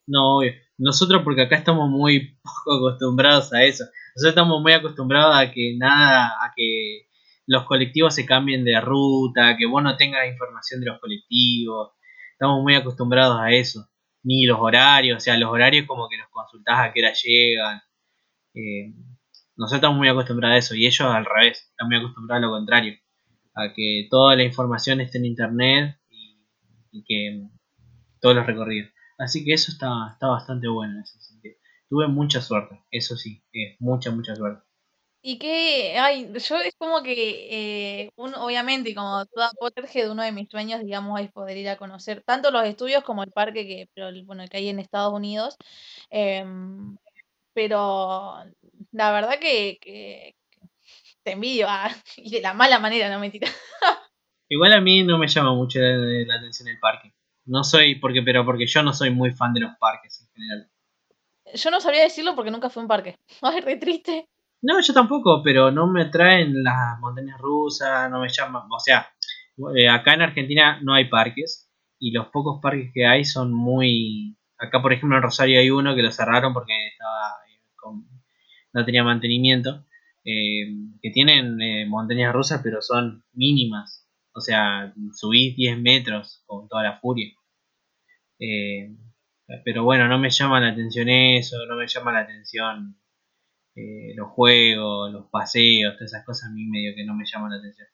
No, 0.06 0.40
nosotros 0.78 1.22
porque 1.22 1.42
acá 1.42 1.56
estamos 1.56 1.88
muy 1.88 2.38
poco 2.42 2.88
acostumbrados 2.88 3.52
a 3.52 3.64
eso. 3.64 3.84
Nosotros 4.16 4.30
estamos 4.30 4.60
muy 4.60 4.72
acostumbrados 4.72 5.36
a 5.36 5.50
que 5.52 5.76
nada, 5.78 6.26
a 6.26 6.52
que 6.56 7.06
los 7.46 7.64
colectivos 7.64 8.14
se 8.14 8.26
cambien 8.26 8.64
de 8.64 8.80
ruta, 8.80 9.56
que 9.56 9.66
vos 9.66 9.82
no 9.82 9.96
tengas 9.96 10.26
información 10.28 10.80
de 10.80 10.86
los 10.86 11.00
colectivos. 11.00 11.92
Estamos 12.32 12.62
muy 12.62 12.74
acostumbrados 12.74 13.38
a 13.40 13.52
eso. 13.52 13.88
Ni 14.22 14.46
los 14.46 14.58
horarios, 14.60 15.18
o 15.18 15.20
sea, 15.20 15.36
los 15.38 15.50
horarios 15.50 15.86
como 15.86 16.08
que 16.08 16.16
los 16.16 16.28
consultás 16.30 16.78
a 16.80 16.92
qué 16.92 17.00
hora 17.00 17.12
llegan. 17.12 17.80
Eh, 18.54 18.92
nosotros 19.56 19.78
estamos 19.78 19.98
muy 19.98 20.08
acostumbrados 20.08 20.54
a 20.54 20.58
eso 20.58 20.74
y 20.74 20.86
ellos 20.86 21.02
al 21.02 21.24
revés, 21.24 21.68
están 21.70 21.88
muy 21.88 21.98
acostumbrados 21.98 22.42
a 22.42 22.46
lo 22.46 22.52
contrario, 22.52 22.94
a 23.54 23.72
que 23.74 24.06
toda 24.10 24.36
la 24.36 24.44
información 24.44 25.00
esté 25.00 25.18
en 25.18 25.26
internet 25.26 25.96
y, 26.92 27.04
que 27.04 27.48
todos 28.20 28.36
los 28.36 28.46
recorridos. 28.46 28.90
Así 29.18 29.44
que 29.44 29.52
eso 29.52 29.72
está, 29.72 29.88
está 30.12 30.28
bastante 30.28 30.68
bueno 30.68 30.94
en 30.94 31.02
ese 31.02 31.20
sentido. 31.20 31.56
Tuve 31.88 32.08
mucha 32.08 32.40
suerte, 32.40 32.84
eso 32.90 33.16
sí, 33.16 33.42
mucha, 33.78 34.10
mucha 34.10 34.34
suerte. 34.36 34.62
Y 35.22 35.38
que, 35.38 35.98
ay, 35.98 36.32
yo 36.32 36.56
es 36.56 36.74
como 36.78 37.02
que, 37.02 38.04
eh, 38.04 38.10
uno, 38.16 38.42
obviamente, 38.42 38.94
como 38.94 39.26
toda 39.26 39.50
Potterhead, 39.60 40.10
uno 40.10 40.22
de 40.22 40.32
mis 40.32 40.48
sueños, 40.48 40.80
digamos, 40.82 41.20
es 41.20 41.30
poder 41.30 41.58
ir 41.58 41.68
a 41.68 41.76
conocer 41.76 42.22
tanto 42.24 42.50
los 42.50 42.64
estudios 42.64 43.04
como 43.04 43.22
el 43.22 43.30
parque 43.30 43.66
que, 43.66 43.88
bueno, 44.24 44.44
que 44.48 44.56
hay 44.56 44.68
en 44.70 44.78
Estados 44.78 45.12
Unidos. 45.12 45.56
Em, 46.08 46.96
pero 47.52 48.36
la 48.92 49.12
verdad 49.12 49.38
que, 49.40 49.78
que, 49.82 50.34
te 51.30 51.34
envidio, 51.34 51.66
ah, 51.68 51.88
y 52.16 52.30
de 52.30 52.40
la 52.40 52.54
mala 52.54 52.80
manera, 52.80 53.08
no 53.08 53.20
mentira. 53.20 53.48
Igual 54.48 54.72
a 54.72 54.80
mí 54.80 55.04
no 55.04 55.16
me 55.16 55.28
llama 55.28 55.54
mucho 55.54 55.78
la, 55.80 56.34
atención 56.34 56.68
el 56.68 56.80
parque. 56.80 57.14
No 57.44 57.62
soy, 57.62 57.94
porque, 57.94 58.20
pero 58.22 58.44
porque 58.44 58.66
yo 58.66 58.82
no 58.82 58.92
soy 58.92 59.10
muy 59.10 59.30
fan 59.30 59.54
de 59.54 59.60
los 59.60 59.70
parques 59.78 60.20
en 60.20 60.28
general. 60.34 60.70
Yo 61.54 61.70
no 61.70 61.80
sabría 61.80 62.02
decirlo 62.02 62.34
porque 62.34 62.50
nunca 62.50 62.68
fui 62.68 62.80
a 62.80 62.82
un 62.82 62.88
parque. 62.88 63.16
Ay, 63.42 63.60
re 63.60 63.76
triste. 63.76 64.28
No, 64.62 64.80
yo 64.80 64.92
tampoco, 64.92 65.40
pero 65.42 65.70
no 65.70 65.86
me 65.86 66.06
traen 66.06 66.64
las 66.64 66.98
montañas 66.98 67.38
rusas, 67.38 68.10
no 68.10 68.20
me 68.20 68.28
llaman. 68.28 68.64
O 68.70 68.80
sea, 68.80 69.08
eh, 69.76 69.88
acá 69.88 70.14
en 70.14 70.22
Argentina 70.22 70.80
no 70.82 70.94
hay 70.94 71.08
parques 71.08 71.70
y 72.00 72.10
los 72.10 72.26
pocos 72.26 72.60
parques 72.60 72.90
que 72.92 73.06
hay 73.06 73.24
son 73.24 73.52
muy. 73.52 74.36
Acá, 74.58 74.82
por 74.82 74.92
ejemplo, 74.92 75.16
en 75.16 75.22
Rosario 75.22 75.60
hay 75.60 75.70
uno 75.70 75.94
que 75.94 76.02
lo 76.02 76.10
cerraron 76.10 76.52
porque 76.52 76.88
estaba 76.88 77.36
con... 77.76 78.04
no 78.72 78.84
tenía 78.84 79.04
mantenimiento. 79.04 79.86
Eh, 80.24 80.66
que 81.02 81.10
tienen 81.10 81.60
eh, 81.60 81.86
montañas 81.86 82.32
rusas, 82.32 82.60
pero 82.62 82.82
son 82.82 83.24
mínimas. 83.32 84.08
O 84.34 84.40
sea, 84.40 84.94
subís 85.12 85.56
10 85.56 85.78
metros 85.80 86.44
con 86.46 86.68
toda 86.68 86.82
la 86.84 87.00
furia. 87.00 87.28
pero 89.64 89.84
bueno, 89.84 90.08
no 90.08 90.18
me 90.18 90.30
llama 90.30 90.60
la 90.60 90.68
atención 90.70 91.08
eso, 91.08 91.56
no 91.66 91.76
me 91.76 91.86
llama 91.86 92.12
la 92.12 92.20
atención 92.20 93.00
eh, 93.76 94.14
los 94.16 94.28
juegos, 94.30 95.12
los 95.12 95.26
paseos, 95.30 95.94
todas 95.94 96.12
esas 96.12 96.24
cosas 96.26 96.50
a 96.50 96.52
mí 96.52 96.66
medio 96.66 96.94
que 96.94 97.04
no 97.04 97.14
me 97.14 97.24
llaman 97.24 97.50
la 97.52 97.58
atención. 97.58 97.88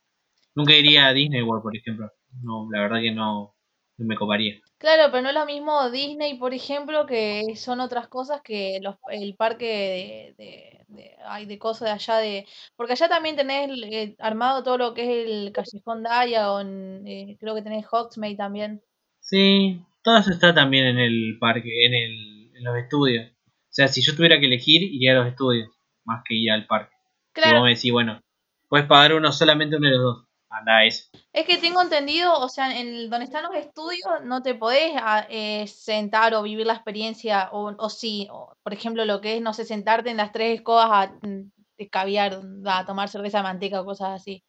Nunca 0.55 0.75
iría 0.75 1.07
a 1.07 1.13
Disney 1.13 1.43
World, 1.43 1.63
por 1.63 1.77
ejemplo. 1.77 2.11
No, 2.43 2.69
la 2.73 2.81
verdad 2.83 3.01
que 3.01 3.13
no, 3.13 3.56
me 4.05 4.17
coparía. 4.17 4.61
Claro, 4.79 5.11
pero 5.11 5.23
no 5.23 5.29
es 5.31 5.35
lo 5.35 5.47
mismo 5.47 5.91
Disney, 5.91 6.39
por 6.39 6.53
ejemplo, 6.53 7.07
que 7.07 7.57
son 7.57 7.81
otras 7.81 8.09
cosas 8.09 8.43
que 8.43 8.79
los, 8.83 8.97
el 9.11 9.35
parque 9.35 10.35
de, 10.37 10.85
de, 10.89 11.17
hay 11.25 11.47
de 11.47 11.59
cosas 11.59 11.89
de 11.89 11.93
allá 11.93 12.19
de... 12.19 12.47
Porque 12.77 12.93
allá 12.93 13.09
también 13.09 13.37
tenés 13.37 13.71
eh, 13.85 14.15
armado 14.19 14.63
todo 14.63 14.77
lo 14.77 14.95
que 14.95 15.03
es 15.03 15.29
el 15.29 15.53
Callejón 15.53 16.03
Diagon, 16.03 17.07
eh, 17.07 17.37
creo 17.41 17.55
que 17.55 17.63
tenés 17.63 17.87
Hogsmeade 17.91 18.37
también. 18.37 18.83
Sí, 19.21 19.81
todo 20.03 20.19
eso 20.19 20.31
está 20.31 20.55
también 20.55 20.87
en 20.87 20.99
el 20.99 21.39
parque, 21.41 21.87
en, 21.87 21.95
el, 21.95 22.57
en 22.57 22.65
los 22.65 22.77
estudios. 22.77 23.31
O 23.47 23.77
sea, 23.77 23.89
si 23.89 24.03
yo 24.03 24.15
tuviera 24.15 24.39
que 24.39 24.47
elegir, 24.47 24.83
iría 24.83 25.13
a 25.13 25.17
los 25.17 25.29
estudios, 25.29 25.69
más 26.05 26.23
que 26.27 26.35
ir 26.35 26.51
al 26.51 26.67
parque. 26.67 26.95
Claro. 27.33 27.51
Si 27.51 27.55
vos 27.55 27.65
me 27.65 27.75
decís, 27.75 27.93
bueno, 27.93 28.21
puedes 28.69 28.87
pagar 28.87 29.15
uno 29.15 29.33
solamente 29.33 29.77
uno 29.77 29.89
de 29.89 29.95
los 29.95 30.03
dos. 30.03 30.26
Anda 30.49 30.85
eso. 30.85 31.09
Es 31.33 31.45
que 31.47 31.59
tengo 31.59 31.83
entendido, 31.83 32.39
o 32.39 32.49
sea, 32.49 32.79
en 32.79 33.11
donde 33.11 33.25
están 33.25 33.45
los 33.45 33.55
estudios 33.55 34.07
no 34.25 34.43
te 34.43 34.55
podés 34.55 34.93
ah, 34.97 35.27
eh, 35.29 35.67
sentar 35.67 36.35
o 36.35 36.43
vivir 36.43 36.67
la 36.67 36.75
experiencia, 36.75 37.49
o, 37.53 37.75
o 37.77 37.91
sí, 37.91 38.29
por 38.63 38.73
ejemplo, 38.73 39.05
lo 39.05 39.21
que 39.21 39.37
es, 39.37 39.43
no 39.43 39.53
sé, 39.53 39.65
sentarte 39.65 40.11
en 40.11 40.17
las 40.19 40.33
tres 40.33 40.57
escobas 40.57 40.89
a, 40.91 41.27
mm, 41.27 41.51
caviar, 41.91 42.41
a 42.65 42.87
tomar 42.87 43.09
cerveza 43.09 43.39
de 43.39 43.45
manteca 43.45 43.81
o 43.81 43.85
cosas 43.85 44.21
así. 44.21 44.43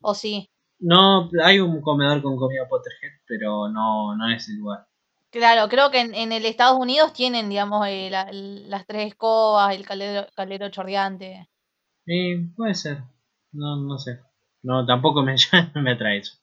O 0.00 0.14
sí. 0.14 0.48
No, 0.78 1.28
hay 1.44 1.60
un 1.60 1.82
comedor 1.82 2.22
con 2.22 2.36
comida 2.36 2.66
Potterhead, 2.68 3.20
pero 3.26 3.68
no, 3.68 4.16
no 4.16 4.30
es 4.30 4.48
el 4.48 4.56
lugar. 4.56 4.86
Claro, 5.30 5.68
creo 5.68 5.90
que 5.90 6.00
en, 6.00 6.14
en 6.14 6.32
el 6.32 6.44
Estados 6.44 6.78
Unidos 6.78 7.12
tienen, 7.12 7.48
digamos, 7.48 7.86
eh, 7.86 8.10
las 8.10 8.86
tres 8.86 9.08
escobas, 9.08 9.76
el 9.76 9.86
caldero, 9.86 10.26
caldero 10.34 10.70
chorreante. 10.70 11.48
Sí, 12.06 12.50
puede 12.56 12.74
ser. 12.74 13.04
No, 13.52 13.76
no 13.76 13.98
sé. 13.98 14.20
No, 14.62 14.84
tampoco 14.86 15.22
me, 15.22 15.34
me 15.74 15.90
atrae 15.92 16.18
eso. 16.18 16.38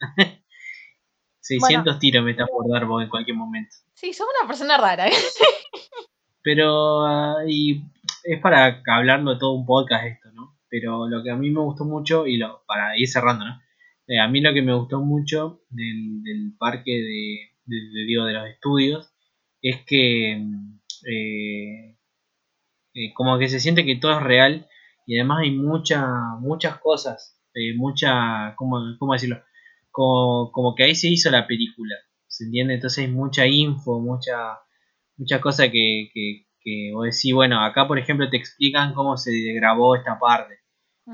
600 1.39 1.99
tiros 1.99 2.23
me 2.23 2.31
está 2.31 2.45
por 2.45 2.69
dar 2.69 2.85
vos 2.85 3.03
en 3.03 3.09
cualquier 3.09 3.37
momento. 3.37 3.75
Sí, 3.93 4.13
sos 4.13 4.27
una 4.39 4.47
persona 4.47 4.77
rara. 4.77 5.07
¿eh? 5.07 5.13
Pero, 6.41 7.03
uh, 7.03 7.47
y 7.47 7.83
es 8.23 8.39
para 8.41 8.81
hablarlo 8.87 9.33
de 9.33 9.39
todo 9.39 9.53
un 9.53 9.65
podcast 9.65 10.05
esto, 10.05 10.31
¿no? 10.31 10.57
Pero 10.69 11.07
lo 11.07 11.23
que 11.23 11.31
a 11.31 11.35
mí 11.35 11.49
me 11.49 11.61
gustó 11.61 11.85
mucho, 11.85 12.27
y 12.27 12.37
lo 12.37 12.63
para 12.65 12.97
ir 12.97 13.07
cerrando, 13.07 13.45
¿no? 13.45 13.61
Eh, 14.07 14.19
a 14.19 14.27
mí 14.27 14.41
lo 14.41 14.53
que 14.53 14.61
me 14.61 14.73
gustó 14.73 15.01
mucho 15.01 15.61
del, 15.69 16.23
del 16.23 16.53
parque 16.57 16.91
de, 16.91 17.51
de, 17.65 18.05
digo, 18.05 18.25
de 18.25 18.33
los 18.33 18.47
estudios, 18.47 19.13
es 19.61 19.83
que 19.85 20.33
eh, 21.05 21.97
eh, 22.93 23.13
como 23.13 23.37
que 23.37 23.49
se 23.49 23.59
siente 23.59 23.85
que 23.85 23.97
todo 23.97 24.13
es 24.13 24.23
real 24.23 24.67
y 25.05 25.17
además 25.17 25.39
hay 25.41 25.51
muchas 25.51 26.05
muchas 26.39 26.79
cosas, 26.79 27.36
eh, 27.57 27.75
mucha, 27.75 28.55
¿cómo, 28.55 28.79
decirlo? 29.13 29.41
Como, 29.91 30.51
como, 30.51 30.75
que 30.75 30.83
ahí 30.83 30.95
se 30.95 31.09
hizo 31.09 31.31
la 31.31 31.47
película. 31.47 31.95
¿Se 32.27 32.45
entiende? 32.45 32.75
Entonces 32.75 33.05
hay 33.05 33.11
mucha 33.11 33.47
info, 33.47 33.99
mucha, 33.99 34.59
mucha 35.17 35.41
cosa 35.41 35.71
que, 35.71 36.09
que, 36.13 36.45
que 36.61 36.91
vos 36.93 37.05
decís, 37.05 37.33
bueno, 37.33 37.63
acá 37.63 37.87
por 37.87 37.97
ejemplo 37.97 38.29
te 38.29 38.37
explican 38.37 38.93
cómo 38.93 39.17
se 39.17 39.31
grabó 39.53 39.95
esta 39.95 40.19
parte. 40.19 40.59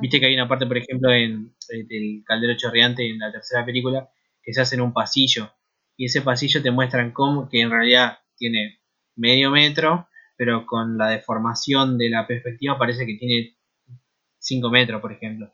Viste 0.01 0.19
que 0.19 0.25
hay 0.25 0.33
una 0.33 0.47
parte, 0.47 0.65
por 0.65 0.77
ejemplo, 0.77 1.11
en 1.11 1.53
el 1.69 2.23
Caldero 2.25 2.57
Chorreante, 2.57 3.07
en 3.07 3.19
la 3.19 3.31
tercera 3.31 3.63
película, 3.63 4.09
que 4.41 4.51
se 4.51 4.61
hace 4.61 4.75
en 4.75 4.81
un 4.81 4.91
pasillo. 4.91 5.51
Y 5.95 6.05
ese 6.05 6.23
pasillo 6.23 6.63
te 6.63 6.71
muestran 6.71 7.11
cómo, 7.11 7.47
que 7.47 7.61
en 7.61 7.69
realidad 7.69 8.17
tiene 8.35 8.79
medio 9.15 9.51
metro, 9.51 10.07
pero 10.35 10.65
con 10.65 10.97
la 10.97 11.09
deformación 11.09 11.99
de 11.99 12.09
la 12.09 12.25
perspectiva 12.25 12.79
parece 12.79 13.05
que 13.05 13.17
tiene 13.17 13.55
5 14.39 14.69
metros, 14.71 14.99
por 14.99 15.13
ejemplo. 15.13 15.53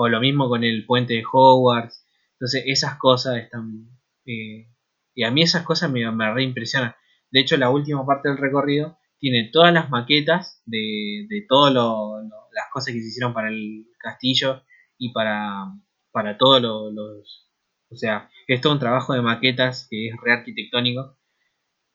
O 0.00 0.08
lo 0.08 0.20
mismo 0.20 0.48
con 0.48 0.62
el 0.62 0.86
puente 0.86 1.14
de 1.14 1.24
Hogwarts. 1.30 2.06
Entonces, 2.34 2.62
esas 2.66 2.98
cosas 2.98 3.36
están. 3.38 3.88
Eh, 4.26 4.68
y 5.12 5.24
a 5.24 5.32
mí 5.32 5.42
esas 5.42 5.64
cosas 5.64 5.90
me, 5.90 6.08
me 6.12 6.32
reimpresionan. 6.32 6.94
De 7.32 7.40
hecho, 7.40 7.56
la 7.56 7.70
última 7.70 8.06
parte 8.06 8.28
del 8.28 8.38
recorrido 8.38 8.96
tiene 9.18 9.50
todas 9.52 9.74
las 9.74 9.90
maquetas 9.90 10.62
de, 10.66 11.26
de 11.28 11.44
todas 11.48 11.74
las 11.74 12.64
cosas 12.72 12.94
que 12.94 13.00
se 13.00 13.08
hicieron 13.08 13.34
para 13.34 13.48
el 13.48 13.86
castillo 13.98 14.62
y 14.98 15.12
para, 15.12 15.64
para 16.12 16.38
todos 16.38 16.62
los... 16.62 17.50
O 17.90 17.96
sea, 17.96 18.30
es 18.46 18.60
todo 18.60 18.74
un 18.74 18.78
trabajo 18.78 19.14
de 19.14 19.22
maquetas 19.22 19.88
que 19.90 20.10
es 20.10 20.14
rearquitectónico. 20.22 21.18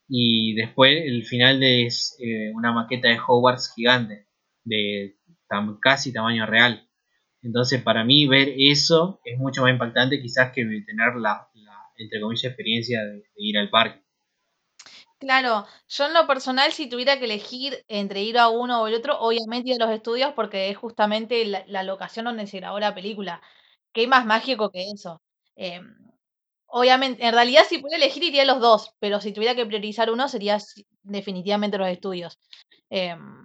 Y 0.10 0.56
después 0.56 1.04
el 1.06 1.24
final 1.24 1.64
es 1.64 2.18
eh, 2.20 2.52
una 2.54 2.74
maqueta 2.74 3.08
de 3.08 3.20
Hogwarts 3.26 3.74
gigante, 3.74 4.28
de 4.66 5.16
casi 5.82 6.12
tamaño 6.12 6.46
real. 6.46 6.90
Entonces, 7.44 7.84
para 7.84 8.06
mí, 8.06 8.26
ver 8.26 8.54
eso 8.58 9.20
es 9.26 9.38
mucho 9.38 9.62
más 9.62 9.72
impactante, 9.72 10.22
quizás 10.22 10.54
que 10.54 10.64
tener 10.64 11.16
la, 11.18 11.50
entre 11.98 12.22
comillas, 12.22 12.46
experiencia 12.46 13.04
de, 13.04 13.24
ir 13.36 13.58
al 13.58 13.70
parque. 13.70 14.02
Claro, 15.20 15.66
yo 15.88 16.06
en 16.06 16.14
lo 16.14 16.28
personal, 16.28 16.72
si 16.74 16.88
tuviera 16.88 17.18
que 17.18 17.26
elegir 17.26 17.86
entre 17.88 18.24
ir 18.24 18.38
a 18.38 18.50
uno 18.50 18.82
o 18.82 18.88
el 18.88 18.96
otro, 18.96 19.20
obviamente 19.20 19.70
ir 19.70 19.82
a 19.82 19.86
los 19.86 19.96
estudios 19.96 20.34
porque 20.34 20.70
es 20.70 20.78
justamente 20.78 21.46
la, 21.46 21.84
locación 21.84 22.26
donde 22.26 22.48
se 22.48 22.58
grabó 22.58 22.80
la 22.80 22.96
película. 22.96 23.42
¿Qué 23.94 24.08
más 24.08 24.26
mágico 24.26 24.70
que 24.72 24.90
eso? 24.94 25.22
Em, 25.56 25.96
obviamente, 26.68 27.26
en 27.26 27.34
realidad, 27.34 27.64
si 27.68 27.78
pudiera 27.78 28.04
elegir, 28.04 28.24
iría 28.24 28.42
a 28.44 28.46
los 28.46 28.60
dos, 28.60 28.94
pero 29.00 29.22
si 29.22 29.32
tuviera 29.34 29.56
que 29.56 29.66
priorizar 29.66 30.12
uno, 30.12 30.28
sería 30.28 30.58
definitivamente 31.04 31.78
los 31.78 31.88
estudios. 31.88 32.38
Em, 32.90 33.43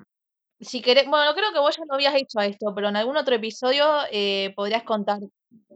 si 0.61 0.83
querés, 0.83 1.07
bueno, 1.07 1.33
creo 1.35 1.53
que 1.53 1.61
vos 1.61 1.77
ya 1.77 1.85
lo 1.87 1.95
habías 1.95 2.15
hecho 2.15 2.41
a 2.41 2.47
esto, 2.47 2.75
pero 2.75 2.89
en 2.89 2.97
algún 2.97 3.17
otro 3.17 3.35
episodio 3.35 3.85
eh, 4.11 4.53
podrías 4.57 4.83
contar 4.83 5.21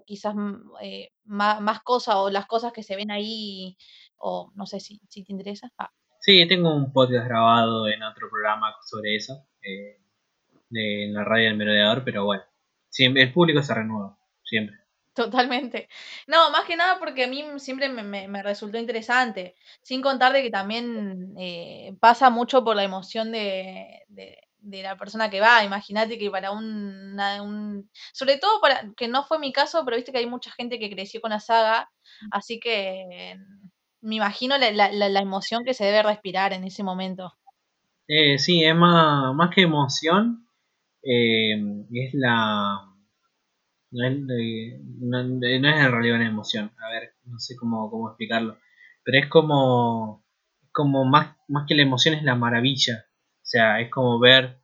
quizás 0.05 0.35
mm, 0.35 0.73
eh, 0.83 1.11
más, 1.25 1.83
cosas 1.83 2.17
o 2.17 2.31
las 2.31 2.47
cosas 2.47 2.73
que 2.73 2.83
se 2.83 2.97
ven 2.97 3.11
ahí, 3.11 3.77
o 4.17 4.51
no 4.55 4.67
sé 4.67 4.81
si, 4.81 5.01
si 5.09 5.25
te 5.25 5.33
interesa. 5.33 5.71
Ah. 5.79 5.91
Sí, 6.21 6.47
tengo 6.49 6.75
un 6.75 6.93
podcast 6.93 7.27
grabado 7.27 7.89
en 7.89 8.03
otro 8.03 8.29
programa 8.29 8.75
sobre 8.85 9.17
eso, 9.17 9.47
eh, 9.63 10.01
de, 10.71 11.05
en 11.07 11.15
la 11.15 11.25
radio 11.25 11.47
del 11.47 11.57
merodeador, 11.57 12.05
pero 12.05 12.25
bueno, 12.25 12.43
siempre, 12.89 13.23
el 13.23 13.33
público 13.33 13.63
se 13.63 13.75
renueva, 13.75 14.19
siempre. 14.45 14.77
Totalmente. 15.15 15.89
No, 16.27 16.51
más 16.51 16.65
que 16.65 16.75
nada 16.75 16.99
porque 16.99 17.25
a 17.25 17.29
mí 17.29 17.45
siempre 17.59 17.89
me, 17.91 18.43
resultó 18.43 18.79
interesante, 18.79 19.55
sin 19.83 20.01
contar 20.01 20.33
de 20.33 20.43
que 20.43 20.51
también 20.51 21.35
pasa 22.01 22.31
mucho 22.31 22.65
por 22.65 22.77
la 22.77 22.85
emoción 22.85 23.31
de, 23.31 24.05
de 24.09 24.39
la 24.63 24.97
persona 24.97 25.31
que 25.31 25.41
va. 25.41 25.65
Imagínate 25.65 26.19
que 26.19 26.31
para 26.31 26.51
un, 26.51 27.19
un, 27.41 27.91
Sobre 28.13 28.39
todo 28.39 28.61
para. 28.61 28.93
que 28.97 29.09
no 29.09 29.25
fue 29.25 29.39
mi 29.39 29.53
caso, 29.53 29.85
pero 29.85 29.97
viste 29.97 30.13
que 30.13 30.19
hay 30.19 30.27
mucha 30.27 30.51
gente 30.53 30.79
que 30.79 30.91
creció 30.91 31.21
con 31.21 31.31
la 31.31 31.41
saga. 31.41 31.91
Así 32.31 32.61
que 32.61 33.37
me 34.01 34.17
imagino 34.17 34.59
la, 34.59 34.71
la, 34.71 34.91
la 34.91 35.21
emoción 35.21 35.65
que 35.65 35.75
se 35.75 35.85
debe 35.85 36.03
respirar 36.03 36.53
en 36.53 36.65
ese 36.65 36.83
momento. 36.83 37.35
Eh, 38.09 38.39
sí, 38.39 38.65
es 38.65 38.75
más, 38.75 39.35
más 39.35 39.55
que 39.55 39.63
emoción. 39.63 40.47
Eh, 41.03 41.55
es 41.93 42.15
la. 42.15 42.89
No 43.91 44.07
es, 44.07 44.19
no, 44.19 45.23
no 45.25 45.47
es 45.47 45.85
en 45.87 45.93
realidad 45.93 46.17
una 46.17 46.29
emoción. 46.29 46.73
A 46.79 46.89
ver, 46.89 47.15
no 47.25 47.39
sé 47.39 47.57
cómo, 47.57 47.91
cómo 47.91 48.09
explicarlo. 48.09 48.59
Pero 49.05 49.19
es 49.19 49.29
como. 49.29 50.23
Como 50.75 51.05
más, 51.05 51.37
más 51.49 51.67
que 51.69 51.75
la 51.75 51.83
emoción 51.83 52.15
es 52.15 52.23
la 52.23 52.35
maravilla 52.35 53.05
sea, 53.53 53.81
es 53.81 53.91
como 53.91 54.19
ver 54.19 54.59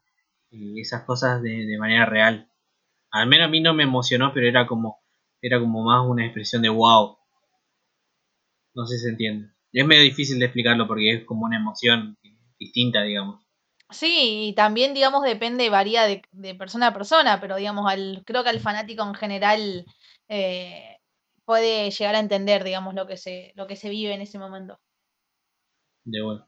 eh, 0.51 0.75
esas 0.81 1.05
cosas 1.05 1.43
de, 1.43 1.77
manera 1.79 2.07
real. 2.07 2.51
Al 3.11 3.29
menos 3.29 3.47
a 3.47 3.51
mí 3.51 3.61
no 3.61 3.75
me 3.75 3.85
emocionó, 3.85 4.33
pero 4.33 4.49
era 4.49 4.67
como, 4.67 5.03
era 5.43 5.61
como 5.61 5.83
más 5.83 6.07
una 6.07 6.25
expresión 6.25 6.63
de 6.63 6.71
wow. 6.71 7.19
No 8.75 8.87
sé 8.87 8.97
si 8.97 9.05
se 9.05 9.11
entiende. 9.11 9.51
es 9.73 9.87
medio 9.87 10.03
difícil 10.03 10.39
de 10.39 10.47
explicarlo 10.47 10.87
porque 10.87 11.13
es 11.13 11.25
como 11.25 11.45
una 11.45 11.57
emoción 11.57 12.17
distinta, 12.59 13.03
digamos. 13.03 13.45
Sí, 13.91 14.49
y 14.49 14.55
también, 14.55 14.93
digamos, 14.93 15.23
depende, 15.23 15.71
varía 15.71 16.05
de, 16.05 16.55
persona 16.55 16.89
a 16.89 16.95
persona, 16.95 17.41
pero 17.41 17.57
digamos, 17.57 17.91
al, 17.91 18.23
creo 18.27 18.43
que 18.43 18.51
al 18.51 18.61
fanático 18.61 19.03
en 19.03 19.15
general 19.15 19.87
eh, 20.29 20.99
puede 21.47 21.91
llegar 21.91 22.15
a 22.15 22.21
entender, 22.21 22.65
digamos, 22.65 22.95
lo 22.95 23.07
que 23.07 23.17
se, 23.17 23.53
lo 23.57 23.67
que 23.67 23.77
se 23.77 23.89
vive 23.89 24.13
en 24.13 24.21
ese 24.21 24.39
momento. 24.39 24.79
De 26.05 26.23
bueno. 26.23 26.47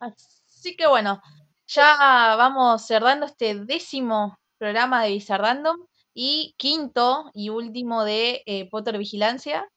Así 0.00 0.35
que 0.74 0.86
bueno, 0.88 1.22
ya 1.66 2.34
vamos 2.36 2.86
cerrando 2.86 3.26
este 3.26 3.54
décimo 3.64 4.38
programa 4.58 5.04
de 5.04 5.10
Bizarrandom 5.10 5.76
y 6.14 6.54
quinto 6.56 7.30
y 7.34 7.50
último 7.50 8.04
de 8.04 8.42
eh, 8.46 8.68
Potter 8.70 8.98
Vigilancia. 8.98 9.68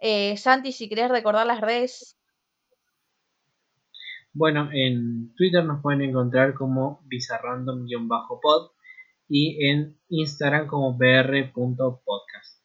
Eh, 0.00 0.36
Santi, 0.36 0.72
si 0.72 0.88
querés 0.88 1.10
recordar 1.10 1.46
las 1.46 1.60
redes. 1.60 2.16
Bueno, 4.32 4.70
en 4.72 5.34
Twitter 5.36 5.64
nos 5.64 5.82
pueden 5.82 6.02
encontrar 6.02 6.54
como 6.54 7.02
bizarrandom-pod 7.06 8.70
y 9.28 9.68
en 9.68 9.98
Instagram 10.08 10.66
como 10.66 10.96
br.podcast. 10.96 12.62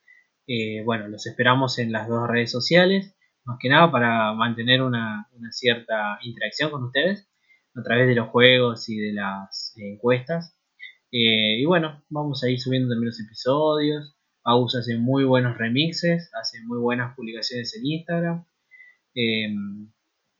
Eh, 0.48 0.84
bueno, 0.86 1.08
los 1.08 1.26
esperamos 1.26 1.80
en 1.80 1.92
las 1.92 2.08
dos 2.08 2.28
redes 2.28 2.52
sociales, 2.52 3.16
más 3.46 3.58
que 3.60 3.70
nada 3.70 3.92
para 3.92 4.34
mantener 4.34 4.82
una 4.82 5.28
cierta 5.52 6.20
interacción 6.22 6.72
con 6.72 6.84
ustedes 6.86 7.28
a 7.76 7.84
través 7.84 8.08
de 8.08 8.16
los 8.16 8.30
juegos 8.30 8.90
y 8.90 8.98
de 8.98 9.14
las 9.14 9.74
encuestas. 9.78 10.58
Eh, 11.12 11.60
y 11.60 11.66
bueno, 11.66 12.04
vamos 12.10 12.44
a 12.44 12.50
ir 12.50 12.60
subiendo 12.60 12.90
también 12.90 13.08
los 13.08 13.20
episodios. 13.20 14.16
Aus 14.44 14.76
hace 14.76 14.98
muy 14.98 15.24
buenos 15.24 15.58
remixes, 15.58 16.32
hace 16.34 16.60
muy 16.66 16.80
buenas 16.80 17.16
publicaciones 17.16 17.76
en 17.78 17.86
Instagram. 17.86 18.46
Eh, 19.16 19.54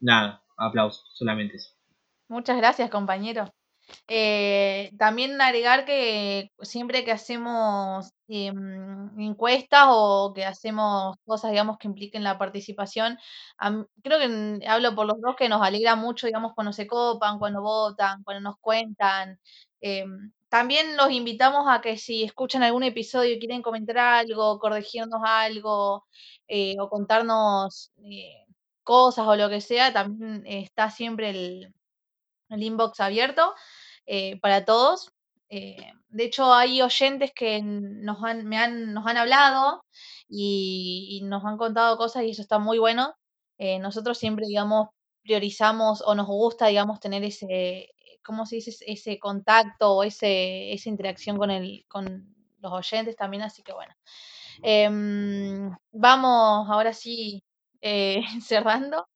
nada, 0.00 0.42
aplausos, 0.56 1.10
solamente 1.14 1.56
eso. 1.56 1.74
Muchas 2.28 2.56
gracias, 2.56 2.90
compañero. 2.90 3.52
Eh, 4.08 4.90
también 4.98 5.40
agregar 5.40 5.84
que 5.84 6.50
siempre 6.60 7.04
que 7.04 7.12
hacemos 7.12 8.12
em, 8.28 9.18
encuestas 9.20 9.86
o 9.88 10.32
que 10.34 10.44
hacemos 10.44 11.16
cosas, 11.24 11.50
digamos, 11.50 11.78
que 11.78 11.88
impliquen 11.88 12.22
la 12.24 12.38
participación, 12.38 13.18
creo 14.02 14.18
que 14.18 14.66
hablo 14.66 14.94
por 14.94 15.06
los 15.06 15.20
dos 15.20 15.36
que 15.36 15.48
nos 15.48 15.62
alegra 15.62 15.96
mucho, 15.96 16.26
digamos, 16.26 16.52
cuando 16.54 16.72
se 16.72 16.86
copan, 16.86 17.38
cuando 17.38 17.62
votan, 17.62 18.22
cuando 18.24 18.40
nos 18.42 18.56
cuentan. 18.60 19.38
Em, 19.80 20.32
también 20.48 20.96
los 20.96 21.10
invitamos 21.10 21.66
a 21.68 21.80
que 21.80 21.96
si 21.98 22.22
escuchan 22.24 22.62
algún 22.62 22.84
episodio 22.84 23.34
y 23.34 23.38
quieren 23.38 23.62
comentar 23.62 23.98
algo, 23.98 24.58
corregirnos 24.58 25.20
algo 25.24 26.04
eh, 26.48 26.76
o 26.78 26.88
contarnos 26.88 27.90
eh, 28.04 28.44
cosas 28.82 29.26
o 29.26 29.36
lo 29.36 29.48
que 29.48 29.60
sea, 29.60 29.92
también 29.92 30.42
está 30.46 30.90
siempre 30.90 31.30
el, 31.30 31.74
el 32.50 32.62
inbox 32.62 33.00
abierto 33.00 33.54
eh, 34.06 34.38
para 34.40 34.64
todos. 34.64 35.12
Eh, 35.48 35.92
de 36.08 36.24
hecho, 36.24 36.52
hay 36.52 36.82
oyentes 36.82 37.32
que 37.34 37.60
nos 37.62 38.22
han, 38.24 38.46
me 38.46 38.58
han, 38.58 38.92
nos 38.92 39.06
han 39.06 39.16
hablado 39.16 39.84
y, 40.28 41.20
nos 41.24 41.44
han 41.44 41.56
contado 41.56 41.96
cosas 41.96 42.24
y 42.24 42.30
eso 42.30 42.42
está 42.42 42.58
muy 42.58 42.78
bueno. 42.78 43.14
Eh, 43.58 43.78
nosotros 43.78 44.18
siempre, 44.18 44.46
digamos, 44.46 44.88
priorizamos 45.22 46.02
o 46.04 46.14
nos 46.14 46.26
gusta, 46.26 46.66
digamos, 46.66 47.00
tener 47.00 47.24
ese, 47.24 47.88
¿cómo 48.24 48.46
se 48.46 48.56
dice? 48.56 48.72
Ese 48.86 49.18
contacto 49.18 49.92
o 49.92 50.04
ese, 50.04 50.72
esa 50.72 50.88
interacción 50.88 51.38
con, 51.38 51.50
el, 51.50 51.84
con 51.88 52.34
los 52.58 52.72
oyentes 52.72 53.16
también, 53.16 53.42
así 53.42 53.62
que 53.62 53.72
bueno. 53.72 53.94
Em, 54.62 55.74
vamos 55.92 56.68
ahora 56.70 56.92
sí 56.92 57.42
cerrando. 58.42 59.06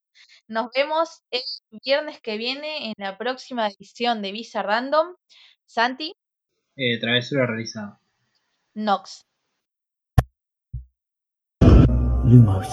Nos 0.48 0.70
vemos 0.74 1.22
el 1.30 1.42
viernes 1.84 2.22
que 2.22 2.38
viene 2.38 2.86
en 2.88 2.94
la 2.96 3.18
próxima 3.18 3.68
edición 3.68 4.22
de 4.22 4.32
Visa 4.32 4.62
Random. 4.62 5.14
Santi. 5.66 6.14
Eh, 6.74 6.98
travesura 6.98 7.46
realizada. 7.46 8.00
Nox. 8.72 9.26
Lumos. 12.24 12.66